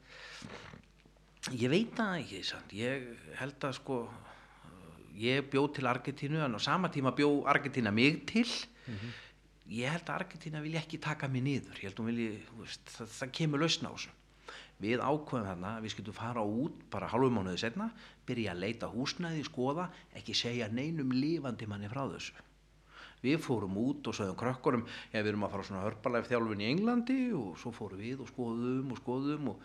Ég 1.59 1.73
veit 1.73 1.97
það 1.99 2.19
ekki, 2.21 2.43
sant? 2.47 2.75
ég 2.77 3.09
held 3.41 3.67
að 3.67 3.77
sko 3.81 3.97
ég 5.19 5.49
bjó 5.51 5.65
til 5.75 5.89
Argentínu 5.91 6.45
en 6.45 6.57
á 6.57 6.61
sama 6.63 6.91
tíma 6.93 7.15
bjó 7.17 7.43
Argentína 7.49 7.91
mig 7.91 8.23
til. 8.29 8.47
Ég 9.73 9.89
held 9.89 10.05
að 10.05 10.19
Argentína 10.21 10.61
vilja 10.61 10.83
ekki 10.83 11.01
taka 11.01 11.29
mig 11.29 11.43
niður. 11.43 11.81
Ég 11.81 11.91
held 11.91 11.99
að 11.99 12.07
hún 12.07 12.61
veist, 12.61 12.85
það, 12.93 13.09
það 13.19 13.35
kemur 13.41 13.65
lausna 13.65 13.91
á 13.91 13.95
þessu. 13.97 14.15
Við 14.83 15.03
ákveðum 15.03 15.47
þarna 15.47 15.75
að 15.79 15.83
við 15.85 15.93
skiltum 15.95 16.17
fara 16.17 16.43
út 16.43 16.87
bara 16.91 17.09
halvum 17.09 17.37
mánuði 17.39 17.61
setna 17.63 17.93
byrja 18.27 18.53
að 18.53 18.63
leita 18.65 18.89
húsnæði, 18.91 19.45
skoða 19.47 19.91
ekki 20.19 20.35
segja 20.35 20.67
neinum 20.69 21.13
lifandi 21.15 21.69
manni 21.71 21.91
frá 21.91 22.03
þessu 22.11 22.35
við 23.23 23.39
fórum 23.45 23.79
út 23.83 24.11
og 24.11 24.17
sögðum 24.19 24.39
krökkurum 24.41 24.85
já 25.13 25.21
við 25.21 25.33
erum 25.33 25.47
að 25.47 25.55
fara 25.55 25.67
svona 25.69 25.85
hörpalæf 25.87 26.29
þjálfun 26.31 26.63
í 26.65 26.69
Englandi. 26.73 27.19
Og 27.39 27.57
svo 27.63 27.73
fórum 27.77 28.03
við 28.03 28.23
og 28.25 28.31
skoðum 28.33 28.93
og 28.93 29.01
skoðum 29.03 29.51
og 29.55 29.65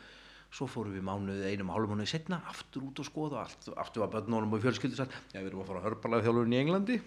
svo 0.53 0.69
fórum 0.71 0.95
við 0.95 1.05
mánuði 1.07 1.51
einum 1.51 1.73
hálfum 1.73 1.97
mánuði 1.97 2.11
setna 2.13 2.41
aftur 2.51 2.87
út 2.87 3.01
og 3.01 3.09
skoða. 3.09 3.43
Allt, 3.43 3.69
aftur 3.75 4.05
var 4.05 4.13
börnunum 4.15 4.55
og 4.55 4.63
fjölskyldu 4.63 4.97
já 4.97 5.39
við 5.41 5.49
erum 5.49 5.63
að 5.65 5.71
fara 5.71 5.83
á 5.83 5.87
hörpalæf 5.89 6.27
þjálfun 6.27 6.55
í 6.55 6.61
Englandi. 6.61 6.99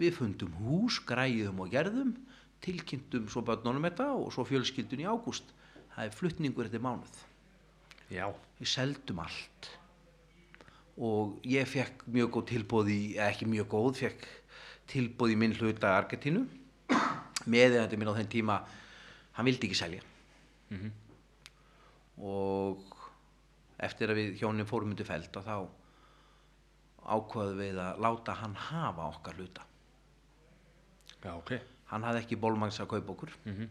Við 0.00 0.16
fundum 0.16 0.54
hús, 0.64 0.98
græðum 1.06 1.60
og 1.62 1.72
gerðum 1.72 2.14
tilkynntum 2.62 3.28
svo 3.30 3.42
börnunum 3.46 3.84
þetta 3.88 4.08
og 4.14 4.32
svo 4.34 4.46
fjölskyldun 4.46 5.02
í 5.02 5.08
ágúst. 5.08 5.46
Það 5.92 6.08
er 6.08 6.16
flutningur 6.16 6.68
eftir 6.68 6.82
mánuð. 6.82 7.16
Já, 8.12 8.26
við 8.58 8.70
seldum 8.70 9.22
allt. 9.24 9.70
Og 11.02 11.40
ég 11.48 11.68
fekk 11.68 12.04
mjög 12.12 12.30
góð 12.36 12.46
tilbóð 12.52 12.90
í, 12.92 13.00
ekki 13.20 13.48
mjög 13.48 13.68
góð, 13.72 13.92
fekk 14.02 14.26
tilbóð 14.90 15.34
í 15.34 15.38
minn 15.38 15.54
hluta 15.58 15.96
Argentínu 15.96 16.42
meðeigandi 17.50 17.98
minn 17.98 18.12
á 18.12 18.18
þenn 18.18 18.32
tíma 18.32 18.58
hann 19.36 19.48
vildi 19.48 19.68
ekki 19.68 19.78
selja. 19.78 20.02
Og 22.22 22.96
eftir 23.82 24.12
að 24.12 24.20
við 24.20 24.42
hjónin 24.42 24.68
fórum 24.68 24.92
undir 24.94 25.08
feld 25.08 25.34
og 25.40 25.46
þá 25.46 25.56
ákvaðu 27.16 27.58
við 27.58 27.80
að 27.82 28.02
láta 28.04 28.36
hann 28.38 28.54
hafa 28.68 29.08
okkar 29.10 29.38
hluta. 29.40 29.66
Já, 31.22 31.32
ok. 31.34 31.56
Hann 31.90 32.06
hafði 32.06 32.22
ekki 32.22 32.38
bólmangs 32.40 32.80
að 32.80 32.92
kaupa 32.94 33.16
okkur. 33.16 33.36
Mm 33.44 33.70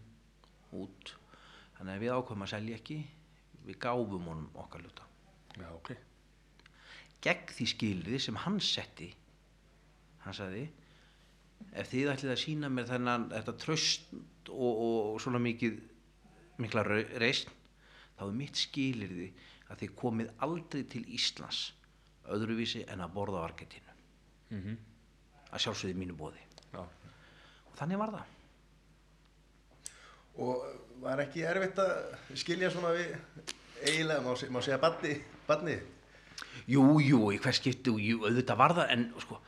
út. 0.72 1.16
Þannig 1.76 1.96
að 1.98 2.04
við 2.04 2.14
ákvaðum 2.16 2.46
að 2.46 2.52
selja 2.54 2.76
ekki. 2.80 2.96
Við 3.66 3.78
gáfum 3.84 4.28
honum 4.30 4.46
okkar 4.56 4.84
hluta. 4.86 5.08
Já, 5.60 5.68
ok. 5.76 5.90
Gegn 7.22 7.52
því 7.52 7.68
skilriði 7.68 8.20
sem 8.24 8.38
hann 8.46 8.60
setti 8.64 9.10
hann 10.24 10.38
sagði 10.38 10.64
ef 11.72 11.90
þið 11.92 12.12
ætlið 12.16 12.34
að 12.36 12.42
sína 12.44 12.70
mér 12.72 12.90
þennan 12.90 13.30
þetta 13.32 13.58
tröst 13.62 14.14
og, 14.50 14.84
og 14.84 15.18
svona 15.24 15.42
mikið 15.42 15.80
mikla 16.62 16.86
reisn 16.86 17.52
þá 18.20 18.28
er 18.28 18.38
mitt 18.38 18.60
skilriði 18.60 19.32
að 19.72 19.84
þið 19.84 19.98
komið 19.98 20.32
aldrei 20.46 20.84
til 20.92 21.04
Íslands 21.16 21.72
öðruvísi 22.32 22.86
en 22.92 23.02
að 23.02 23.14
borða 23.16 23.42
á 23.42 23.48
Argentínu. 23.48 24.00
Mm 24.52 24.80
að 25.52 25.66
sjálfsögði 25.66 26.00
mínu 26.00 26.18
bóði 26.18 26.44
Já, 26.72 26.84
og 26.84 27.74
þannig 27.76 28.00
var 28.00 28.14
það. 28.16 28.36
Og 30.42 30.62
var 31.04 31.22
ekki 31.26 31.44
erfitt 31.44 31.82
að 31.84 32.38
skilja 32.40 32.70
svona 32.72 32.94
við 32.96 33.10
eiginlega, 33.82 34.22
má, 34.24 34.32
má 34.56 34.62
segja 34.64 34.80
badni, 34.80 35.18
badni? 35.50 35.76
Jú, 36.72 36.86
jú, 37.04 37.20
í 37.36 37.40
hvers 37.42 37.60
skipti, 37.60 37.92
jú, 38.06 38.22
auðvitað 38.24 38.62
var 38.62 38.76
það, 38.78 38.94
en 38.96 39.06
sko, 39.20 39.42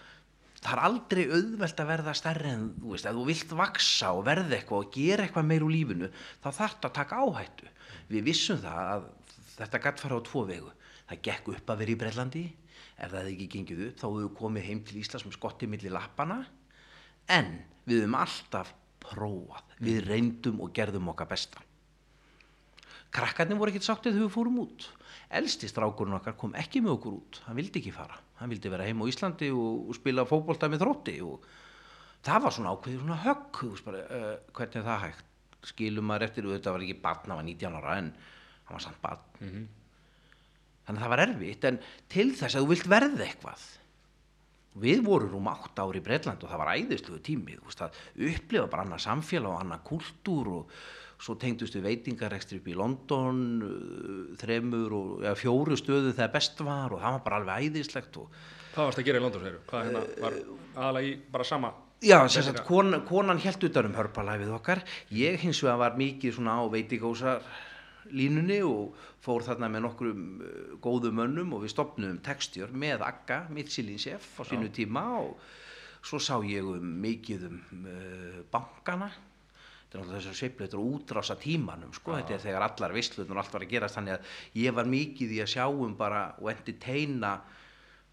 það 0.64 0.74
er 0.74 0.82
aldrei 0.88 1.22
auðvelt 1.28 1.82
að 1.84 1.90
verða 1.90 2.14
stærri 2.18 2.52
en, 2.54 2.68
þú 2.80 2.94
veist, 2.94 3.08
ef 3.10 3.18
þú 3.18 3.26
vilt 3.28 3.56
vaksa 3.60 4.12
og 4.16 4.24
verða 4.28 4.58
eitthvað 4.58 4.86
og 4.86 4.94
gera 4.96 5.26
eitthvað 5.26 5.50
meir 5.50 5.66
úr 5.66 5.74
lífinu, 5.74 6.10
þá 6.44 6.48
þarf 6.50 6.78
það 6.78 6.90
að 6.90 6.96
taka 7.00 7.20
áhættu. 7.24 7.72
Við 8.14 8.28
vissum 8.30 8.62
það 8.64 8.92
að 8.94 9.10
þetta 9.58 9.82
gætt 9.86 10.04
fara 10.04 10.20
á 10.20 10.28
tvo 10.30 10.46
vegu. 10.50 10.72
Það 11.10 11.22
gekk 11.28 11.52
upp 11.54 11.74
að 11.74 11.84
vera 11.84 11.94
í 11.94 12.00
Brellandi, 12.04 12.46
ef 12.96 13.12
það 13.12 13.20
hefði 13.20 13.36
ekki 13.36 13.50
gengið 13.58 13.84
upp, 13.90 14.00
þá 14.00 14.08
hefðu 14.08 14.32
komið 14.40 14.70
heim 14.70 14.82
til 14.88 15.02
Íslands 15.02 15.28
með 15.28 15.38
skotti 15.38 15.70
milli 15.70 15.92
lappana, 15.94 16.40
en 17.34 17.54
við 17.84 18.06
höfum 18.06 18.18
alltaf 18.24 18.74
prófað, 19.04 19.78
við 19.84 20.02
reyndum 20.08 20.64
og 20.64 20.72
gerðum 20.76 21.12
okkar 21.12 21.32
besta 21.34 21.64
krakkarnir 23.14 23.60
voru 23.60 23.74
ekkert 23.74 23.88
sáttið 23.88 24.16
þegar 24.16 24.28
við 24.28 24.34
fórum 24.34 24.62
út. 24.64 24.88
Elsti 25.34 25.70
strákurinn 25.70 26.18
okkar 26.18 26.38
kom 26.40 26.56
ekki 26.60 26.82
með 26.84 26.96
okkur 26.98 27.18
út. 27.18 27.42
Hann 27.48 27.58
vildi 27.60 27.82
ekki 27.82 27.94
fara, 27.94 28.18
hann 28.40 28.52
vildi 28.54 28.72
vera 28.74 28.88
heim 28.88 29.04
á 29.04 29.06
Íslandi 29.10 29.52
og, 29.54 29.90
og 29.90 29.98
spila 29.98 30.26
fótbolta 30.30 30.70
með 30.72 30.84
þrótti 30.86 31.20
og 31.26 31.46
það 32.26 32.46
var 32.46 32.56
svona 32.56 32.74
ákveður 32.74 33.04
svona 33.04 33.20
högg 33.26 33.62
bara, 33.86 34.02
uh, 34.04 34.34
hvernig 34.56 34.82
er 34.82 34.90
það 34.90 35.06
hægt? 35.08 35.30
Skilum 35.64 36.10
maður 36.10 36.28
eftir, 36.28 36.48
og 36.48 36.58
þetta 36.58 36.74
var 36.76 36.84
ekki 36.84 36.98
barn 37.00 37.32
hann 37.32 37.40
var 37.40 37.46
19 37.48 37.78
ára 37.80 37.94
en 38.02 38.10
hann 38.68 38.76
var 38.76 38.84
samt 38.84 39.00
barn. 39.04 39.22
Þannig 40.84 41.00
að 41.00 41.06
það 41.06 41.14
var 41.14 41.24
erfitt 41.24 41.70
en 41.70 41.80
til 42.12 42.28
þess 42.36 42.58
að 42.58 42.66
þú 42.66 42.70
vilt 42.74 42.90
verða 42.92 43.24
eitthvað. 43.24 43.64
Við 44.84 45.04
vorum 45.06 45.32
rúm 45.32 45.48
átt 45.52 45.80
ári 45.80 46.02
í 46.02 46.04
Breitland 46.04 46.44
og 46.44 46.50
það 46.52 46.62
var 46.64 46.74
æðisluðu 46.74 47.22
tími 47.24 47.56
veist 47.62 47.84
upplifa 47.86 48.68
bara 48.72 48.84
annað 48.84 49.04
samfélag 49.06 49.54
og 49.54 49.62
annað 49.62 49.84
kultúr 49.88 50.50
og 50.58 50.78
svo 51.22 51.36
tengdust 51.40 51.78
við 51.78 51.88
veitingarekstri 51.90 52.60
upp 52.62 52.68
í 52.72 52.76
London 52.78 53.40
uh, 53.64 54.36
þremur 54.42 54.98
og 54.98 55.24
ja, 55.28 55.36
fjóru 55.40 55.78
stöðu 55.80 56.12
þegar 56.16 56.36
best 56.36 56.62
var 56.66 56.96
og 56.96 57.04
það 57.04 57.18
var 57.18 57.24
bara 57.28 57.42
alveg 57.42 57.70
æðislegt 57.70 58.22
og 58.24 58.44
Hvað 58.74 58.88
varst 58.90 59.00
að 59.04 59.06
gera 59.06 59.20
í 59.20 59.22
London, 59.22 59.44
segir 59.44 59.58
Hvað 59.70 59.84
hérna 59.88 60.06
var 60.24 60.38
aðalega 60.74 61.10
í 61.10 61.18
bara 61.34 61.46
sama 61.46 61.74
Já, 62.04 62.18
sem 62.28 62.44
sagt, 62.44 62.66
kon, 62.68 62.98
konan 63.08 63.40
held 63.40 63.64
utan 63.64 63.86
um 63.88 63.94
hörpalæfið 63.96 64.50
okkar. 64.58 64.82
Ég 65.16 65.38
hins 65.40 65.62
vegar 65.64 65.78
var 65.80 65.94
mikið 65.96 66.34
svona 66.36 66.58
á 66.60 66.68
veitingósar 66.68 67.46
línunni 68.12 68.58
og 68.68 68.98
fór 69.24 69.46
þarna 69.46 69.70
með 69.72 69.86
nokkrum 69.86 70.24
uh, 70.44 70.74
góðum 70.84 71.22
mönnum 71.22 71.54
og 71.56 71.64
við 71.64 71.72
stopnum 71.72 72.18
textjör 72.26 72.74
með 72.76 73.06
Akka, 73.08 73.46
Michelin 73.56 74.02
chef 74.02 74.26
á 74.36 74.44
sínu 74.50 74.68
tíma 74.76 75.06
og 75.22 75.38
svo 76.04 76.20
sá 76.20 76.36
ég 76.44 76.68
um 76.68 76.90
mikið 77.06 77.48
um 77.48 77.88
uh, 77.88 78.42
bankana 78.52 79.08
þetta 79.94 80.02
náttúrulega 80.02 80.22
þess 80.24 80.32
að 80.32 80.40
sveiflu 80.40 80.66
þetta 80.66 80.78
er 80.78 80.86
útrása 80.90 81.36
tímanum 81.38 81.92
sko, 81.94 82.16
þetta 82.18 82.34
er 82.34 82.42
þegar 82.48 82.66
allar 82.66 82.96
visslutnur 82.96 83.38
og 83.38 83.42
allt 83.44 83.54
var 83.54 83.66
að 83.66 83.74
gerast 83.74 83.98
þannig 84.00 84.16
að 84.16 84.32
ég 84.64 84.78
var 84.78 84.90
mikið 84.90 85.36
í 85.36 85.42
að 85.44 85.52
sjá 85.54 85.66
um 85.70 85.94
bara 86.00 86.24
og 86.42 86.50
entertaina 86.50 87.34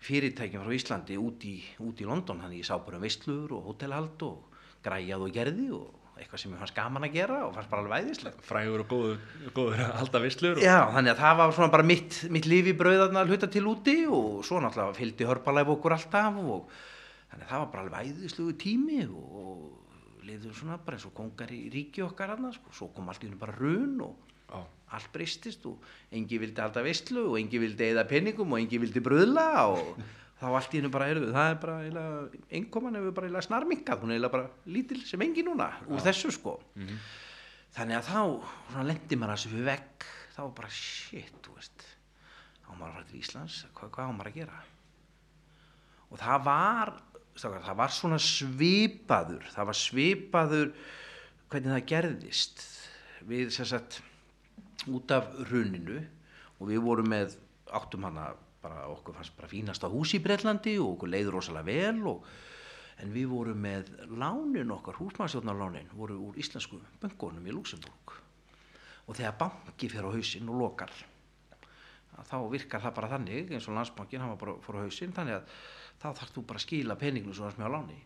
fyrirtækjum 0.04 0.64
frá 0.64 0.74
Íslandi 0.76 1.16
út 1.20 1.46
í, 1.48 1.56
út 1.84 2.00
í 2.00 2.08
London. 2.08 2.42
Þannig 2.44 2.62
ég 2.62 2.68
sá 2.68 2.76
bara 2.80 3.00
um 3.00 3.04
visslur 3.04 3.56
og 3.56 3.66
hótelhald 3.68 4.22
og 4.28 4.60
græjað 4.84 5.24
og 5.26 5.34
gerði 5.34 5.66
og 5.76 5.88
eitthvað 6.20 6.42
sem 6.42 6.52
ég 6.52 6.60
fannst 6.60 6.76
gaman 6.76 7.06
að 7.06 7.14
gera 7.16 7.40
og 7.46 7.54
fannst 7.56 7.70
bara 7.72 7.84
alveg 7.84 8.04
væðislegt 8.04 8.40
frægur 8.44 8.82
og 8.84 8.90
góður, 8.90 9.20
góður 9.56 9.82
að 9.86 9.92
halda 10.02 10.20
vislur 10.20 10.58
og... 10.58 10.64
Já, 10.64 10.78
þannig 10.92 11.14
að 11.14 11.22
það 11.22 11.38
var 11.40 11.54
svona 11.56 11.72
bara 11.72 11.86
mitt, 11.88 12.18
mitt 12.36 12.48
líf 12.48 12.68
í 12.68 12.74
brauðarna 12.76 13.24
hluta 13.28 13.48
til 13.52 13.62
úti 13.70 13.94
og 14.04 14.42
svo 14.44 14.60
náttúrulega 14.60 14.98
fylgdi 14.98 15.28
hörpalæf 15.28 15.72
okkur 15.76 15.96
alltaf 15.96 16.40
og 16.42 16.74
þannig 17.30 17.46
að 17.46 17.52
það 17.54 17.62
var 17.62 17.70
bara 17.72 17.84
alveg 17.86 18.10
æðislugu 18.10 18.56
tími 18.60 19.00
og, 19.06 19.64
og 20.30 20.36
liðum 20.38 20.54
svona 20.54 20.78
bara 20.78 20.98
eins 20.98 21.06
og 21.08 21.14
kongar 21.16 21.50
í 21.50 21.64
ríki 21.72 22.04
okkar 22.04 22.36
annars, 22.36 22.58
sko. 22.60 22.72
svo 22.72 22.88
kom 22.94 23.08
allt 23.10 23.24
í 23.24 23.28
hennu 23.28 23.38
bara 23.40 23.56
run 23.56 24.00
og 24.04 24.16
Já. 24.50 24.62
allt 24.96 25.10
bristist 25.12 25.66
og 25.66 25.82
engi 26.12 26.38
vildi 26.38 26.62
halda 26.62 26.82
veistlu 26.82 27.30
og 27.32 27.38
engi 27.40 27.58
vildi 27.62 27.90
eða 27.90 28.06
penningum 28.08 28.52
og 28.52 28.60
engi 28.60 28.78
vildi 28.82 29.02
bröðla 29.02 29.46
og 29.70 30.00
þá 30.40 30.46
allt 30.50 30.74
í 30.74 30.80
hennu 30.80 30.90
bara 30.90 31.10
erum 31.10 31.26
við, 31.26 31.34
það 31.34 31.50
er 31.50 31.58
bara 31.64 32.12
einkoman 32.50 32.98
hefur 32.98 33.16
bara 33.18 33.42
snarminkað, 33.42 34.04
hún 34.04 34.14
er 34.14 34.28
bara 34.32 34.48
lítil 34.66 35.02
sem 35.06 35.22
engi 35.26 35.44
núna 35.46 35.72
úr 35.88 36.02
þessu 36.04 36.32
sko. 36.34 36.56
Þannig 37.74 38.00
að 38.00 38.08
þá 38.08 38.20
svona 38.70 38.86
lendi 38.88 39.18
maður 39.18 39.36
að 39.36 39.52
við 39.52 39.68
vegg. 39.68 40.08
Þá 40.34 40.40
bara 40.56 40.70
shit, 40.72 41.50
þá 42.64 42.70
maður 42.78 42.88
að 42.88 42.96
fara 42.96 43.06
til 43.10 43.20
Íslands, 43.20 43.60
hvað, 43.76 43.92
hvað 43.94 44.10
á 44.10 44.12
maður 44.16 44.30
að 44.30 44.38
gera? 44.40 44.58
Og 46.10 46.18
það 46.18 46.44
var 46.48 46.92
strákar, 47.40 47.64
það 47.66 47.78
var 47.80 47.94
svona 47.96 48.20
svipaður 48.22 49.46
það 49.50 49.70
var 49.70 49.78
svipaður 49.80 50.74
hvernig 51.50 51.74
það 51.74 51.88
gerðist. 51.90 52.62
Við 53.26 53.50
sem 53.54 53.68
sagt 53.68 54.00
út 54.90 55.12
af 55.12 55.32
runinu 55.50 55.98
og 56.60 56.70
við 56.70 56.84
vorum 56.84 57.10
með 57.10 57.34
áttum 57.74 58.06
hana 58.06 58.30
bara 58.60 58.86
okkur 58.92 59.16
fannst 59.16 59.36
bara 59.36 59.50
fínasta 59.50 59.90
hús 59.90 60.14
í 60.16 60.22
Breitlandi 60.22 60.76
og 60.80 60.94
okkur 60.94 61.12
leiður 61.12 61.38
rosalega 61.38 61.68
vel 61.68 62.08
og, 62.10 62.24
en 63.00 63.12
við 63.14 63.30
vorum 63.32 63.60
með 63.64 63.88
lánin 64.20 64.72
okkar, 64.74 64.98
húsmaðurstjórnarlánin 65.00 65.88
voru 65.96 66.18
úr 66.28 66.40
íslensku 66.40 66.80
böngunum 67.00 67.46
í 67.48 67.54
Luxemburg 67.56 68.16
og 69.06 69.16
þegar 69.16 69.38
banki 69.40 69.88
fyrir 69.88 70.10
á 70.12 70.12
hausinn 70.12 70.50
og 70.52 70.60
lokar 70.60 70.92
þá 72.28 72.36
virkar 72.52 72.84
það 72.84 72.96
bara 72.98 73.12
þannig 73.14 73.54
eins 73.54 73.68
og 73.70 73.78
landsbankin, 73.78 74.20
hann 74.20 74.34
var 74.34 74.42
bara 74.42 74.58
fór 74.64 74.80
á 74.80 74.84
hausinn 74.84 75.16
þannig 75.16 75.38
að 75.38 75.54
þá 76.00 76.08
þarfst 76.08 76.36
þú 76.36 76.46
bara 76.48 76.60
að 76.60 76.66
skila 76.66 76.96
peninginu 77.00 77.36
svo 77.36 77.48
að 77.48 77.58
smjá 77.58 77.68
láni. 77.74 78.00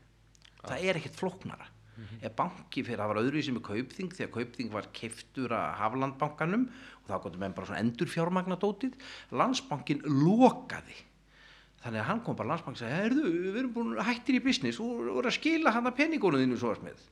Það 0.64 0.84
er 0.88 1.01
ekkert 1.01 1.18
flóknara. 1.20 1.70
Ef 2.24 2.32
banki 2.34 2.82
fyrir 2.82 3.05
að 3.05 3.11
var 3.12 3.20
öðruvísi 3.20 3.53
með 3.55 3.66
kaupþing 3.68 4.14
því 4.16 4.24
að 4.24 4.32
kaupþing 4.34 4.70
var 4.72 4.86
keiftur 4.97 5.53
að 5.55 5.66
Haflandbankanum 5.78 6.64
og 6.66 7.11
þá 7.11 7.16
gotum 7.22 7.45
við 7.45 7.55
bara 7.59 7.68
svona 7.68 7.82
endur 7.84 8.11
fjármagnadótið 8.11 8.97
landsbankin 9.38 10.03
lokaði. 10.09 10.97
Þannig 11.84 12.03
að 12.03 12.09
hann 12.09 12.22
kom 12.26 12.38
bara 12.40 12.51
landsbankin 12.51 12.80
og 12.80 12.90
sagði 12.90 13.28
við 13.45 13.61
erum 13.61 13.74
búin 13.76 14.03
hættir 14.09 14.40
í 14.40 14.42
business 14.42 14.80
og 14.82 15.05
voru 15.05 15.30
að 15.30 15.36
skila 15.38 15.74
hann 15.76 15.86
að 15.86 15.99
peningunum 16.01 16.42
þínu 16.42 16.59
svo 16.59 16.72
að 16.74 16.80
smið 16.82 17.07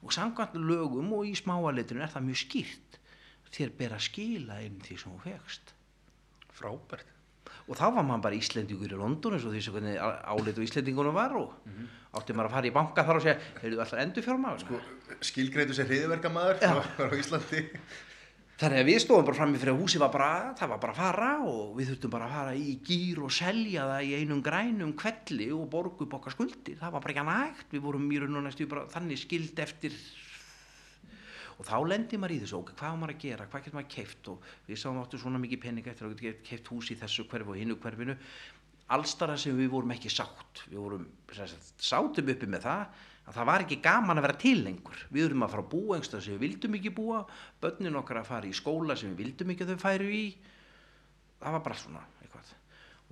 og 0.00 0.14
samkvæmt 0.16 0.54
lögum 0.56 1.10
og 1.12 1.26
í 1.28 1.34
smáaletrinu 1.36 2.00
er 2.00 2.10
það 2.10 2.26
mjög 2.30 2.40
skýrt. 2.40 2.98
Þér 3.50 3.72
ber 3.76 3.94
að 3.96 4.04
skila 4.06 4.60
inn 4.64 4.78
því 4.80 4.96
sem 4.96 5.12
þú 5.12 5.22
fegst 5.26 5.72
frábært 6.56 7.19
og 7.70 7.78
þá 7.78 7.86
var 7.94 8.04
maður 8.04 8.26
bara 8.26 8.38
Íslendingur 8.40 8.92
í 8.92 8.98
London 8.98 9.36
eins 9.36 9.46
og 9.46 9.54
því 9.54 9.62
sem 9.64 9.76
hvernig 9.76 9.96
áleitu 10.00 10.64
Íslendingunum 10.66 11.16
var 11.16 11.34
og 11.38 11.56
átti 12.18 12.34
maður 12.34 12.50
að 12.50 12.54
fara 12.56 12.70
í 12.70 12.74
banka 12.74 13.06
þar 13.06 13.20
og 13.20 13.24
segja 13.24 13.38
heyrðu 13.62 13.82
alltaf 13.84 14.02
endur 14.02 14.26
fjármaður 14.26 14.62
sko. 14.64 14.80
skilgreitu 15.30 15.76
sér 15.76 15.90
hriðverkamaður 15.90 16.62
Já. 16.64 16.72
á 17.06 17.14
Íslandi 17.14 17.64
þannig 18.60 18.82
að 18.82 18.88
við 18.90 18.98
stóðum 19.04 19.28
bara 19.28 19.38
frammi 19.38 19.60
fyrir 19.60 19.72
að 19.72 19.80
húsi 19.80 20.00
var 20.02 20.10
bara, 20.12 20.30
það 20.58 20.72
var 20.74 20.80
bara 20.82 20.92
að 20.92 20.98
fara 21.00 21.30
og 21.48 21.60
við 21.78 21.92
þurftum 21.92 22.12
bara 22.12 22.26
að 22.26 22.34
fara 22.34 22.56
í 22.58 22.74
gýr 22.84 23.22
og 23.24 23.32
selja 23.32 23.86
það 23.88 24.08
í 24.08 24.10
einum 24.20 24.42
grænum 24.44 24.90
kvelli 25.00 25.46
og 25.56 25.68
borgu 25.72 26.04
upp 26.04 26.18
okkar 26.18 26.34
skuldir, 26.34 26.76
það 26.80 26.96
var 26.96 27.06
bara 27.06 27.14
ekki 27.14 27.24
nægt 27.30 27.72
við 27.72 27.86
vorum 27.86 28.10
í 28.12 28.20
raun 28.20 28.42
og 28.42 28.44
næstu 28.44 28.68
bara 28.68 28.84
þannig 28.92 29.22
skild 29.22 29.62
eftir 29.64 29.96
og 31.60 31.66
þá 31.68 31.76
lendi 31.84 32.16
maður 32.16 32.32
í 32.32 32.40
þessu, 32.40 32.56
ok, 32.62 32.70
hvað 32.78 32.94
á 32.96 32.96
maður 32.96 33.12
að 33.12 33.20
gera? 33.26 33.46
Hvað 33.52 33.64
getur 33.66 33.76
maður 33.76 33.90
keift 33.92 34.28
og 34.32 34.46
við 34.64 34.78
sáum 34.80 35.00
áttu 35.02 35.18
svona 35.20 35.40
mikið 35.42 35.60
pening 35.60 35.90
eftir 35.90 36.06
að 36.08 36.22
geta 36.24 36.46
keift 36.46 36.70
hús 36.72 36.88
í 36.88 36.96
þessu 36.96 37.26
hverfi 37.28 37.52
og 37.52 37.58
hinnu 37.60 37.76
hverfinu. 37.82 38.16
Allstara 38.96 39.36
sem 39.38 39.58
við 39.58 39.68
vorum 39.74 39.92
ekki 39.92 40.10
sátt. 40.10 40.64
Við 40.70 40.80
vorum, 40.80 41.04
sáttum 41.76 42.32
uppi 42.32 42.48
með 42.48 42.64
það 42.64 42.86
að 43.28 43.36
það 43.36 43.50
var 43.50 43.64
ekki 43.66 43.78
gaman 43.84 44.18
að 44.18 44.26
vera 44.26 44.38
til 44.40 44.56
lengur. 44.64 45.04
Við 45.12 45.26
vorum 45.28 45.44
að 45.44 45.52
fara 45.52 45.66
að 45.66 45.70
búa 45.74 45.98
einhverstað 45.98 46.24
sem 46.24 46.34
við 46.38 46.44
vildum 46.46 46.78
ekki 46.80 46.94
búa. 46.96 47.20
Börnin 47.60 48.00
okkar 48.00 48.22
að 48.22 48.30
fara 48.32 48.48
í 48.48 48.56
skóla 48.56 48.96
sem 48.96 49.12
við 49.12 49.24
vildum 49.26 49.52
ekki 49.52 49.66
að 49.66 49.74
þau 49.74 49.84
færu 49.84 50.10
í. 50.16 50.24
Það 51.44 51.56
var 51.58 51.64
bara 51.68 51.80
svona 51.84 52.04
eitthvað. 52.22 52.54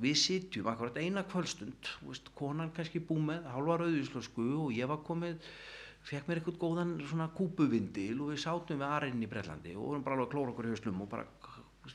Við 0.09 0.21
sitjum 0.25 0.73
akkurat 0.73 0.99
eina 1.05 1.27
kvöldstund 1.29 1.93
veist, 2.07 2.33
konan 2.39 2.73
kannski 2.75 3.05
búið 3.05 3.29
með 3.29 3.51
hálfa 3.53 3.83
rauðvíslösku 3.83 4.49
og 4.65 4.73
ég 4.75 4.89
var 4.89 5.05
komið 5.07 5.45
fekk 6.07 6.29
mér 6.29 6.41
eitthvað 6.41 6.61
góðan 6.63 6.93
svona 7.09 7.29
kúpuvindil 7.37 8.21
og 8.23 8.33
við 8.33 8.43
sátum 8.45 8.81
við 8.81 8.89
arinn 8.89 9.25
í 9.25 9.29
Brellandi 9.31 9.75
og 9.77 9.91
vorum 9.91 10.05
bara 10.07 10.17
alveg 10.17 10.29
að 10.29 10.35
klóra 10.35 10.53
okkur 10.55 10.69
í 10.69 10.73
hauslum 10.73 11.03
og 11.05 11.11
bara 11.13 11.27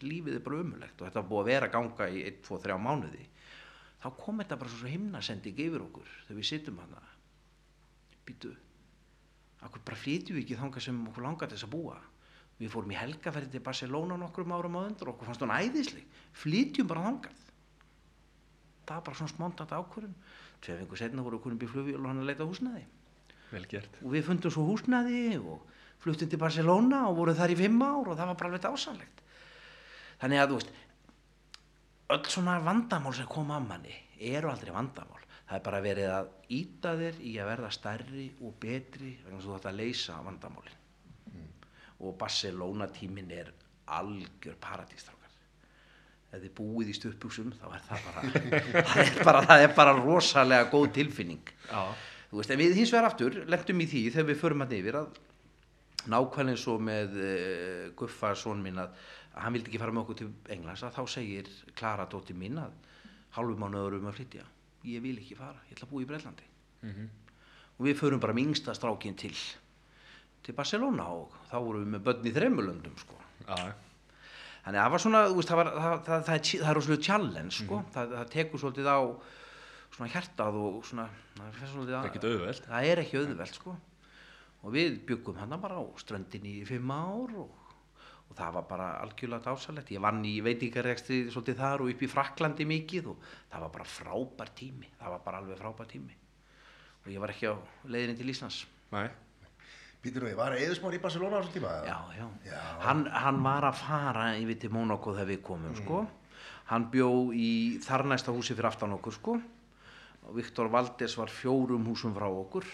lífið 0.01 0.38
er 0.38 0.43
bara 0.45 0.60
ömulegt 0.64 0.99
og 0.99 1.08
þetta 1.08 1.22
var 1.22 1.30
búið 1.30 1.41
að 1.41 1.49
vera 1.51 1.70
að 1.70 1.74
ganga 1.76 2.10
í 2.10 2.24
1, 2.28 2.39
2, 2.47 2.60
3 2.66 2.78
mánuði. 2.82 3.26
Þá 4.04 4.08
kom 4.20 4.41
þetta 4.41 4.60
bara 4.62 4.74
svo 4.74 4.89
himnasending 4.91 5.60
yfir 5.66 5.86
okkur 5.86 6.10
þegar 6.28 6.39
við 6.39 6.49
sittum 6.49 6.80
hana 6.82 7.04
býtu 8.28 8.54
akkur 9.64 9.84
bara 9.86 9.99
flytjum 9.99 10.38
við 10.38 10.43
ekki 10.43 10.60
þangað 10.60 10.86
sem 10.88 10.99
okkur 11.12 11.26
langar 11.28 11.49
til 11.49 11.58
þess 11.58 11.68
að 11.70 11.76
búa? 11.76 11.99
Við 12.60 12.74
fórum 12.74 12.91
í 12.93 12.97
helgaferði 12.99 13.54
til 13.54 13.64
Barcelona 13.66 14.18
nokkrum 14.20 14.54
árum 14.54 14.78
á 14.78 14.82
undur 14.84 15.14
okkur 15.14 15.30
fannst 15.30 15.43
hún 15.43 15.54
æðisleg. 15.56 16.04
Flytjum 16.38 16.89
bara 16.89 17.06
þangað. 17.08 17.39
Það 18.84 18.97
var 18.97 19.06
bara 19.08 19.20
svona 19.20 19.34
smontant 19.34 19.74
ákvörðun. 19.74 20.18
Tvei 20.64 20.78
fengur 20.82 20.99
setna 20.99 21.26
voru 21.26 21.39
okkur 21.39 21.56
um 21.56 21.64
flugvél 21.64 21.97
og 22.01 22.10
hann 22.12 22.22
að 22.22 22.30
leita 22.30 22.45
að 22.45 22.54
gert 22.60 23.03
og 24.01 24.14
við 24.14 24.26
fundum 24.30 24.54
svo 24.54 24.66
húsnæði 24.68 25.38
og 25.39 25.62
fluttum 26.04 26.30
til 26.30 26.41
Barcelona 26.41 27.06
og 27.10 27.20
vorum 27.20 27.38
þar 27.38 27.54
í 27.54 27.60
fimm 27.60 27.82
ár 27.82 28.10
og 28.10 28.18
það 28.18 28.32
var 28.32 28.39
bara 28.39 28.49
alveg 28.51 28.66
dásanlegt 28.66 29.22
þannig 30.22 30.41
að 30.41 30.49
þú 30.51 30.60
veist 30.60 30.74
öll 32.14 32.30
svona 32.30 32.60
vandamál 32.64 33.14
sem 33.16 33.30
koma 33.30 33.58
að 33.58 33.68
manni 33.72 33.95
eru 34.34 34.51
aldrei 34.51 34.74
vandamál. 34.74 35.22
Það 35.43 35.58
er 35.58 35.66
bara 35.66 35.82
verið 35.84 36.12
að 36.14 36.30
íta 36.56 36.93
þér 36.99 37.18
í 37.20 37.34
að 37.41 37.49
verða 37.51 37.72
stærri 37.76 38.28
og 38.41 38.54
betri 38.62 39.12
vegna 39.26 39.41
þú 39.43 39.58
ætti 39.58 39.70
að 39.70 39.80
leysa 39.82 40.20
vandamálin. 40.26 40.80
Og 42.04 42.16
Barcelona 42.20 42.88
tímin 42.91 43.32
er 43.32 43.51
algjör 43.93 44.56
paradístrákar 44.62 45.20
ef 46.34 46.41
þið 46.41 46.54
búið 46.58 46.89
í 46.89 46.95
stuðbuxum 46.97 47.51
þá 47.60 47.66
er 47.76 47.84
það 47.88 48.06
bara 48.08 48.22
það 48.89 49.01
er 49.04 49.28
bara, 49.28 49.41
það 49.45 49.66
er 49.66 49.76
bara 49.78 49.93
rosalega 49.99 50.70
góð 50.72 50.88
tilfinning. 50.95 51.51
Já, 51.70 51.84
Þú 52.34 52.39
veist, 52.39 52.51
en 52.53 52.61
við 52.63 52.79
hins 52.79 52.91
vegar 52.93 53.05
aftur 53.11 53.36
lendum 53.45 53.81
í 53.84 53.86
því 53.91 53.99
þegar 54.15 54.29
við 54.31 54.39
förum 54.41 54.65
að 54.65 54.71
yfir 54.79 54.95
að 54.97 55.19
nákvæmlega 56.09 56.71
og 56.73 56.79
með 56.81 57.19
uh, 57.21 57.84
Guffa 57.99 58.34
son 58.36 58.63
minn 58.65 58.81
að, 58.81 58.95
að 59.36 59.45
hann 59.45 59.53
vildi 59.53 59.69
ekki 59.69 59.81
fara 59.84 59.93
með 59.93 60.01
okkur 60.07 60.17
til 60.23 60.31
Englands 60.55 60.84
að 60.84 60.97
þá 60.97 61.03
segir 61.13 61.51
Klara 61.77 62.07
dóttir 62.09 62.39
mín 62.39 62.57
að 62.57 62.73
hálfu 63.38 63.59
mánuður 63.61 63.99
um 63.99 64.09
að 64.09 64.17
flytja. 64.17 64.47
Ég 64.89 65.05
vil 65.05 65.13
ekki 65.21 65.38
fara, 65.38 65.61
ég 65.69 65.77
ætla 65.77 65.86
að 65.86 65.93
búa 65.93 66.01
í 66.03 66.09
Breitlandi 66.09 66.49
og 67.73 67.86
við 67.88 67.95
förum 68.01 68.19
bara 68.21 68.34
með 68.36 68.49
yngsta 68.49 68.73
strákin 68.75 69.15
til 69.17 69.31
til 70.43 70.55
Barcelona 70.57 71.05
og 71.15 71.36
þá 71.47 71.55
vorum 71.63 71.86
við 71.86 71.91
með 71.93 72.03
börn 72.07 72.27
í 72.27 72.34
þremulöndum 72.36 72.97
sko. 72.99 73.19
já, 73.47 73.71
þannig 74.65 74.79
að 74.79 74.81
það 74.81 74.91
var 74.95 75.03
svona, 75.05 75.21
veist, 75.29 75.51
það, 75.51 75.59
var, 75.61 75.69
það, 75.75 75.93
það, 76.07 76.25
það, 76.27 76.34
er, 76.36 76.43
það 76.49 76.71
er 76.71 76.77
rosalega 76.79 77.05
challenge 77.07 77.55
sko. 77.59 77.79
það, 77.95 78.15
það 78.17 78.34
tekur 78.34 78.63
svolítið 78.63 78.89
á 78.91 78.99
svona 79.94 80.10
hjartað 80.12 80.60
og 80.60 80.86
svona 80.88 81.08
það 81.38 81.50
er 82.06 82.08
ekkert 82.10 82.30
auðvelt. 82.30 82.70
Það 82.70 82.88
er 82.89 83.02
ekki 83.04 83.20
auðvelt 83.20 83.58
sko. 83.60 83.76
Og 84.64 84.74
við 84.74 84.96
byggum 85.10 85.41
hann 85.41 85.58
bara 85.62 85.78
á 85.78 85.84
ströndinni 86.00 86.62
í 86.62 86.68
fimm 86.68 86.91
ár 86.96 87.34
og, 87.44 87.74
og 88.30 88.38
það 88.38 88.54
var 88.58 88.68
bara 88.70 88.88
algjörlega 89.04 89.50
dásalegt. 89.50 89.91
Ég 89.94 90.04
vann 90.04 90.24
í 90.26 90.38
veitingarekstri 90.46 91.26
svolítið 91.34 91.60
þar 91.60 91.84
og 91.84 91.91
upp 91.94 92.06
í 92.06 92.10
Fraklandi 92.10 92.68
mikið 92.70 93.12
og 93.12 93.28
það 93.52 93.66
var 93.66 93.74
bara 93.76 93.89
frábær 93.98 94.54
tími. 94.58 94.89
Það 95.02 95.16
var 95.18 95.26
bara 95.28 95.44
alveg 95.44 95.60
frábær 95.60 95.91
tími. 95.91 96.16
Og 97.04 97.12
ég 97.12 97.20
var 97.20 97.34
ekki 97.36 97.52
á 97.52 97.56
leiðinni 97.91 98.18
til 98.22 98.32
Íslands. 98.32 98.64
Nei. 98.96 99.10
Býtur 100.04 100.26
við, 100.28 100.36
var 100.36 100.56
Eðusmár 100.56 100.96
í 100.96 101.00
Barcelona 101.04 101.39
á 101.39 101.41
þessum 101.44 101.54
tíma? 101.60 101.74
já, 101.88 101.98
já, 102.18 102.26
Já. 102.48 102.60
Hann, 102.84 103.06
hann 103.08 103.38
var 103.44 103.68
að 103.70 103.78
fara 103.80 104.26
yfir 104.36 104.58
til 104.60 104.72
Mónakó 104.74 105.14
þegar 105.16 105.30
við 105.30 105.44
komum 105.48 105.76
sko. 105.78 106.02
Hann 106.72 106.89
bjó 106.91 107.10
í 107.36 107.80
þarnæsta 107.84 108.34
húsi 108.36 108.56
fyrir 108.56 108.68
aftan 108.72 108.96
okkur 108.98 109.16
sko 109.16 109.38
og 110.28 110.36
Viktor 110.38 110.71
Valdes 110.71 111.17
var 111.19 111.32
fjórum 111.32 111.86
húsum 111.89 112.15
frá 112.15 112.28
okkur. 112.30 112.67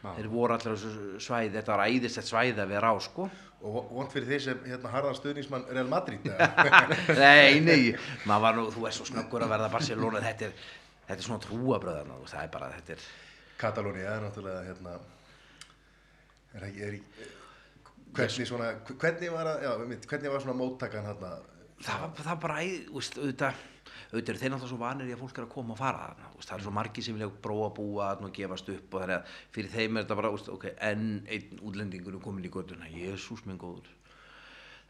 Já. 0.00 0.14
þeir 0.16 0.28
voru 0.32 0.54
allir 0.54 0.72
á 0.72 0.76
þessu 0.80 1.18
svæði. 1.20 1.54
Þetta 1.58 1.72
var 1.74 1.90
æðislegt 1.92 2.28
svæði 2.30 2.62
að 2.62 2.70
vera 2.72 2.92
á 2.92 2.96
sko. 3.04 3.26
Og 3.60 3.90
vond 3.92 4.08
fyrir 4.08 4.30
þeir 4.30 4.44
sem 4.46 4.62
hérna 4.64 4.92
harðan 4.94 5.16
stuðningsmann 5.18 5.66
Real 5.68 5.90
Madrid 5.90 6.24
nei, 7.20 7.60
nei, 7.60 7.90
var 8.24 8.56
nú, 8.56 8.70
þú 8.72 8.86
er 8.88 8.94
svo 8.96 9.04
snöggur 9.10 9.44
að 9.44 9.52
verða 9.52 9.66
Barcelona, 9.74 10.22
þetta 10.24 10.46
er, 10.46 10.54
þetta 11.02 11.16
er 11.18 11.26
svona 11.26 11.44
trúabröðarna, 11.44 12.16
þú 12.16 12.24
veist, 12.24 12.36
það 12.38 12.46
er 12.46 12.54
bara, 12.54 12.70
þetta 12.78 12.94
er, 12.94 13.04
Katalónia 13.60 14.14
er 14.14 14.24
náttúrulega 14.24 14.62
hérna 14.70 14.94
er 16.56 16.66
ekki, 16.70 16.86
er 16.86 16.96
ekki 16.96 17.28
hvernig 18.16 18.48
svona, 18.48 18.70
hvernig 18.88 19.34
var 19.36 19.52
að, 19.52 19.66
já, 19.66 20.00
hvernig 20.08 20.32
var 20.32 20.44
svona 20.46 20.56
móttakan 20.62 21.10
hérna 21.10 21.34
það 21.84 22.06
var, 22.06 22.16
það 22.24 22.40
bara, 22.46 22.58
þú 22.64 22.96
veist, 22.96 23.20
auðvitað, 23.20 23.62
auðvitað 24.10 24.32
eru 24.32 24.40
þeir 24.42 24.52
náttúrulega 24.52 24.72
svo 24.72 24.80
vanir 24.80 25.10
í 25.10 25.14
að 25.14 25.22
fólk 25.22 25.38
er 25.38 25.46
að 25.46 25.52
koma 25.54 25.74
og 25.76 25.78
fara 25.78 26.06
þarna, 26.08 26.30
það 26.42 26.56
er 26.56 26.64
svo 26.64 26.74
margir 26.74 27.06
sem 27.06 27.16
vilja 27.16 27.30
prófa 27.46 27.68
að 27.68 27.76
búa 27.78 28.08
þarna 28.10 28.30
og 28.30 28.36
gefast 28.40 28.72
upp 28.74 28.94
og 28.94 29.04
þannig 29.04 29.16
að 29.20 29.38
fyrir 29.54 29.72
þeim 29.76 29.96
er 29.96 30.04
þetta 30.04 30.18
bara, 30.20 30.32
ok, 30.56 30.66
enn 30.90 31.08
einn 31.30 31.62
útlendingur 31.62 32.16
er 32.18 32.24
komin 32.24 32.48
í 32.48 32.52
göttuna, 32.56 32.90
jésús 32.90 33.44
minn 33.46 33.60
góður 33.60 33.99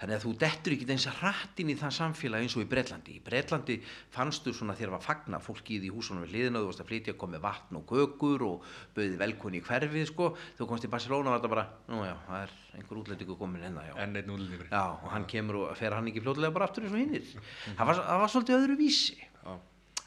þannig 0.01 0.17
að 0.17 0.25
þú 0.25 0.33
dettur 0.41 0.75
ekki 0.77 0.89
eins 0.95 1.07
að 1.11 1.19
hratt 1.21 1.61
inn 1.61 1.73
í 1.73 1.77
það 1.81 1.97
samfélag 1.99 2.45
eins 2.47 2.57
og 2.57 2.65
í 2.65 2.69
Breitlandi 2.71 3.17
í 3.19 3.23
Breitlandi 3.25 3.77
fannstu 4.15 4.55
svona 4.57 4.77
þegar 4.79 4.95
var 4.97 5.05
fagna 5.05 5.41
fólki 5.45 5.77
í 5.77 5.93
húsunum 5.93 6.25
við 6.25 6.35
hliðina 6.35 6.63
þú 6.63 6.71
varst 6.71 6.85
að 6.85 6.91
flytja 6.93 7.17
komið 7.21 7.45
vatn 7.45 7.81
og 7.81 7.87
kökur 7.91 8.47
og 8.49 8.71
bauði 8.97 9.21
velkunni 9.21 9.61
í 9.61 9.67
hverfið 9.67 10.09
sko 10.09 10.33
þú 10.59 10.71
komst 10.71 10.89
í 10.89 10.93
Barcelona 10.93 11.35
var 11.35 11.43
þetta 11.43 11.53
bara 11.53 11.67
nú 11.93 12.01
já, 12.07 12.15
það 12.27 12.47
er 12.47 12.57
einhver 12.81 13.03
útlendingu 13.03 13.37
komin 13.37 13.67
enna 13.69 13.85
já 13.91 13.95
enn 14.01 14.17
einn 14.17 14.33
útlendingur 14.33 14.71
Já, 14.71 14.97
og 15.03 15.11
hann 15.11 15.27
kemur 15.27 15.65
og 15.65 15.77
fer 15.79 15.95
hann 15.97 16.09
ekki 16.11 16.23
fljóðlega 16.25 16.55
bara 16.55 16.69
aftur 16.69 16.87
eins 16.87 16.95
og 16.95 17.01
hinnir. 17.03 17.27
Það 17.75 17.89
var, 17.89 18.01
það 18.07 18.21
var 18.23 18.33
svolítið 18.33 18.57
öðru 18.57 18.77
vísi. 18.79 19.17
Já. 19.19 19.55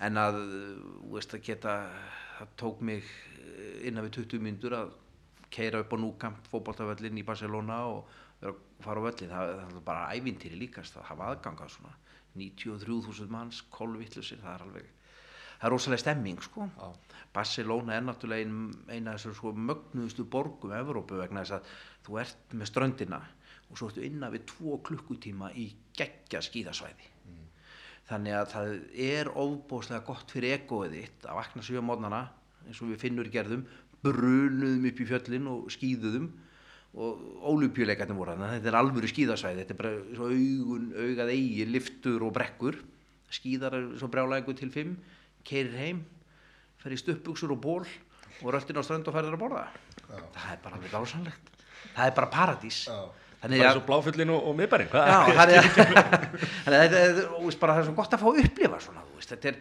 En 0.08 0.20
að, 0.20 0.40
þú 1.04 1.14
veist, 1.18 1.36
að 1.36 1.46
geta, 1.50 1.74
það 2.38 2.54
tók 2.64 2.84
mig 2.88 3.10
eh, 3.44 3.88
innan 3.90 4.08
við 4.08 4.22
20 4.22 4.46
myndur 4.48 4.78
að 4.78 4.94
keira 5.54 5.84
upp 5.84 5.94
á 5.94 5.98
núkamp 6.00 6.48
fótboltavöllin 6.50 7.20
í 7.20 7.26
Barcelona 7.28 7.84
og 7.92 8.08
vera 8.44 8.54
að 8.54 8.84
fara 8.86 9.04
á 9.04 9.06
völlin. 9.08 9.32
Það, 9.34 9.54
það 9.60 9.78
er 9.78 9.86
bara 9.88 10.18
ævintýri 10.18 10.60
líkast 10.60 11.00
að 11.00 11.08
hafa 11.12 11.30
aðgangað 11.32 11.74
svona 11.78 11.96
93.000 12.34 13.34
manns, 13.34 13.62
kolvittlusir, 13.74 14.42
það 14.42 14.56
er 14.56 14.66
alveg, 14.68 14.92
það 15.54 15.68
er 15.68 15.74
rosalega 15.76 16.04
stemming, 16.04 16.42
sko. 16.42 16.68
Já. 16.74 17.20
Barcelona 17.34 17.98
er 17.98 18.06
náttúrulega 18.08 18.48
ein, 18.48 18.60
eina 18.90 19.14
af 19.14 19.22
þessar 19.22 19.38
sko 19.38 19.54
mögnuðustu 19.70 20.26
borgum 20.30 20.74
Evrópu 20.78 21.22
vegna 21.22 21.46
þess 21.46 21.58
að 21.60 21.72
þú 22.08 22.20
ert 22.24 22.58
með 22.58 22.72
ströndina 22.72 23.22
og 23.70 23.80
svo 23.80 23.90
ertu 23.90 24.06
innan 24.06 24.34
við 24.34 24.48
tvo 24.52 24.78
klukkutíma 24.86 25.54
í 25.58 25.72
geggja 25.98 26.42
skíðasvæði 26.46 27.14
þannig 28.10 28.36
að 28.38 28.50
það 28.52 28.72
er 29.06 29.30
ofbóðslega 29.32 30.06
gott 30.08 30.34
fyrir 30.34 30.58
egoið 30.58 30.98
þitt 30.98 31.28
að 31.28 31.40
vakna 31.40 31.64
á 31.64 31.88
mótnana 31.88 32.22
eins 32.68 32.82
og 32.84 32.92
við 32.92 33.04
finnur 33.06 33.30
gerðum 33.32 33.64
brunuðum 34.04 34.88
upp 34.90 35.00
í 35.00 35.08
fjöllin 35.08 35.50
og 35.52 35.70
skíðuðum 35.74 36.28
og 36.94 37.22
ólupjuleikarnir 37.50 38.18
voru 38.18 38.36
þannig 38.36 38.58
þetta 38.60 38.72
er 38.72 38.80
alvöru 38.80 39.10
skíðasvæði. 39.10 39.64
Þetta 39.64 39.74
er 39.74 39.80
bara 39.82 39.94
svo 40.14 40.30
augun, 40.30 40.90
augað 40.94 41.34
eigi 41.34 41.70
liftur 41.70 42.28
og 42.28 42.36
brekkur. 42.36 42.78
Skíðar 43.34 43.80
er 43.80 43.88
svo 43.98 44.12
brjálægu 44.14 44.54
til 44.60 44.70
fimm. 44.74 44.98
Keirir 45.48 45.80
heim 45.80 46.04
fer 46.84 46.94
í 46.94 47.00
stuppuksur 47.00 47.56
og 47.56 47.64
ból 47.64 47.82
og 48.44 48.54
röltin 48.54 48.78
á 48.78 48.84
strönd 48.86 49.08
og 49.08 49.16
færður 49.16 49.40
að 49.40 49.44
borða. 49.46 49.66
Það 50.06 50.52
er 50.52 50.64
bara 50.64 50.78
alveg 50.78 50.94
dásanlegt 50.94 51.54
það 51.92 52.08
er 52.08 52.16
bara 52.18 52.32
paradís. 52.32 52.80
Já. 52.88 53.00
þannig 53.44 53.64
að 53.68 53.74
svo 53.76 53.84
bláfullin 53.90 54.32
og, 54.32 54.46
og 54.48 54.54
miðbæring 54.56 54.94
Já, 54.94 55.00
að 55.28 55.40
að 55.44 55.50
þetta 56.78 57.00
er, 57.02 57.18
bara 57.60 57.74
það 57.74 57.82
er 57.82 57.88
svo 57.90 57.96
gott 57.98 58.14
að 58.16 58.22
fá 58.22 58.28
að 58.30 58.40
upplifa 58.46 58.78
svona, 58.86 59.02
þú 59.04 59.14
veist, 59.20 59.34
þetta 59.34 59.48
er 59.52 59.58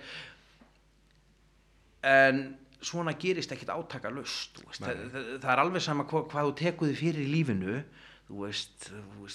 en 2.12 2.38
svona 2.82 3.14
gerist 3.18 3.52
ekkit 3.54 3.72
átaka 3.72 4.10
löst, 4.12 4.58
þú 4.58 4.68
veist, 4.68 4.84
það, 4.84 5.02
það, 5.42 5.50
er 5.54 5.62
alveg 5.62 5.84
sama 5.84 6.06
hva, 6.10 6.24
hvað 6.30 6.48
þú 6.48 6.56
tekuði 6.62 6.98
fyrir 6.98 7.26
í 7.26 7.30
lífinu. 7.36 7.82
Þú 8.28 8.44
veist, 8.46 8.86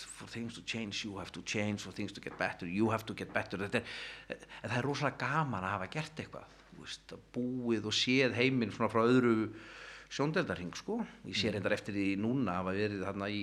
for 0.10 0.32
things 0.32 0.56
to 0.58 0.64
change 0.66 1.04
you 1.06 1.18
have 1.20 1.32
to 1.36 1.44
change, 1.46 1.84
for 1.84 1.94
things 1.94 2.14
to 2.16 2.24
get 2.24 2.38
better 2.40 2.66
you 2.66 2.88
have 2.90 3.06
to 3.06 3.14
get 3.14 3.34
better, 3.36 3.60
er 3.68 3.84
það 4.64 4.78
er 4.80 4.88
rosalega 4.88 5.20
gaman 5.22 5.66
að 5.66 5.76
hafa 5.76 5.90
gert 5.98 6.22
eitthvað 6.24 6.56
veist, 6.82 7.14
búið 7.36 7.90
og 7.90 7.96
séð 7.96 8.36
heiminn 8.38 8.74
svona 8.74 8.90
frá 8.92 9.04
öðru 9.04 9.52
sjóndeldarhing 10.14 10.76
sko, 10.78 11.02
ég 11.28 11.38
sé 11.38 11.52
reyndar 11.52 11.76
eftir 11.76 11.96
því 11.98 12.08
núna 12.24 12.62
að 12.62 12.72
verið 12.78 13.06
þarna 13.10 13.30
í 13.34 13.42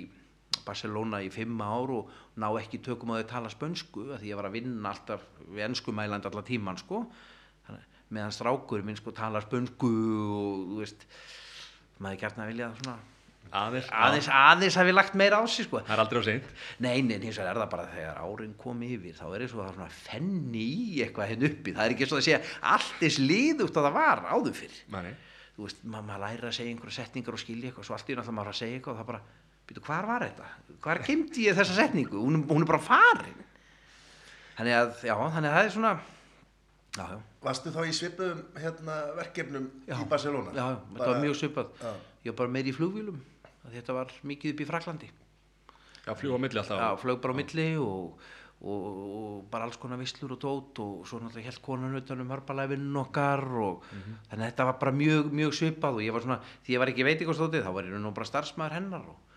Barcelona 0.65 1.21
í 1.25 1.31
fimm 1.35 1.61
ár 1.61 1.93
og 1.93 2.13
ná 2.41 2.47
ekki 2.57 2.81
tökum 2.85 3.13
að 3.15 3.27
tala 3.35 3.51
spönsku 3.53 4.09
að 4.15 4.23
því 4.23 4.31
ég 4.31 4.39
var 4.39 4.49
að 4.49 4.57
vinna 4.57 4.93
alltaf 4.95 5.25
við 5.45 5.65
ennskumælandi 5.67 6.31
allar 6.31 6.47
tíman 6.47 6.81
sko 6.81 7.03
meðan 8.11 8.33
strákur 8.35 8.83
minn 8.85 8.97
sko 8.99 9.13
tala 9.17 9.41
spönsku 9.45 9.89
og 9.89 10.63
þú 10.75 10.79
veist 10.83 11.07
maður 12.03 12.21
gert 12.25 12.39
að 12.43 12.51
vilja 12.53 12.69
svona 12.83 12.97
aðeins, 13.55 13.89
aðeins, 13.95 14.29
aðeins 14.35 14.77
hafi 14.81 14.93
lagt 14.95 15.15
meira 15.15 15.39
á 15.39 15.45
sig 15.47 15.69
sko. 15.69 15.79
Það 15.87 15.93
er 15.95 16.01
aldrei 16.03 16.19
á 16.19 16.25
seint. 16.27 16.47
Nei, 16.83 17.03
nei, 17.07 17.19
hins 17.23 17.37
vegar 17.39 17.53
er 17.55 17.61
það 17.63 17.71
bara 17.75 17.85
þegar 17.93 18.17
árin 18.25 18.55
kom 18.59 18.81
yfir 18.83 19.15
þá 19.15 19.25
er 19.29 19.45
það 19.45 19.45
er 19.45 19.53
svona 19.55 19.89
fenni 19.95 20.65
í 20.65 21.03
eitthvað 21.05 21.31
henn 21.31 21.47
uppi, 21.51 21.75
það 21.77 21.85
er 21.87 21.95
ekki 21.95 22.09
svo 22.11 22.19
að 22.19 22.27
segja 22.27 22.41
allt 22.75 23.05
eins 23.07 23.19
liðugt 23.23 23.79
að 23.79 23.87
það 23.89 23.97
var 24.01 24.25
áður 24.33 24.57
fyrr. 24.59 24.81
Mani. 24.91 25.13
þú 25.55 25.69
veist, 25.69 25.85
ma 25.87 26.01
maður 26.03 26.25
læra 26.25 26.49
að 26.51 26.57
segja 26.59 26.73
einhverja 26.75 26.97
setningar 26.99 27.37
og 27.37 27.43
skilja 27.45 27.71
eitthvað, 27.71 27.87
svo 27.87 27.95
allt 27.95 28.09
í 28.11 28.17
náttúrulega 28.19 28.39
maður 28.41 28.51
að 28.55 28.59
segja 28.59 28.79
eitthvað 28.81 28.95
og 28.97 28.99
það 29.05 29.11
bara, 29.13 29.21
býtu, 29.69 29.85
hvar 29.87 30.09
var 30.11 30.25
þetta? 30.27 30.49
Hvar 30.89 31.03
kemdi 31.07 31.45
ég 31.47 31.59
þessa 31.61 31.77
setningu? 31.79 32.25
Hún, 32.25 32.41
er- 32.41 32.49
hún 32.51 32.65
er 32.67 32.71
bara 32.73 32.83
farin. 32.89 33.45
Þannig 34.59 34.75
að, 34.81 34.91
já, 35.07 35.15
þannig 35.15 35.53
að 35.53 35.55
það 35.61 35.69
er 35.69 35.73
svona 35.77 35.93
já, 36.99 37.05
já, 37.07 37.21
Varstu 37.45 37.71
þá 37.75 37.81
í 37.85 37.93
svipuðum 37.93 38.39
hérna, 38.57 38.95
verkefnum 39.19 39.67
já. 39.89 39.97
Í 40.01 40.07
Barcelona? 40.09 40.53
já, 40.57 40.65
já, 40.65 40.79
þetta 40.81 40.99
Bara- 40.99 41.11
var 41.13 41.21
mjög 41.27 41.37
svipað. 41.43 41.75
Já. 41.83 41.93
ég 42.25 42.31
var 42.33 42.39
bara 42.43 42.55
meir 42.57 42.71
í 42.71 42.73
flugvílum 42.77 43.19
þetta 43.75 43.95
var 43.97 44.15
mikið 44.25 44.55
upp 44.55 44.61
í 44.65 44.69
Fraklandi 44.69 45.11
já, 46.07 46.15
fljúa 46.17 46.37
á 46.37 46.41
milli 46.41 46.59
alltaf. 46.61 46.81
Já, 46.81 46.89
flög 47.01 47.21
bara 47.21 47.33
á 47.33 47.37
milli 47.41 47.67
og, 47.81 48.19
og, 48.65 48.81
og 48.89 49.45
bara 49.53 49.65
alls 49.69 49.77
konar 49.81 50.01
vislur 50.01 50.33
og 50.37 50.41
tót 50.41 50.81
og 50.85 51.05
svo 51.09 51.21
náttúrulega 51.21 51.49
held 51.51 51.61
konan 51.65 51.97
utan 52.01 52.21
um 52.25 52.31
harpalæfinn 52.33 52.97
okkar 52.97 53.45
og 53.45 53.85
þannig 54.31 54.41
að 54.41 54.49
þetta 54.51 54.65
var 54.71 54.79
bara 54.81 54.93
mjög, 54.97 55.31
mjög 55.33 55.53
svipað 55.61 56.01
og 56.01 56.05
ég 56.07 56.13
var 56.17 56.25
svona, 56.25 56.41
því 56.65 56.77
ég 56.77 56.83
var 56.85 56.93
ekki 56.93 57.07
veitingostótið 57.09 57.65
þá 57.67 57.73
var 57.77 57.85
ég 57.89 58.01
nú 58.05 58.13
bara 58.17 58.29
starfsmæður 58.33 58.77
hennar 58.79 59.05
og 59.13 59.34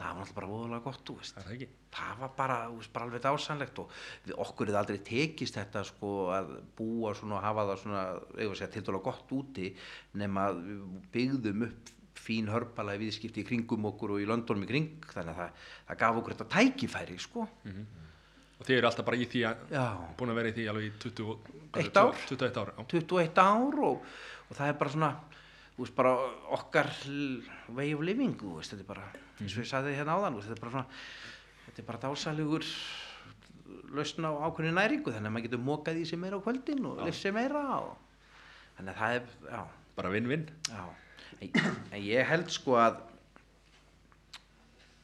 það 0.00 0.04
var 0.08 0.18
náttúrulega 0.18 0.36
bara 0.40 0.50
voðalega 0.52 0.84
gott, 0.86 1.10
það 1.12 1.32
það 1.36 1.64
það 1.92 2.20
var 2.22 2.30
bara, 2.36 2.58
veist, 2.72 2.92
bara 2.94 3.04
alveg 3.08 3.24
dásanlegt 3.26 3.80
og 3.82 3.90
við, 4.24 4.34
okkur 4.46 4.70
er 4.72 4.78
aldrei 4.80 5.00
tekist 5.04 5.58
þetta 5.58 5.82
sko 5.84 6.12
að 6.32 6.52
búa 6.78 7.12
svona 7.18 7.36
og 7.40 7.44
hafa 7.44 7.66
það 7.68 7.82
til 8.76 8.84
dæla 8.88 9.02
gott 9.04 9.34
úti 9.36 9.72
nema 10.22 10.46
að 10.52 10.62
við 10.68 10.86
byggðum 11.16 11.66
upp 11.68 11.92
fín 12.22 12.46
hörpalega 12.52 13.00
viðskipti 13.02 13.42
í 13.42 13.46
kringum 13.48 13.86
okkur 13.88 14.12
og 14.14 14.20
í 14.22 14.26
Londonum 14.28 14.62
í 14.62 14.68
kring. 14.68 14.90
Þannig 15.10 15.32
að 15.32 15.38
það, 15.40 15.62
það 15.88 16.00
gaf 16.02 16.18
okkur 16.20 16.34
þetta 16.36 16.46
tækifæri 16.54 17.16
sko. 17.18 17.46
Og 18.62 18.66
þið 18.68 18.76
eru 18.76 18.86
alltaf 18.86 19.06
bara 19.08 19.18
í 19.18 19.26
því 19.26 19.40
að 19.48 19.62
já, 19.74 19.84
búin 20.20 20.30
að 20.30 20.38
vera 20.38 20.50
í 20.52 20.54
því 20.54 20.66
alveg 20.70 20.84
í 20.86 20.92
20, 21.02 21.24
og- 21.32 21.48
hvað 21.72 21.80
er 21.80 21.88
Eitt 21.88 21.96
ár. 21.98 22.20
21 22.28 22.60
ár 22.62 22.70
já. 22.76 22.84
21 22.92 23.40
ár 23.42 23.80
og, 23.88 24.04
og 24.46 24.54
það 24.60 24.68
er 24.68 24.78
bara 24.84 24.92
svona 24.94 25.10
veist 25.78 25.96
bara 25.96 26.12
okkar 26.52 26.90
way 27.72 27.94
of 27.96 28.02
living, 28.04 28.36
veist, 28.56 28.74
þetta 28.74 28.84
er 28.84 28.90
bara 28.90 29.06
eins 29.40 29.56
og 29.56 29.64
ég 29.64 29.70
sagði 29.70 29.96
hérna 29.96 30.18
áðan, 30.18 30.40
þetta 30.42 30.56
er 30.56 30.64
bara 30.64 30.74
svona 30.76 30.88
þetta 31.66 31.82
er 31.82 31.88
bara 31.88 32.02
dásalegur 32.02 32.66
lausn 33.92 34.26
á 34.28 34.32
ákveðinu 34.48 34.76
næringu 34.76 35.12
þannig 35.12 35.30
að 35.30 35.36
maður 35.36 35.46
getur 35.46 35.64
mokað 35.66 36.02
í 36.02 36.08
sig 36.08 36.20
meira 36.20 36.40
á 36.40 36.44
kvöldin 36.44 36.88
og 36.88 37.00
lifst 37.06 37.24
sig 37.24 37.34
meira 37.34 37.62
og 37.78 37.94
þannig 38.76 38.92
að 38.92 39.00
það 39.00 39.16
er, 39.16 39.32
já, 39.54 39.62
bara 39.96 40.12
vinn-vinn 40.12 40.44
en, 40.72 41.56
en 41.92 42.04
ég 42.04 42.28
held 42.28 42.52
sko 42.52 42.76
að 42.80 43.00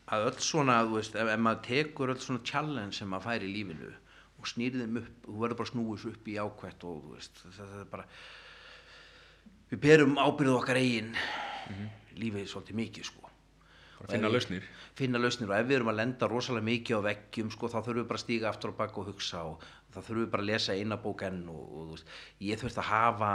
að 0.08 0.26
öll 0.30 0.38
svona, 0.40 0.78
þú 0.88 0.96
veist, 0.96 1.16
ef, 1.20 1.28
ef 1.28 1.40
maður 1.44 1.64
tekur 1.66 2.12
öll 2.14 2.20
svona 2.22 2.44
challenge 2.48 2.96
sem 2.96 3.10
maður 3.12 3.26
fær 3.28 3.44
í 3.44 3.50
lífinu 3.52 3.90
og 4.38 4.48
snýrið 4.48 4.84
þeim 4.84 5.00
upp, 5.02 5.08
þú 5.26 5.38
verður 5.42 5.58
bara 5.58 5.72
þessu 5.72 6.12
upp 6.12 6.28
í 6.30 6.36
ákvætt 6.38 6.86
og 6.88 7.00
þú 7.04 7.14
veist, 7.16 7.40
það, 7.42 7.58
það 7.58 7.80
er 7.82 7.90
bara 7.92 8.06
við 9.70 9.80
berum 9.84 10.18
ábyrðu 10.18 10.56
okkar 10.58 10.80
eigin 10.80 11.14
lífið 12.18 12.50
svolítið 12.50 12.78
mikið 12.82 13.08
sko. 13.08 13.24
Bara 13.98 14.12
finna 14.14 14.30
lausnir. 14.30 14.66
finna 14.98 15.18
lausnir 15.18 15.50
og 15.50 15.56
ef 15.58 15.66
við 15.66 15.76
erum 15.80 15.90
að 15.90 15.98
lenda 16.00 16.28
rosalega 16.30 16.68
mikið 16.68 17.00
á 17.02 17.06
veggjum 17.08 17.48
sko, 17.50 17.70
þá 17.70 17.78
þurfum 17.78 18.02
við 18.02 18.10
bara 18.10 18.20
að 18.20 18.24
stíga 18.24 18.50
aftur 18.50 18.74
á 18.74 18.78
bak 18.78 18.98
og 18.98 19.08
hugsa 19.10 19.40
og 19.46 19.64
þá 19.94 19.98
þurfum 19.98 20.22
við 20.22 20.30
bara 20.34 20.44
að 20.44 20.50
lesa 20.52 20.76
eina 20.78 20.98
bók 21.02 21.24
enn 21.26 21.40
og, 21.50 21.64
og 21.64 21.88
þú 21.88 21.96
veist, 21.96 22.12
ég 22.46 22.60
þurft 22.62 22.78
að 22.78 22.88
hafa 22.92 23.32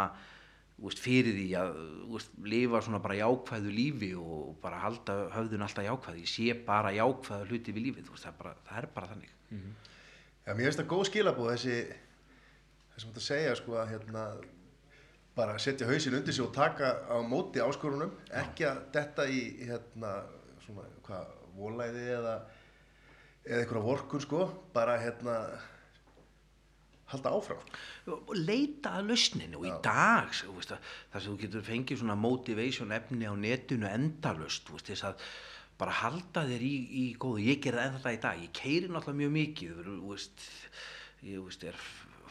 þú 0.78 0.88
veist, 0.88 1.04
fyrir 1.04 1.36
því 1.38 1.48
að 1.60 1.74
þú 1.84 2.16
veist, 2.16 2.32
lifa 2.56 2.82
svona 2.88 3.02
bara 3.04 3.20
jákvæðu 3.20 3.76
lífi 3.76 4.12
og 4.20 4.56
bara 4.64 4.82
halda 4.84 5.18
höfðun 5.36 5.68
alltaf 5.68 5.88
jákvæðu 5.90 6.24
ég 6.24 6.32
sé 6.32 6.58
bara 6.68 6.96
jákvæðu 6.96 7.50
hluti 7.52 7.76
við 7.76 7.88
lífið 7.90 8.08
þú 8.08 8.16
veist, 8.16 8.26
það, 8.26 8.34
er 8.34 8.40
bara, 8.40 8.56
það 8.70 8.80
er 8.82 8.90
bara 8.96 9.12
þannig. 9.12 9.36
Já, 10.44 10.52
mér 10.56 10.66
finnst 10.66 10.82
það 10.82 10.92
góð 10.96 11.06
skilabóð 11.12 11.52
þessi 11.54 11.78
þessum 12.96 13.14
þetta 13.14 13.28
segja 13.28 13.56
sko 13.60 13.78
að 13.80 13.94
hérna 13.94 14.26
bara 15.36 15.58
setja 15.60 15.88
hausin 15.90 16.18
undir 16.20 16.34
sig 16.34 16.46
og 16.46 16.54
taka 16.54 16.96
á 17.10 17.18
móti 17.26 17.62
áskorunum, 17.64 18.12
ekki 18.30 18.68
að 18.70 18.82
detta 18.94 19.26
í 19.26 19.42
hérna 19.66 20.16
svona 20.66 20.86
hvað, 21.06 21.32
volæði 21.58 22.10
eða 22.18 22.36
eða 23.44 23.64
einhverja 23.64 23.84
vorkun 23.84 24.24
sko, 24.24 24.44
bara 24.74 24.98
hérna 25.02 25.38
halda 27.12 27.34
áfram. 27.36 27.64
og 28.08 28.36
leita 28.36 28.98
að 28.98 29.12
lausninu 29.12 29.60
og 29.60 29.66
í 29.68 29.74
dag 29.84 30.32
þar 30.34 31.20
sem 31.20 31.28
þú 31.28 31.36
getur 31.42 31.66
fengið 31.66 32.02
svona 32.02 32.16
motivation 32.20 32.96
efni 32.96 33.28
á 33.28 33.36
netinu 33.36 33.90
endalust 33.90 34.72
þess 34.72 35.06
að 35.10 35.28
bara 35.78 35.94
halda 36.04 36.46
þér 36.48 36.64
í, 36.64 36.74
í 37.04 37.06
góðu, 37.20 37.44
ég 37.50 37.62
gerði 37.62 37.86
ennþá 37.88 38.00
þetta 38.00 38.14
í 38.14 38.22
dag. 38.24 38.42
Ég 38.46 38.52
keiri 38.56 38.90
náttúrulega 38.90 39.20
mjög 39.20 39.32
mikið 39.38 39.80
þú 39.88 39.96
veist, 40.12 40.44
ég 41.28 41.44
veist, 41.44 41.64
er 41.68 41.80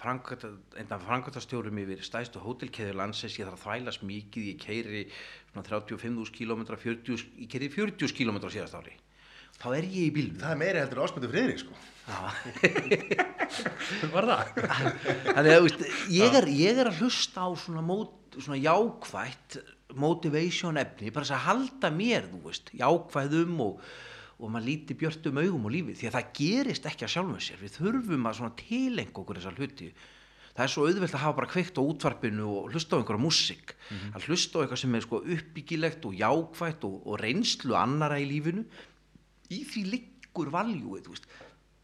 framkvæmtastjórum 0.03 1.78
yfir 1.84 2.03
stæðstu 2.05 2.42
hótelkeður 2.42 2.98
landsins, 2.98 3.38
ég 3.38 3.48
þarf 3.48 3.61
að 3.61 3.64
þvælast 3.68 4.05
mikið, 4.09 4.50
ég 4.50 4.61
keiri 4.61 5.05
svona 5.53 5.64
35.000 5.68 6.34
km 6.36 6.66
40, 6.74 7.24
ég 7.44 7.50
keiri 7.53 7.70
40 7.72 8.16
km 8.18 8.42
síðast 8.48 8.78
ári. 8.78 8.96
Þá 9.62 9.68
er 9.76 9.84
ég 9.86 10.09
í 10.09 10.12
bílnum. 10.14 10.40
Það 10.40 10.55
er 10.55 10.59
meiri 10.59 10.80
heldur 10.80 11.03
ásmöndu 11.05 11.28
friðri 11.30 11.59
sko. 11.61 11.76
Var 14.14 14.26
það? 14.30 14.48
þannig 15.28 15.53
að 15.53 15.66
veist, 15.66 15.84
ég, 16.11 16.38
er, 16.38 16.48
ég 16.50 16.80
er 16.82 16.90
að 16.90 17.03
hlusta 17.03 17.44
á 17.46 17.50
svona, 17.61 17.84
mót, 17.86 18.16
svona 18.38 18.59
jákvætt 18.59 19.61
motivation 20.03 20.80
efni 20.80 21.12
bara 21.12 21.28
þess 21.28 21.36
að 21.36 21.46
halda 21.46 21.92
mér, 21.94 22.26
þú 22.32 22.40
veist 22.48 22.72
jákvæðum 22.80 23.61
og, 23.66 23.84
og 24.39 24.51
maður 24.51 24.68
líti 24.68 24.97
björtum 24.99 25.41
augum 25.43 25.68
og 25.68 25.74
lífið, 25.74 25.99
því 26.01 26.09
að 26.09 26.16
það 26.16 26.33
gerist 26.39 26.89
ekki 26.91 27.07
að 27.07 27.12
sjálfum 27.14 27.43
sér, 27.43 27.61
við 27.61 27.76
þurfum 27.78 28.28
að 28.28 28.37
svona 28.39 28.57
tilenga 28.62 29.22
okkur 29.22 29.41
þessar 29.41 29.59
hluti. 29.61 29.89
Það 30.53 30.64
er 30.64 30.72
svo 30.72 30.87
auðvelt 30.87 31.14
að 31.16 31.22
hafa 31.22 31.37
bara 31.39 31.49
kveikt 31.49 31.78
á 31.80 31.83
útvarpinu 31.83 32.49
og 32.53 32.72
hlusta 32.72 32.97
á 32.97 33.01
einhverja 33.01 33.24
músík. 33.24 33.74
Að 34.12 34.26
hlusta 34.28 34.61
á 34.61 34.62
eitthvað 34.62 34.83
sem 34.83 34.97
er 34.99 35.07
sko 35.07 35.20
uppbyggilegt 35.22 36.09
og 36.09 36.18
jákvætt 36.18 36.85
og, 36.89 36.99
og 37.09 37.20
reynslu 37.22 37.78
annara 37.78 38.18
í 38.20 38.26
lífinu. 38.28 38.66
Í 39.49 39.62
því 39.68 39.85
liggur 39.95 40.53
valjúið, 40.53 41.09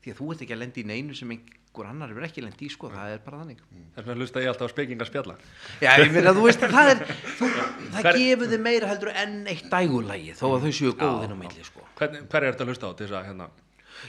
því 0.04 0.12
að 0.12 0.20
þú 0.20 0.28
ert 0.34 0.44
ekki 0.44 0.56
að 0.56 0.62
lendi 0.64 0.84
í 0.84 0.88
neinu 0.90 1.16
sem 1.16 1.32
einhver 1.78 1.90
annar 1.94 2.10
er 2.18 2.26
ekki 2.26 2.42
lendi 2.44 2.66
í, 2.66 2.70
sko, 2.74 2.90
það 2.90 3.12
er 3.14 3.20
bara 3.24 3.38
þannig. 3.44 3.60
Þess 3.94 4.06
vegna 4.08 4.16
hlusta 4.18 4.42
ég 4.42 4.50
alltaf 4.50 4.66
á 4.66 4.74
spekingar 4.74 5.08
spjalla 5.08 5.36
Já, 5.84 5.90
ég 6.02 6.12
meina, 6.14 6.34
þú 6.34 6.44
veist, 6.48 6.66
það 6.74 6.90
er 6.92 7.02
þú, 7.38 7.48
það 7.94 8.02
Hver- 8.02 8.18
gefur 8.18 8.50
þið 8.52 8.62
meira 8.66 8.90
heldur 8.90 9.12
en 9.14 9.36
eitt 9.54 9.68
dægulægi 9.72 10.34
þó 10.38 10.46
að 10.56 10.66
þau 10.66 10.72
séu 10.80 10.92
góðin 10.98 11.34
á 11.34 11.38
milli, 11.44 11.64
sko. 11.70 11.86
Hvern, 11.98 12.20
Hver 12.28 12.42
er 12.48 12.52
þetta 12.56 12.66
að 12.66 12.72
hlusta 12.72 12.90
á 12.90 12.92
til 12.98 13.06
þess 13.06 13.18
að 13.20 13.28
hérna? 13.30 13.48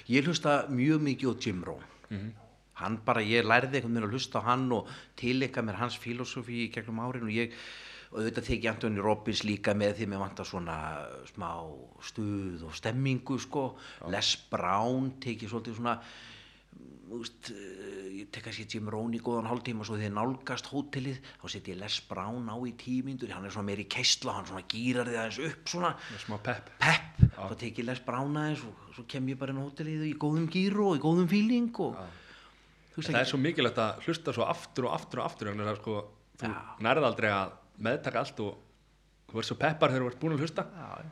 Ég 0.10 0.26
hlusta 0.30 0.56
mjög 0.70 1.04
mikið 1.06 1.30
á 1.30 1.34
Jim 1.46 1.62
Rohn. 1.66 2.32
Hann 2.80 2.98
bara, 3.06 3.22
ég 3.22 3.44
lærði 3.44 3.80
einhvern 3.82 3.94
veginn 3.98 4.08
að 4.10 4.14
hlusta 4.16 4.40
á 4.40 4.48
hann 4.50 4.68
og 4.72 4.88
tilenga 5.20 5.62
mér 5.68 5.80
hans 5.82 5.98
filosofi 6.00 6.66
í 6.66 6.72
gegnum 6.74 7.02
árin 7.04 7.26
og 7.28 7.34
ég 7.36 7.54
og 8.10 8.24
auðvitað 8.24 8.46
teki 8.48 8.70
Antoni 8.72 9.02
Robbins 9.04 9.44
líka 9.46 9.76
með 9.78 10.00
því 10.00 10.06
mér 10.10 10.22
vantar 10.24 10.48
svona 10.48 10.78
smá 11.30 11.50
stuð 12.02 12.64
og 12.66 12.74
stemmingu 12.74 13.36
sko. 13.44 13.66
Les 14.10 14.32
Brown 14.50 15.12
teki 15.22 15.46
svolítið 15.52 15.76
svona 15.78 15.98
veist, 17.18 17.50
eh, 17.50 18.06
ég 18.20 18.30
tek 18.32 18.44
kannski 18.46 18.68
Jim 18.70 18.90
Rohn 18.92 19.16
í 19.18 19.22
góðan 19.24 19.50
hálftíma 19.50 19.86
svo 19.88 19.98
þegar 19.98 20.14
nálgast 20.18 20.70
hótelið 20.70 21.18
þá 21.42 21.46
setjum 21.50 21.74
ég 21.74 21.80
Les 21.82 22.00
Brown 22.10 22.50
á 22.52 22.56
í 22.62 22.74
tímyndur 22.78 23.34
hann 23.34 23.46
er 23.46 23.56
svona 23.56 23.70
meiri 23.72 23.88
keistla, 23.90 24.36
hann 24.38 24.46
svona 24.46 24.66
gýrar 24.70 25.10
þið 25.10 25.20
aðeins 25.24 25.42
upp 25.50 25.74
svona. 25.74 25.96
Smá 26.22 26.38
pepp. 26.46 26.70
Pepp, 26.80 27.26
þá 27.34 27.58
tek 27.58 27.82
ég 27.82 27.90
Les 27.90 28.00
Brown 28.06 28.38
aðeins 28.38 28.64
og 28.70 28.96
svo 28.96 29.08
kem 29.10 29.28
ég 29.34 29.40
bara 29.42 29.56
inn 29.56 29.62
á 29.62 29.66
hótelið 29.66 30.06
í 30.12 30.16
góðum 30.22 30.50
gýru 30.54 30.92
og 30.92 31.00
í 31.00 31.04
góðum 31.04 31.30
fíling 31.32 31.74
og 31.82 31.98
veist 33.00 33.12
Það 33.14 33.22
er 33.22 33.30
svo 33.32 33.40
mikilvægt 33.42 33.80
að 33.82 34.02
hlusta 34.06 34.34
svo 34.36 34.48
aftur 34.50 34.90
og 34.90 34.96
aftur 34.98 35.22
og 35.22 35.30
aftur 35.30 35.52
þannig 35.52 35.70
að 35.72 35.80
sko, 35.82 36.00
þú 36.42 36.50
Já. 36.52 36.58
nærði 36.86 37.08
aldrei 37.10 37.30
að 37.32 37.54
meðtaka 37.80 38.24
allt 38.24 38.42
og 38.44 38.58
þú 39.30 39.38
verður 39.38 39.50
svo 39.50 39.60
peppar 39.62 39.94
þegar 39.94 40.04
þú 40.04 40.10
ert 40.12 40.20
búin 40.24 40.36
að 40.36 40.44
hlusta. 40.44 40.66
Já, 40.74 40.90
já. 41.06 41.12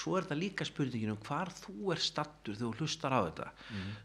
Svo 0.00 0.16
er 0.16 0.24
þetta 0.24 0.38
líka 0.40 0.66
spurningin 0.66 1.12
um 1.12 1.20
hvar 1.26 1.52
þú 1.52 1.92
er 1.94 2.00
stattur 2.02 2.56
þegar 2.56 2.78
þú 2.78 2.86
hlustar 2.86 3.14
á 3.14 3.20
þetta. 3.28 3.50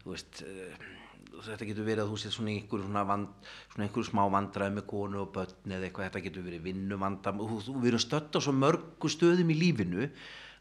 Þú 0.04 0.12
veist, 0.12 0.42
uh, 0.44 1.03
þetta 1.42 1.68
getur 1.70 1.88
verið 1.88 2.04
að 2.04 2.12
þú 2.12 2.20
sér 2.22 2.34
svona 2.36 2.52
í 2.52 2.56
einhverju 2.60 2.86
svona, 2.86 3.04
vand, 3.08 3.50
svona 3.72 3.88
einhverju 3.88 4.08
smá 4.10 4.22
vandræði 4.36 4.76
með 4.78 4.88
konu 4.92 5.20
og 5.24 5.34
börn 5.34 5.74
eða 5.74 5.88
eitthvað, 5.88 6.08
þetta 6.08 6.24
getur 6.28 6.46
verið 6.46 6.64
vinnuvandam. 6.68 7.44
Þú, 7.44 7.76
við 7.82 7.92
erum 7.92 8.02
stödd 8.04 8.38
á 8.38 8.40
svo 8.44 8.56
mörgu 8.56 9.12
stöðum 9.12 9.52
í 9.54 9.58
lífinu 9.60 10.08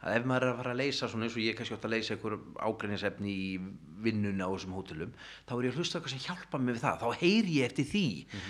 að 0.03 0.17
ef 0.17 0.25
maður 0.27 0.43
er 0.43 0.51
að 0.51 0.57
fara 0.59 0.71
að 0.73 0.79
leysa 0.81 1.07
svona 1.07 1.27
eins 1.27 1.35
og 1.37 1.43
ég 1.45 1.55
kannski 1.55 1.77
átt 1.77 1.85
að 1.87 1.93
leysa 1.93 2.15
einhver 2.15 2.33
ágreinisefni 2.59 3.33
í 3.33 3.51
vinnuna 4.03 4.49
á 4.49 4.51
þessum 4.51 4.75
hótelum, 4.75 5.13
þá 5.47 5.53
er 5.55 5.63
ég 5.63 5.71
að 5.71 5.79
hlusta 5.79 5.99
eitthvað 5.99 6.13
sem 6.13 6.23
hjálpa 6.25 6.59
mig 6.59 6.75
við 6.75 6.83
það, 6.83 7.03
þá 7.05 7.21
heyri 7.21 7.57
ég 7.61 7.69
eftir 7.69 7.87
því. 7.87 8.05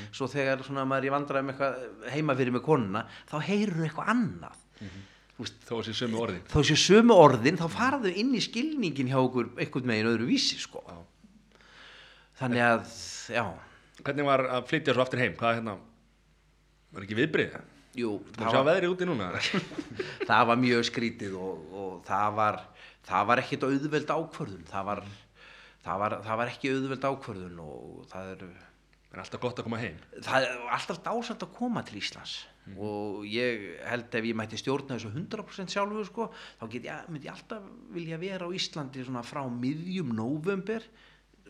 Svo 0.09 0.29
þegar 0.33 0.65
svona 0.65 0.85
maður 0.89 1.05
er 1.05 1.09
í 1.11 1.13
vandræði 1.13 1.45
með 1.45 1.53
eitthvað 1.53 2.09
heima 2.15 2.37
fyrir 2.39 2.55
með 2.55 2.65
konuna, 2.65 3.05
þá 3.29 3.35
heyrur 3.51 3.85
eitthvað 3.85 4.11
annað. 4.15 4.63
Þú 5.33 5.45
veist, 5.45 5.61
þó 5.65 5.73
að 5.77 5.85
sé 5.87 5.93
sömu 5.97 6.19
orðin. 6.21 6.43
þá 6.49 6.59
séu 6.69 6.79
sömu 6.87 7.15
orðin 7.17 7.61
þá 7.61 7.65
fara 7.73 8.01
þau 8.01 8.11
inn 8.21 8.33
í 8.37 8.41
skilningin 8.41 9.09
hjá 9.09 9.17
okkur 9.21 9.53
einhvern 9.57 9.89
megin 9.89 10.09
öðru 10.09 10.29
vísi 10.29 10.59
sko. 10.61 10.81
Þannig 12.43 12.65
að 12.67 12.97
já, 13.33 13.45
Hvernig 14.03 14.27
var 14.27 14.41
að 14.57 14.65
flytja 14.67 14.95
svo 14.95 15.03
aftur 15.05 15.21
heim? 15.21 15.35
Hvað 15.39 15.59
hérna, 15.59 15.77
var 16.93 17.05
ekki 17.05 17.17
viðbrið? 17.21 17.61
jú, 17.93 18.15
það 18.33 18.55
var, 18.65 18.87
það 20.29 20.47
var 20.49 20.61
mjög 20.63 20.87
skrítið 20.89 21.35
og, 21.37 21.67
og 21.77 21.91
það 22.07 22.37
var 22.39 22.57
það 23.07 23.29
var 23.29 23.41
ekkit 23.43 23.65
auðveld 23.67 24.13
ákvörðun. 24.17 24.67
Það 24.69 24.87
var, 24.89 25.01
það 25.85 26.03
var, 26.03 26.17
það 26.25 26.39
var 26.41 26.53
ekki 26.53 26.71
auðveld 26.73 27.09
ákvörðun 27.09 27.63
og 27.63 28.05
það 28.11 28.35
er 28.35 28.45
Það 29.13 29.19
er 29.19 29.27
alltaf 29.27 29.41
gott 29.43 29.59
að 29.61 29.65
koma 29.67 29.77
heim. 29.77 29.97
Það 30.25 30.43
er 30.47 30.61
alltaf 30.73 30.99
dásamt 31.05 31.43
að 31.45 31.49
koma 31.53 31.81
til 31.85 31.99
Íslands. 31.99 32.31
Og 32.81 33.27
ég 33.29 33.67
held 33.85 34.15
ef 34.17 34.25
ég 34.25 34.39
mætti 34.39 34.57
stjórna 34.57 34.95
þessu 34.97 35.11
100% 35.11 35.69
sjálfur 35.69 36.07
sko, 36.07 36.25
þá 36.57 36.63
get 36.73 36.87
ég, 36.87 37.03
myndi 37.13 37.29
ég 37.29 37.35
alltaf 37.35 37.67
vilja 37.93 38.17
vera 38.17 38.47
á 38.49 38.55
Íslandi 38.57 39.05
svona 39.05 39.21
frá 39.21 39.43
miðjum 39.53 40.15
november 40.17 40.87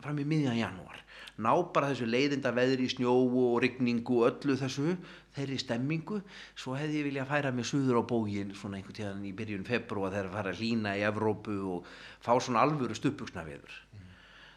fram 0.02 0.20
í 0.22 0.26
miðjan 0.28 0.58
janúar. 0.58 1.02
Ná 1.38 1.52
bara 1.74 1.90
þessu 1.92 2.08
leiðinda 2.10 2.54
veðri, 2.54 2.88
snjó 2.90 3.14
og 3.14 3.60
rigningu 3.64 4.20
og 4.22 4.28
öllu 4.32 4.58
þessu 4.60 4.96
þeirri 5.34 5.58
stemmingu, 5.62 6.20
svo 6.56 6.76
hefði 6.78 7.02
ég 7.02 7.08
vilja 7.10 7.26
færa 7.30 7.54
mig 7.54 7.66
suður 7.70 8.02
á 8.02 8.04
bógin 8.10 8.54
svona 8.58 8.78
einhvern 8.80 8.98
tíðan 9.00 9.26
í 9.26 9.34
byrjun 9.38 9.66
februar 9.66 10.14
þegar 10.14 10.34
fara 10.36 10.54
að 10.54 10.62
hlína 10.62 10.94
í 11.00 11.06
Evrópu 11.08 11.58
og 11.78 11.90
fá 12.22 12.36
svona 12.38 12.62
alvöru 12.66 12.98
stuppuksna 12.98 13.46
veður 13.48 13.80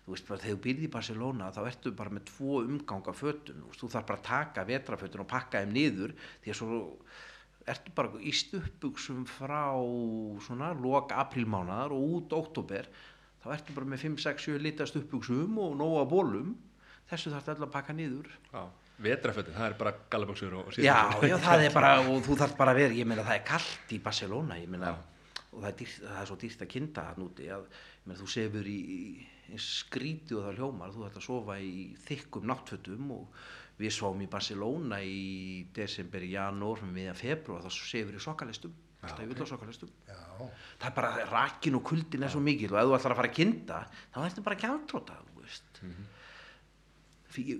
þú 0.07 0.15
veist 0.15 0.29
þegar 0.29 0.43
þú 0.45 0.59
byrði 0.63 0.87
í 0.87 0.93
Barcelona 0.95 1.49
þá 1.51 1.63
ertu 1.67 1.93
bara 1.99 2.13
með 2.15 2.29
tvo 2.29 2.61
umganga 2.63 3.15
fötun 3.17 3.65
þú, 3.75 3.89
þarf 3.91 4.07
bara 4.07 4.21
að 4.21 4.29
taka 4.29 4.67
vetrafötun 4.69 5.25
og 5.25 5.31
pakka 5.33 5.65
þeim 5.65 5.73
niður 5.75 6.13
því 6.45 6.53
að 6.53 6.59
svo 6.61 6.79
ertu 7.67 7.95
bara 7.97 8.21
í 8.23 8.35
stuppuksum 8.39 9.25
frá 9.27 9.75
svona 10.47 10.71
lok 10.79 11.11
aprílmánaðar 11.11 11.97
og 11.97 12.15
út 12.21 12.37
óttúber 12.39 12.87
þá 13.47 13.53
ertu 13.55 13.77
bara 13.77 13.91
með 13.93 14.03
5, 14.09 14.19
6, 14.25 14.49
7 14.51 14.63
lita 14.63 14.87
stuppuksum 14.89 15.59
og 15.63 15.77
nóga 15.79 16.05
bólum 16.11 16.55
þessu 17.11 17.33
þarf 17.33 17.51
alltaf 17.53 17.69
að 17.69 17.75
pakka 17.75 17.95
niður. 17.95 18.31
Já, 18.51 18.63
vetrafötin, 19.03 19.55
það 19.55 19.69
er 19.69 19.77
bara 19.79 19.93
gallaböksur 20.13 20.57
og 20.59 20.71
já, 20.73 20.79
síðan 20.81 21.29
já, 21.31 21.37
það 21.45 21.67
er 21.67 21.77
bara 21.77 21.93
og 22.11 22.25
þú 22.27 22.39
þarf 22.41 22.57
bara 22.59 22.75
að 22.75 22.81
vera, 22.83 22.97
ég 22.99 23.09
meina 23.09 23.27
það 23.27 23.39
er 23.39 23.45
kallt 23.53 23.95
í 23.95 24.01
Barcelona 24.03 24.59
ég 24.59 24.73
meina, 24.73 24.95
og 25.53 25.61
það 25.61 25.69
er, 25.71 25.77
dýrt, 25.83 26.01
það 26.07 26.23
er 26.23 26.31
svo 26.31 26.39
dýrt 26.43 26.65
að 26.67 26.73
kynna 26.75 26.97
það 26.97 27.21
núti 27.23 27.47
að 27.47 27.69
ég 27.69 28.09
meina, 28.09 28.19
þú 28.23 28.31
sefur 28.35 28.73
í, 28.73 28.81
í 29.53 29.61
skríti 29.63 30.39
og 30.39 30.49
það 30.49 30.59
hljómar, 30.61 30.97
þú 30.97 31.07
þarf 31.07 31.21
að 31.21 31.29
sofa 31.29 31.61
í 31.63 31.77
þykkum 32.09 32.51
náttfötum 32.51 33.15
og 33.21 33.47
við 33.77 33.93
sváum 33.93 34.25
í 34.25 34.31
Barcelona 34.33 34.99
í 35.05 35.23
desember, 35.77 36.25
janúar, 36.27 36.83
meðan 36.89 37.21
februar 37.21 37.63
þá 37.63 37.71
sefur 37.77 38.17
í 38.17 38.25
sokkalistum 38.25 38.75
alltaf 39.03 39.23
í 39.25 39.29
Já, 40.09 40.21
það 40.81 40.89
er 40.91 40.95
bara 40.97 41.27
rakin 41.31 41.79
og 41.79 41.85
kuldin 41.87 42.23
er 42.27 42.33
svo 42.33 42.41
mikil 42.41 42.73
og 42.73 42.81
ef 42.81 42.87
þú 42.89 42.97
ætlar 42.99 43.15
að 43.15 43.21
fara 43.21 43.33
að 43.33 43.39
kynna 43.41 43.81
þá 44.15 44.21
ertu 44.25 44.47
bara 44.47 44.57
ekki 44.57 44.71
veist. 45.41 45.83
Mm 45.83 46.13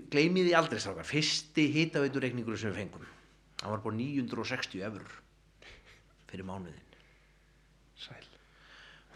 gleymið 0.09 0.47
því 0.47 0.53
aldrei 0.57 0.79
strákar. 0.81 1.05
Fyrsti 1.05 1.67
hitaveiturreikningur 1.69 2.57
sem 2.57 2.71
við 2.71 2.79
fengum 2.81 3.03
hann 3.61 3.73
var 3.73 3.83
bara 3.83 3.97
960 3.97 4.83
eurur 4.85 5.13
fyrir 6.29 6.45
mánuðin 6.45 6.83
Sæl. 7.97 8.25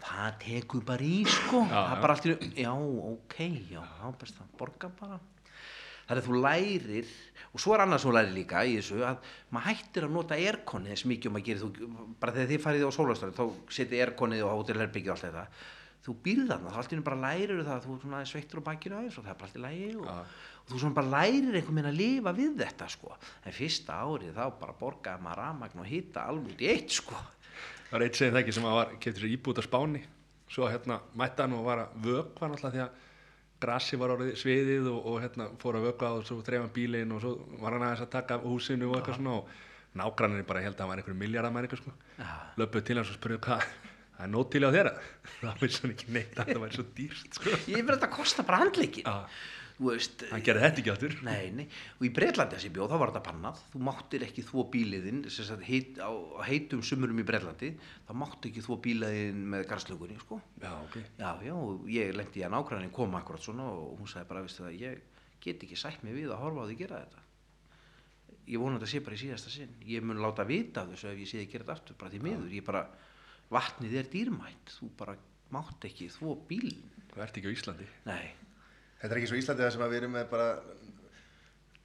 Það 0.02 0.38
tekur 0.42 0.82
bara 0.86 1.06
í 1.06 1.20
sko. 1.30 1.60
Já, 1.70 1.76
það 1.76 1.84
já. 1.84 1.92
er 1.94 2.00
bara 2.02 2.14
allt 2.16 2.24
í 2.26 2.64
já, 2.64 2.72
ok, 3.12 3.36
já, 3.70 3.82
þá 4.00 4.06
best 4.18 4.40
að 4.42 4.56
borga 4.58 4.90
bara. 4.98 5.18
það 5.20 5.31
að 6.20 6.26
þú 6.28 6.40
lærir 6.42 7.12
og 7.52 7.60
svo 7.62 7.74
er 7.76 7.82
annað 7.84 8.02
sem 8.02 8.10
þú 8.10 8.14
lærir 8.16 8.34
líka 8.36 8.64
í 8.64 8.74
þessu 8.78 9.02
að 9.06 9.28
maður 9.52 9.68
hættir 9.68 10.06
að 10.06 10.14
nota 10.16 10.38
airconið 10.38 10.94
eins 10.94 11.04
mikið 11.08 11.28
og 11.30 11.34
maður 11.36 11.46
gerir 11.48 11.62
þú, 11.62 11.90
bara 12.20 12.34
þegar 12.36 12.50
þið 12.52 12.64
farið 12.66 12.84
á 12.88 12.96
sólastöru 12.96 13.36
þá 13.36 13.44
setið 13.76 14.02
airconið 14.06 14.44
og 14.46 14.54
hótelherbyggju 14.56 15.12
og 15.12 15.16
allt 15.16 15.26
þetta. 15.28 15.44
Þú 16.02 16.14
býrð 16.24 16.48
þarna, 16.50 16.70
þá 16.72 16.78
allt 16.80 16.92
í 16.92 16.96
einu 16.96 17.04
bara 17.06 17.20
lærir 17.22 17.60
það 17.62 17.74
að 17.76 17.84
þú 17.84 17.92
er 17.94 18.00
svona 18.02 18.22
sveittur 18.26 18.58
á 18.58 18.68
bakinu 18.68 18.96
aðeins 18.98 19.18
og 19.20 19.26
það 19.26 19.32
er 19.32 19.36
bara 19.38 19.48
allt 19.48 19.58
í 19.58 19.62
lægi 19.62 19.90
og, 20.00 20.08
Já. 20.08 20.16
og 20.62 20.72
þú 20.72 20.80
svona 20.82 20.96
bara 20.96 21.12
lærir 21.12 21.58
einhvern 21.60 21.78
veginn 21.78 21.90
að 21.92 22.00
lifa 22.00 22.32
við 22.40 22.56
þetta 22.58 22.88
sko. 22.90 23.12
En 23.46 23.54
fyrsta 23.54 24.00
árið 24.02 24.32
þá 24.34 24.42
bara 24.64 24.74
borgaði 24.80 25.22
maður 25.22 25.42
rafmagn 25.44 25.84
og 25.84 25.86
hita 25.92 26.24
alveg 26.32 26.64
í 26.66 26.72
eitt 26.72 26.96
sko. 26.96 27.20
Það 27.86 27.94
var 27.94 28.06
eitt 28.08 28.18
segið 28.18 28.34
það 28.34 28.42
ekki 28.42 28.56
sem 28.56 28.66
að 28.66 28.76
var, 28.80 28.92
kefti 29.04 29.22
sér 29.22 29.36
íbútt 29.36 29.62
á 29.62 29.68
Spáni. 29.68 30.02
Svo 30.50 30.66
hérna 30.72 30.98
mætti 31.14 31.44
hann 31.44 31.54
og 31.54 31.64
var 31.70 31.84
að 31.84 31.94
vökva 32.08 32.50
náttúrulega 32.50 32.74
því 32.74 32.82
að 32.82 33.08
grassi 33.62 33.98
var 34.00 34.14
orðið 34.16 34.34
sviðið 34.40 34.88
og, 34.92 35.06
og 35.10 35.20
hérna 35.22 35.48
fór 35.62 35.78
að 35.78 35.86
vökva 35.90 36.10
og 36.18 36.26
svo 36.28 36.40
dreif 36.44 36.64
hann 36.64 36.74
bílinn 36.74 37.14
og 37.14 37.22
svo 37.22 37.32
var 37.62 37.76
hann 37.76 37.86
aðeins 37.86 38.04
að 38.04 38.12
taka 38.16 38.40
húsinu 38.42 38.90
og 38.90 38.98
eitthvað 38.98 39.20
svona 39.20 39.38
og 39.38 39.54
nágrannir 40.02 40.46
bara 40.48 40.64
held 40.64 40.76
að 40.76 40.84
hann 40.84 40.92
var 40.92 41.02
einhverjum 41.02 41.22
miljardamæringur 41.22 41.82
sko. 41.82 41.94
Löpuð 42.60 42.86
til 42.88 43.00
hans 43.00 43.12
og 43.12 43.18
spurði 43.18 43.40
hvað 43.46 43.64
það 43.64 44.26
er 44.26 44.32
nót 44.32 44.52
til 44.52 44.62
á 44.64 44.70
þér? 44.76 44.92
Það 45.40 45.64
vissi 45.64 45.82
hann 45.82 45.96
ekki 45.96 46.14
neitt 46.16 46.38
að 46.38 46.52
það 46.52 46.62
væri 46.64 46.78
svo 46.78 46.86
dýrst 46.98 47.40
sko. 47.40 47.56
Ég 47.56 47.82
verði 47.82 47.96
þetta 47.96 48.08
að 48.08 48.16
kosta 48.16 48.46
bara 48.48 48.62
handleikin 48.62 49.10
veist 49.84 50.22
hann 50.30 50.42
gerði 50.44 50.62
þetta 50.64 50.80
ekki 50.82 50.92
áttur 50.92 51.14
nei, 51.26 51.50
nei. 51.54 51.64
og 51.98 52.04
í 52.06 52.10
Breitlandi 52.14 52.58
þessi 52.58 52.70
bjóð 52.74 52.92
þá 52.92 52.96
var 53.00 53.12
þetta 53.12 53.22
bannað. 53.28 53.62
Þú 53.72 53.82
máttir 53.88 54.24
ekki 54.26 54.44
þvó 54.46 54.64
bíliðinn 54.72 55.22
heit, 55.66 55.98
á, 56.02 56.10
heitum 56.48 56.84
sumurum 56.86 57.22
í 57.22 57.26
Breitlandi 57.28 57.72
þá 58.08 58.12
máttu 58.22 58.50
ekki 58.50 58.64
þvó 58.66 58.78
bíliðinn 58.86 59.40
með 59.54 59.66
garslögunni 59.70 60.18
sko. 60.20 60.40
já, 60.62 60.72
ok. 60.82 60.98
Já, 61.18 61.30
já, 61.46 61.54
og 61.56 61.88
ég 61.92 62.14
lendi 62.16 62.42
í 62.42 62.46
að 62.46 62.54
nágrannin 62.56 62.94
koma 62.94 63.22
akkurat 63.22 63.42
svona 63.42 63.66
og 63.72 63.98
hún 63.98 64.10
sagði 64.10 64.30
bara, 64.30 64.44
það, 64.46 64.78
ég 64.80 65.02
get 65.42 65.66
ekki 65.66 65.78
sætt 65.78 66.04
mig 66.06 66.16
við 66.16 66.30
að 66.30 66.42
horfa 66.44 66.64
á 66.64 66.68
því 66.70 66.78
gera 66.82 67.02
þetta. 67.02 67.26
Ég 68.52 68.58
vona 68.58 68.76
að 68.76 68.82
þetta 68.82 68.92
sé 68.92 69.02
bara 69.06 69.16
í 69.18 69.22
síðasta 69.22 69.52
sinn. 69.54 69.74
Ég 69.86 70.06
mun 70.06 70.22
láta 70.22 70.46
vita 70.46 70.86
þessu 70.88 71.12
ef 71.12 71.20
ég 71.22 71.30
sé 71.30 71.42
þið 71.42 71.52
gera 71.52 71.66
þetta 71.66 71.76
aftur 71.78 71.98
bara 72.00 72.12
því 72.12 72.22
miður, 72.26 72.54
ég 72.54 72.66
bara 72.66 72.86
vatnið 73.52 73.98
er 74.00 74.08
dýrmætt. 74.12 74.72
Þú 74.78 74.88
bara 74.98 75.18
mátt 75.52 75.86
ekki 75.86 76.08
þvó 76.10 76.38
bílinn 76.48 76.88
Þetta 79.02 79.12
er 79.12 79.18
ekki 79.20 79.32
svo 79.32 79.40
Íslandi 79.40 79.66
það 79.66 79.74
sem 79.74 79.84
að 79.84 79.92
við 79.92 80.02
erum 80.02 80.16
með 80.16 80.26
bara 80.30 80.48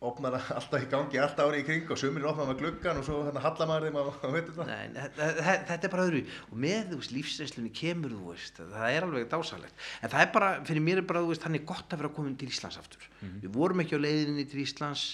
opnar 0.08 0.36
alltaf 0.58 0.84
í 0.84 0.88
gangi 0.92 1.18
alltaf 1.18 1.48
árið 1.50 1.64
í 1.64 1.66
kring 1.66 1.92
og 1.94 1.98
sumir 1.98 2.26
opnar 2.30 2.52
með 2.52 2.60
gluggan 2.62 3.00
og 3.00 3.06
svo 3.08 3.22
hérna 3.26 3.42
hallar 3.42 3.70
maður 3.70 3.88
þeim 3.88 3.98
á, 3.98 4.04
á 4.14 4.30
veitur 4.36 4.58
það. 4.60 4.70
nei 4.70 5.08
þetta, 5.18 5.78
er 5.88 5.94
bara 5.96 6.06
öðru 6.06 6.22
og 6.52 6.60
með 6.66 6.92
þú 6.92 7.00
veist, 7.00 7.14
lífsreynslunni 7.16 7.72
kemur 7.80 8.14
þú 8.14 8.28
veist, 8.30 8.62
það 8.62 8.92
er 8.92 9.08
alveg 9.08 9.32
dásalegt 9.32 9.88
en 10.06 10.14
það 10.14 10.22
er 10.22 10.32
bara, 10.36 10.52
fyrir 10.70 10.86
mér 10.86 11.02
er 11.02 11.08
bara, 11.10 11.26
þú 11.26 11.34
veist, 11.34 11.48
hann 11.50 11.58
er 11.58 11.66
gott 11.74 11.98
að 11.98 12.04
vera 12.04 12.14
komin 12.20 12.38
til 12.38 12.52
Íslands 12.52 12.78
aftur. 12.78 13.10
Við 13.42 13.50
vorum 13.58 13.82
ekki 13.82 13.98
á 13.98 14.06
leiðinni 14.06 14.46
til 14.52 14.62
Íslands. 14.62 15.08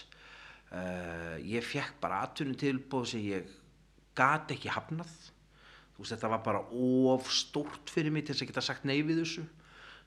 Uh, 0.73 1.37
ég 1.45 1.63
fekk 1.63 1.99
bara 2.01 2.23
atvinnum 2.25 2.57
tilbúð 2.57 3.11
sem 3.13 3.23
ég 3.23 3.51
gat 4.17 4.51
ekki 4.51 4.71
hafnað. 4.73 5.11
Þú 5.93 6.03
veist, 6.03 6.15
þetta 6.15 6.31
var 6.33 6.43
bara 6.43 6.63
of 6.67 7.29
stórt 7.31 7.91
fyrir 7.93 8.11
mig 8.11 8.25
til 8.25 8.33
þess 8.33 8.43
að 8.43 8.51
geta 8.51 8.65
sagt 8.65 8.87
nei 8.89 8.97
við 9.05 9.21
þessu 9.21 9.45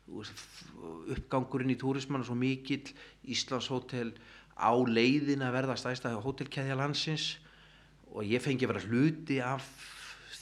uppgangurinn 0.06 1.74
í 1.74 1.78
túrismann 1.80 2.22
er 2.22 2.28
svo 2.28 2.36
mikill 2.38 2.92
Íslands 3.26 3.68
hótel 3.72 4.12
á 4.54 4.70
leiðin 4.72 5.44
að 5.44 5.56
verða 5.58 5.78
stæðsta 5.80 6.14
hótelkeðja 6.22 6.78
landsins. 6.78 7.36
Og 8.14 8.24
ég 8.24 8.42
fengi 8.42 8.64
að 8.64 8.72
vera 8.74 8.84
hluti 8.86 9.40
af 9.44 9.66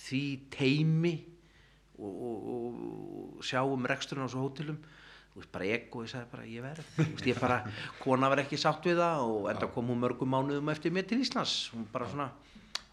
því 0.05 0.25
teimi 0.53 1.15
og, 1.99 2.13
og, 2.13 2.37
og 2.53 3.47
sjá 3.47 3.65
um 3.65 3.89
reksturinn 3.89 4.29
á 4.29 4.31
svo 4.31 4.45
hótelum. 4.45 4.79
Þú 5.35 5.41
veist 5.41 5.51
bara 5.51 5.67
ego, 5.75 6.05
ég 6.05 6.13
sagði 6.13 6.31
bara 6.31 6.47
ég 6.47 6.63
verð. 6.63 6.91
Þú 6.95 7.09
veist 7.09 7.29
ég 7.33 7.41
bara, 7.43 7.59
kona 8.05 8.31
var 8.31 8.45
ekki 8.45 8.61
sátt 8.61 8.87
við 8.87 9.01
það 9.03 9.27
og 9.33 9.49
enda 9.51 9.71
kom 9.75 9.91
hún 9.91 10.03
mörgum 10.05 10.31
mánuðum 10.31 10.71
eftir 10.71 10.95
mér 10.95 11.09
til 11.11 11.19
Íslands. 11.25 11.57
Hún 11.75 11.89
bara 11.91 12.07
svona 12.13 12.29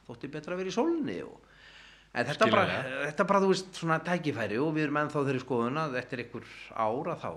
þótti 0.07 0.31
betra 0.31 0.56
að 0.56 0.64
vera 0.64 0.72
í 0.72 0.77
sólunni 0.80 1.19
og 1.27 1.51
en 2.12 2.28
þetta 2.28 2.48
bara, 2.52 2.80
þetta 3.08 3.28
bara 3.30 3.42
þú 3.44 3.52
veist 3.54 3.78
svona 3.80 4.00
tækifæri 4.04 4.60
og 4.62 4.74
við 4.76 4.88
erum 4.88 5.02
ennþá 5.04 5.26
þeirri 5.28 5.44
skoðun 5.46 5.82
að 5.82 5.98
eftir 6.02 6.24
einhver 6.26 6.48
ára 6.76 7.18
þá 7.22 7.30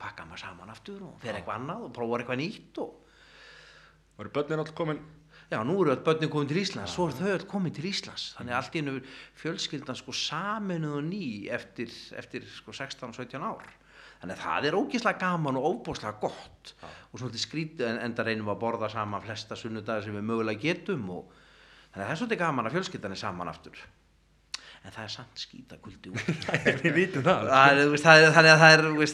pakka 0.00 0.26
maður 0.26 0.42
saman 0.42 0.72
aftur 0.72 1.04
og 1.06 1.20
fer 1.22 1.38
eitthvað 1.38 1.60
annað 1.60 1.86
og 1.86 1.94
prófar 1.96 2.24
eitthvað 2.24 2.42
nýtt 2.42 2.80
og 2.82 2.90
voru 4.16 4.32
börnin 4.34 4.62
alltaf 4.62 4.76
komin? 4.76 5.00
Já, 5.46 5.60
nú 5.62 5.76
eru 5.78 5.92
öll 5.94 6.02
börnin 6.02 6.30
komin 6.32 6.48
til 6.50 6.58
Íslands, 6.58 6.90
svo 6.96 7.06
eru 7.06 7.20
þau 7.20 7.34
öll 7.36 7.46
komin 7.46 7.74
til 7.74 7.86
Íslands. 7.86 8.32
Þannig 8.34 8.54
að 8.54 8.58
allt 8.58 8.76
í 8.76 8.80
einu 8.82 8.94
fjölskyldan 9.38 9.98
sko 10.00 10.14
saminuð 10.18 10.96
og 10.98 11.04
ný 11.06 11.26
eftir, 11.54 11.92
eftir 12.18 12.48
sko 12.50 12.74
16-17 12.74 13.44
ár. 13.46 13.68
Þannig 14.16 14.34
að 14.34 14.42
það 14.42 14.66
er 14.66 14.78
ógislega 14.80 15.20
gaman 15.20 15.60
og 15.60 15.68
óbúslega 15.70 16.18
gott 16.18 16.72
og 16.82 17.20
svolítið 17.20 17.44
skrítið 17.44 17.90
en 17.92 18.00
enda 18.08 18.24
reynum 18.26 18.50
að 18.50 18.58
borða 18.64 18.88
saman 18.90 19.22
flesta 19.22 19.58
sunnudagar 19.60 20.02
sem 20.02 20.16
við 20.16 20.26
mögulega 20.26 20.64
getum 20.64 21.04
og 21.14 21.30
þannig 21.92 22.00
að 22.00 22.06
það 22.08 22.14
er 22.14 22.20
svolítið 22.22 22.42
gaman 22.42 22.66
að 22.66 22.78
fjölskyldan 22.78 23.14
er 23.14 23.22
saman 23.22 23.52
aftur. 23.52 23.86
En 24.86 24.94
það 24.94 25.02
er 25.02 25.12
samt 25.16 25.42
skýta 25.42 25.78
kuldi 25.82 26.12
út. 26.14 26.28
við 26.84 26.92
vitum 26.94 27.26
það. 27.26 27.50
Þú 27.82 28.00
þannig 28.06 28.52
að 28.52 28.60
það 28.62 28.74
er 28.76 28.84
þú 28.86 29.08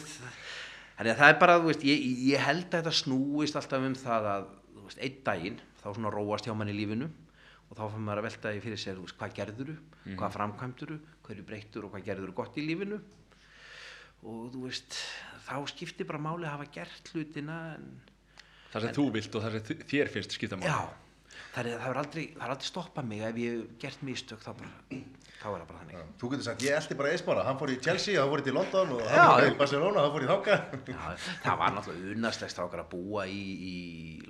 þannig 0.93 1.11
að 1.15 1.19
það 1.19 1.31
er 1.31 1.39
bara 1.41 1.57
þú 1.57 1.69
veist, 1.71 1.83
ég, 1.89 2.03
ég 2.29 2.43
held 2.45 2.67
að 2.67 2.77
þetta 2.77 2.93
snúist 2.99 3.57
alltaf 3.57 3.87
um 3.87 3.95
það 3.97 4.29
að 4.33 4.45
þú 4.75 4.85
veist, 4.85 5.01
einn 5.07 5.17
daginn 5.25 5.59
þá 5.81 5.87
svona 5.89 6.13
róast 6.13 6.47
hjá 6.47 6.53
manni 6.55 6.75
í 6.75 6.77
lífinu 6.77 7.09
og 7.09 7.73
þá 7.79 7.83
fann 7.87 8.05
maður 8.05 8.21
að 8.21 8.27
velta 8.27 8.53
því 8.53 8.61
fyrir 8.67 8.81
sér 8.83 8.99
þú 8.99 9.07
veist, 9.07 9.17
hvað 9.17 9.35
gerðuru, 9.39 9.75
hvað 10.13 10.35
framkvæmduru 10.37 10.99
hverju 11.25 11.45
breyttur 11.47 11.87
og 11.87 11.93
hvað 11.95 12.07
gerðuru 12.09 12.35
gott 12.37 12.57
í 12.59 12.65
lífinu. 12.67 12.99
Og 14.23 14.49
þú 14.53 14.65
veist 14.67 14.97
þá 15.43 15.55
skiptir 15.73 16.07
bara 16.07 16.21
máli 16.23 16.47
að 16.47 16.57
hafa 16.57 16.69
gert 16.77 17.11
hlutina 17.11 17.57
en 17.75 17.87
það 18.71 18.85
sem 18.85 18.95
þú 18.97 19.07
vilt 19.17 19.35
og 19.37 19.43
það 19.43 19.57
sem 19.57 19.87
þér 19.93 20.11
finnst 20.13 20.37
skipta 20.37 20.59
máli. 20.59 20.69
Já, 20.69 21.02
það 21.53 21.67
er, 21.73 21.79
það 21.81 21.89
er 21.93 21.99
aldrei 22.03 22.23
aldrei 22.47 22.69
stoppað 22.69 23.09
mig. 23.09 23.21
Ef 23.27 23.37
ég 23.43 23.57
hef 23.59 23.75
gert 23.83 24.03
mistök 24.07 24.41
þá 24.45 24.51
bara, 24.59 24.71
þá 25.43 25.47
er 25.49 25.61
það 25.63 25.67
bara 25.69 25.79
þannig. 25.81 26.11
Þú 26.21 26.29
getur 26.33 26.45
sagt, 26.47 26.65
ég 26.65 26.77
eldi 26.79 26.97
bara 26.99 27.13
eisbára, 27.13 27.45
hann 27.47 27.59
fór 27.59 27.73
í 27.73 27.77
Chelsea, 27.83 28.19
hann 28.21 28.31
fór 28.31 28.43
í 28.47 28.55
London 28.55 28.93
og 28.97 29.01
Já, 29.03 29.13
hann 29.19 29.33
fór 29.33 29.45
já. 29.45 29.51
í 29.53 29.57
Barcelona, 29.61 30.03
hann 30.05 30.13
fór 30.15 30.25
í. 30.25 30.29
Já, 30.93 31.05
það 31.45 31.57
var 31.63 31.75
náttúrulega 31.77 32.15
unnastlegt 32.17 32.55
strákar 32.55 32.83
að 32.85 32.91
búa 32.93 33.25
í, 33.27 33.41
í 33.69 33.75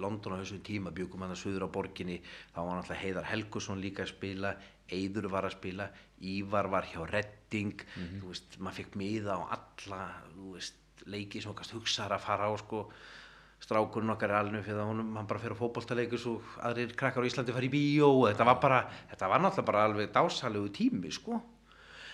London 0.02 0.36
á 0.36 0.42
þessum 0.42 0.64
tíma, 0.66 0.94
byggum 0.96 1.26
hann 1.26 1.36
að 1.36 1.42
suður 1.44 1.68
á 1.68 1.76
borginni, 1.76 2.20
þá 2.56 2.60
var 2.64 2.80
náttúrulega 2.80 3.02
Heiðar 3.04 3.30
Helgusson 3.34 3.84
líka 3.84 4.06
að 4.08 4.14
spila, 4.16 4.56
Eiður 4.94 5.30
var 5.32 5.48
að 5.48 5.56
spila, 5.58 5.90
Ívar 6.24 6.68
var 6.72 6.86
hjá 6.92 7.02
Redding, 7.10 7.82
þú 8.22 8.30
veist, 8.32 8.58
maður 8.60 8.80
fekk 8.82 8.98
miða 9.00 9.38
á 9.40 9.42
alla, 9.58 10.02
þú 10.36 10.56
veist, 10.58 10.80
leiki 11.10 11.42
sem 11.44 11.52
okkast 11.52 11.74
hugsaðar 11.76 12.18
að 12.18 12.26
fara 12.28 12.48
á, 12.48 12.52
sko, 12.62 12.84
strákurinn 13.64 14.12
okkar 14.14 14.34
er 14.34 14.40
alveg 14.42 14.66
fyrir 14.66 14.82
að 14.84 14.90
honum, 14.92 15.14
hann 15.18 15.28
bara 15.30 15.40
fyrir 15.40 15.56
á 15.56 15.62
fótboltaleikus 15.62 16.26
og 16.32 16.56
aðrir 16.68 16.92
krakkar 17.00 17.24
á 17.24 17.28
Íslandi 17.30 17.56
fara 17.56 17.68
í 17.70 17.72
bíó 17.72 18.10
og 18.20 18.26
þetta 18.30 18.48
var 18.50 18.60
bara, 18.64 18.80
þetta 19.14 19.30
var 19.32 19.44
náttúrulega 19.46 19.70
bara 19.72 19.84
alveg 19.88 20.12
dásalegu 20.16 20.72
tími, 20.76 21.12
sko. 21.16 21.40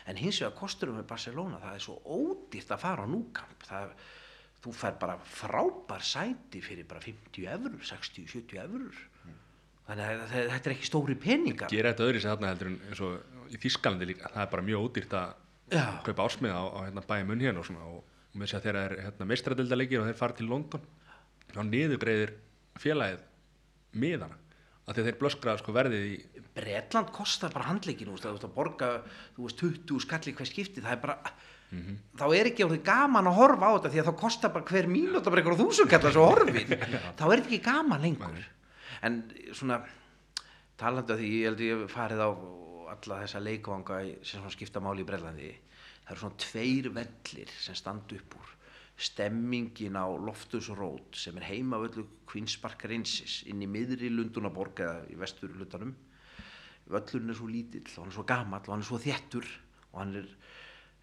En 0.09 0.17
hins 0.17 0.39
vegar 0.41 0.55
kosturum 0.57 0.95
með 0.99 1.07
Barcelona, 1.09 1.59
það 1.61 1.75
er 1.79 1.83
svo 1.85 1.97
ódýrt 2.05 2.71
að 2.73 2.81
fara 2.85 3.05
á 3.05 3.07
núkamp. 3.09 3.65
Það, 3.67 3.91
þú 4.63 4.73
fær 4.75 4.95
bara 5.01 5.17
frábær 5.23 6.05
sæti 6.05 6.61
fyrir 6.65 6.87
bara 6.89 7.01
50 7.03 7.45
eurur, 7.53 7.81
60, 7.85 8.25
70 8.27 8.61
eurur. 8.63 9.01
Þannig 9.89 10.05
að 10.05 10.23
þe- 10.29 10.47
þetta 10.53 10.69
er 10.69 10.73
ekki 10.75 10.85
stóri 10.89 11.15
peningar. 11.17 11.69
gera 11.69 11.93
þetta 11.93 12.05
öðri 12.05 12.21
sem 12.21 12.29
þarna 12.29 12.49
heldur 12.53 12.67
en 12.69 12.79
eins 12.89 12.99
og 13.01 13.49
í 13.49 13.57
Þískalandi 13.57 14.05
líka 14.05 14.29
það 14.29 14.43
er 14.43 14.51
bara 14.53 14.65
mjög 14.67 14.83
ódýrt 14.85 15.15
að 15.17 15.33
Já. 15.73 15.85
kaupa 16.05 16.27
ásmiða 16.29 16.57
á, 16.61 16.65
á 16.69 16.79
hérna, 16.85 17.01
bæja 17.09 17.25
munn 17.25 17.41
hérna 17.41 17.59
og 17.63 17.69
og 17.79 18.03
með 18.37 18.51
sér 18.51 18.59
að 18.59 18.65
þeirra 18.67 18.83
er 18.85 18.93
hérna, 19.07 19.25
meistradildaleikir 19.25 20.01
og 20.03 20.05
þeir 20.09 20.19
fara 20.19 20.33
til 20.37 20.45
London 20.45 20.81
þá 21.53 21.61
niðurgreiðir 21.69 22.35
félagið 22.79 23.25
miðana. 23.99 24.37
Að 24.89 25.03
þeir 25.05 25.17
blöskraða 25.19 25.61
sko 25.61 25.73
verðið 25.75 26.05
í 26.09 26.43
Bretland 26.57 27.11
kostar 27.13 27.53
bara 27.53 27.67
handleikinu, 27.69 28.15
þú 28.15 28.15
veist, 28.15 28.25
að 28.25 28.47
að 28.47 28.55
borga, 28.55 28.89
þú 29.35 29.45
veist, 29.45 29.61
20 29.61 30.03
skalli 30.05 30.33
hver 30.35 30.49
skipti, 30.49 30.81
það 30.81 30.95
er 30.95 31.01
bara, 31.03 31.33
þá 32.17 32.25
er 32.39 32.49
ekki 32.49 32.65
orðið 32.65 32.81
gaman 32.87 33.29
að 33.29 33.37
horfa 33.37 33.69
á 33.69 33.75
þetta 33.75 33.91
því 33.93 34.01
að 34.01 34.09
þá 34.09 34.15
kostar 34.23 34.53
bara 34.55 34.69
hver 34.71 34.89
mínúta 34.89 35.29
bara 35.29 35.43
einhverjum 35.43 35.69
þúsundkallar 35.69 36.15
svo 36.15 36.25
horfin, 36.25 36.73
þá 37.19 37.23
er 37.27 37.35
þetta 37.35 37.39
ekki 37.45 37.61
gaman 37.69 38.05
lengur. 38.07 38.49
En 39.05 39.21
svona, 39.53 39.79
talandi 40.81 41.13
af 41.13 41.21
því, 41.21 41.31
ég 41.37 41.51
held 41.51 41.61
að 41.61 41.69
ég 41.69 41.85
farið 41.93 42.25
á 42.25 42.29
alla 42.89 43.21
þessa 43.21 43.43
leikvanga 43.45 44.01
sem 44.25 44.49
skipta 44.55 44.81
máli 44.81 45.05
í 45.05 45.07
Bretlandi, 45.07 45.53
það 46.01 46.15
eru 46.15 46.23
svona 46.23 46.41
tveir 46.47 46.89
vellir 46.97 47.53
sem 47.61 47.77
standa 47.77 48.17
upp 48.17 48.39
úr 48.41 48.55
stemmingin 48.99 49.95
á 49.95 50.05
Loftus 50.11 50.69
Road 50.75 51.15
sem 51.15 51.37
er 51.39 51.47
heima 51.53 51.79
völlu 51.79 52.05
Queen's 52.29 52.57
Park 52.59 52.83
Rangers 52.89 53.41
inn 53.47 53.63
í 53.63 53.69
miðri 53.69 54.11
Lundunaborg 54.11 54.81
eða 54.83 55.05
í 55.09 55.17
vestur 55.19 55.53
Lundunum 55.55 55.95
völlurinn 56.89 57.31
er 57.31 57.37
svo 57.37 57.47
lítill 57.49 57.85
og 57.95 58.03
hann 58.03 58.11
er 58.11 58.17
svo 58.17 58.25
gamall 58.27 58.65
og 58.65 58.73
hann 58.73 58.83
er 58.83 58.89
svo 58.89 58.99
þéttur 59.01 59.47
og 59.91 60.01
hann 60.01 60.17
er 60.19 60.27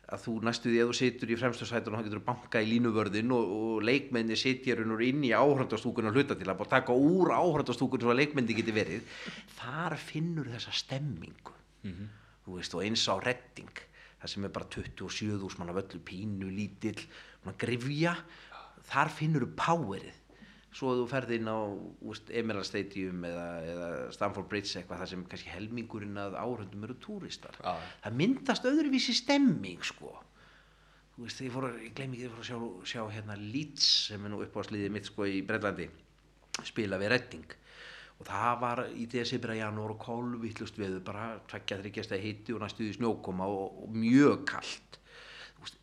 að 0.06 0.22
þú 0.22 0.34
næstu 0.46 0.70
því 0.70 0.82
að 0.82 0.90
þú 0.90 0.96
situr 1.00 1.32
í 1.32 1.38
fremstu 1.40 1.66
sætun 1.66 1.94
og 1.94 1.98
hann 1.98 2.06
getur 2.06 2.22
banka 2.26 2.60
í 2.62 2.68
línuvörðin 2.70 3.32
og, 3.34 3.54
og 3.56 3.86
leikmenni 3.86 4.36
sitja 4.38 4.76
raun 4.78 4.94
og 4.94 5.02
inn 5.02 5.24
í 5.26 5.32
áhörndastúkun 5.34 6.06
og 6.10 6.14
hluta 6.14 6.36
til 6.38 6.46
að 6.46 6.60
bara 6.60 6.74
taka 6.76 6.94
úr 6.94 7.32
áhörndastúkun 7.34 8.04
svo 8.04 8.12
að 8.12 8.20
leikmenni 8.20 8.54
geti 8.54 8.74
verið. 8.76 9.08
Þar 9.58 9.98
finnur 9.98 10.52
þessa 10.52 10.74
stemmingu 10.78 11.56
þú 12.46 12.60
veist 12.60 12.76
og 12.78 12.84
eins 12.86 13.08
á 13.10 13.18
redding 13.18 13.82
það 14.20 14.32
sem 14.32 14.46
er 14.46 14.54
bara 14.54 14.70
27.000 14.70 15.58
manna 15.60 15.74
völlu 15.76 16.00
pínu 16.06 16.50
lítill 16.54 17.02
svona 17.46 17.58
grifja 17.62 18.14
þar 18.90 19.10
finnur 19.14 19.46
þú 19.46 19.50
powerið. 19.58 20.22
Svo 20.76 20.92
að 20.92 20.98
þú 21.00 21.06
ferð 21.08 21.30
inn 21.38 21.48
á 21.48 21.58
Emerald 22.36 22.68
Stadium 22.68 23.22
eða, 23.24 23.46
eða 23.64 23.88
Stamford 24.12 24.48
Bridge 24.50 24.74
eitthvað 24.76 25.00
þar 25.00 25.10
sem 25.12 25.22
kannski 25.30 25.52
helmingurinn 25.54 26.18
að 26.20 26.36
áhörndum 26.36 26.84
eru 26.84 26.96
túristar. 27.00 27.56
Já. 27.62 27.78
það 28.04 28.18
myndast 28.20 28.66
öðruvísi 28.68 29.14
stemming 29.16 29.86
sko. 29.86 30.12
Þú 31.16 31.24
veist, 31.24 31.40
ég 31.40 31.54
fór 31.54 31.70
að, 31.70 31.78
ég 31.86 31.94
gleymi 31.96 32.18
ekki, 32.18 32.26
ég 32.26 32.34
fór 32.34 32.42
að 32.42 32.50
sjá, 32.50 32.58
sjá 32.92 33.14
hérna 33.14 33.38
Leeds 33.40 33.86
sem 34.10 34.26
er 34.26 34.34
nú 34.34 34.42
upp 34.44 34.58
á 34.60 34.68
sliðið 34.68 34.92
mitt 34.92 35.08
sko 35.08 35.28
í 35.30 35.38
Breitlandi 35.48 35.88
spila 36.66 37.00
við 37.00 37.12
Redding 37.14 37.56
og 38.16 38.28
það 38.28 38.60
var 38.60 38.82
í 38.96 39.06
desember 39.12 39.52
að 39.52 39.58
janúar 39.62 39.92
og 39.92 39.98
kolvittlust 40.00 40.78
við 40.80 41.00
bara 41.04 41.34
tveggja 41.48 41.80
þryggjast 41.82 42.14
að 42.16 42.22
hitti 42.24 42.54
og 42.56 42.62
næstuði 42.62 42.94
snjókoma 42.96 43.48
og, 43.48 43.82
og 43.84 43.96
mjög 43.96 44.44
kalt 44.48 45.00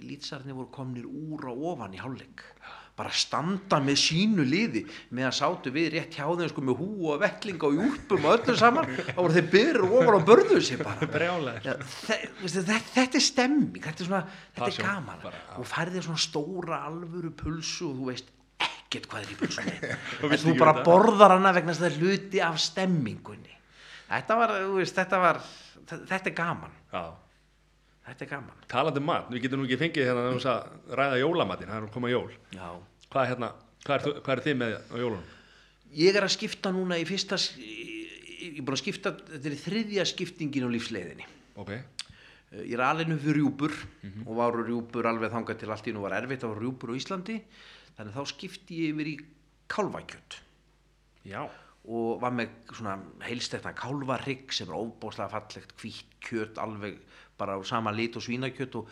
lýtsarnir 0.04 0.56
voru 0.58 0.72
komnir 0.74 1.06
úr 1.08 1.50
og 1.52 1.70
ofan 1.74 1.94
í 1.96 2.02
hálfleik. 2.02 2.44
Bara 2.94 3.10
standa 3.18 3.80
með 3.82 3.98
sínu 3.98 4.44
liði 4.46 4.84
með 5.18 5.28
að 5.32 5.36
sátu 5.40 5.72
við 5.74 5.88
rétt 5.96 6.14
hjá 6.14 6.28
þeim 6.28 6.52
sko 6.52 6.62
með 6.62 6.82
hú 6.84 6.90
og 7.10 7.24
vettlinga 7.24 7.66
og 7.70 7.80
júlpum 7.80 8.28
og 8.28 8.36
öllu 8.36 8.56
saman. 8.60 8.92
Þá 9.08 9.18
voru 9.18 9.38
þeir 9.38 9.48
byrður 9.56 9.96
ofan 10.02 10.18
og 10.20 10.28
börðu 10.28 10.60
sér 10.68 10.84
bara. 10.86 11.08
Veistu, 12.44 12.62
þetta, 12.68 13.08
er 13.08 13.26
stemming 13.26 13.82
þetta 13.82 14.06
er, 14.06 14.12
svona, 14.12 14.22
þetta 14.54 14.70
er 14.70 14.80
gaman. 14.86 15.26
bara, 15.26 15.42
og 15.58 15.68
færðir 15.72 16.06
svona 16.06 16.22
stóra 16.22 16.84
alvöru 16.92 17.34
pulsu 17.34 17.90
og 17.90 17.98
þú 17.98 18.12
veist 18.12 18.30
ekkert 18.62 19.10
hvað 19.10 19.26
er 19.26 19.34
í 19.34 19.40
pulsunni. 19.42 19.76
Og 20.22 20.30
en 20.30 20.38
þú 20.38 20.54
ekki 20.54 20.62
bara 20.62 20.86
borðar 20.86 21.34
hana 21.34 21.56
vegna 21.56 21.74
þess 21.74 21.82
að 21.82 21.88
það 21.88 21.96
er 21.96 22.02
hluti 22.04 22.46
af 22.46 22.62
stemmingunni. 22.62 23.58
Þetta 24.14 24.38
var, 24.38 24.54
veist, 24.78 24.98
þetta 25.00 25.22
var 25.24 25.42
þetta 25.90 26.30
er 26.30 26.36
gaman, 26.38 26.74
Já. 26.94 27.04
Þetta 28.08 28.26
er 28.26 28.32
gaman. 28.34 28.64
Talandi 28.72 29.02
um 29.04 29.08
mat, 29.10 29.30
við 29.32 29.46
getum 29.46 29.62
nú 29.64 29.68
ekki 29.68 29.80
fengið 29.84 30.10
hérna 30.10 30.40
sagði 30.44 30.54
að 30.58 30.98
ræða 31.00 31.22
jólamatinn, 31.24 31.72
það 31.72 31.80
er 31.82 31.88
að 31.88 31.94
koma 31.98 32.12
jól. 32.14 32.32
Já. 32.58 32.68
Hvað 33.14 33.24
er 33.24 33.32
hérna, 33.34 33.50
hvað 33.86 33.96
er, 34.08 34.22
hvað 34.26 34.34
er 34.38 34.44
þið 34.48 34.60
með 34.64 34.76
á 34.80 34.96
jólunum? 35.04 35.32
ég 35.94 36.16
er 36.18 36.26
að 36.26 36.32
skipta 36.34 36.72
núna 36.74 36.98
í 36.98 37.04
fyrsta 37.06 37.38
ég 37.38 38.56
er 38.58 38.64
búin 38.66 38.74
að 38.76 38.82
skipta, 38.82 39.12
þetta 39.30 39.50
er 39.52 39.58
þriðja 39.62 40.06
skiptingin 40.10 40.66
á 40.66 40.70
lífsleiðinni. 40.74 41.28
Ok, 41.62 41.74
Eh, 42.54 42.68
Ég 42.70 42.76
er 42.78 42.82
alinu 42.86 43.16
fyrir 43.18 43.40
rjúpur 43.40 43.72
og 44.28 44.36
var 44.38 44.54
rjúpur 44.54 45.08
alveg 45.10 45.32
þangað 45.34 45.58
til 45.64 45.70
allt 45.74 45.88
í 45.90 45.94
nú 45.96 46.04
var 46.04 46.14
erfitt 46.20 46.44
að 46.46 46.52
vera 46.54 46.62
rjúpur 46.62 46.92
á 46.94 46.98
Íslandi. 47.00 47.40
Þannig 47.98 48.14
þá 48.14 48.24
skipti 48.30 48.76
ég 48.84 48.92
yfir 48.94 49.08
í 49.10 49.16
kálfakjöt. 49.74 50.36
Já. 51.26 51.48
og 51.84 52.22
var 52.22 52.32
með 52.32 52.52
svona 52.78 52.94
heilstekna 53.26 53.74
kálfarygg 53.76 54.54
sem 54.56 54.70
er 54.70 54.78
óbáslega 54.78 55.32
fallegt 55.34 55.74
hvítt 55.82 56.14
kjöt 56.24 56.62
alveg 56.62 57.00
bara 57.38 57.58
á 57.58 57.62
sama 57.66 57.92
lit 57.92 58.16
og 58.18 58.26
svínakjöt 58.26 58.80
og 58.80 58.90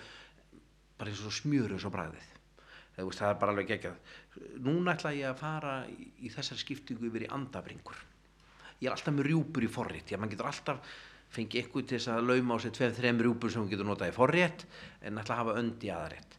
bara 0.97 1.11
eins 1.11 1.25
og 1.25 1.33
smjör 1.33 1.75
eins 1.75 1.87
og 1.87 1.93
bræðið 1.95 2.31
veist, 3.05 3.21
það 3.21 3.29
er 3.29 3.37
bara 3.41 3.53
alveg 3.55 3.69
geggjað. 3.71 4.17
Núna 4.65 4.95
ætla 4.95 5.13
ég 5.15 5.29
að 5.31 5.39
fara 5.39 5.75
í, 5.89 6.29
þessari 6.29 6.61
skiptingu 6.61 7.07
yfir 7.09 7.25
í 7.25 7.31
andabringur. 7.33 7.97
Ég 8.81 8.89
er 8.89 8.95
alltaf 8.95 9.15
með 9.15 9.29
rjúpur 9.29 9.65
í 9.65 9.71
forrétt. 9.71 10.13
Mann 10.19 10.31
getur 10.31 10.49
alltaf 10.49 10.83
fengið 11.31 11.63
einhvern 11.63 11.87
til 11.87 11.97
þess 11.97 12.11
að 12.11 12.27
lauma 12.27 12.57
á 12.57 12.63
sér 12.63 12.75
tveim, 12.75 12.93
þreim 12.97 13.23
rjúpur 13.23 13.53
sem 13.53 13.63
hún 13.63 13.71
getur 13.71 13.87
notað 13.87 14.11
í 14.11 14.15
forrétt 14.15 14.65
en 15.01 15.21
ætla 15.21 15.37
að 15.37 15.41
hafa 15.41 15.57
önd 15.61 15.85
í 15.87 15.91
aðarétt 15.93 16.37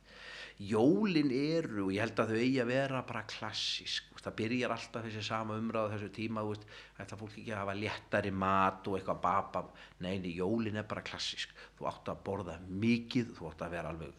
jólin 0.70 1.32
eru 1.34 1.88
og 1.88 1.94
ég 1.94 2.04
held 2.04 2.22
að 2.22 2.32
þau 2.32 2.40
eigi 2.40 2.62
að 2.62 2.72
vera 2.72 3.04
bara 3.08 3.26
klassísk 3.30 4.12
það 4.22 4.36
byrjar 4.38 4.74
alltaf 4.76 5.06
þessi 5.06 5.24
sama 5.26 5.56
umræða 5.58 5.96
þessu 5.96 6.10
tíma 6.14 6.44
þú 6.44 6.52
veist, 6.52 6.66
ætla 7.02 7.18
fólk 7.18 7.34
ekki 7.40 7.54
að 7.54 7.60
hafa 7.62 7.74
léttari 7.78 8.32
mat 8.44 8.88
og 8.88 8.98
eitthvað 8.98 9.20
baba 9.24 9.64
neini, 10.04 10.34
jólin 10.38 10.78
er 10.78 10.86
bara 10.88 11.04
klassísk. 11.06 11.50
Þú 11.78 11.90
átt 11.90 12.12
að 12.12 12.22
borða 12.28 12.58
mikið 12.68 13.34
þú 13.38 13.50
átt 13.50 13.66
að 13.66 13.76
vera 13.76 13.92
alveg 13.92 14.12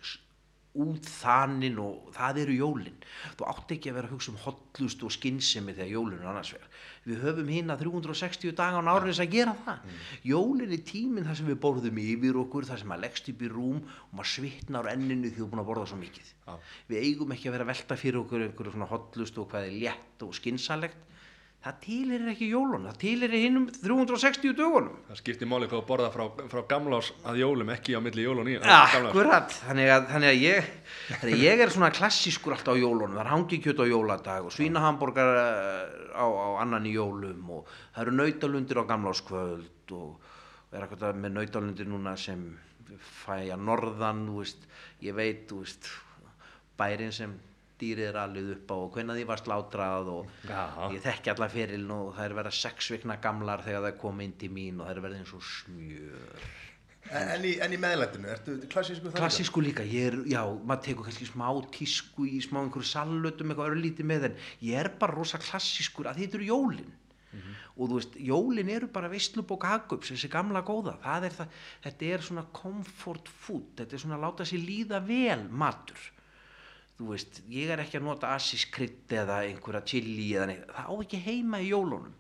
út 0.74 1.06
þaninn 1.06 1.78
og 1.82 2.10
það 2.16 2.40
eru 2.44 2.56
jólin. 2.58 2.96
Þú 3.38 3.48
átt 3.52 3.74
ekki 3.76 3.92
að 3.92 3.98
vera 4.00 4.10
að 4.10 4.16
hugsa 4.16 4.32
um 4.32 4.40
hotlust 4.42 5.06
og 5.06 5.14
skinnsemi 5.14 5.76
þegar 5.78 5.92
jólin 5.92 6.24
er 6.24 6.30
annars 6.32 6.54
vegar. 6.56 6.72
Við 7.04 7.24
höfum 7.28 7.52
hérna 7.54 7.78
360 7.78 8.56
daga 8.58 8.82
á 8.82 8.94
árið 8.96 9.22
að 9.22 9.34
gera 9.36 9.56
það. 9.66 9.96
Jólin 10.26 10.74
er 10.74 10.84
tíminn 10.88 11.28
þar 11.28 11.40
sem 11.40 11.52
við 11.52 11.60
borðum 11.68 12.02
yfir 12.04 12.42
okkur 12.42 12.70
þar 12.70 12.82
sem 12.82 12.90
maður 12.90 13.06
leggst 13.06 13.32
upp 13.34 13.44
í 13.44 13.52
rúm 13.54 13.80
og 13.84 14.14
maður 14.18 14.32
svitnar 14.34 14.92
enninu 14.94 15.30
því 15.30 15.38
þú 15.38 15.46
er 15.46 15.52
búin 15.54 15.64
að 15.64 15.70
borða 15.70 15.90
svo 15.92 16.02
mikið. 16.02 16.34
Já. 16.44 16.58
við 16.90 17.06
eigum 17.08 17.32
ekki 17.32 17.48
að 17.48 17.54
vera 17.56 17.64
að 17.64 17.70
velta 17.72 17.96
fyrir 17.96 18.20
okkur 18.20 18.42
einhverju 18.44 18.74
svona 18.74 18.90
hotlust 18.90 19.38
og 19.40 19.46
hvað 19.54 19.68
er 19.70 19.76
létt 19.84 20.26
og 20.26 20.34
skinsalegt 20.36 21.13
það 21.64 21.76
tilir 21.84 22.24
ekki 22.34 22.48
jólun 22.52 22.88
það 22.90 22.98
tilir 23.00 23.36
hinnum 23.38 23.68
360 23.72 24.56
dögunum 24.58 24.98
Það 25.08 25.20
skiptir 25.22 25.48
máli 25.48 25.70
hvað 25.72 25.80
að 25.80 25.86
borða 25.92 26.10
frá, 26.12 26.24
frá 26.52 26.62
gamlás 26.74 27.12
að 27.24 27.40
jólum, 27.40 27.72
ekki 27.72 27.96
á 27.96 28.00
milli 28.04 28.26
jól 28.26 28.36
og 28.42 28.48
nýja. 28.50 28.60
gamlás. 28.64 29.12
Akkurat, 29.14 29.56
þannig 29.70 29.92
að, 29.94 30.10
þannig 30.12 30.32
að 30.34 30.44
ég 30.44 31.40
ég 31.46 31.64
er 31.64 31.74
svona 31.74 31.92
klassískur 31.96 32.58
alltaf 32.58 32.76
á 32.76 32.82
jólunum 32.82 33.16
það 33.16 33.24
er 33.24 33.32
hangikjöt 33.32 33.80
á 33.80 33.86
jóladag 33.88 34.50
og 34.50 34.56
svínahamborgar 34.58 35.32
eh, 35.40 35.96
á, 36.20 36.26
á 36.28 36.48
annan 36.66 36.90
í 36.90 36.94
jólum 36.98 37.56
og 37.60 37.72
það 37.96 38.04
eru 38.06 38.18
nautalundir 38.20 38.84
á 38.84 38.90
gamláskvöld 38.92 39.96
og 39.96 40.30
er 40.74 40.84
eitthvað 40.84 41.24
með 41.24 41.38
nautalundir 41.38 41.88
núna 41.88 42.18
sem 42.20 42.44
fæja 43.24 43.56
norðan, 43.60 44.26
þú 44.28 44.42
veist, 44.42 44.68
ég 45.04 45.16
veit, 45.16 45.48
þú 45.50 45.64
veist, 45.64 45.90
bærin 46.80 47.14
sem 47.16 47.34
dýrið 47.84 48.10
er 48.10 48.20
alveg 48.24 48.50
upp 48.56 48.74
á 48.74 48.76
og 48.80 48.98
hvenna 48.98 49.20
því 49.20 49.28
var 49.30 49.44
slátrað 49.44 50.12
og 50.16 50.34
Já. 50.48 50.64
ég 50.96 51.04
þekki 51.04 51.34
alla 51.36 51.50
ferilin 51.52 51.96
og 51.96 52.12
það 52.18 52.26
er 52.30 52.36
verið 52.40 52.60
sex 52.64 52.92
vikna 52.96 53.20
gamlar 53.24 53.64
þegar 53.68 53.88
það 53.90 54.02
kom 54.04 54.26
inn 54.26 54.36
til 54.40 54.52
mín 54.56 54.80
og 54.80 54.88
það 54.88 54.96
er 54.96 55.08
verið 55.08 55.24
eins 55.24 55.34
og 55.38 55.48
smjör. 55.52 56.52
En, 57.12 57.30
en, 57.36 57.44
í, 57.44 57.58
en 57.60 57.74
í 57.76 57.78
meðlætinu, 57.84 58.30
ertu 58.32 58.54
klassísku 58.72 59.10
það 59.10 59.20
klassísku 59.20 59.62
líka, 59.64 59.84
ég 59.84 60.14
er, 60.14 60.16
já, 60.32 60.40
maður 60.64 60.86
tekur 60.86 61.10
kannski 61.10 61.28
smá 61.28 61.48
tísku 61.76 62.28
í 62.30 62.40
smá 62.46 62.62
einhverju 62.62 62.88
salutum 62.88 63.52
eitthvað 63.52 63.74
örlítið 63.74 64.08
með 64.08 64.28
en 64.30 64.38
ég 64.64 64.80
er 64.80 64.90
bara 65.02 65.18
rosa 65.18 65.42
klassískur 65.44 66.08
að 66.08 66.24
þetta 66.24 66.40
eru 66.40 66.52
jólin. 66.54 66.94
Og 67.74 67.90
þú 67.90 67.96
veist, 67.98 68.16
jólin 68.22 68.70
eru 68.70 68.88
bara 68.94 69.10
veistlubók 69.10 69.64
hagups, 69.66 70.12
þessi 70.14 70.30
gamla 70.30 70.62
góða. 70.66 70.94
Það 71.02 71.24
er 71.26 71.38
það, 71.40 71.62
þetta 71.82 72.10
er 72.14 72.26
svona 72.28 72.44
comfort 72.54 73.32
food, 73.42 73.72
þetta 73.80 73.98
er 73.98 74.04
svona 74.04 74.20
að 74.20 74.26
láta 74.28 74.46
sér 74.46 74.62
líða 74.62 75.00
vel 75.08 75.40
matur 75.50 76.04
þú 77.04 77.14
veist, 77.14 77.42
ég 77.52 77.72
er 77.74 77.84
ekki 77.84 78.00
að 78.00 78.06
nota 78.08 78.34
asiskrydd 78.38 79.16
eða 79.22 79.42
einhverja 79.48 79.84
chili 79.92 80.30
eða 80.34 80.50
neitt, 80.52 80.68
það 80.72 80.90
á 80.90 80.94
ekki 81.04 81.20
heima 81.26 81.60
í 81.60 81.72
jólunum. 81.72 82.14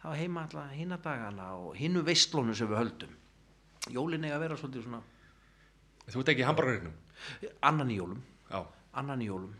Það 0.00 0.12
á 0.12 0.20
heima 0.20 0.44
alltaf 0.46 0.74
hinna 0.76 0.98
dagana 1.04 1.48
og 1.60 1.74
hinnu 1.76 2.02
veistlunum 2.04 2.56
sem 2.56 2.68
við 2.70 2.80
höldum. 2.80 3.16
Jólin 3.90 4.24
eiga 4.24 4.36
að 4.36 4.44
vera 4.46 4.60
svolítið 4.60 4.86
svona 4.86 5.02
Þú 6.10 6.20
ert 6.20 6.30
ekki 6.32 6.42
í 6.42 6.46
hamburgerinnum? 6.48 6.94
annan 7.62 7.90
í 7.90 7.98
jólum. 7.98 8.22
Já. 8.50 8.64
annan 8.92 9.22
í 9.22 9.28
jólum. 9.28 9.52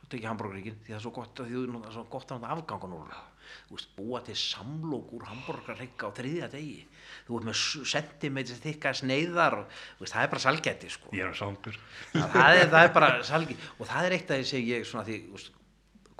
Þú 0.00 0.10
tekið 0.12 0.28
hambúrgaríkin 0.28 0.80
því 0.82 0.90
það 0.92 0.98
er 0.98 1.04
svo 1.04 1.12
gott 1.16 1.40
að 1.40 1.46
því 1.48 1.54
þú 1.54 1.78
það 1.78 1.86
er 1.88 1.96
svo 1.96 2.04
gott 2.12 2.32
að 2.32 2.40
nota 2.40 2.52
afgangan 2.54 2.96
úr 2.98 3.14
þú 3.14 3.33
veist 3.70 3.90
búa 3.96 4.20
til 4.26 4.36
samlók 4.38 5.12
úr 5.16 5.24
hambúrgarrygga 5.28 6.08
á 6.08 6.16
þriðja 6.16 6.48
degi. 6.52 6.80
Þú 7.26 7.38
veist 7.40 7.48
með 7.48 7.88
sentimetri 7.92 8.56
þykka 8.64 8.92
sneiðar 9.00 9.56
og 9.62 9.76
veist 10.00 10.14
það 10.16 10.26
er 10.26 10.32
bara 10.34 10.44
salgæti 10.46 10.90
sko. 10.94 11.12
Ég 11.16 11.28
er 11.28 11.38
sangur. 11.38 11.78
það, 12.12 12.34
það, 12.72 12.80
er, 12.82 12.92
bara 12.98 13.10
salgi 13.26 13.56
og 13.78 13.86
það 13.90 14.08
er 14.10 14.16
eitt 14.18 14.34
sem 14.50 14.66
ég 14.68 14.84
svona 14.88 15.06
því 15.08 15.18
veist, 15.32 15.50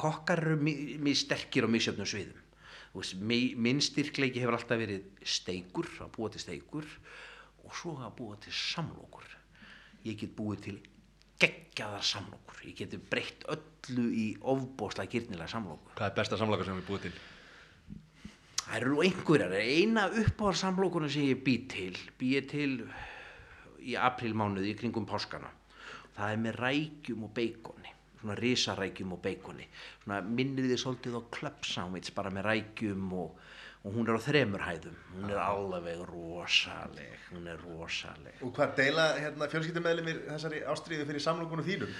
kokkar 0.01 0.43
eru 0.45 0.57
mi- 0.61 0.97
mjög 0.99 1.21
sterkir 1.25 1.67
á 1.67 1.69
misjöfnum 1.71 2.09
sviðum. 2.09 2.41
Þú 2.95 3.03
veist, 3.03 3.15
mi- 3.21 3.55
minn 3.59 3.81
styrkleiki 3.83 4.43
hefur 4.43 4.59
alltaf 4.59 4.79
verið 4.79 5.07
steikur 5.27 5.89
að 6.01 6.13
búa 6.17 6.31
til 6.31 6.43
steikur 6.43 6.87
og 7.65 7.75
svo 7.75 7.97
að 7.99 8.13
búa 8.19 8.37
til 8.43 8.53
samlokur 8.55 9.25
ég 10.05 10.19
get 10.21 10.35
búið 10.37 10.61
til 10.67 10.77
geggjaðar 11.45 12.09
samlokur 12.09 12.65
ég 12.65 12.81
geti 12.81 12.99
breytt 12.99 13.47
öllu 13.53 14.09
í 14.11 14.27
ofbóðslega 14.41 15.13
gyrnilega 15.13 15.53
samlokur 15.53 15.97
Hvað 15.99 16.11
er 16.11 16.19
besta 16.19 16.41
samlaka 16.41 16.67
sem 16.67 16.81
við 16.81 16.91
búið 16.91 17.07
til? 17.09 17.15
Það 18.65 18.77
eru 18.79 19.03
einhverjar, 19.05 19.53
eina 19.61 20.07
uppáðar 20.09 20.57
samlokunum 20.57 21.11
sem 21.13 21.27
ég 21.29 21.43
bý 21.45 21.59
til, 21.69 21.99
bý 22.17 22.31
ég 22.39 22.47
til 22.49 22.71
í 23.85 23.97
aprílmánuði 24.01 24.73
í 24.73 24.79
kringum 24.79 25.05
páskana. 25.09 25.51
Það 26.17 26.33
er 26.33 26.41
með 26.41 26.57
rækjum 26.63 27.27
og 27.27 27.33
beikoni, 27.37 27.93
svona 28.21 28.37
risarækjum 28.39 29.13
og 29.17 29.21
beikoni. 29.27 29.67
Svona 30.05 30.23
minnir 30.25 30.71
þið 30.71 30.81
svolítið 30.81 31.19
á 31.21 31.23
sandwich 31.75 32.15
bara 32.17 32.33
með 32.33 32.49
rækjum 32.49 33.13
og, 33.21 33.37
og 33.85 33.93
hún 33.93 34.09
er 34.09 34.17
á 34.17 34.21
þremur 34.25 34.65
hæðum. 34.65 34.97
Hún 35.13 35.31
er 35.33 35.41
alveg 35.45 36.01
rosaleg, 36.09 37.19
hún 37.35 37.49
er 37.53 37.61
rosaleg. 37.61 38.41
Og 38.45 38.55
hvað 38.57 38.77
deila 38.81 39.11
hérna, 39.19 39.49
fjölskyldumæðlimir 39.53 40.23
þessari 40.31 40.63
ástríðu 40.73 41.09
fyrir 41.11 41.25
samlokunum 41.25 41.69
þínum? 41.69 41.95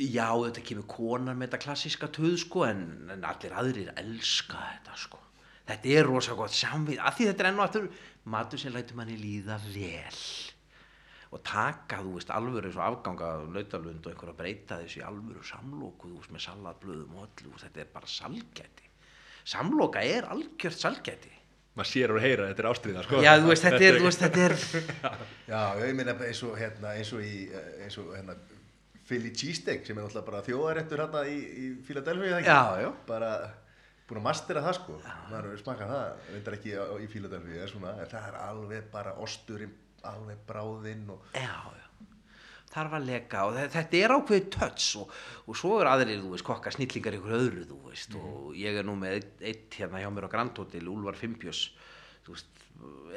Já, 0.00 0.28
þetta 0.32 0.62
kemur 0.66 0.86
konar 0.90 1.36
með 1.36 1.50
þetta 1.50 1.64
klassíska 1.66 2.08
töð 2.14 2.38
sko 2.42 2.64
en, 2.66 2.84
en 3.12 3.26
allir 3.28 3.54
aðrir 3.54 3.90
elska 4.00 4.58
þetta 4.58 4.98
sko. 4.98 5.22
Þetta 5.70 5.92
er 5.94 6.08
rosa 6.08 6.34
gott 6.34 6.54
samvið, 6.56 6.98
af 6.98 7.18
því 7.18 7.26
þetta 7.30 7.44
er 7.44 7.50
enn 7.52 7.60
og 7.60 7.66
aftur 7.68 7.90
matur 8.32 8.58
sem 8.58 8.74
lætur 8.74 8.98
manni 8.98 9.18
líða 9.20 9.60
vel 9.70 10.22
og 11.30 11.44
taka, 11.46 12.00
þú 12.02 12.16
veist, 12.16 12.30
alvöru 12.34 12.66
eins 12.66 12.78
og 12.80 12.86
afganga 12.88 13.28
nautalund 13.54 14.02
og 14.02 14.10
einhver 14.10 14.32
að 14.32 14.40
breyta 14.40 14.80
þessu 14.80 14.98
í 14.98 15.04
alvöru 15.06 15.44
samlóku, 15.46 16.10
þú 16.10 16.16
veist, 16.16 16.32
með 16.34 16.42
salatblöðum 16.48 17.18
og 17.20 17.28
öllu, 17.28 17.52
þetta 17.60 17.84
er 17.84 17.92
bara 17.92 18.10
salgæti. 18.10 18.89
Samloka 19.48 20.02
er 20.04 20.28
algjört 20.30 20.78
salgæti. 20.78 21.32
Maður 21.78 21.88
sér 21.92 22.12
og 22.12 22.20
heyra, 22.20 22.46
þetta 22.50 22.62
er 22.64 22.68
ástriða, 22.70 23.02
sko. 23.06 23.20
Já, 23.22 23.30
þú 23.38 23.50
veist, 23.52 23.64
þetta 23.64 23.84
er, 23.86 23.98
þú 24.00 24.08
veist, 24.08 24.22
þetta 24.24 24.46
er, 24.46 24.54
Já, 25.52 25.60
ég 25.86 25.92
meina 25.96 26.14
eins 26.26 26.40
og 26.44 26.56
hérna, 26.58 26.94
eins 26.98 27.12
og 27.14 27.22
í 27.24 27.34
eins 27.84 27.98
og 28.02 28.10
hérna 28.16 28.34
Philly 29.06 29.30
cheesesteak 29.34 29.86
sem 29.86 29.98
er 29.98 30.04
náttúrulega 30.06 30.26
bara 30.26 30.42
þjóðaréttur 30.46 31.02
hérna 31.04 31.22
í, 31.30 31.36
í 31.38 31.68
Philadelphia? 31.86 32.40
Já, 32.46 32.58
já. 32.82 32.90
Bara 33.08 33.30
búin 34.10 34.20
að 34.20 34.26
mastera 34.26 34.64
það 34.66 34.76
sko. 34.80 34.98
Maður 35.30 35.60
smakað 35.62 35.94
það, 35.94 36.24
reyndar 36.34 36.58
ekki 36.58 36.74
í 36.74 37.08
Philadelphia, 37.14 37.62
er 37.64 37.72
svona, 37.72 37.94
það 38.10 38.28
er 38.32 38.40
alveg 38.48 38.90
bara 38.92 39.14
osturinn, 39.22 39.76
alveg 40.10 40.42
bráðinn 40.50 41.06
og 41.14 41.38
Já, 41.38 41.54
já. 41.78 41.86
Þarf 42.70 42.92
að 43.00 43.06
leka 43.08 43.40
og 43.48 43.56
þe- 43.56 43.70
þetta 43.74 43.98
er 44.04 44.12
ákveðið 44.14 44.44
töts 44.54 44.84
og, 45.00 45.14
og 45.50 45.56
svo 45.58 45.72
er 45.82 45.88
aðrir, 45.90 46.20
þú 46.22 46.28
veist, 46.36 46.46
kokka 46.46 46.70
snillingar 46.70 47.16
ykkur 47.18 47.34
öðru, 47.40 47.64
þú 47.66 47.78
veist, 47.88 48.14
og 48.20 48.52
ég 48.54 48.78
er 48.78 48.86
nú 48.86 48.94
með 49.00 49.16
eitt, 49.18 49.32
eitt 49.42 49.78
hérna 49.80 49.98
hjá 50.04 50.10
mér 50.14 50.28
á 50.30 50.32
Grand 50.36 50.60
Hotel, 50.62 50.86
Úlfar 50.92 51.18
Fimpjós, 51.18 51.64
þú 52.26 52.36
veist, 52.36 52.60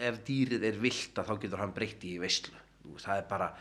ef 0.10 0.18
dýrið 0.28 0.66
er 0.72 0.80
vilt 0.82 1.22
að 1.22 1.30
þá 1.30 1.34
getur 1.46 1.62
hann 1.62 1.76
breytt 1.76 2.02
í 2.10 2.16
veislu, 2.24 2.58
þú 2.82 2.96
veist, 2.96 3.06
það 3.12 3.22
er 3.22 3.28
bara, 3.30 3.52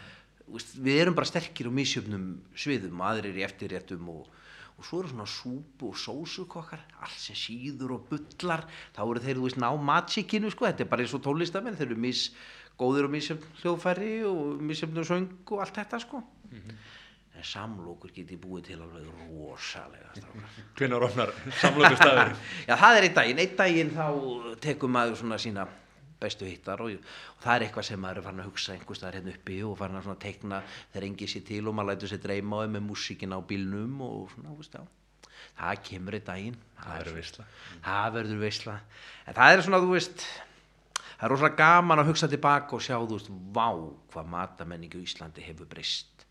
veist, 0.49 0.73
við 0.89 1.03
erum 1.05 1.19
bara 1.21 1.29
sterkir 1.29 1.69
á 1.69 1.73
misjöfnum 1.77 2.25
sviðum, 2.57 3.05
aðrir 3.11 3.37
í 3.39 3.45
eftirréttum 3.47 4.09
og, 4.17 4.33
og 4.81 4.89
svo 4.89 5.03
eru 5.05 5.13
svona 5.13 5.29
súpu 5.29 5.93
og 5.93 6.01
sósukokkar, 6.01 6.81
allt 7.05 7.21
sem 7.21 7.37
síður 7.37 7.99
og 7.99 8.09
bullar, 8.09 8.65
þá 8.97 9.05
eru 9.05 9.21
þeir, 9.29 9.37
þú 9.39 9.45
veist, 9.51 9.61
ná 9.61 9.69
matsikinu, 9.93 10.49
sko, 10.57 10.71
þetta 10.73 10.87
er 10.89 10.91
bara 10.97 11.05
eins 11.05 11.13
og 11.21 11.23
tólistamenn, 11.29 11.77
þeir 11.77 11.91
eru 11.93 12.01
mis, 12.09 12.25
góðir 12.81 13.09
og 13.09 13.15
misjöfn 13.15 13.61
hljóðfæri 13.61 14.13
og 14.29 14.63
misjöfn 14.63 15.05
söng 15.07 15.31
og 15.51 15.63
allt 15.65 15.79
þetta, 15.81 16.01
sko. 16.03 16.23
En 17.33 17.47
samlokur 17.49 18.13
geti 18.15 18.37
búið 18.39 18.67
til 18.71 18.81
alveg 18.85 19.07
rosalega. 19.33 20.13
Hvenær 20.79 21.07
ofnar 21.09 21.33
samloku 21.61 21.97
staður? 21.97 22.35
Já, 22.69 22.75
það 22.77 22.99
er 22.99 23.07
einn 23.09 23.17
daginn, 23.17 23.41
einn 23.45 23.57
daginn 23.59 23.95
þá 23.97 24.07
tekur 24.63 24.93
maður 24.93 25.23
svona 25.23 25.41
sína 25.43 25.67
bestu 26.23 26.47
hittar 26.47 26.79
og, 26.85 26.93
og 26.95 27.43
það 27.43 27.57
er 27.57 27.65
eitthvað 27.67 27.87
sem 27.89 28.03
maður 28.03 28.21
er 28.21 28.27
farin 28.29 28.43
að 28.45 28.51
hugsa 28.53 28.77
einhvers 28.77 29.01
staðar 29.01 29.19
hérna 29.19 29.33
uppi 29.35 29.57
og 29.67 29.73
farin 29.81 29.99
að 29.99 30.07
svona 30.07 30.23
teikna 30.23 30.61
þegar 30.93 31.07
engi 31.09 31.29
sér 31.33 31.45
til 31.49 31.63
og 31.67 31.75
maður 31.75 31.91
lætur 31.91 32.13
sér 32.13 32.23
dreyma 32.23 32.61
á 32.61 32.63
þeim 32.63 32.77
með 32.77 32.85
músíkin 32.91 33.35
á 33.35 33.39
bílnum 33.43 34.05
og 34.07 34.31
svona, 34.37 34.55
veist 34.61 34.77
já. 34.79 34.85
Það 35.59 35.83
kemur 35.89 36.17
einn 36.17 36.27
daginn. 36.29 36.57
Það 36.79 36.97
verður. 37.01 37.35
Það 37.83 38.33
veisla. 38.45 38.77
En 39.27 39.37
það 39.37 39.57
er 39.57 39.65
svona, 39.67 39.81
þú 39.83 39.91
veist, 39.97 40.25
það 41.23 41.29
er 41.29 41.33
rosalega 41.37 41.59
gaman 41.61 42.03
að 42.03 42.09
hugsa 42.11 42.29
tilbaka 42.33 42.75
og 42.75 42.83
sjá, 42.83 42.97
þú 42.99 43.15
veist, 43.15 43.31
vá 43.55 43.69
hvað 44.11 44.33
matamenningi 44.33 44.99
á 44.99 45.07
Íslandi 45.07 45.45
hefur 45.47 45.71
breyst. 45.71 46.27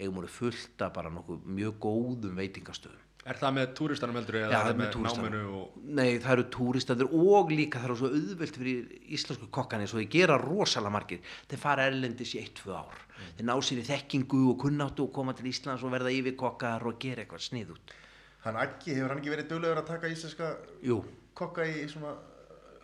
Eigum 0.00 0.16
voru 0.16 0.32
fullt 0.32 0.80
af 0.80 0.94
bara 0.96 1.12
nokkuð 1.12 1.44
mjög 1.44 1.76
góðum 1.84 2.40
veitingastöðum. 2.40 3.06
Er 3.28 3.36
það 3.36 3.52
með 3.58 3.72
túristanum 3.76 4.16
heldur 4.16 4.38
eða 4.38 4.46
er 4.48 4.54
það 4.54 4.70
er 4.70 4.78
með 4.78 4.94
náminu 5.04 5.40
og 5.58 5.74
Nei, 5.84 6.14
það 6.24 6.32
eru 6.32 6.44
túristandur 6.54 7.10
og 7.12 7.52
líka 7.52 7.82
það 7.82 7.90
eru 7.90 7.96
svo 8.00 8.08
auðvelt 8.16 8.56
fyrir 8.56 8.94
íslensku 9.12 9.50
kokkani 9.52 9.88
svo 9.90 10.00
þeir 10.00 10.08
gera 10.14 10.38
rosalega 10.40 10.94
margir. 10.94 11.20
Þeir 11.50 11.60
fara 11.60 11.84
erlendis 11.90 12.32
í 12.32 12.40
eitt, 12.40 12.54
tvö 12.62 12.78
ár. 12.80 12.96
Þeir 13.36 13.50
ná 13.50 13.54
sér 13.60 13.82
í 13.82 13.84
þekkingu 13.90 14.40
og 14.54 14.58
kunnáttu 14.64 15.04
og 15.04 15.12
koma 15.12 15.36
til 15.36 15.50
Íslands 15.52 15.84
og 15.84 15.92
verða 15.92 16.16
yfir 16.16 16.38
kokkar 16.40 16.88
og 16.88 16.96
gera 17.02 17.26
eitthvað 17.26 17.44
sniðut 17.44 17.92
Hann 18.40 18.56
Aggi, 18.56 18.94
hefur 18.96 19.12
hann 19.12 19.20
ekki 19.20 19.32
verið 19.34 19.48
duglegur 19.50 19.82
að 19.82 19.88
taka 19.90 20.08
íslenska 20.08 20.50
Jú, 20.86 21.02
kokka 21.36 21.66
í 21.68 21.84
svona 21.90 22.14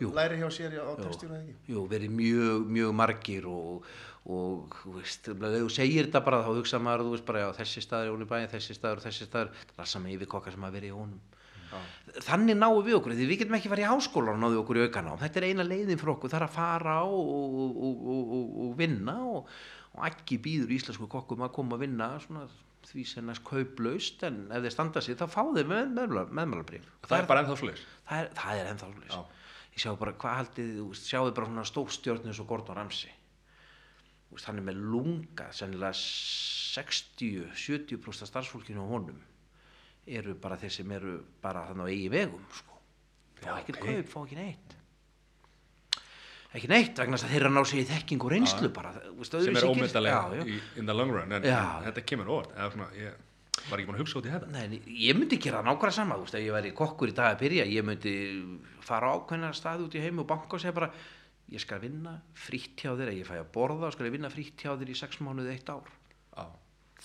Jú. 0.01 0.11
læri 0.13 0.37
hjá 0.41 0.51
sér 0.53 0.75
á 0.77 0.93
textjúna 0.99 1.39
eða 1.39 1.47
ekki? 1.47 1.73
jú, 1.73 1.85
verið 1.89 2.11
mjög, 2.13 2.67
mjög 2.77 2.91
margir 2.99 3.47
og, 3.49 3.87
og 4.29 4.75
þú 4.83 4.97
veist, 4.99 5.31
þegar 5.31 5.57
þú 5.63 5.71
segir 5.73 6.09
þetta 6.09 6.23
bara 6.27 6.43
þá 6.45 6.51
hugsa 6.59 6.81
maður, 6.83 7.07
þú 7.07 7.15
veist 7.15 7.29
bara, 7.31 7.45
já, 7.47 7.49
þessi 7.63 7.85
staður 7.85 8.11
í 8.11 8.13
honum 8.13 8.31
bæði, 8.33 8.51
þessi 8.53 8.77
staður 8.77 9.01
og 9.01 9.07
þessi 9.07 9.29
staður, 9.31 9.55
það 9.73 9.87
er 9.87 9.91
sama 9.95 10.13
yfir 10.13 10.31
kokkar 10.35 10.57
sem 10.57 10.67
hafa 10.67 10.77
verið 10.77 10.93
í 10.93 10.99
honum. 10.99 11.25
Þannig 12.27 12.57
náum 12.57 12.79
við 12.85 12.99
okkur, 12.99 13.17
því 13.17 13.25
við 13.29 13.41
getum 13.43 13.57
ekki 13.59 13.73
farið 13.73 13.85
í 13.85 13.89
háskóla 13.91 14.33
og 14.33 14.39
náðu 14.41 14.61
okkur 14.63 14.79
í 14.79 14.85
aukanám, 14.87 15.19
þetta 15.21 15.41
er 15.41 15.49
eina 15.49 15.67
leiðin 15.67 15.99
fyrir 16.01 16.13
okkur, 16.15 16.33
það 16.33 16.39
er 16.39 16.47
að 16.47 16.55
fara 16.55 16.95
á 17.01 17.05
og, 17.05 17.33
og, 17.57 17.81
og, 17.89 18.31
og, 18.37 18.55
og 18.67 18.77
vinna 18.79 19.17
og, 19.33 19.51
og 19.97 20.07
ekki 20.09 20.39
býður 20.45 20.77
íslensku 20.77 21.09
kokkum 21.11 21.45
að 21.45 21.53
koma 21.59 21.77
að 21.77 21.85
vinna 21.85 22.13
svona 22.23 22.47
því 22.87 23.05
sem 23.11 23.27
næst 23.27 23.45
kauplaust 23.47 24.23
en 24.27 24.45
ef 24.55 24.63
þeir 24.63 24.75
standa 24.75 25.03
sig 25.03 25.19
þá 25.19 25.27
fá 25.31 25.43
þeir 25.57 25.69
með, 25.71 25.89
með, 25.97 26.15
meðmálabrif 26.31 26.87
það 27.07 27.19
er 27.19 27.29
bara 27.31 27.43
ennþá 27.43 27.57
svoleiðis. 27.59 27.85
Það 28.07 28.23
er, 28.23 28.31
það 28.39 28.61
er 28.61 28.71
ennþá 28.73 28.91
Já. 29.11 29.19
Ég 29.77 29.85
sjáu 29.85 29.99
bara 30.01 30.15
hvað 30.17 30.39
haldið 30.41 30.79
sjáu 30.97 31.29
bara 31.37 31.51
svona 31.51 31.65
stórstjörn 31.69 32.25
eins 32.31 32.39
og 32.41 32.49
Gordon 32.49 32.79
Ramsay. 32.79 33.13
Veist, 34.31 34.47
hann 34.49 34.61
er 34.61 34.67
með 34.67 34.77
lunga 34.93 35.47
sennilega 35.55 35.95
60-70% 35.97 38.23
af 38.25 38.29
starfsfólkinu 38.33 38.81
á 38.81 38.87
honum 38.89 39.21
eru 40.07 40.33
bara 40.39 40.57
þeir 40.61 40.73
sem 40.73 40.93
eru 40.97 41.15
bara 41.43 41.67
þannig 41.69 41.85
á 41.85 41.93
eigi 41.93 42.09
vegum 42.15 42.45
sko. 42.55 42.75
fá 43.43 43.51
ok. 43.59 43.69
kaup, 43.77 44.07
fá 44.09 44.19
ekki 44.23 44.37
neitt. 44.39 44.71
Ekki 46.57 46.69
neitt 46.73 46.97
vegna 46.97 47.17
þess 47.19 47.27
að 47.27 47.33
þeir 47.35 47.43
eru 47.43 47.51
að 47.51 47.57
ná 47.59 47.63
sig 47.69 47.79
í 47.83 47.91
þekking 47.91 48.21
og 48.25 48.31
reynslu 48.33 48.69
bara. 48.73 48.91
Veist, 49.19 49.33
sem 49.45 49.59
er 49.61 49.69
ómyndalega 49.69 50.21
in 50.81 50.87
the 50.89 50.95
long 50.95 51.13
run 51.13 51.33
en, 51.37 51.45
en 51.45 51.85
þetta 51.91 52.03
kemur 52.07 52.33
óvart. 52.33 52.51
Eða 52.57 52.73
svona, 52.73 52.89
ég 52.97 53.13
var 53.71 53.81
ekki 53.81 53.89
búin 53.89 53.99
að 53.99 54.03
hugsa 54.05 54.19
út 54.21 54.29
í 54.29 54.33
þetta 54.33 54.51
Nei, 54.53 54.81
ég 55.07 55.19
myndi 55.19 55.39
gera 55.43 55.63
nákvæmlega 55.65 55.97
sama, 55.97 56.19
þú 56.19 56.27
veist, 56.27 56.37
ef 56.39 56.45
ég 56.45 56.57
væri 56.57 56.73
kokkur 56.77 57.13
í 57.13 57.15
dag 57.17 57.33
að 57.33 57.41
byrja, 57.43 57.65
ég 57.73 57.87
myndi 57.87 58.15
fara 58.85 59.11
á 59.11 59.15
ákveðna 59.17 59.53
staði 59.57 59.87
út 59.87 59.97
í 59.97 60.03
heimi 60.05 60.23
og 60.23 60.29
banka 60.31 60.59
og 60.59 60.63
segja 60.63 60.77
bara, 60.77 60.91
ég 61.53 61.63
skal 61.63 61.81
vinna 61.83 62.15
frítt 62.47 62.85
hjá 62.85 62.93
þér, 62.99 63.13
ég 63.17 63.29
fæ 63.29 63.35
að 63.41 63.51
borða, 63.57 63.91
skal 63.95 64.09
ég 64.09 64.15
vinna 64.17 64.31
frítt 64.33 64.63
hjá 64.63 64.75
þér 64.75 64.93
í 64.93 64.99
sex 64.99 65.21
mánuði 65.25 65.55
eitt 65.55 65.73
ár. 65.73 65.91
Já. 66.37 66.47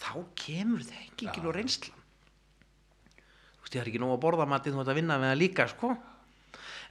Þá 0.01 0.13
kemur 0.43 0.85
þekkingin 0.87 1.49
og 1.49 1.57
reynslan. 1.57 2.05
Þú 3.11 3.65
veist, 3.65 3.75
ég 3.75 3.81
har 3.83 3.91
ekki 3.91 4.01
nóg 4.01 4.15
að 4.15 4.23
borða 4.25 4.49
matið, 4.49 4.77
þú 4.77 4.83
ert 4.83 4.93
að 4.93 5.01
vinna 5.01 5.19
með 5.21 5.33
það 5.33 5.41
líka, 5.41 5.67
sko. 5.71 5.95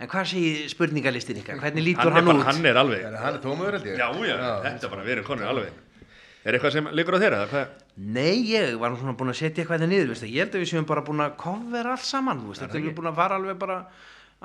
En 0.00 0.08
hvað 0.08 0.30
segir 0.30 0.68
spurningalistin 0.72 1.38
ykkar? 1.42 1.58
Hvernig 1.60 1.84
lítur 1.84 2.14
hann, 2.14 2.24
hann, 2.24 2.38
út? 2.40 2.46
hann 2.46 2.66
er 2.70 2.78
alveg 2.80 3.02
hann 3.04 3.34
er 3.36 3.42
tómaður 3.44 3.76
held 3.76 3.88
ég? 3.90 3.98
já, 4.00 4.06
já, 4.24 4.36
þetta 4.64 4.86
er 4.86 4.92
bara 4.94 5.04
verið 5.04 5.26
konur 5.26 5.50
alveg 5.50 5.74
er 6.44 6.56
eitthvað 6.56 6.76
sem 6.76 6.90
liggur 6.96 7.16
á 7.16 7.22
þeirra 7.22 7.64
Nei, 8.00 8.40
ég 8.48 8.78
var 8.80 8.94
svona 8.96 9.16
búin 9.18 9.32
að 9.32 9.40
setja 9.42 9.62
eitthvað 9.62 9.82
þetta 9.82 9.90
niður, 9.90 10.10
veist, 10.14 10.24
ég 10.24 10.40
held 10.40 10.54
að 10.56 10.62
við 10.62 10.70
séum 10.70 10.86
bara 10.88 11.04
búin 11.04 11.20
að 11.20 11.34
kofvera 11.40 11.94
allt 11.96 12.06
saman, 12.06 12.42
veist, 12.48 12.62
þetta 12.64 12.80
er 12.80 12.96
búin 12.96 13.10
að 13.10 13.18
fara 13.18 13.36
alveg 13.36 13.58
bara 13.60 13.78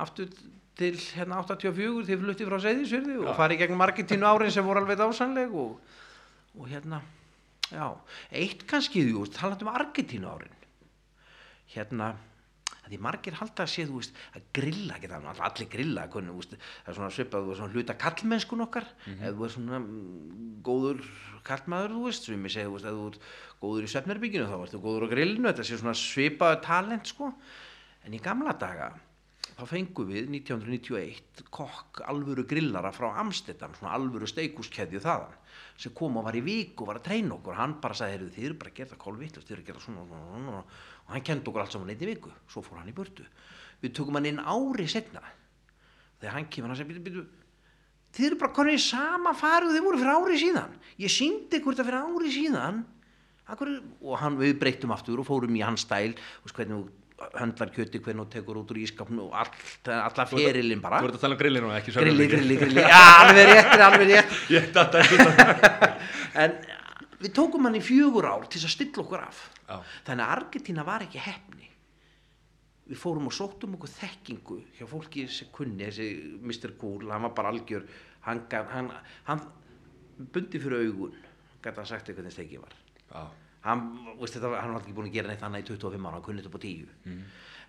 aftur 0.04 0.32
til 0.76 0.92
hérna 1.16 1.40
84 1.40 2.04
því 2.10 2.18
flutti 2.20 2.48
frá 2.50 2.58
Seyðisfyrði 2.66 3.20
og 3.24 3.38
farið 3.38 3.62
gegn 3.64 3.80
margitínu 3.80 4.28
árin 4.28 4.52
sem 4.52 4.66
voru 4.68 4.82
alveg 4.82 5.00
dásanleg 5.00 5.56
og, 5.56 5.78
og 6.60 6.68
hérna, 6.68 7.00
já, 7.70 7.88
eitt 8.36 8.66
kannski, 8.68 9.06
þú 9.08 9.24
veist, 9.24 9.38
talandi 9.40 9.64
um 9.64 9.72
Argentínu 9.72 10.34
árin, 10.34 10.58
hérna, 11.78 12.12
því 12.90 13.00
margir 13.06 13.38
halda 13.40 13.66
að 13.66 13.72
sé, 13.74 13.86
þú 13.90 14.00
veist, 14.00 14.20
að 14.38 14.46
grilla, 14.58 15.00
geta 15.02 15.20
allir 15.34 15.70
grilla, 15.72 16.08
kunni, 16.14 16.36
veist, 16.36 16.58
það 16.58 16.92
er 16.92 16.98
svona 17.00 17.14
svipað, 17.16 17.46
þú 17.46 17.52
veist, 17.52 17.62
svona 17.62 17.76
hluta 17.76 17.98
kallmennskun 18.06 18.66
okkar, 18.68 18.90
ef 19.16 19.40
þú 19.40 19.48
er 19.48 19.56
svona 19.56 19.80
mm, 19.82 20.52
góður 20.66 21.02
kallmaður, 21.48 21.96
þú 21.96 22.06
veist, 22.10 22.30
sem 22.30 22.48
ég 22.50 22.56
segi, 22.56 22.70
þú 22.70 22.78
veist, 22.78 22.90
ef 22.92 23.00
þú 23.00 23.08
ert 23.10 23.32
góður 23.64 23.88
í 23.88 23.92
svefnherbygginu, 23.96 24.52
þá 24.52 24.58
ertu 24.60 24.84
góður 24.84 25.08
á 25.10 25.14
grillinu, 25.16 25.50
þetta 25.50 25.68
sé 25.68 25.82
svona 25.82 25.98
svipaðu 25.98 26.62
talent, 26.66 27.12
sko, 27.14 27.34
en 28.06 28.18
í 28.18 28.22
gamla 28.22 28.56
daga, 28.62 28.94
þá 29.56 29.64
fengum 29.70 30.10
við 30.10 30.28
1991 30.34 31.46
kokk 31.54 32.02
alvöru 32.10 32.44
grillara 32.48 32.92
frá 32.96 33.08
Amsterdam, 33.22 33.76
svona 33.78 33.94
alvöru 33.96 34.28
steikúskeðju 34.28 35.02
þaðan, 35.04 35.38
sem 35.80 35.94
kom 35.96 36.18
og 36.20 36.26
var 36.28 36.36
í 36.36 36.44
vik 36.44 36.82
og 36.82 36.90
var 36.90 37.00
að 37.00 37.08
treyna 37.08 37.38
okkur, 37.38 37.56
hann 37.60 37.78
bara 37.84 37.96
sagði, 37.96 38.18
heyrðu, 38.18 38.34
þið 38.36 38.50
eru 38.50 38.58
bara 38.60 38.72
að 38.74 38.80
gera 38.80 38.92
það 38.92 39.02
kolvitt, 39.06 39.40
þið 39.40 39.56
eru 39.56 39.64
að 39.64 39.70
gera 39.70 39.84
svona, 39.86 40.04
svona, 40.10 40.26
svona, 40.28 40.44
svona, 40.50 40.64
og 41.06 41.14
hann 41.16 41.26
kendi 41.26 41.50
okkur 41.52 41.64
allt 41.64 41.76
saman 41.76 41.94
einn 41.94 42.02
í 42.06 42.12
viku, 42.12 42.34
svo 42.50 42.64
fór 42.66 42.82
hann 42.82 42.92
í 42.92 42.96
burtu. 42.96 43.26
Við 43.84 43.96
tökum 43.98 44.18
hann 44.20 44.30
inn 44.32 44.42
ári 44.42 44.88
setna, 44.90 45.22
þegar 46.22 46.38
hann 46.40 46.50
kemur, 46.50 46.74
hann 46.74 46.90
býtu, 47.06 47.26
þið 48.16 48.28
eru 48.32 48.42
bara 48.42 48.56
konið 48.56 48.80
í 48.80 48.84
sama 48.86 49.36
og 49.36 49.72
þið 49.76 49.86
voru 49.86 50.02
fyrir 50.02 50.18
ári 50.18 50.42
síðan, 50.42 50.76
ég 51.04 51.12
síndi 51.14 51.60
ykkur 51.60 51.76
þetta 51.76 51.90
fyrir 51.90 52.04
ári 52.04 52.36
síðan, 52.40 52.84
Akkur, 53.46 53.76
og 54.02 54.16
hann, 54.18 54.40
við 54.40 54.56
breyttum 54.58 54.90
aftur 54.96 55.20
og 55.22 55.28
fórum 55.28 55.54
í 55.54 55.62
hans 55.62 55.84
stæl, 55.86 56.16
og 56.42 56.54
hvernig 56.58 56.88
höndlar 57.38 57.70
kjöti, 57.72 58.00
hvernig 58.04 58.26
þú 58.26 58.32
tekur 58.34 58.58
út 58.60 58.72
úr 58.74 58.80
ískapnu 58.82 59.28
og 59.28 59.36
all, 59.38 59.52
alla 59.94 60.26
ferilinn 60.28 60.82
bara. 60.84 61.00
þú 61.04 61.12
ert 61.12 61.18
að 61.20 61.22
tala 61.24 61.38
um 61.38 61.40
grillinu 61.40 61.70
og 61.70 61.76
ekki 61.78 61.94
Grilli, 61.94 62.26
svefnherbergi. 62.26 62.32
grilli, 62.34 62.58
grilli, 62.60 62.82
já, 62.90 63.04
alveg 63.22 63.52
rétt, 63.52 63.76
alveg 63.86 64.10
rétt. 64.10 64.34
ég 64.56 64.66
ekki 64.66 64.74
þetta 64.76 65.04
En 66.44 66.58
við 67.26 67.34
tókum 67.38 67.66
hann 67.68 67.78
í 67.80 67.84
fjögur 67.84 68.28
ár 68.30 68.46
til 68.48 68.60
þess 68.62 68.70
að 68.70 68.76
stilla 68.78 69.04
okkur 69.04 69.24
af. 69.26 69.44
Já. 69.68 69.78
Þannig 70.08 70.26
að 70.28 70.34
Argentína 70.38 70.86
var 70.88 71.06
ekki 71.08 71.22
hefni. 71.26 71.70
Við 72.86 73.00
fórum 73.02 73.26
og 73.32 73.34
sóttum 73.34 73.74
okkur 73.80 73.90
þekkingu 73.90 74.60
hjá 74.78 74.86
fólki 74.90 75.24
sem 75.34 75.50
kunni, 75.54 75.88
þessi 75.88 76.10
Mr. 76.46 76.76
Cool, 76.78 77.08
hann 77.10 77.24
var 77.26 77.34
bara 77.38 77.50
algjör, 77.50 77.88
hann, 78.28 78.44
hann, 78.70 78.92
hann 79.26 79.42
bundi 80.36 80.62
fyrir 80.62 80.84
augun, 80.86 81.16
gæti 81.66 81.82
hann 81.82 81.90
sagt 81.90 82.12
eitthvað 82.12 82.28
þegar 82.30 82.36
stekið 82.38 82.62
var. 82.62 82.76
Já. 83.10 83.24
Hann, 83.66 83.82
veist, 84.20 84.36
þetta, 84.38 84.52
var- 84.54 84.62
hann 84.62 84.76
var 84.76 84.84
ekki 84.86 84.94
búin 84.94 85.10
að 85.10 85.16
gera 85.18 85.32
neitt 85.32 85.42
annað 85.48 85.64
í 85.64 85.68
25 85.72 86.06
ára, 86.06 86.20
hann 86.20 86.26
kunni 86.28 86.44
þetta 86.46 86.52
upp 86.54 86.60
á 86.62 86.66
10. 86.68 87.24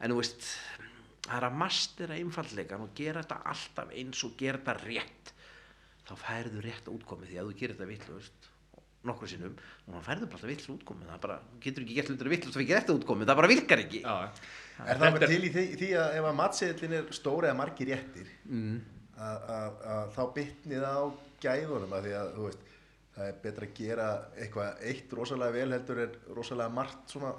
En 0.05 0.13
þú 0.13 0.19
veist, 0.21 0.51
það 1.25 1.39
er 1.39 1.47
að 1.49 1.57
mastera 1.63 2.19
einfaldleikan 2.21 2.85
og 2.85 2.93
gera 3.01 3.23
þetta 3.25 3.39
alltaf 3.55 3.95
eins 3.97 4.21
og 4.29 4.37
gera 4.37 4.61
þetta 4.61 4.77
rétt. 4.85 5.33
Þá 6.07 6.13
færðu 6.27 6.61
rétt 6.69 6.93
útkomið 6.93 7.33
því 7.33 7.41
að 7.41 7.49
þú 7.49 7.57
gerir 7.63 7.75
þetta 7.79 7.89
vittlust 7.95 8.51
nokkru 9.09 9.29
sinnum 9.31 9.55
og 9.87 9.95
hann 9.97 10.05
færðu 10.07 10.27
bara 10.29 10.39
alltaf 10.39 10.51
vittlust 10.51 10.73
útkomið. 10.75 11.07
Það 11.11 11.17
er 11.19 11.23
bara, 11.27 11.39
getur 11.65 11.85
ekki 11.87 11.97
gert 11.99 12.11
hlutur 12.13 12.31
vittlust 12.33 12.57
og 12.59 12.65
ekki 12.65 12.77
rétt 12.77 12.93
útkomið, 12.97 13.31
það 13.31 13.41
bara 13.41 13.51
virkar 13.53 13.83
ekki. 13.85 14.01
Já. 14.03 14.17
Er 14.87 15.01
það 15.01 15.07
eitthvað 15.09 15.33
til 15.33 15.45
í 15.49 15.53
því, 15.55 15.65
því 15.81 15.91
að 16.03 16.17
ef 16.21 16.29
að 16.31 16.39
matseðlinn 16.43 16.97
er 16.99 17.13
stóri 17.17 17.49
eða 17.51 17.59
margir 17.63 17.91
réttir 17.93 18.33
Mm. 18.47 18.81
að, 19.17 19.47
að, 19.57 19.79
að 19.97 20.11
þá 20.17 20.23
bytni 20.37 20.81
það 20.83 20.99
á 21.01 21.05
gæðunum 21.47 21.95
að 21.97 22.05
því 22.09 22.17
að 22.21 22.35
þú 22.37 22.49
veist 22.51 22.67
það 23.17 23.31
er 23.31 23.39
betra 23.47 23.67
að 23.71 23.79
gera 23.79 24.09
eitthvað 24.37 24.83
eitt 24.91 25.15
rosalega 25.17 25.55
vel 25.57 25.71
heldur 25.73 26.03
en 26.05 26.19
rosalega 26.37 26.75
margt 26.77 27.15
svona 27.15 27.31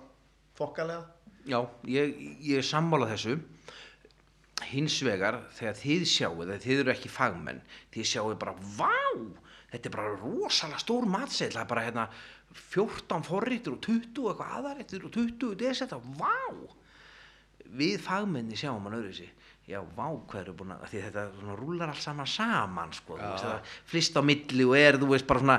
þokkalega 0.58 1.06
Já, 1.48 1.60
ég, 1.88 2.16
ég 2.44 2.58
er 2.60 2.66
sammála 2.68 3.06
þessu. 3.14 3.38
Hins 4.68 4.96
vegar, 5.06 5.38
þegar 5.56 5.76
þið 5.80 6.02
sjáu, 6.10 6.32
þegar 6.42 6.64
þið 6.64 6.80
eru 6.82 6.92
ekki 6.92 7.12
fagmenn, 7.14 7.60
þið 7.94 8.08
sjáu 8.10 8.34
bara, 8.42 8.56
vá, 8.76 8.90
þetta 9.72 9.90
er 9.90 9.96
bara 9.98 10.16
rosalega 10.22 10.80
stór 10.82 11.08
matseðl, 11.12 11.56
það 11.58 11.64
er 11.66 11.72
bara 11.74 11.86
hérna 11.88 12.08
14 12.72 13.26
forritur 13.28 13.76
og 13.76 13.82
20 13.84 14.22
og 14.24 14.30
eitthvað 14.32 14.54
aðarættur 14.60 15.08
og 15.10 15.16
20 15.18 15.56
desetta, 15.60 16.00
vá. 16.18 16.36
Við 17.78 17.98
fagmenni 18.06 18.56
sjáum 18.56 18.86
hann 18.88 18.96
öðru 18.96 19.12
þessi, 19.12 19.28
já, 19.68 19.82
vá, 19.98 20.06
hvað 20.30 20.40
eru 20.46 20.54
búin 20.62 20.72
að, 20.78 20.86
því 20.94 21.02
þetta 21.04 21.24
svona 21.36 21.56
rúlar 21.60 21.92
allt 21.92 22.04
saman 22.06 22.30
saman, 22.32 22.94
sko, 22.96 23.18
veist, 23.20 23.44
það 23.44 23.74
flist 23.92 24.16
á 24.16 24.22
milli 24.24 24.68
og 24.70 24.76
er, 24.80 24.98
þú 25.02 25.10
veist, 25.12 25.28
bara 25.28 25.44
svona 25.44 25.58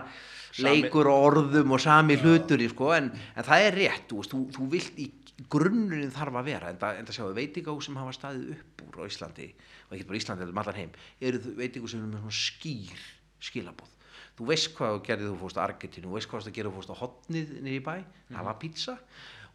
Sami- 0.49 0.71
leikur 0.81 1.11
og 1.13 1.27
orðum 1.29 1.75
og 1.77 1.83
sami 1.85 2.17
hlutur 2.23 2.65
í, 2.65 2.71
sko, 2.73 2.89
en, 2.97 3.11
en 3.37 3.45
það 3.47 3.67
er 3.67 3.77
rétt, 3.83 4.07
þú 4.09 4.23
veist, 4.23 4.33
þú, 4.33 4.41
þú 4.57 4.71
vilt 4.73 5.03
í 5.05 5.11
grunnurinn 5.53 6.15
þarf 6.17 6.41
að 6.41 6.49
vera, 6.49 6.73
en 6.73 6.81
það, 6.81 6.97
en 7.03 7.11
það 7.11 7.19
sjáu 7.19 7.37
veitingahús 7.37 7.91
sem 7.91 8.01
hafa 8.01 8.17
staðið 8.17 8.49
upp 8.57 8.87
úr 8.89 9.05
á 9.05 9.09
Íslandi, 9.13 9.51
og 9.85 9.95
ekki 9.99 10.09
bara 10.09 10.23
Íslandi, 10.23 10.49
um 10.49 10.63
allan 10.65 10.81
heim, 10.81 10.97
eru 11.21 11.43
þau 11.45 11.53
veitingahús 11.61 11.93
sem 11.95 12.01
eru 12.01 12.11
með 12.15 12.25
svona 12.25 12.41
skýr 12.41 13.05
skilabóð. 13.51 13.93
Þú 14.39 14.47
veist 14.47 14.69
hvað 14.77 14.93
þú 14.95 14.99
gerði 15.09 15.29
þú 15.33 15.37
fórst 15.41 15.57
á 15.59 15.63
Argentínu, 15.65 16.07
þú 16.07 16.15
veist 16.15 16.31
hvað 16.31 16.45
þú 16.47 16.51
gerði 16.55 16.71
þú 16.71 16.75
fórst 16.77 16.93
á 16.95 17.01
hotnið 17.01 17.55
niður 17.59 17.75
í 17.75 17.81
bæ, 17.83 17.95
það 18.31 18.45
var 18.47 18.59
pizza, 18.63 18.95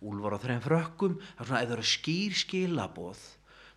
úlfar 0.03 0.35
á 0.35 0.43
þreim 0.43 0.64
frökkum, 0.65 1.14
það 1.23 1.43
er 1.43 1.47
svona, 1.47 1.61
það 1.64 1.76
eru 1.77 1.85
skýr 1.88 2.35
skilabóð, 2.41 3.22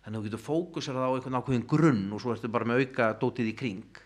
þannig 0.03 0.17
að 0.17 0.17
þú 0.17 0.27
getur 0.27 0.43
fókusar 0.43 0.99
á 0.99 1.07
einhvern 1.07 1.39
ákveðin 1.39 1.67
grunn 1.71 2.01
og 2.11 2.23
svo 2.23 2.33
ertu 2.35 2.51
bara 2.51 2.67
með 2.67 2.83
auka 2.83 3.07
dótið 3.21 3.51
í 3.53 3.55
kring, 3.61 4.01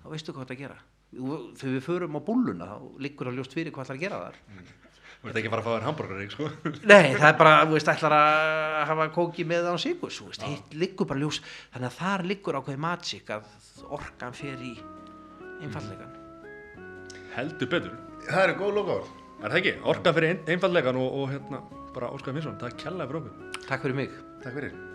þá 0.00 0.06
veistu 0.14 0.32
hvað 0.32 0.46
þetta 0.46 0.56
að 0.56 0.62
gera. 0.64 0.78
Þegar 1.10 1.74
við 1.74 1.84
förum 1.84 2.16
á 2.16 2.20
búlluna, 2.24 2.70
þá 2.70 3.02
liggur 3.04 3.28
að 3.28 3.36
ljóst 3.40 3.56
fyrir 3.58 3.74
hvað 3.76 3.90
það 3.90 3.98
að 3.98 4.04
gera 4.06 4.22
þar. 4.24 4.38
Þú 5.20 5.28
ert 5.28 5.36
ekki 5.36 5.50
að 5.50 5.52
fara 5.52 5.60
að 5.60 5.66
fá 5.66 5.72
þér 5.74 5.86
hambúrgarík, 5.90 6.30
sko. 6.32 6.46
Nei, 6.94 7.10
það 7.18 7.26
er 7.28 7.36
bara, 7.42 7.58
þú 7.66 7.76
veist, 7.76 7.90
ætlar 7.92 8.14
að 8.16 8.78
hafa 8.88 9.08
kóki 9.18 9.44
með 9.44 9.68
á 9.68 9.76
sigur, 9.82 10.14
þú 10.16 10.30
veist, 10.30 10.46
hitt 10.48 10.78
liggur 10.80 11.10
bara 11.10 11.20
ljós, 11.20 11.42
þannig 11.74 11.90
að 11.90 11.98
þar 11.98 12.26
liggur 12.30 12.60
ákveði 12.62 12.82
matsik 12.86 13.34
að 13.36 13.52
orkan 14.00 14.40
fer 14.40 14.64
í 14.64 14.72
einfallegan. 15.60 16.19
Heldur 17.36 17.70
betur. 17.70 17.96
Það 18.26 18.44
eru 18.46 18.56
góð 18.60 18.76
lokaður. 18.80 19.10
Er 19.40 19.48
það 19.48 19.58
ekki? 19.62 19.74
Orka 19.94 20.14
fyrir 20.16 20.34
ein, 20.34 20.44
einfallegan 20.54 21.00
og, 21.00 21.18
og 21.22 21.34
hérna, 21.34 21.62
bara 21.94 22.12
Óskar 22.14 22.36
Finnsson, 22.36 22.58
það 22.60 22.72
er 22.72 22.78
kjallaði 22.84 23.12
fyrir 23.12 23.22
okkur. 23.24 23.66
Takk 23.66 23.86
fyrir 23.86 24.00
mig. 24.02 24.22
Takk 24.44 24.58
fyrir. 24.58 24.89